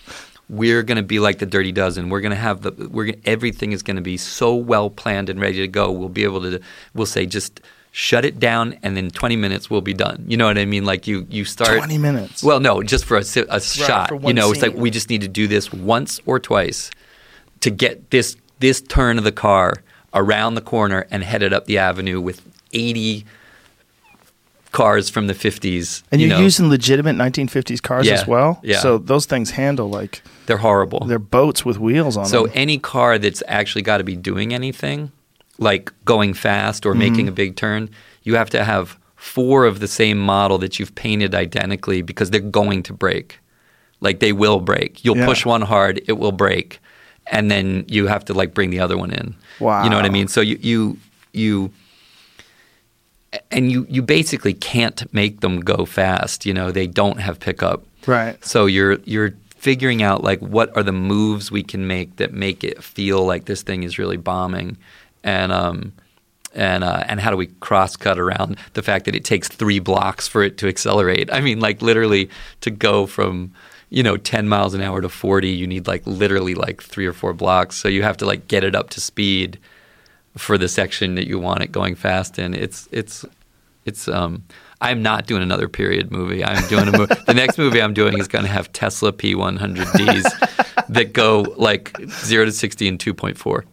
we're 0.49 0.83
going 0.83 0.97
to 0.97 1.03
be 1.03 1.19
like 1.19 1.39
the 1.39 1.45
Dirty 1.45 1.71
Dozen. 1.71 2.09
We're 2.09 2.21
going 2.21 2.31
to 2.31 2.35
have 2.35 2.61
the 2.61 2.71
we're 2.89 3.05
gonna, 3.05 3.17
everything 3.25 3.71
is 3.71 3.81
going 3.83 3.95
to 3.95 4.01
be 4.01 4.17
so 4.17 4.55
well 4.55 4.89
planned 4.89 5.29
and 5.29 5.39
ready 5.39 5.57
to 5.57 5.67
go. 5.67 5.91
We'll 5.91 6.09
be 6.09 6.23
able 6.23 6.41
to. 6.41 6.59
We'll 6.93 7.05
say 7.07 7.25
just 7.25 7.61
shut 7.91 8.25
it 8.25 8.39
down, 8.39 8.77
and 8.83 8.97
in 8.97 9.09
20 9.09 9.37
minutes 9.37 9.69
we'll 9.69 9.81
be 9.81 9.93
done. 9.93 10.25
You 10.27 10.35
know 10.37 10.45
what 10.47 10.57
I 10.57 10.65
mean? 10.65 10.85
Like 10.85 11.07
you 11.07 11.25
you 11.29 11.45
start 11.45 11.77
Twenty 11.77 11.97
minutes. 11.97 12.43
Well, 12.43 12.59
no, 12.59 12.83
just 12.83 13.05
for 13.05 13.17
a, 13.17 13.23
a 13.49 13.61
shot. 13.61 14.09
for 14.09 14.19
You 14.21 14.33
know, 14.33 14.51
it's 14.51 14.61
like 14.61 14.73
we 14.75 14.91
just 14.91 15.09
need 15.09 15.21
to 15.21 15.27
do 15.27 15.47
this 15.47 15.71
once 15.73 16.19
or 16.25 16.39
twice 16.39 16.91
to 17.61 17.71
get 17.71 18.11
this 18.11 18.35
this 18.59 18.81
turn 18.81 19.17
of 19.17 19.23
the 19.23 19.31
car 19.31 19.73
around 20.13 20.55
the 20.55 20.61
corner 20.61 21.07
and 21.11 21.23
headed 21.23 21.53
up 21.53 21.65
the 21.65 21.77
avenue 21.77 22.21
with 22.21 22.41
80 22.71 23.25
cars 24.71 25.09
from 25.09 25.27
the 25.27 25.33
50s. 25.33 26.03
and 26.11 26.19
you 26.21 26.27
you're 26.27 26.37
know, 26.37 26.43
using 26.43 26.69
legitimate 26.69 27.15
1950s 27.15 27.81
cars 27.81 28.05
Yeah, 28.05 28.13
as 28.13 28.27
well. 28.27 28.59
yeah. 28.63 28.79
So 28.79 28.97
those 28.97 29.25
things 29.25 29.51
handle 29.51 29.89
like 29.89 30.21
they're 30.47 30.57
horrible. 30.57 31.05
they're 31.05 31.19
boats 31.19 31.65
with 31.65 31.77
wheels 31.79 32.17
on 32.17 32.25
So 32.25 32.43
them. 32.43 32.51
So 32.53 32.59
any 32.59 32.77
car 32.77 33.17
that's 33.17 33.41
actually 33.47 33.81
got 33.83 33.97
to 33.97 34.03
be 34.03 34.15
doing 34.15 34.53
anything, 34.53 35.11
like 35.57 35.91
going 36.05 36.33
fast 36.33 36.85
or 36.85 36.91
Mm-hmm. 36.91 36.99
making 36.99 37.27
a 37.27 37.31
big 37.31 37.55
turn, 37.55 37.89
you 38.23 38.35
have 38.35 38.49
to 38.51 38.63
have 38.63 38.97
four 39.15 39.65
of 39.65 39.79
the 39.79 39.87
same 39.87 40.19
model 40.19 40.57
that 40.59 40.77
you've 40.79 40.93
painted 40.95 41.33
identically 41.33 42.01
because 42.01 42.29
they're 42.31 42.39
going 42.61 42.83
to 42.83 42.93
break. 42.93 43.39
Like 44.01 44.19
they 44.19 44.33
will 44.33 44.59
break. 44.59 45.03
You'll 45.03 45.17
Yeah. 45.17 45.25
push 45.25 45.45
one 45.45 45.61
hard, 45.63 46.01
it 46.07 46.13
will 46.19 46.31
break, 46.33 46.79
and 47.31 47.49
then 47.49 47.85
you 47.87 48.07
have 48.07 48.23
to 48.25 48.33
like 48.33 48.53
bring 48.53 48.69
the 48.69 48.79
other 48.79 48.97
one 48.97 49.11
in. 49.11 49.35
Wow. 49.59 49.83
You 49.83 49.89
know 49.89 49.95
what 49.95 50.05
I 50.05 50.09
mean? 50.09 50.27
So 50.27 50.41
you 50.41 50.57
you 50.61 50.97
you 51.33 51.71
and 53.51 53.71
you 53.71 53.85
you 53.89 54.01
basically 54.01 54.53
can't 54.53 55.11
make 55.13 55.41
them 55.41 55.59
go 55.59 55.85
fast. 55.85 56.45
You 56.45 56.53
know, 56.53 56.71
they 56.71 56.87
don't 56.87 57.19
have 57.19 57.39
pickup. 57.39 57.83
Right. 58.05 58.43
So 58.45 58.65
you're 58.65 58.99
you're 59.05 59.33
figuring 59.65 60.03
out 60.03 60.23
like 60.23 60.39
what 60.41 60.69
are 60.77 60.83
the 60.83 60.91
moves 60.91 61.49
we 61.51 61.63
can 61.63 61.87
make 61.87 62.17
that 62.17 62.31
make 62.31 62.63
it 62.63 62.83
feel 62.83 63.25
like 63.25 63.45
this 63.45 63.63
thing 63.63 63.81
is 63.81 63.97
really 63.97 64.15
bombing, 64.15 64.77
and 65.23 65.51
um, 65.51 65.91
and 66.53 66.83
uh, 66.83 67.03
and 67.07 67.19
how 67.19 67.31
do 67.31 67.35
we 67.35 67.47
cross 67.47 67.95
cut 67.95 68.19
around 68.19 68.57
the 68.73 68.83
fact 68.83 69.05
that 69.05 69.15
it 69.15 69.25
takes 69.25 69.47
three 69.47 69.79
blocks 69.79 70.27
for 70.27 70.43
it 70.43 70.59
to 70.59 70.67
accelerate? 70.67 71.33
I 71.33 71.41
mean, 71.41 71.59
like 71.61 71.81
literally 71.81 72.29
to 72.61 72.69
go 72.69 73.07
from 73.07 73.55
you 73.89 74.03
know 74.03 74.17
10 74.17 74.47
miles 74.47 74.75
an 74.75 74.81
hour 74.81 74.99
to 75.01 75.09
40 75.09 75.47
you 75.47 75.67
need 75.67 75.87
like 75.87 76.05
literally 76.05 76.55
like 76.55 76.81
three 76.81 77.05
or 77.05 77.13
four 77.13 77.33
blocks 77.33 77.75
so 77.75 77.87
you 77.87 78.01
have 78.01 78.17
to 78.17 78.25
like 78.25 78.47
get 78.47 78.63
it 78.63 78.75
up 78.75 78.89
to 78.89 78.99
speed 78.99 79.59
for 80.35 80.57
the 80.57 80.67
section 80.67 81.15
that 81.15 81.27
you 81.27 81.37
want 81.37 81.61
it 81.61 81.71
going 81.71 81.93
fast 81.93 82.39
in 82.39 82.55
it's 82.55 82.89
it's 82.91 83.25
it's 83.85 84.07
um 84.07 84.43
I'm 84.81 85.01
not 85.01 85.25
doing 85.25 85.41
another 85.41 85.67
period 85.67 86.11
movie. 86.11 86.43
I'm 86.43 86.67
doing 86.67 86.87
a 86.87 86.97
movie. 86.97 87.15
the 87.25 87.33
next 87.33 87.57
movie 87.57 87.81
I'm 87.81 87.93
doing 87.93 88.17
is 88.17 88.27
going 88.27 88.43
to 88.45 88.51
have 88.51 88.71
Tesla 88.73 89.11
P100Ds 89.13 90.85
that 90.89 91.13
go 91.13 91.41
like 91.57 91.95
0 92.09 92.45
to 92.45 92.51
60 92.51 92.87
in 92.87 92.97
2.4. 92.97 93.63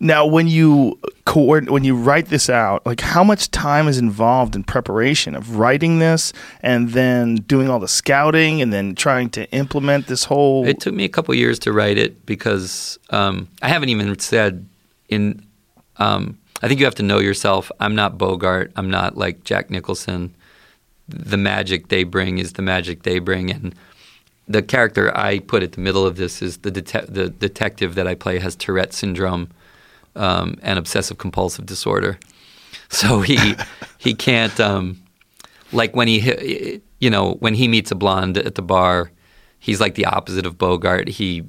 Now, 0.00 0.26
when 0.26 0.46
you 0.46 0.98
coord- 1.24 1.70
when 1.70 1.84
you 1.84 1.96
write 1.96 2.26
this 2.26 2.48
out, 2.48 2.86
like 2.86 3.00
how 3.00 3.24
much 3.24 3.50
time 3.50 3.88
is 3.88 3.98
involved 3.98 4.54
in 4.54 4.62
preparation 4.64 5.34
of 5.34 5.56
writing 5.56 5.98
this 5.98 6.32
and 6.62 6.90
then 6.90 7.36
doing 7.36 7.68
all 7.68 7.80
the 7.80 7.88
scouting 7.88 8.62
and 8.62 8.72
then 8.72 8.94
trying 8.94 9.30
to 9.30 9.50
implement 9.50 10.06
this 10.06 10.24
whole? 10.24 10.66
It 10.66 10.80
took 10.80 10.94
me 10.94 11.04
a 11.04 11.08
couple 11.08 11.34
years 11.34 11.58
to 11.60 11.72
write 11.72 11.98
it 11.98 12.24
because 12.26 12.98
um, 13.10 13.48
I 13.62 13.68
haven't 13.68 13.88
even 13.88 14.18
said 14.18 14.68
in. 15.08 15.44
Um, 15.96 16.38
I 16.62 16.68
think 16.68 16.80
you 16.80 16.86
have 16.86 16.94
to 16.96 17.02
know 17.02 17.18
yourself. 17.18 17.70
I'm 17.80 17.94
not 17.94 18.18
Bogart. 18.18 18.72
I'm 18.76 18.90
not 18.90 19.16
like 19.16 19.44
Jack 19.44 19.70
Nicholson. 19.70 20.34
The 21.08 21.36
magic 21.36 21.88
they 21.88 22.04
bring 22.04 22.38
is 22.38 22.54
the 22.54 22.62
magic 22.62 23.02
they 23.02 23.18
bring, 23.18 23.50
and 23.50 23.74
the 24.46 24.62
character 24.62 25.16
I 25.16 25.40
put 25.40 25.62
at 25.62 25.72
the 25.72 25.80
middle 25.80 26.06
of 26.06 26.16
this 26.16 26.42
is 26.42 26.58
the 26.58 26.70
dete- 26.70 27.12
the 27.12 27.28
detective 27.28 27.94
that 27.94 28.06
I 28.06 28.14
play 28.14 28.38
has 28.38 28.56
Tourette 28.56 28.92
syndrome 28.92 29.48
um, 30.16 30.56
and 30.62 30.78
obsessive 30.78 31.18
compulsive 31.18 31.66
disorder. 31.66 32.18
So 32.88 33.20
he 33.22 33.54
he 33.98 34.14
can't 34.14 34.58
um, 34.60 35.02
like 35.72 35.94
when 35.94 36.08
he 36.08 36.80
you 36.98 37.10
know 37.10 37.34
when 37.34 37.54
he 37.54 37.68
meets 37.68 37.90
a 37.90 37.94
blonde 37.94 38.38
at 38.38 38.54
the 38.54 38.62
bar, 38.62 39.10
he's 39.58 39.80
like 39.80 39.94
the 39.94 40.06
opposite 40.06 40.46
of 40.46 40.58
Bogart. 40.58 41.08
He 41.08 41.44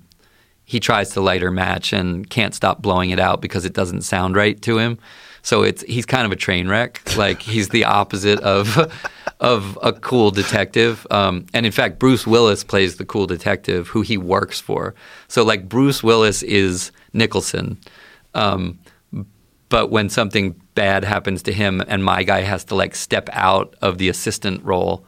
he 0.66 0.80
tries 0.80 1.10
to 1.12 1.22
light 1.22 1.42
her 1.42 1.52
match 1.52 1.94
and 1.94 2.30
can't 2.30 2.54
stop 2.54 2.82
blowing 2.82 3.10
it 3.10 3.20
out 3.20 3.42
because 3.42 3.66
it 3.66 3.74
doesn't 3.74 4.02
sound 4.02 4.36
right 4.36 4.62
to 4.62 4.78
him. 4.78 5.00
So 5.42 5.64
it's 5.64 5.82
he's 5.84 6.06
kind 6.06 6.26
of 6.26 6.32
a 6.32 6.36
train 6.36 6.68
wreck. 6.68 7.02
Like 7.18 7.42
he's 7.42 7.70
the 7.70 7.86
opposite 7.86 8.40
of 8.40 8.92
of 9.40 9.80
a 9.82 9.94
cool 9.94 10.32
detective. 10.32 11.08
Um, 11.12 11.46
and 11.54 11.66
in 11.66 11.72
fact, 11.72 12.00
Bruce 12.00 12.28
Willis 12.28 12.64
plays 12.64 12.98
the 12.98 13.06
cool 13.06 13.26
detective 13.26 13.88
who 13.88 14.02
he 14.02 14.18
works 14.18 14.60
for. 14.60 14.96
So 15.28 15.44
like 15.44 15.70
Bruce 15.70 16.04
Willis 16.04 16.44
is 16.44 16.92
Nicholson. 17.14 17.78
Um, 18.34 18.80
but 19.70 19.92
when 19.92 20.10
something 20.10 20.60
bad 20.76 21.04
happens 21.04 21.44
to 21.44 21.54
him 21.54 21.82
and 21.88 22.04
my 22.04 22.24
guy 22.24 22.42
has 22.42 22.64
to 22.66 22.76
like 22.76 22.96
step 22.96 23.30
out 23.32 23.76
of 23.82 23.98
the 23.98 24.10
assistant 24.10 24.64
role, 24.64 25.06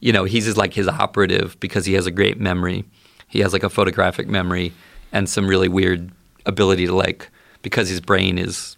you 0.00 0.12
know, 0.12 0.24
he's 0.24 0.46
just 0.46 0.56
like 0.56 0.74
his 0.74 0.88
operative 0.88 1.58
because 1.60 1.86
he 1.86 1.94
has 1.94 2.06
a 2.06 2.10
great 2.10 2.40
memory. 2.40 2.84
He 3.28 3.40
has 3.40 3.52
like 3.52 3.62
a 3.62 3.70
photographic 3.70 4.26
memory 4.26 4.72
and 5.12 5.28
some 5.28 5.46
really 5.46 5.68
weird 5.68 6.10
ability 6.46 6.86
to 6.86 6.94
like 6.94 7.30
because 7.62 7.88
his 7.88 8.00
brain 8.00 8.38
is 8.38 8.76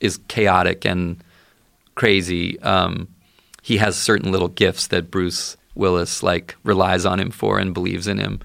is 0.00 0.18
chaotic 0.28 0.84
and 0.84 1.22
crazy. 1.94 2.58
Um, 2.60 3.08
he 3.62 3.76
has 3.76 3.96
certain 3.96 4.32
little 4.32 4.48
gifts 4.48 4.88
that 4.88 5.10
Bruce 5.10 5.56
Willis 5.74 6.22
like 6.22 6.56
relies 6.64 7.04
on 7.04 7.20
him 7.20 7.30
for 7.30 7.58
and 7.58 7.74
believes 7.74 8.06
in 8.06 8.18
him. 8.18 8.40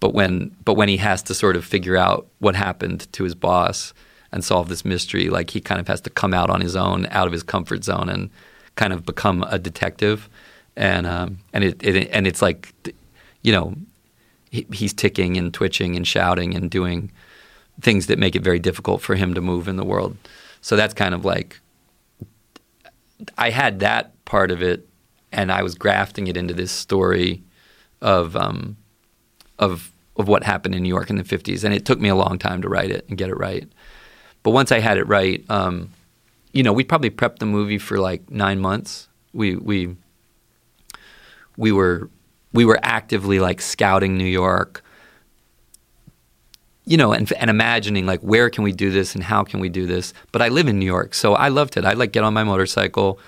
But 0.00 0.12
when 0.12 0.54
but 0.64 0.74
when 0.74 0.88
he 0.88 0.98
has 0.98 1.22
to 1.24 1.34
sort 1.34 1.56
of 1.56 1.64
figure 1.64 1.96
out 1.96 2.26
what 2.38 2.54
happened 2.54 3.10
to 3.12 3.24
his 3.24 3.34
boss 3.34 3.94
and 4.32 4.44
solve 4.44 4.68
this 4.68 4.84
mystery, 4.84 5.30
like 5.30 5.50
he 5.50 5.60
kind 5.60 5.80
of 5.80 5.88
has 5.88 6.00
to 6.02 6.10
come 6.10 6.34
out 6.34 6.50
on 6.50 6.60
his 6.60 6.76
own, 6.76 7.06
out 7.10 7.26
of 7.26 7.32
his 7.32 7.42
comfort 7.42 7.84
zone, 7.84 8.08
and 8.08 8.30
kind 8.74 8.92
of 8.92 9.06
become 9.06 9.44
a 9.44 9.58
detective. 9.58 10.28
And 10.76 11.06
um, 11.06 11.38
and 11.52 11.64
it, 11.64 11.82
it 11.82 12.08
and 12.10 12.26
it's 12.26 12.42
like, 12.42 12.74
you 13.42 13.52
know, 13.52 13.74
he, 14.50 14.66
he's 14.72 14.92
ticking 14.92 15.36
and 15.36 15.54
twitching 15.54 15.96
and 15.96 16.06
shouting 16.06 16.54
and 16.54 16.70
doing 16.70 17.10
things 17.80 18.06
that 18.06 18.18
make 18.18 18.36
it 18.36 18.42
very 18.42 18.58
difficult 18.58 19.00
for 19.00 19.14
him 19.14 19.34
to 19.34 19.40
move 19.40 19.68
in 19.68 19.76
the 19.76 19.84
world. 19.84 20.16
So 20.64 20.76
that's 20.76 20.94
kind 20.94 21.14
of 21.14 21.26
like 21.26 21.60
I 23.36 23.50
had 23.50 23.80
that 23.80 24.24
part 24.24 24.50
of 24.50 24.62
it, 24.62 24.88
and 25.30 25.52
I 25.52 25.62
was 25.62 25.74
grafting 25.74 26.26
it 26.26 26.38
into 26.38 26.54
this 26.54 26.72
story 26.72 27.42
of 28.00 28.34
um, 28.34 28.78
of 29.58 29.92
of 30.16 30.26
what 30.26 30.42
happened 30.42 30.74
in 30.74 30.82
New 30.82 30.88
York 30.88 31.10
in 31.10 31.16
the 31.16 31.22
'50s, 31.22 31.64
and 31.64 31.74
it 31.74 31.84
took 31.84 32.00
me 32.00 32.08
a 32.08 32.14
long 32.14 32.38
time 32.38 32.62
to 32.62 32.68
write 32.70 32.90
it 32.90 33.04
and 33.10 33.18
get 33.18 33.28
it 33.28 33.36
right. 33.36 33.68
But 34.42 34.52
once 34.52 34.72
I 34.72 34.78
had 34.78 34.96
it 34.96 35.06
right, 35.06 35.44
um, 35.50 35.90
you 36.52 36.62
know, 36.62 36.72
we 36.72 36.82
probably 36.82 37.10
prepped 37.10 37.40
the 37.40 37.46
movie 37.46 37.76
for 37.76 37.98
like 37.98 38.30
nine 38.30 38.58
months. 38.58 39.06
We 39.34 39.56
we 39.56 39.94
we 41.58 41.72
were 41.72 42.08
we 42.54 42.64
were 42.64 42.78
actively 42.82 43.38
like 43.38 43.60
scouting 43.60 44.16
New 44.16 44.24
York, 44.24 44.82
you 46.86 46.96
know, 46.96 47.12
and 47.12 47.32
and 47.32 47.50
imagining 47.50 48.06
like 48.06 48.20
where 48.20 48.50
can 48.50 48.64
we 48.64 48.72
do 48.72 48.90
this 48.90 49.14
and 49.14 49.24
how 49.24 49.42
can 49.42 49.60
we 49.60 49.68
do 49.68 49.86
this. 49.86 50.12
But 50.32 50.42
I 50.42 50.48
live 50.48 50.68
in 50.68 50.78
New 50.78 50.86
York, 50.86 51.14
so 51.14 51.34
I 51.34 51.48
loved 51.48 51.76
it. 51.76 51.84
I'd 51.84 51.98
like 51.98 52.12
get 52.12 52.24
on 52.24 52.34
my 52.34 52.44
motorcycle 52.44 53.18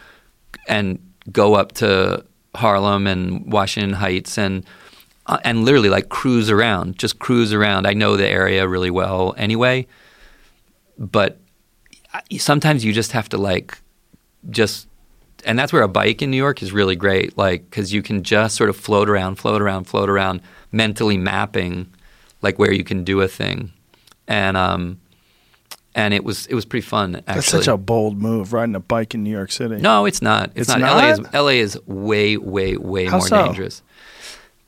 and 0.68 0.98
go 1.32 1.54
up 1.54 1.72
to 1.72 2.24
Harlem 2.54 3.06
and 3.06 3.50
Washington 3.50 3.94
Heights 3.94 4.36
and 4.38 4.64
uh, 5.26 5.38
and 5.42 5.64
literally 5.64 5.88
like 5.88 6.08
cruise 6.08 6.50
around, 6.50 6.98
just 6.98 7.18
cruise 7.18 7.52
around. 7.52 7.86
I 7.86 7.94
know 7.94 8.16
the 8.16 8.28
area 8.28 8.68
really 8.68 8.90
well 8.90 9.34
anyway, 9.38 9.86
but 10.98 11.40
sometimes 12.38 12.84
you 12.84 12.92
just 12.92 13.12
have 13.12 13.28
to 13.30 13.38
like 13.38 13.78
just 14.50 14.86
and 15.44 15.58
that's 15.58 15.72
where 15.72 15.82
a 15.82 15.88
bike 15.88 16.22
in 16.22 16.30
New 16.30 16.36
York 16.36 16.62
is 16.62 16.72
really 16.72 16.96
great 16.96 17.36
like 17.36 17.70
cuz 17.70 17.92
you 17.92 18.02
can 18.02 18.22
just 18.22 18.54
sort 18.56 18.68
of 18.68 18.76
float 18.76 19.08
around, 19.08 19.36
float 19.36 19.62
around, 19.62 19.84
float 19.84 20.10
around 20.10 20.42
mentally 20.72 21.16
mapping 21.16 21.88
like 22.47 22.59
where 22.59 22.73
you 22.73 22.85
can 22.85 23.05
do 23.05 23.20
a 23.20 23.28
thing. 23.28 23.73
And 24.28 24.56
um 24.56 25.01
and 25.94 26.12
it 26.14 26.24
was 26.24 26.47
it 26.47 26.55
was 26.55 26.64
pretty 26.64 26.86
fun 26.86 27.16
actually. 27.16 27.35
That's 27.35 27.48
such 27.48 27.68
a 27.68 27.77
bold 27.77 28.20
move, 28.20 28.52
riding 28.52 28.74
a 28.74 28.81
bike 28.81 29.14
in 29.14 29.23
New 29.24 29.31
York 29.31 29.51
City. 29.52 29.77
No, 29.77 30.06
it's 30.06 30.23
not. 30.23 30.51
It's, 30.55 30.68
It's 30.68 30.78
not. 30.78 30.97
LA 30.97 31.10
is? 31.12 31.20
LA 31.32 31.56
is 31.66 31.78
way, 31.86 32.36
way, 32.36 32.77
way 32.77 33.06
How 33.06 33.18
more 33.18 33.28
so? 33.28 33.44
dangerous. 33.44 33.82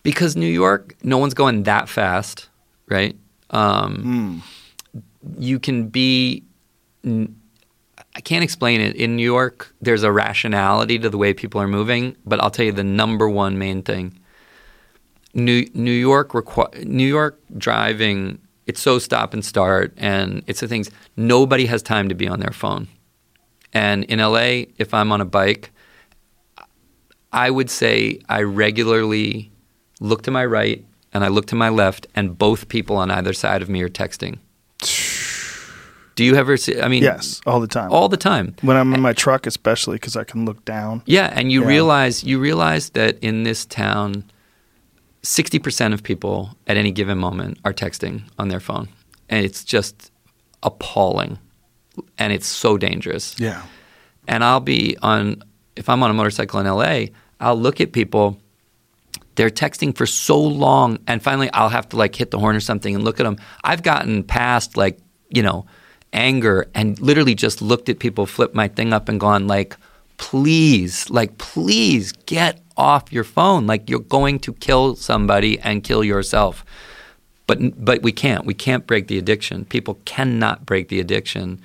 Because 0.02 0.36
New 0.36 0.46
York, 0.62 0.94
no 1.02 1.18
one's 1.18 1.34
going 1.34 1.64
that 1.64 1.88
fast, 1.88 2.48
right? 2.88 3.14
Um, 3.50 3.94
Hmm. 4.02 4.38
You 5.38 5.58
can 5.58 5.88
be. 5.88 6.44
n- 7.04 7.34
I 8.16 8.20
can't 8.20 8.42
explain 8.42 8.80
it. 8.80 8.96
In 8.96 9.14
New 9.16 9.24
York, 9.24 9.72
there's 9.82 10.02
a 10.02 10.10
rationality 10.10 10.98
to 10.98 11.10
the 11.10 11.18
way 11.18 11.34
people 11.34 11.60
are 11.60 11.68
moving, 11.68 12.16
but 12.24 12.40
I'll 12.42 12.50
tell 12.50 12.64
you 12.66 12.72
the 12.72 12.82
number 12.84 13.28
one 13.28 13.58
main 13.58 13.82
thing. 13.82 14.18
New 15.34 15.66
New 15.74 15.90
York 15.92 16.30
requi- 16.30 16.84
New 16.86 17.06
York 17.06 17.38
driving. 17.56 18.38
It's 18.66 18.80
so 18.80 18.98
stop 18.98 19.32
and 19.32 19.44
start, 19.44 19.94
and 19.96 20.42
it's 20.46 20.60
the 20.60 20.68
things. 20.68 20.90
Nobody 21.16 21.66
has 21.66 21.82
time 21.82 22.08
to 22.08 22.14
be 22.14 22.28
on 22.28 22.40
their 22.40 22.52
phone. 22.52 22.88
And 23.72 24.04
in 24.04 24.18
LA, 24.18 24.66
if 24.78 24.92
I'm 24.92 25.10
on 25.12 25.20
a 25.20 25.24
bike, 25.24 25.70
I 27.32 27.50
would 27.50 27.70
say 27.70 28.20
I 28.28 28.42
regularly 28.42 29.50
look 30.00 30.22
to 30.22 30.30
my 30.30 30.44
right 30.44 30.84
and 31.12 31.24
I 31.24 31.28
look 31.28 31.46
to 31.46 31.54
my 31.54 31.70
left, 31.70 32.06
and 32.14 32.36
both 32.36 32.68
people 32.68 32.96
on 32.96 33.10
either 33.10 33.32
side 33.32 33.62
of 33.62 33.68
me 33.70 33.80
are 33.82 33.88
texting. 33.88 34.38
Do 36.16 36.24
you 36.24 36.34
ever 36.34 36.56
see? 36.56 36.80
I 36.80 36.88
mean, 36.88 37.02
Yes, 37.02 37.40
all 37.46 37.60
the 37.60 37.66
time. 37.68 37.92
all 37.92 38.08
the 38.08 38.16
time. 38.16 38.54
when 38.62 38.76
I'm 38.76 38.92
in 38.92 39.00
my 39.00 39.12
truck, 39.12 39.46
especially 39.46 39.94
because 39.96 40.16
I 40.16 40.24
can 40.24 40.44
look 40.44 40.64
down. 40.64 41.02
Yeah, 41.06 41.32
and 41.34 41.50
you 41.52 41.62
Yeah. 41.62 41.68
realize 41.68 42.24
you 42.24 42.38
realize 42.40 42.90
that 42.90 43.18
in 43.20 43.44
this 43.44 43.64
town, 43.64 44.24
sixty 45.28 45.58
percent 45.58 45.94
of 45.94 46.02
people 46.02 46.56
at 46.66 46.76
any 46.76 46.90
given 46.90 47.18
moment 47.18 47.58
are 47.64 47.72
texting 47.74 48.22
on 48.38 48.48
their 48.48 48.60
phone, 48.60 48.88
and 49.28 49.44
it's 49.44 49.62
just 49.64 50.10
appalling, 50.62 51.38
and 52.18 52.32
it's 52.32 52.46
so 52.46 52.76
dangerous. 52.78 53.36
Yeah. 53.38 53.62
and 54.26 54.42
I'll 54.42 54.60
be 54.60 54.96
on 55.02 55.42
if 55.76 55.88
I'm 55.88 56.02
on 56.02 56.10
a 56.10 56.14
motorcycle 56.14 56.58
in 56.60 56.66
LA, 56.66 57.12
I'll 57.40 57.56
look 57.56 57.80
at 57.80 57.92
people 57.92 58.38
they're 59.36 59.50
texting 59.50 59.96
for 59.96 60.04
so 60.06 60.40
long 60.40 60.98
and 61.06 61.22
finally 61.22 61.48
I'll 61.52 61.68
have 61.68 61.88
to 61.90 61.96
like 61.96 62.16
hit 62.16 62.32
the 62.32 62.40
horn 62.40 62.56
or 62.56 62.60
something 62.60 62.92
and 62.92 63.04
look 63.04 63.20
at 63.20 63.22
them. 63.22 63.36
I've 63.62 63.84
gotten 63.84 64.24
past 64.24 64.76
like, 64.76 64.98
you 65.30 65.42
know, 65.42 65.64
anger 66.12 66.66
and 66.74 66.98
literally 66.98 67.36
just 67.36 67.62
looked 67.62 67.88
at 67.88 68.00
people 68.00 68.26
flipped 68.26 68.56
my 68.56 68.66
thing 68.66 68.92
up 68.92 69.08
and 69.08 69.20
gone 69.20 69.46
like 69.46 69.76
please, 70.16 71.08
like 71.08 71.38
please 71.38 72.10
get 72.26 72.60
off 72.78 73.12
your 73.12 73.24
phone. 73.24 73.66
Like 73.66 73.90
you're 73.90 74.00
going 74.00 74.38
to 74.40 74.52
kill 74.54 74.96
somebody 74.96 75.58
and 75.60 75.84
kill 75.84 76.02
yourself. 76.04 76.64
But 77.46 77.84
but 77.84 78.02
we 78.02 78.12
can't. 78.12 78.46
We 78.46 78.54
can't 78.54 78.86
break 78.86 79.08
the 79.08 79.18
addiction. 79.18 79.64
People 79.64 79.98
cannot 80.04 80.64
break 80.64 80.88
the 80.88 81.00
addiction. 81.00 81.60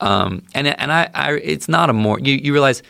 Um, 0.00 0.42
and 0.54 0.66
and 0.66 0.90
I, 0.92 1.10
I 1.14 1.32
it's 1.34 1.68
not 1.68 1.90
a 1.90 1.92
more 1.92 2.18
you, 2.20 2.34
you 2.34 2.52
realize 2.52 2.82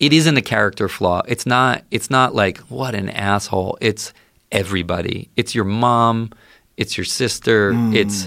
it 0.00 0.12
isn't 0.12 0.36
a 0.36 0.42
character 0.42 0.88
flaw. 0.88 1.22
It's 1.26 1.46
not 1.46 1.84
it's 1.90 2.10
not 2.10 2.34
like 2.34 2.58
what 2.68 2.94
an 2.94 3.08
asshole. 3.08 3.78
It's 3.80 4.12
everybody. 4.50 5.28
It's 5.36 5.54
your 5.54 5.64
mom, 5.64 6.30
it's 6.76 6.96
your 6.98 7.04
sister, 7.04 7.72
it's 7.92 8.26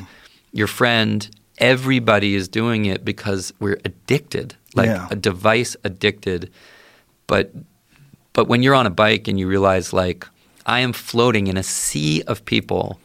your 0.53 0.67
friend. 0.67 1.29
Everybody 1.57 2.35
is 2.35 2.47
doing 2.47 2.85
it 2.85 3.03
because 3.05 3.53
we're 3.59 3.79
addicted. 3.85 4.55
Like 4.75 4.87
Yeah. 4.87 5.07
a 5.11 5.15
device 5.15 5.75
addicted. 5.83 6.49
But 7.27 7.51
but 8.33 8.47
when 8.47 8.63
you're 8.63 8.75
on 8.75 8.85
a 8.87 8.91
bike 8.91 9.27
and 9.27 9.39
you 9.39 9.47
realize 9.47 9.93
like 9.93 10.27
I 10.65 10.79
am 10.81 10.93
floating 10.93 11.47
in 11.47 11.57
a 11.57 11.63
sea 11.63 12.21
of 12.27 12.45
people 12.45 12.99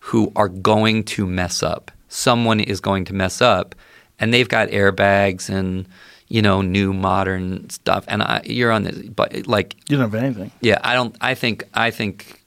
who 0.00 0.30
are 0.36 0.48
going 0.48 1.04
to 1.04 1.26
mess 1.26 1.62
up. 1.62 1.90
Someone 2.08 2.60
is 2.60 2.80
going 2.80 3.04
to 3.06 3.14
mess 3.14 3.40
up 3.40 3.74
and 4.18 4.32
they've 4.32 4.48
got 4.48 4.68
airbags 4.68 5.48
and 5.48 5.86
you 6.28 6.42
know 6.42 6.60
new 6.60 6.92
modern 6.92 7.68
stuff 7.70 8.04
and 8.08 8.22
I, 8.22 8.42
you're 8.44 8.70
on 8.70 8.82
this 8.84 8.98
but 9.08 9.46
like 9.46 9.76
You 9.88 9.96
don't 9.96 10.10
have 10.10 10.22
anything. 10.22 10.50
yeah 10.60 10.78
i 10.84 10.92
don't 10.92 11.16
i 11.22 11.34
think 11.34 11.64
i 11.72 11.90
think 11.90 12.42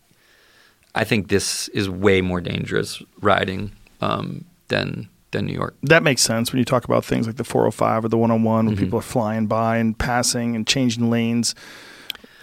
i 0.93 1.03
think 1.03 1.29
this 1.29 1.67
is 1.69 1.89
way 1.89 2.21
more 2.21 2.41
dangerous 2.41 3.01
riding 3.21 3.71
um, 4.01 4.45
than 4.67 5.09
than 5.31 5.45
new 5.47 5.53
york 5.53 5.75
That 5.81 6.03
makes 6.03 6.21
sense 6.21 6.51
when 6.51 6.59
you 6.59 6.65
talk 6.65 6.83
about 6.85 7.03
things 7.05 7.25
like 7.25 7.37
the 7.37 7.43
405 7.43 8.05
or 8.05 8.09
the 8.09 8.17
101 8.17 8.65
when 8.67 8.75
Mm-hmm. 8.75 8.83
people 8.83 8.99
are 8.99 9.01
flying 9.01 9.47
by 9.47 9.77
and 9.77 9.97
passing 9.97 10.55
and 10.55 10.67
changing 10.67 11.09
lanes. 11.09 11.55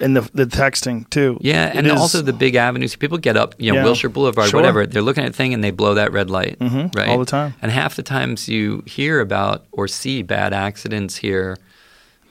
And 0.01 0.17
the 0.17 0.23
the 0.33 0.45
texting 0.47 1.09
too. 1.11 1.39
yeah 1.41 1.73
and 1.75 1.87
is- 1.87 1.93
also 1.93 2.23
the 2.23 2.33
big 2.33 2.55
avenues 2.55 2.95
people 2.97 3.19
get 3.19 3.37
up 3.37 3.55
you 3.59 3.73
know 3.73 3.79
Yeah. 3.79 3.85
wilshire 3.85 4.11
boulevard 4.11 4.49
Sure. 4.51 4.61
whatever 4.61 4.87
they're 4.87 5.03
looking 5.03 5.25
at 5.25 5.31
a 5.31 5.33
thing 5.33 5.53
and 5.55 5.63
they 5.65 5.71
blow 5.73 5.95
that 5.95 6.13
red 6.13 6.31
light 6.31 6.59
Mhm. 6.61 6.95
right 6.95 7.09
All 7.09 7.19
the 7.19 7.25
time. 7.25 7.55
and 7.63 7.73
half 7.73 7.97
the 7.97 8.03
times 8.03 8.49
you 8.49 8.83
hear 8.87 9.21
about 9.21 9.67
or 9.73 9.89
see 9.89 10.23
bad 10.23 10.53
accidents 10.53 11.17
here 11.17 11.57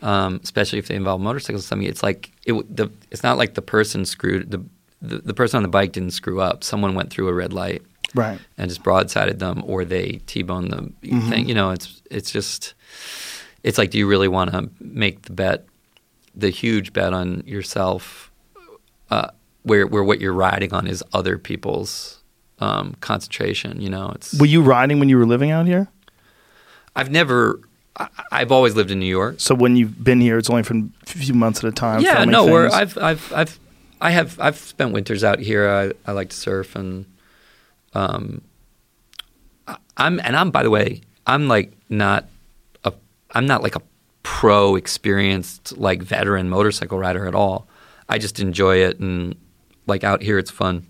um, 0.02 0.40
especially 0.44 0.80
if 0.80 0.88
they 0.88 0.96
involve 0.96 1.20
motorcycles 1.22 1.64
or 1.64 1.68
something 1.68 1.88
it's 1.88 2.04
like 2.04 2.32
it, 2.46 2.54
the, 2.76 2.90
it's 3.12 3.24
not 3.24 3.38
like 3.38 3.56
the 3.56 3.62
person 3.62 4.06
screwed 4.06 4.52
the, 4.52 4.62
the 5.02 5.18
the 5.20 5.34
person 5.34 5.58
on 5.58 5.64
the 5.64 5.70
bike 5.70 5.92
didn't 5.92 6.12
screw 6.12 6.40
up 6.40 6.64
someone 6.64 6.94
went 6.96 7.10
through 7.10 7.28
a 7.28 7.34
red 7.34 7.52
light 7.54 7.82
right. 8.16 8.40
and 8.58 8.70
just 8.70 8.84
broadsided 8.84 9.40
them, 9.40 9.62
or 9.66 9.84
they 9.84 10.22
t-boned 10.28 10.72
the 10.72 10.78
Mm-hmm. 11.08 11.30
thing. 11.30 11.50
You 11.50 11.56
know, 11.56 11.72
it's 11.72 12.02
it's 12.10 12.32
just 12.32 12.74
it's 13.64 13.78
like, 13.78 13.90
do 13.92 13.98
you 13.98 14.08
really 14.08 14.28
want 14.30 14.52
to 14.54 14.70
make 14.80 15.24
the 15.24 15.34
bet, 15.34 15.66
the 16.38 16.50
huge 16.50 16.94
bet 16.94 17.14
on 17.14 17.44
yourself, 17.46 18.32
uh, 19.10 19.30
where 19.64 19.88
where 19.88 20.04
what 20.04 20.22
you're 20.22 20.34
riding 20.34 20.74
on 20.74 20.88
is 20.88 21.04
other 21.14 21.38
people's 21.38 22.22
um, 22.60 22.96
concentration? 23.02 23.82
You 23.82 23.90
know, 23.90 24.12
it's 24.16 24.40
Were 24.40 24.46
you 24.46 24.62
riding 24.62 25.00
when 25.00 25.10
you 25.10 25.18
were 25.18 25.26
living 25.26 25.52
out 25.52 25.66
here? 25.66 25.88
I've 26.96 27.12
never. 27.12 27.60
I, 28.00 28.08
I've 28.32 28.52
always 28.52 28.76
lived 28.76 28.92
in 28.92 29.00
New 29.00 29.06
York. 29.10 29.36
So 29.40 29.56
when 29.56 29.76
you've 29.76 30.04
been 30.04 30.22
here, 30.22 30.38
it's 30.38 30.50
only 30.50 30.64
for 30.64 30.76
a 30.76 30.84
few 31.06 31.34
months 31.34 31.64
at 31.64 31.66
a 31.66 31.72
time. 31.72 32.02
yeah, 32.02 32.24
no, 32.26 32.46
we're. 32.46 32.70
I've 32.70 32.98
I've 32.98 33.34
I've 33.34 33.60
I 34.00 34.12
have 34.12 34.40
I've 34.40 34.58
spent 34.58 34.94
winters 34.94 35.24
out 35.24 35.40
here. 35.40 35.68
I, 35.68 35.92
I 36.10 36.14
like 36.14 36.30
to 36.30 36.36
surf 36.36 36.76
and 36.76 37.06
um 37.94 38.42
I- 39.68 39.78
I'm 39.98 40.20
and 40.20 40.36
I'm 40.36 40.52
by 40.52 40.62
the 40.64 40.70
way, 40.70 41.02
I'm 41.26 41.48
like 41.48 41.72
not 41.90 42.26
a 42.84 42.94
I'm 43.32 43.48
not 43.48 43.64
like 43.64 43.76
a 43.76 43.82
pro 44.30 44.76
experienced 44.76 45.78
like 45.78 46.02
veteran 46.04 46.50
motorcycle 46.50 47.00
rider 47.00 47.26
at 47.28 47.34
all. 47.34 47.66
I 48.10 48.18
just 48.18 48.40
enjoy 48.42 48.78
it 48.78 49.00
and 49.00 49.36
like 49.88 50.04
out 50.04 50.22
here 50.22 50.38
it's 50.38 50.52
fun. 50.52 50.86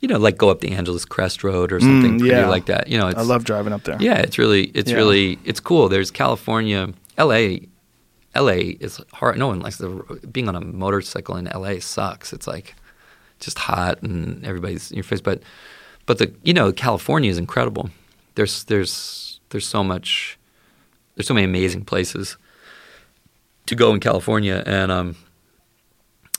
You 0.00 0.08
know, 0.08 0.18
like 0.18 0.36
go 0.36 0.50
up 0.50 0.60
the 0.60 0.70
Angeles 0.72 1.04
Crest 1.04 1.42
Road 1.42 1.72
or 1.72 1.80
something 1.80 2.18
Mm, 2.18 2.20
pretty 2.20 2.44
like 2.44 2.66
that. 2.66 2.86
You 2.88 2.98
know, 2.98 3.08
I 3.08 3.22
love 3.22 3.44
driving 3.44 3.72
up 3.72 3.82
there. 3.84 3.96
yeah, 3.98 4.18
it's 4.18 4.38
really, 4.38 4.64
it's 4.66 4.90
Yeah. 4.90 4.96
really, 4.98 5.38
it's 5.44 5.58
cool. 5.58 5.88
There's 5.88 6.10
California, 6.10 6.92
L.A. 7.16 7.66
L.A. 8.34 8.60
is 8.86 9.00
hard. 9.14 9.38
No 9.38 9.48
one 9.48 9.60
likes 9.60 9.78
the 9.78 9.88
being 10.30 10.48
on 10.48 10.54
a 10.54 10.60
motorcycle 10.60 11.36
in 11.36 11.48
L.A. 11.48 11.80
sucks. 11.80 12.32
It's 12.32 12.46
like 12.46 12.74
just 13.40 13.58
hot 13.58 14.02
and 14.02 14.44
everybody's 14.44 14.90
in 14.90 14.96
your 14.96 15.04
face. 15.04 15.22
But, 15.22 15.42
but 16.04 16.18
the 16.18 16.32
you 16.44 16.52
know 16.54 16.70
California 16.72 17.30
is 17.30 17.38
incredible. 17.38 17.88
There's 18.34 18.64
there's 18.64 19.40
there's 19.48 19.66
so 19.66 19.82
much, 19.82 20.38
there's 21.16 21.26
so 21.26 21.34
many 21.34 21.44
amazing 21.44 21.84
places 21.84 22.36
to 23.66 23.74
go 23.74 23.92
in 23.92 24.00
California, 24.00 24.62
and 24.64 24.92
um, 24.92 25.16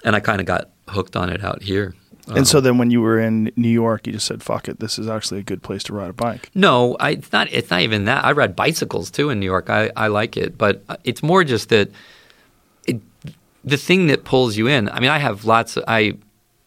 and 0.03 0.15
I 0.15 0.19
kind 0.19 0.39
of 0.39 0.47
got 0.47 0.69
hooked 0.87 1.15
on 1.15 1.29
it 1.29 1.43
out 1.43 1.61
here. 1.61 1.93
And 2.35 2.45
so 2.45 2.59
then 2.59 2.77
when 2.77 2.91
you 2.91 2.99
were 3.01 3.19
in 3.19 3.51
New 3.55 3.69
York, 3.69 4.05
you 4.05 4.13
just 4.13 4.25
said, 4.25 4.43
"Fuck 4.43 4.67
it, 4.67 4.79
this 4.79 4.99
is 4.99 5.07
actually 5.07 5.39
a 5.39 5.43
good 5.43 5.63
place 5.63 5.83
to 5.83 5.93
ride 5.93 6.09
a 6.09 6.13
bike." 6.13 6.49
No, 6.53 6.95
I, 6.99 7.11
it's 7.11 7.31
not. 7.31 7.51
It's 7.51 7.69
not 7.69 7.81
even 7.81 8.05
that. 8.05 8.25
I 8.25 8.33
ride 8.33 8.55
bicycles 8.55 9.09
too 9.09 9.29
in 9.29 9.39
New 9.39 9.45
York. 9.45 9.69
I, 9.69 9.91
I 9.95 10.07
like 10.07 10.35
it, 10.35 10.57
but 10.57 10.83
uh, 10.89 10.97
it's 11.03 11.23
more 11.23 11.43
just 11.43 11.69
that 11.69 11.89
it, 12.85 13.01
the 13.63 13.77
thing 13.77 14.07
that 14.07 14.25
pulls 14.25 14.57
you 14.57 14.67
in. 14.67 14.89
I 14.89 14.99
mean, 14.99 15.09
I 15.09 15.19
have 15.19 15.45
lots. 15.45 15.77
Of, 15.77 15.85
I, 15.87 16.17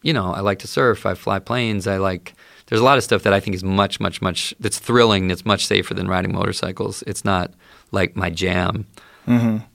you 0.01 0.13
know, 0.13 0.33
I 0.33 0.39
like 0.39 0.59
to 0.59 0.67
surf. 0.67 1.05
I 1.05 1.13
fly 1.13 1.39
planes. 1.39 1.85
I 1.85 1.97
like. 1.97 2.33
There's 2.65 2.81
a 2.81 2.85
lot 2.85 2.97
of 2.97 3.03
stuff 3.03 3.23
that 3.23 3.33
I 3.33 3.39
think 3.39 3.55
is 3.55 3.63
much, 3.63 3.99
much, 3.99 4.21
much. 4.21 4.55
That's 4.59 4.79
thrilling. 4.79 5.27
That's 5.27 5.45
much 5.45 5.67
safer 5.67 5.93
than 5.93 6.07
riding 6.07 6.33
motorcycles. 6.33 7.03
It's 7.05 7.23
not 7.23 7.51
like 7.91 8.15
my 8.15 8.29
jam. 8.29 8.85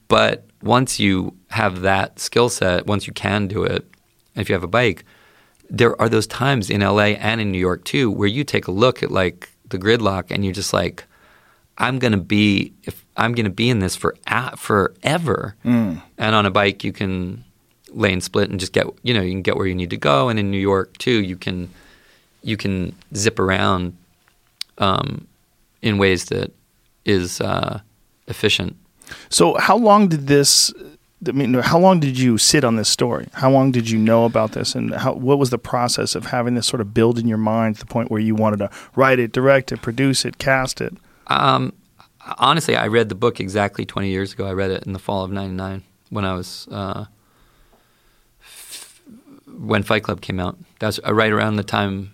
But 0.08 0.46
once 0.62 0.98
you 1.00 1.34
have 1.50 1.80
that 1.82 2.18
skill 2.18 2.48
set, 2.48 2.86
once 2.86 3.06
you 3.06 3.12
can 3.12 3.46
do 3.48 3.64
it, 3.64 3.84
and 4.34 4.42
if 4.42 4.48
you 4.48 4.54
have 4.54 4.62
a 4.64 4.68
bike, 4.68 5.04
there 5.70 6.00
are 6.00 6.08
those 6.08 6.26
times 6.26 6.70
in 6.70 6.80
LA 6.80 7.14
and 7.18 7.40
in 7.40 7.50
New 7.50 7.58
York 7.58 7.84
too 7.84 8.10
where 8.10 8.28
you 8.28 8.44
take 8.44 8.66
a 8.68 8.70
look 8.72 9.02
at 9.02 9.10
like 9.10 9.50
the 9.68 9.78
gridlock 9.78 10.30
and 10.30 10.44
you're 10.44 10.54
just 10.54 10.72
like, 10.72 11.04
I'm 11.78 11.98
gonna 11.98 12.16
be 12.18 12.72
if 12.84 13.04
I'm 13.16 13.32
gonna 13.34 13.50
be 13.50 13.68
in 13.68 13.80
this 13.80 13.96
for 13.96 14.16
a- 14.28 14.56
forever. 14.56 15.56
And 16.18 16.34
on 16.34 16.46
a 16.46 16.50
bike 16.50 16.84
you 16.84 16.92
can 16.92 17.44
lane 17.90 18.20
split 18.20 18.50
and 18.50 18.60
just 18.60 18.72
get 18.72 18.86
you 19.02 19.12
know 19.14 19.20
you 19.22 19.30
can 19.32 19.42
get 19.42 19.56
where 19.56 19.66
you 19.66 19.74
need 19.74 19.90
to 19.90 19.96
go. 19.96 20.28
And 20.28 20.38
in 20.38 20.50
New 20.50 20.58
York 20.60 20.96
too 20.98 21.22
you 21.22 21.36
can 21.36 21.68
you 22.42 22.56
can 22.56 22.94
zip 23.14 23.38
around 23.40 23.96
um, 24.78 25.26
in 25.82 25.98
ways 25.98 26.26
that 26.26 26.52
is 27.04 27.40
uh, 27.40 27.80
efficient. 28.28 28.76
So 29.28 29.56
how 29.58 29.76
long 29.76 30.08
did 30.08 30.26
this? 30.26 30.72
I 31.26 31.32
mean, 31.32 31.54
how 31.54 31.78
long 31.78 31.98
did 31.98 32.18
you 32.18 32.36
sit 32.38 32.62
on 32.62 32.76
this 32.76 32.88
story? 32.88 33.26
How 33.32 33.50
long 33.50 33.72
did 33.72 33.88
you 33.88 33.98
know 33.98 34.24
about 34.24 34.52
this, 34.52 34.74
and 34.74 34.94
how, 34.94 35.14
what 35.14 35.38
was 35.38 35.50
the 35.50 35.58
process 35.58 36.14
of 36.14 36.26
having 36.26 36.54
this 36.54 36.66
sort 36.66 36.80
of 36.80 36.92
build 36.92 37.18
in 37.18 37.26
your 37.26 37.38
mind 37.38 37.76
to 37.76 37.80
the 37.80 37.86
point 37.86 38.10
where 38.10 38.20
you 38.20 38.34
wanted 38.34 38.58
to 38.58 38.70
write 38.94 39.18
it, 39.18 39.32
direct 39.32 39.72
it, 39.72 39.80
produce 39.80 40.24
it, 40.24 40.38
cast 40.38 40.80
it? 40.80 40.94
Um, 41.28 41.72
honestly, 42.38 42.76
I 42.76 42.86
read 42.88 43.08
the 43.08 43.14
book 43.14 43.40
exactly 43.40 43.86
20 43.86 44.08
years 44.08 44.32
ago. 44.34 44.46
I 44.46 44.52
read 44.52 44.70
it 44.70 44.84
in 44.84 44.92
the 44.92 44.98
fall 44.98 45.24
of 45.24 45.30
'99 45.30 45.82
when 46.10 46.24
I 46.24 46.34
was 46.34 46.68
uh, 46.70 47.06
f- 48.40 49.00
when 49.46 49.82
Fight 49.82 50.02
Club 50.02 50.20
came 50.20 50.38
out. 50.38 50.58
That's 50.80 51.00
uh, 51.06 51.14
right 51.14 51.32
around 51.32 51.56
the 51.56 51.64
time 51.64 52.12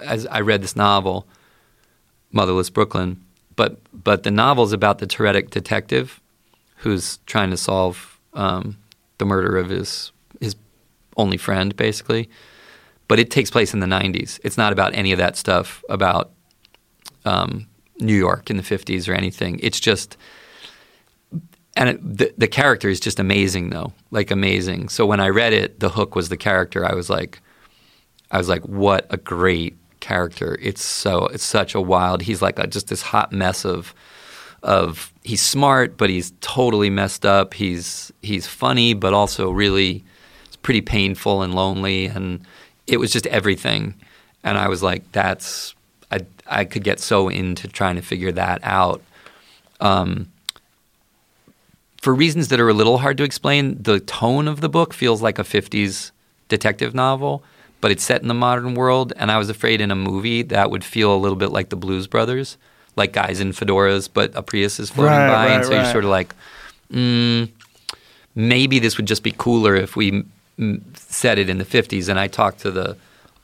as 0.00 0.26
I 0.26 0.40
read 0.40 0.62
this 0.62 0.76
novel, 0.76 1.26
Motherless 2.30 2.70
Brooklyn. 2.70 3.24
But 3.62 3.76
but 3.92 4.24
the 4.24 4.32
novel's 4.32 4.72
about 4.72 4.98
the 4.98 5.06
Tourettic 5.06 5.50
detective 5.50 6.20
who's 6.78 7.18
trying 7.26 7.50
to 7.50 7.56
solve 7.56 8.18
um, 8.34 8.76
the 9.18 9.24
murder 9.24 9.56
of 9.56 9.68
his 9.68 10.10
his 10.40 10.56
only 11.16 11.36
friend, 11.36 11.76
basically. 11.76 12.28
But 13.06 13.20
it 13.20 13.30
takes 13.30 13.52
place 13.52 13.72
in 13.72 13.78
the 13.78 13.86
'90s. 13.86 14.40
It's 14.42 14.58
not 14.58 14.72
about 14.72 14.96
any 14.96 15.12
of 15.12 15.18
that 15.18 15.36
stuff 15.36 15.84
about 15.88 16.32
um, 17.24 17.68
New 18.00 18.16
York 18.16 18.50
in 18.50 18.56
the 18.56 18.64
50s 18.64 19.08
or 19.08 19.12
anything. 19.12 19.60
It's 19.62 19.78
just, 19.78 20.16
and 21.76 21.90
it, 21.90 22.18
the, 22.18 22.34
the 22.36 22.48
character 22.48 22.88
is 22.88 22.98
just 22.98 23.20
amazing 23.20 23.70
though, 23.70 23.92
like 24.10 24.32
amazing. 24.32 24.88
So 24.88 25.06
when 25.06 25.20
I 25.20 25.28
read 25.28 25.52
it, 25.52 25.78
the 25.78 25.90
hook 25.90 26.16
was 26.16 26.30
the 26.30 26.36
character. 26.36 26.84
I 26.84 26.94
was 26.94 27.08
like, 27.08 27.40
I 28.32 28.38
was 28.38 28.48
like, 28.48 28.66
what 28.66 29.06
a 29.10 29.16
great 29.18 29.76
character. 30.02 30.58
It's 30.60 30.82
so, 30.82 31.26
it's 31.28 31.44
such 31.44 31.74
a 31.74 31.80
wild, 31.80 32.20
he's 32.20 32.42
like 32.42 32.58
a, 32.58 32.66
just 32.66 32.88
this 32.88 33.00
hot 33.00 33.32
mess 33.32 33.64
of, 33.64 33.94
of, 34.62 35.10
he's 35.24 35.40
smart, 35.40 35.96
but 35.96 36.10
he's 36.10 36.34
totally 36.42 36.90
messed 36.90 37.24
up. 37.24 37.54
He's, 37.54 38.12
he's 38.20 38.46
funny, 38.46 38.92
but 38.92 39.14
also 39.14 39.50
really, 39.50 40.04
it's 40.44 40.56
pretty 40.56 40.82
painful 40.82 41.40
and 41.40 41.54
lonely. 41.54 42.06
And 42.06 42.44
it 42.86 42.98
was 42.98 43.10
just 43.10 43.26
everything. 43.28 43.94
And 44.44 44.58
I 44.58 44.68
was 44.68 44.82
like, 44.82 45.10
that's, 45.12 45.74
I, 46.10 46.26
I 46.46 46.64
could 46.66 46.84
get 46.84 47.00
so 47.00 47.30
into 47.30 47.66
trying 47.68 47.96
to 47.96 48.02
figure 48.02 48.32
that 48.32 48.60
out. 48.62 49.00
Um, 49.80 50.30
for 52.02 52.12
reasons 52.12 52.48
that 52.48 52.60
are 52.60 52.68
a 52.68 52.74
little 52.74 52.98
hard 52.98 53.16
to 53.18 53.24
explain, 53.24 53.80
the 53.80 54.00
tone 54.00 54.48
of 54.48 54.60
the 54.60 54.68
book 54.68 54.92
feels 54.92 55.22
like 55.22 55.38
a 55.38 55.44
50s 55.44 56.10
detective 56.48 56.94
novel, 56.94 57.44
but 57.82 57.90
it's 57.90 58.04
set 58.04 58.22
in 58.22 58.28
the 58.28 58.34
modern 58.34 58.74
world. 58.74 59.12
And 59.16 59.30
I 59.30 59.36
was 59.36 59.50
afraid 59.50 59.82
in 59.82 59.90
a 59.90 59.96
movie 59.96 60.42
that 60.44 60.70
would 60.70 60.84
feel 60.84 61.14
a 61.14 61.18
little 61.18 61.36
bit 61.36 61.50
like 61.50 61.68
the 61.68 61.76
Blues 61.76 62.06
Brothers, 62.06 62.56
like 62.96 63.12
guys 63.12 63.40
in 63.40 63.50
fedoras, 63.50 64.08
but 64.10 64.30
a 64.34 64.42
Prius 64.42 64.80
is 64.80 64.88
floating 64.88 65.12
Right, 65.12 65.28
by. 65.28 65.46
and 65.48 65.56
right, 65.56 65.64
so 65.66 65.72
you're 65.74 65.92
sort 65.92 66.04
of 66.04 66.10
like, 66.10 66.34
mm. 66.90 67.50
maybe 68.34 68.78
this 68.78 68.96
would 68.96 69.06
just 69.06 69.24
be 69.24 69.34
cooler 69.36 69.74
if 69.74 69.96
we 69.96 70.24
m- 70.58 70.84
set 70.94 71.38
it 71.38 71.50
in 71.50 71.58
the 71.58 71.64
50s. 71.64 72.08
And 72.08 72.20
I 72.20 72.28
talked 72.28 72.60
to 72.60 72.70
the 72.70 72.96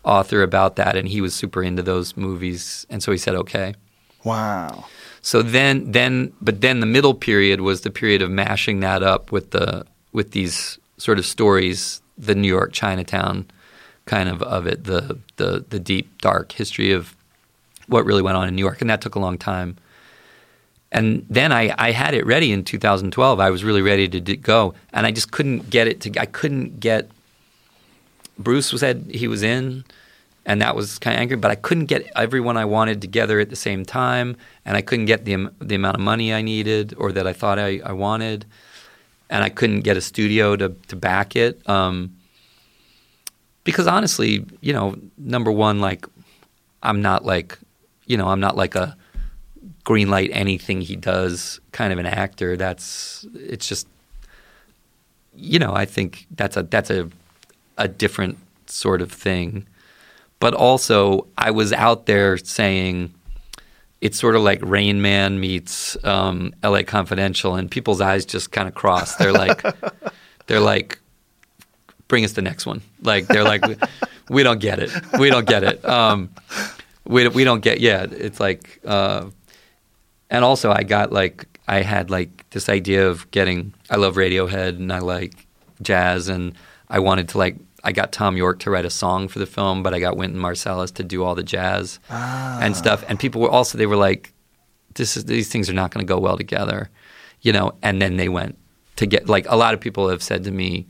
author 0.04 0.42
about 0.42 0.76
that, 0.76 0.96
and 0.96 1.08
he 1.08 1.20
was 1.20 1.34
super 1.34 1.62
into 1.62 1.82
those 1.82 2.16
movies, 2.16 2.86
and 2.88 3.02
so 3.02 3.10
he 3.10 3.18
said 3.18 3.34
okay. 3.34 3.74
Wow. 4.22 4.86
So 5.20 5.42
then, 5.42 5.90
then, 5.90 6.32
but 6.40 6.60
then 6.60 6.78
the 6.78 6.86
middle 6.86 7.14
period 7.14 7.60
was 7.60 7.80
the 7.80 7.90
period 7.90 8.22
of 8.22 8.30
mashing 8.30 8.80
that 8.80 9.02
up 9.02 9.32
with 9.32 9.50
the 9.50 9.84
with 10.12 10.30
these 10.30 10.78
sort 10.96 11.18
of 11.18 11.26
stories, 11.26 12.00
the 12.16 12.34
New 12.34 12.48
York 12.48 12.72
Chinatown 12.72 13.46
kind 14.08 14.28
of 14.28 14.42
of 14.42 14.66
it, 14.66 14.84
the 14.84 15.18
the 15.36 15.64
the 15.68 15.78
deep 15.78 16.20
dark 16.20 16.52
history 16.52 16.92
of 16.92 17.14
what 17.86 18.04
really 18.04 18.22
went 18.22 18.36
on 18.36 18.48
in 18.48 18.56
New 18.56 18.64
York, 18.64 18.80
and 18.80 18.90
that 18.90 19.00
took 19.00 19.14
a 19.14 19.18
long 19.20 19.38
time. 19.38 19.76
And 20.90 21.26
then 21.28 21.52
I, 21.52 21.74
I 21.76 21.92
had 21.92 22.14
it 22.14 22.24
ready 22.24 22.50
in 22.50 22.64
2012. 22.64 23.40
I 23.40 23.50
was 23.50 23.62
really 23.62 23.82
ready 23.82 24.08
to 24.08 24.20
d- 24.20 24.36
go, 24.36 24.74
and 24.92 25.06
I 25.06 25.10
just 25.10 25.30
couldn't 25.30 25.68
get 25.68 25.86
it 25.86 26.00
to. 26.00 26.18
I 26.18 26.24
couldn't 26.24 26.80
get. 26.80 27.10
Bruce 28.38 28.70
said 28.70 29.10
he 29.12 29.28
was 29.28 29.42
in, 29.42 29.84
and 30.46 30.62
that 30.62 30.74
was 30.74 30.98
kind 30.98 31.14
of 31.14 31.20
angry. 31.20 31.36
But 31.36 31.50
I 31.50 31.56
couldn't 31.56 31.86
get 31.86 32.10
everyone 32.16 32.56
I 32.56 32.64
wanted 32.64 33.02
together 33.02 33.38
at 33.40 33.50
the 33.50 33.56
same 33.56 33.84
time, 33.84 34.36
and 34.64 34.76
I 34.76 34.80
couldn't 34.80 35.06
get 35.06 35.26
the 35.26 35.50
the 35.60 35.74
amount 35.74 35.96
of 35.96 36.00
money 36.00 36.32
I 36.32 36.40
needed 36.40 36.94
or 36.96 37.12
that 37.12 37.26
I 37.26 37.34
thought 37.34 37.58
I, 37.58 37.80
I 37.84 37.92
wanted, 37.92 38.46
and 39.28 39.44
I 39.44 39.50
couldn't 39.50 39.82
get 39.82 39.98
a 39.98 40.00
studio 40.00 40.56
to 40.56 40.70
to 40.88 40.96
back 40.96 41.36
it. 41.36 41.68
Um, 41.68 42.17
because 43.68 43.86
honestly, 43.86 44.46
you 44.62 44.72
know, 44.72 44.96
number 45.18 45.52
one, 45.52 45.78
like 45.78 46.06
I'm 46.82 47.02
not 47.02 47.26
like, 47.26 47.58
you 48.06 48.16
know, 48.16 48.28
I'm 48.28 48.40
not 48.40 48.56
like 48.56 48.74
a 48.74 48.96
green 49.84 50.08
light 50.08 50.30
anything 50.32 50.80
he 50.80 50.96
does 50.96 51.60
kind 51.72 51.92
of 51.92 51.98
an 51.98 52.06
actor. 52.06 52.56
That's 52.56 53.26
it's 53.34 53.68
just, 53.68 53.86
you 55.36 55.58
know, 55.58 55.74
I 55.74 55.84
think 55.84 56.24
that's 56.30 56.56
a 56.56 56.62
that's 56.62 56.88
a 56.88 57.10
a 57.76 57.88
different 57.88 58.38
sort 58.68 59.02
of 59.02 59.12
thing. 59.12 59.66
But 60.40 60.54
also, 60.54 61.26
I 61.36 61.50
was 61.50 61.74
out 61.74 62.06
there 62.06 62.38
saying 62.38 63.12
it's 64.00 64.18
sort 64.18 64.34
of 64.34 64.40
like 64.40 64.60
Rain 64.62 65.02
Man 65.02 65.40
meets 65.40 66.02
um, 66.06 66.54
L.A. 66.62 66.84
Confidential, 66.84 67.54
and 67.54 67.70
people's 67.70 68.00
eyes 68.00 68.24
just 68.24 68.50
kind 68.50 68.66
of 68.66 68.74
cross. 68.74 69.16
They're 69.16 69.34
like, 69.34 69.62
they're 70.46 70.58
like, 70.58 71.00
bring 72.08 72.24
us 72.24 72.32
the 72.32 72.42
next 72.42 72.66
one. 72.66 72.82
Like 73.02 73.26
they're 73.26 73.44
like, 73.44 73.66
we, 73.66 73.76
we 74.28 74.42
don't 74.42 74.60
get 74.60 74.78
it. 74.78 74.90
We 75.18 75.30
don't 75.30 75.46
get 75.46 75.62
it. 75.62 75.84
Um, 75.84 76.30
we 77.04 77.28
we 77.28 77.44
don't 77.44 77.60
get. 77.60 77.80
Yeah, 77.80 78.06
it's 78.10 78.40
like, 78.40 78.80
uh, 78.84 79.26
and 80.30 80.44
also 80.44 80.72
I 80.72 80.82
got 80.82 81.12
like 81.12 81.46
I 81.68 81.82
had 81.82 82.10
like 82.10 82.48
this 82.50 82.68
idea 82.68 83.08
of 83.08 83.30
getting. 83.30 83.74
I 83.90 83.96
love 83.96 84.16
Radiohead 84.16 84.70
and 84.76 84.92
I 84.92 84.98
like 84.98 85.46
jazz, 85.82 86.28
and 86.28 86.54
I 86.88 86.98
wanted 86.98 87.28
to 87.30 87.38
like. 87.38 87.56
I 87.84 87.92
got 87.92 88.10
Thom 88.10 88.36
Yorke 88.36 88.58
to 88.60 88.70
write 88.70 88.84
a 88.84 88.90
song 88.90 89.28
for 89.28 89.38
the 89.38 89.46
film, 89.46 89.84
but 89.84 89.94
I 89.94 90.00
got 90.00 90.16
Wynton 90.16 90.40
Marsalis 90.40 90.92
to 90.94 91.04
do 91.04 91.22
all 91.22 91.36
the 91.36 91.44
jazz 91.44 92.00
and 92.10 92.76
stuff. 92.76 93.04
And 93.08 93.20
people 93.20 93.40
were 93.40 93.48
also 93.50 93.78
they 93.78 93.86
were 93.86 93.96
like, 93.96 94.32
"This 94.94 95.16
is 95.16 95.26
these 95.26 95.48
things 95.48 95.70
are 95.70 95.74
not 95.74 95.92
going 95.92 96.04
to 96.04 96.12
go 96.12 96.18
well 96.18 96.36
together," 96.36 96.90
you 97.40 97.52
know. 97.52 97.74
And 97.82 98.02
then 98.02 98.16
they 98.16 98.28
went 98.28 98.58
to 98.96 99.06
get 99.06 99.28
like 99.28 99.46
a 99.48 99.56
lot 99.56 99.74
of 99.74 99.80
people 99.80 100.08
have 100.08 100.22
said 100.22 100.42
to 100.44 100.50
me, 100.50 100.86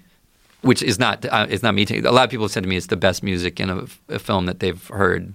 which 0.63 0.83
is 0.83 0.99
not 0.99 1.25
uh, 1.27 1.47
it's 1.49 1.63
not 1.63 1.75
me. 1.75 1.85
Taking, 1.85 2.07
a 2.07 2.13
lot 2.13 2.25
of 2.25 2.31
people 2.31 2.45
have 2.45 2.53
said 2.53 2.63
to 2.63 2.69
me 2.69 2.77
it's 2.77 2.87
the 2.87 2.97
best 2.97 3.23
music 3.23 3.61
in 3.61 3.71
a, 3.71 3.87
a 4.09 4.19
film 4.19 4.47
that 4.47 4.61
they've 4.61 4.87
heard 4.89 5.35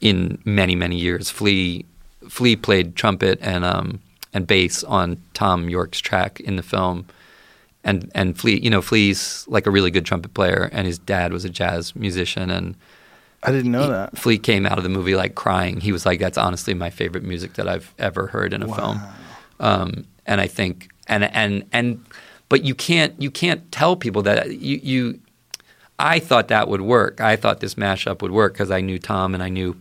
in 0.00 0.38
many 0.44 0.74
many 0.74 0.96
years. 0.96 1.30
Flea 1.30 1.84
Flea 2.28 2.56
played 2.56 2.96
trumpet 2.96 3.38
and 3.40 3.64
um, 3.64 4.00
and 4.32 4.46
bass 4.46 4.84
on 4.84 5.20
Thom 5.34 5.68
Yorke's 5.68 6.00
track 6.00 6.40
in 6.40 6.56
the 6.56 6.62
film, 6.62 7.06
and 7.84 8.10
and 8.14 8.38
Flea 8.38 8.60
you 8.62 8.70
know 8.70 8.82
Flea's 8.82 9.44
like 9.48 9.66
a 9.66 9.70
really 9.70 9.90
good 9.90 10.04
trumpet 10.04 10.34
player, 10.34 10.68
and 10.72 10.86
his 10.86 10.98
dad 10.98 11.32
was 11.32 11.44
a 11.44 11.50
jazz 11.50 11.96
musician, 11.96 12.50
and 12.50 12.76
I 13.42 13.52
didn't 13.52 13.72
know 13.72 13.82
he- 13.82 13.88
that. 13.88 14.18
Flea 14.18 14.38
came 14.38 14.66
out 14.66 14.78
of 14.78 14.84
the 14.84 14.90
movie 14.90 15.16
like 15.16 15.34
crying. 15.34 15.80
He 15.80 15.92
was 15.92 16.06
like, 16.06 16.20
"That's 16.20 16.38
honestly 16.38 16.74
my 16.74 16.90
favorite 16.90 17.24
music 17.24 17.54
that 17.54 17.68
I've 17.68 17.92
ever 17.98 18.28
heard 18.28 18.52
in 18.52 18.62
a 18.62 18.74
film." 18.74 19.00
Um, 19.58 20.04
and 20.26 20.40
I 20.40 20.46
think, 20.46 20.88
and 21.06 21.24
and 21.24 21.64
and, 21.72 22.04
but 22.48 22.64
you 22.64 22.74
can't 22.74 23.20
you 23.20 23.30
can't 23.30 23.70
tell 23.72 23.96
people 23.96 24.22
that 24.22 24.58
you 24.58 24.80
you. 24.82 25.20
I 25.98 26.18
thought 26.18 26.48
that 26.48 26.68
would 26.68 26.82
work. 26.82 27.20
I 27.22 27.36
thought 27.36 27.60
this 27.60 27.74
mashup 27.74 28.20
would 28.20 28.30
work 28.30 28.52
because 28.52 28.70
I 28.70 28.82
knew 28.82 28.98
Thom 28.98 29.32
and 29.32 29.42
I 29.42 29.48
knew 29.48 29.76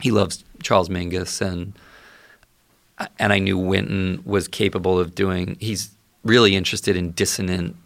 he 0.00 0.10
loves 0.10 0.44
Charles 0.62 0.90
Mingus 0.90 1.40
and 1.40 1.72
and 3.18 3.32
I 3.32 3.38
knew 3.38 3.58
Wynton 3.58 4.22
was 4.24 4.48
capable 4.48 4.98
of 4.98 5.14
doing. 5.14 5.56
He's 5.60 5.90
really 6.24 6.56
interested 6.56 6.96
in 6.96 7.12
dissonant, 7.12 7.76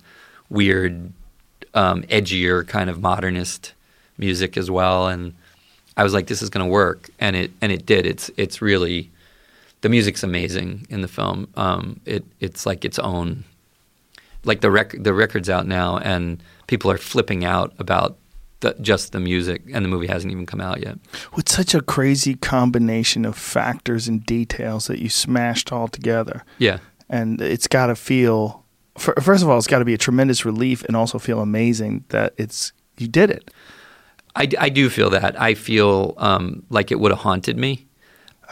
weird, 0.48 1.12
um, 1.74 2.02
edgier 2.04 2.66
kind 2.66 2.90
of 2.90 3.00
modernist 3.00 3.72
music 4.18 4.56
as 4.56 4.70
well. 4.70 5.08
And 5.08 5.34
I 5.96 6.02
was 6.02 6.14
like, 6.14 6.26
this 6.26 6.42
is 6.42 6.48
going 6.48 6.64
to 6.64 6.70
work, 6.70 7.10
and 7.18 7.36
it 7.36 7.50
and 7.60 7.70
it 7.70 7.86
did. 7.86 8.06
It's 8.06 8.30
it's 8.36 8.62
really 8.62 9.10
the 9.82 9.88
music's 9.88 10.22
amazing 10.22 10.86
in 10.88 11.02
the 11.02 11.08
film. 11.08 11.48
Um, 11.56 12.00
it 12.06 12.24
it's 12.40 12.66
like 12.66 12.84
its 12.84 12.98
own. 12.98 13.44
Like 14.44 14.60
the 14.60 14.70
rec- 14.70 14.96
the 15.02 15.14
record's 15.14 15.48
out 15.48 15.66
now, 15.66 15.98
and 15.98 16.42
people 16.66 16.90
are 16.90 16.98
flipping 16.98 17.44
out 17.44 17.72
about 17.78 18.18
the, 18.60 18.74
just 18.80 19.12
the 19.12 19.20
music, 19.20 19.62
and 19.72 19.84
the 19.84 19.88
movie 19.88 20.06
hasn't 20.08 20.32
even 20.32 20.46
come 20.46 20.60
out 20.60 20.80
yet. 20.80 20.98
With 21.34 21.48
such 21.48 21.74
a 21.74 21.80
crazy 21.80 22.34
combination 22.34 23.24
of 23.24 23.36
factors 23.36 24.08
and 24.08 24.24
details 24.26 24.86
that 24.88 24.98
you 25.00 25.08
smashed 25.08 25.72
all 25.72 25.86
together, 25.88 26.44
Yeah, 26.58 26.78
and 27.08 27.40
it's 27.40 27.68
got 27.68 27.86
to 27.86 27.94
feel. 27.96 28.64
fir- 28.98 29.14
First 29.20 29.42
of 29.44 29.48
all, 29.48 29.58
it's 29.58 29.66
got 29.68 29.78
to 29.78 29.84
be 29.84 29.94
a 29.94 29.98
tremendous 29.98 30.44
relief, 30.44 30.82
and 30.84 30.96
also 30.96 31.18
feel 31.18 31.40
amazing 31.40 32.04
that 32.08 32.34
it's 32.36 32.72
you 32.98 33.06
did 33.08 33.30
it. 33.30 33.50
I, 34.34 34.48
I 34.58 34.68
do 34.70 34.88
feel 34.88 35.10
that. 35.10 35.40
I 35.40 35.54
feel 35.54 36.14
um, 36.16 36.62
like 36.70 36.90
it 36.90 36.98
would 36.98 37.10
have 37.12 37.20
haunted 37.20 37.56
me, 37.58 37.86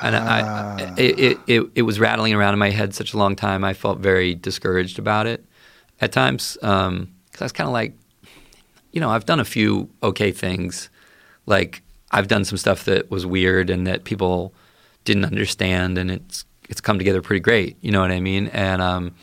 and 0.00 0.14
I, 0.14 0.40
I 0.40 0.94
it, 0.96 1.18
it, 1.18 1.38
it 1.48 1.70
it 1.76 1.82
was 1.82 1.98
rattling 1.98 2.32
around 2.34 2.52
in 2.52 2.58
my 2.60 2.70
head 2.70 2.94
such 2.94 3.12
a 3.12 3.18
long 3.18 3.34
time. 3.34 3.64
I 3.64 3.72
felt 3.74 3.98
very 3.98 4.34
discouraged 4.34 4.98
about 4.98 5.26
it 5.26 5.44
at 6.01 6.12
times 6.12 6.55
because 6.60 7.40
I 7.40 7.44
was 7.44 7.52
kind 7.52 7.66
of 7.68 7.72
like, 7.72 7.94
you 8.93 9.01
know, 9.01 9.10
I've 9.10 9.27
done 9.27 9.40
a 9.40 9.44
few 9.44 9.89
okay 10.02 10.32
things, 10.32 10.89
like 11.47 11.82
I've 12.10 12.28
done 12.28 12.44
some 12.44 12.59
stuff 12.59 12.85
that 12.85 13.10
was 13.10 13.24
weird 13.24 13.70
and 13.70 13.86
that 13.86 14.05
people 14.05 14.52
didn't 15.05 15.24
understand, 15.24 15.98
and 15.98 16.10
it's 16.10 16.44
it's 16.68 16.81
come 16.81 16.98
together 16.98 17.22
pretty 17.22 17.40
great. 17.40 17.77
You 17.81 17.90
know 17.93 18.01
what 18.01 18.10
I 18.10 18.20
mean? 18.20 18.48
And 18.48 18.82
um, 18.82 19.14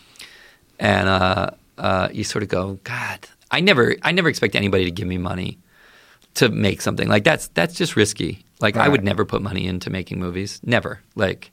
and 0.80 1.08
uh, 1.10 1.52
uh, 1.78 2.10
you 2.14 2.24
sort 2.24 2.44
of 2.44 2.50
go, 2.50 2.80
God, 2.84 3.20
I 3.52 3.60
never 3.60 3.96
I 4.04 4.12
never 4.12 4.30
expect 4.30 4.56
anybody 4.56 4.86
to 4.86 4.92
give 4.92 5.08
me 5.08 5.18
money 5.18 5.58
to 6.36 6.50
make 6.50 6.82
something 6.82 7.08
like 7.08 7.24
that's 7.24 7.48
that's 7.50 7.76
just 7.76 7.96
risky. 7.96 8.46
Like 8.62 8.76
I 8.78 8.88
would 8.88 9.04
never 9.04 9.26
put 9.26 9.42
money 9.42 9.68
into 9.68 9.90
making 9.90 10.20
movies. 10.20 10.60
Never. 10.64 11.00
Like 11.16 11.52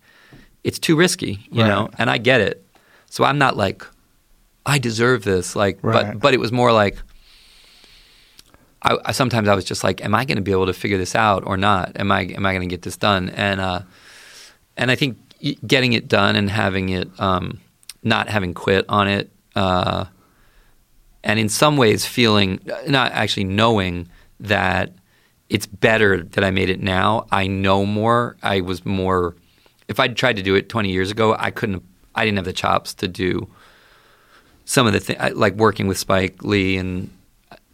it's 0.63 0.79
too 0.79 0.97
risky, 0.97 1.47
you 1.51 1.63
Right. 1.63 1.69
know. 1.69 1.91
And 1.99 2.09
I 2.09 2.19
get 2.19 2.41
it. 2.41 2.65
So 3.11 3.25
I'm 3.25 3.39
not 3.39 3.57
like 3.57 3.85
I 4.67 4.79
deserve 4.79 5.25
this. 5.25 5.55
Like, 5.57 5.79
Right. 5.83 6.13
but 6.13 6.21
but 6.21 6.35
it 6.35 6.41
was 6.41 6.53
more 6.53 6.73
like 6.73 6.97
I, 8.83 8.99
I 9.07 9.13
sometimes 9.13 9.49
I 9.49 9.55
was 9.55 9.65
just 9.65 9.83
like, 9.83 10.05
am 10.05 10.15
I 10.15 10.25
going 10.25 10.37
to 10.37 10.43
be 10.43 10.53
able 10.53 10.67
to 10.67 10.73
figure 10.73 10.99
this 10.99 11.15
out 11.15 11.45
or 11.47 11.57
not? 11.57 11.99
Am 11.99 12.13
I 12.13 12.23
am 12.23 12.45
I 12.47 12.53
going 12.53 12.69
to 12.69 12.73
get 12.73 12.83
this 12.83 12.97
done? 12.97 13.31
And 13.31 13.61
uh, 13.61 13.81
and 14.77 14.91
I 14.91 14.95
think 14.97 15.19
getting 15.67 15.93
it 15.93 16.09
done 16.09 16.37
and 16.37 16.49
having 16.51 16.89
it, 16.91 17.09
um, 17.19 17.61
not 18.03 18.29
having 18.29 18.55
quit 18.55 18.85
on 18.89 19.09
it, 19.09 19.31
uh, 19.55 20.07
and 21.23 21.39
in 21.39 21.49
some 21.49 21.77
ways 21.77 22.07
feeling, 22.07 22.61
not 22.87 23.13
actually 23.13 23.45
knowing 23.45 24.09
that 24.41 24.93
it's 25.49 25.67
better 25.67 26.23
that 26.23 26.43
I 26.45 26.51
made 26.51 26.71
it 26.71 26.81
now. 26.81 27.27
I 27.31 27.47
know 27.47 27.85
more. 27.87 28.37
I 28.43 28.61
was 28.61 28.85
more. 28.85 29.37
If 29.89 30.01
I'd 30.01 30.17
tried 30.17 30.37
to 30.37 30.43
do 30.43 30.55
it 30.55 30.69
20 30.71 30.91
years 30.91 31.11
ago, 31.11 31.37
I 31.39 31.51
couldn't. 31.51 31.83
I 32.15 32.25
didn't 32.25 32.37
have 32.39 32.45
the 32.45 32.53
chops 32.53 32.95
to 32.95 33.09
do 33.09 33.49
some 34.65 34.87
of 34.87 34.93
the 34.93 35.01
things, 35.01 35.35
like 35.35 35.55
working 35.55 35.87
with 35.89 35.99
Spike 35.99 36.43
Lee 36.43 36.77
and 36.77 37.11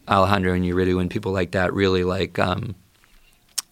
Alejandro 0.09 0.53
Iñárritu 0.53 1.01
and 1.01 1.11
people 1.11 1.33
like 1.33 1.53
that. 1.53 1.73
Really, 1.73 2.05
like 2.05 2.39
um, 2.39 2.75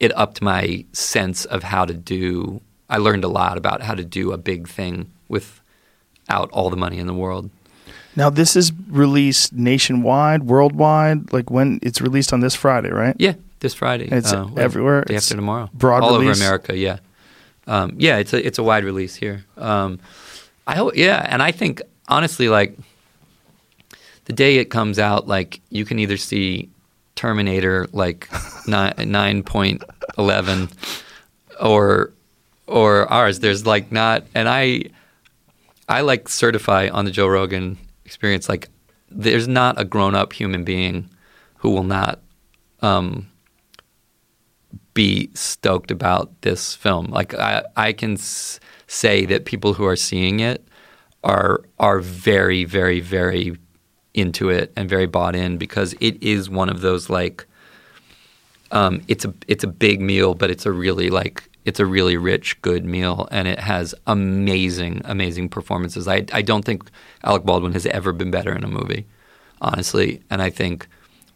it 0.01 0.17
upped 0.17 0.41
my 0.43 0.85
sense 0.93 1.45
of 1.45 1.63
how 1.63 1.85
to 1.85 1.95
do. 1.95 2.61
I 2.91 2.99
learned 2.99 3.25
a 3.25 3.29
lot 3.29 3.59
about 3.59 3.83
how 3.83 3.95
to 3.95 4.05
do 4.05 4.33
a 4.33 4.39
big 4.39 4.69
thing 4.69 5.11
without 5.29 6.51
all 6.53 6.71
the 6.71 6.77
money 6.77 6.99
in 6.99 7.07
the 7.07 7.15
world. 7.15 7.51
Now 8.17 8.31
this 8.31 8.57
is 8.57 8.73
released 8.89 9.53
nationwide, 9.53 10.45
worldwide. 10.45 11.33
Like 11.33 11.51
when 11.51 11.79
it's 11.83 12.01
released 12.01 12.33
on 12.33 12.41
this 12.41 12.55
Friday, 12.55 12.91
right? 12.91 13.15
Yeah, 13.19 13.35
this 13.61 13.75
Friday. 13.75 14.09
It's 14.11 14.33
uh, 14.33 14.49
everywhere. 14.57 15.03
Day 15.03 15.15
It's 15.17 15.27
after 15.27 15.37
tomorrow. 15.37 15.69
broad 15.73 16.03
all 16.03 16.19
release? 16.19 16.37
over 16.39 16.45
America. 16.47 16.77
Yeah, 16.77 16.99
um, 17.67 17.95
yeah. 17.99 18.17
It's 18.19 18.33
a 18.33 18.45
it's 18.45 18.59
a 18.59 18.63
wide 18.63 18.85
release 18.85 19.15
here. 19.15 19.45
Um, 19.57 20.01
I 20.67 20.75
hope. 20.75 20.97
Yeah, 20.97 21.25
and 21.29 21.43
I 21.43 21.53
think 21.53 21.81
honestly, 22.09 22.49
like 22.49 22.77
the 24.29 24.35
day 24.35 24.59
it 24.59 24.67
comes 24.67 24.99
out, 24.99 25.27
like 25.27 25.61
you 25.71 25.85
can 25.85 25.99
either 25.99 26.17
see 26.17 26.71
Terminator 27.17 27.89
like 27.93 28.29
nine 28.69 29.43
point 29.43 29.83
eleven, 30.17 30.69
or 31.61 32.13
or 32.67 33.11
ours. 33.11 33.41
There's 33.41 33.67
like 33.67 33.91
not, 33.91 34.25
and 34.35 34.49
I 34.49 34.85
I 35.89 36.03
like 36.03 36.29
certify 36.29 36.89
on 36.91 37.07
the 37.07 37.11
Joe 37.11 37.27
Rogan 37.27 37.79
experience. 38.05 38.49
Like, 38.49 38.69
there's 39.11 39.49
not 39.49 39.81
a 39.81 39.85
grown 39.85 40.15
up 40.15 40.33
human 40.35 40.63
being 40.63 41.09
who 41.57 41.71
will 41.71 41.85
not 41.85 42.21
um, 42.83 43.29
be 44.93 45.31
stoked 45.35 45.91
about 45.91 46.43
this 46.43 46.75
film. 46.75 47.07
Like, 47.07 47.35
I, 47.35 47.65
I 47.77 47.93
can 47.95 48.13
s- 48.15 48.61
say 48.87 49.25
that 49.25 49.47
people 49.47 49.73
who 49.73 49.87
are 49.87 49.97
seeing 49.97 50.41
it 50.41 50.69
are 51.25 51.63
are 51.79 52.01
very, 52.01 52.65
very, 52.65 53.01
very 53.01 53.57
into 54.19 54.49
it 54.51 54.73
and 54.77 54.89
very 54.89 55.07
bought 55.07 55.35
in 55.35 55.57
because 55.57 55.95
it 56.01 56.23
is 56.23 56.51
one 56.51 56.69
of 56.69 56.81
those 56.81 57.09
like 57.09 57.47
um, 58.71 59.03
it's 59.09 59.25
a 59.25 59.33
it's 59.47 59.65
a 59.65 59.69
big 59.69 60.01
meal, 60.01 60.35
but 60.35 60.51
it's 60.51 60.67
a 60.67 60.73
really 60.73 61.11
like 61.11 61.49
it's 61.65 61.81
a 61.81 61.87
really 61.87 62.17
rich, 62.17 62.61
good 62.63 62.85
meal, 62.85 63.29
and 63.31 63.49
it 63.49 63.59
has 63.59 63.95
amazing, 64.07 65.03
amazing 65.05 65.49
performances. 65.49 66.07
I 66.07 66.25
I 66.33 66.43
don't 66.43 66.65
think 66.65 66.91
Alec 67.25 67.45
Baldwin 67.45 67.73
has 67.73 67.87
ever 67.87 68.13
been 68.13 68.31
better 68.31 68.55
in 68.55 68.65
a 68.65 68.69
movie, 68.69 69.07
honestly, 69.61 70.23
and 70.31 70.43
I 70.43 70.51
think 70.51 70.87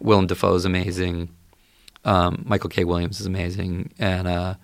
Willem 0.01 0.27
Dafoe 0.27 0.55
is 0.55 0.65
amazing. 0.65 1.29
Um, 2.05 2.45
Michael 2.47 2.71
K. 2.71 2.85
Williams 2.85 3.21
is 3.21 3.27
amazing, 3.27 3.93
and 3.99 4.27
uh, 4.27 4.55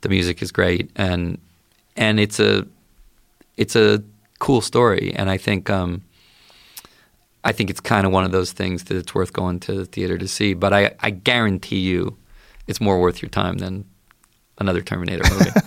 the 0.00 0.08
music 0.08 0.42
is 0.42 0.50
great, 0.50 0.90
and 0.96 1.38
and 1.96 2.18
it's 2.18 2.40
a 2.40 2.66
it's 3.56 3.76
a 3.76 4.02
cool 4.38 4.60
story, 4.60 5.12
and 5.14 5.30
I 5.30 5.36
think 5.36 5.70
um, 5.70 6.02
I 7.44 7.52
think 7.52 7.70
it's 7.70 7.80
kind 7.80 8.06
of 8.06 8.12
one 8.12 8.24
of 8.24 8.32
those 8.32 8.52
things 8.52 8.84
that 8.84 8.96
it's 8.96 9.14
worth 9.14 9.32
going 9.32 9.60
to 9.60 9.72
the 9.74 9.84
theater 9.86 10.18
to 10.18 10.26
see. 10.28 10.54
But 10.54 10.72
I, 10.72 10.94
I 11.00 11.10
guarantee 11.10 11.78
you, 11.80 12.16
it's 12.66 12.80
more 12.80 13.00
worth 13.00 13.22
your 13.22 13.28
time 13.30 13.58
than 13.58 13.84
another 14.58 14.82
Terminator 14.82 15.22
movie. 15.30 15.50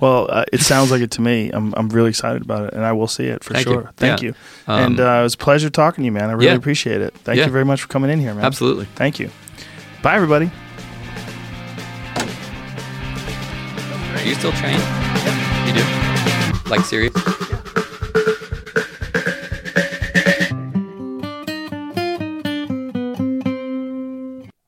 Well, 0.00 0.28
uh, 0.30 0.46
it 0.50 0.62
sounds 0.62 0.90
like 0.90 1.02
it 1.02 1.10
to 1.12 1.20
me. 1.20 1.50
I'm 1.50 1.74
I'm 1.76 1.90
really 1.90 2.08
excited 2.08 2.40
about 2.40 2.68
it, 2.68 2.72
and 2.72 2.86
I 2.86 2.92
will 2.92 3.06
see 3.06 3.24
it 3.26 3.44
for 3.44 3.52
Thank 3.52 3.66
you. 3.66 3.72
sure. 3.74 3.90
Thank 3.98 4.22
Yeah. 4.22 4.28
you. 4.28 4.34
Um, 4.66 4.80
and 4.92 5.00
uh, 5.00 5.18
it 5.20 5.22
was 5.24 5.34
a 5.34 5.36
pleasure 5.38 5.68
talking 5.68 6.02
to 6.02 6.06
you, 6.06 6.12
man. 6.12 6.30
I 6.30 6.32
really 6.32 6.46
Yeah. 6.46 6.54
appreciate 6.54 7.02
it. 7.02 7.12
Thank 7.22 7.36
Yeah. 7.38 7.44
you 7.44 7.52
very 7.52 7.66
much 7.66 7.82
for 7.82 7.88
coming 7.88 8.08
in 8.10 8.18
here, 8.18 8.32
man. 8.32 8.42
Absolutely. 8.46 8.86
Thank 8.94 9.18
you. 9.20 9.30
Bye, 10.02 10.14
everybody. 10.14 10.50
Are 14.16 14.22
you 14.26 14.34
still 14.36 14.52
trained? 14.52 14.82
You 15.66 15.74
do? 15.74 16.70
Like 16.70 16.80
serious? 16.86 17.12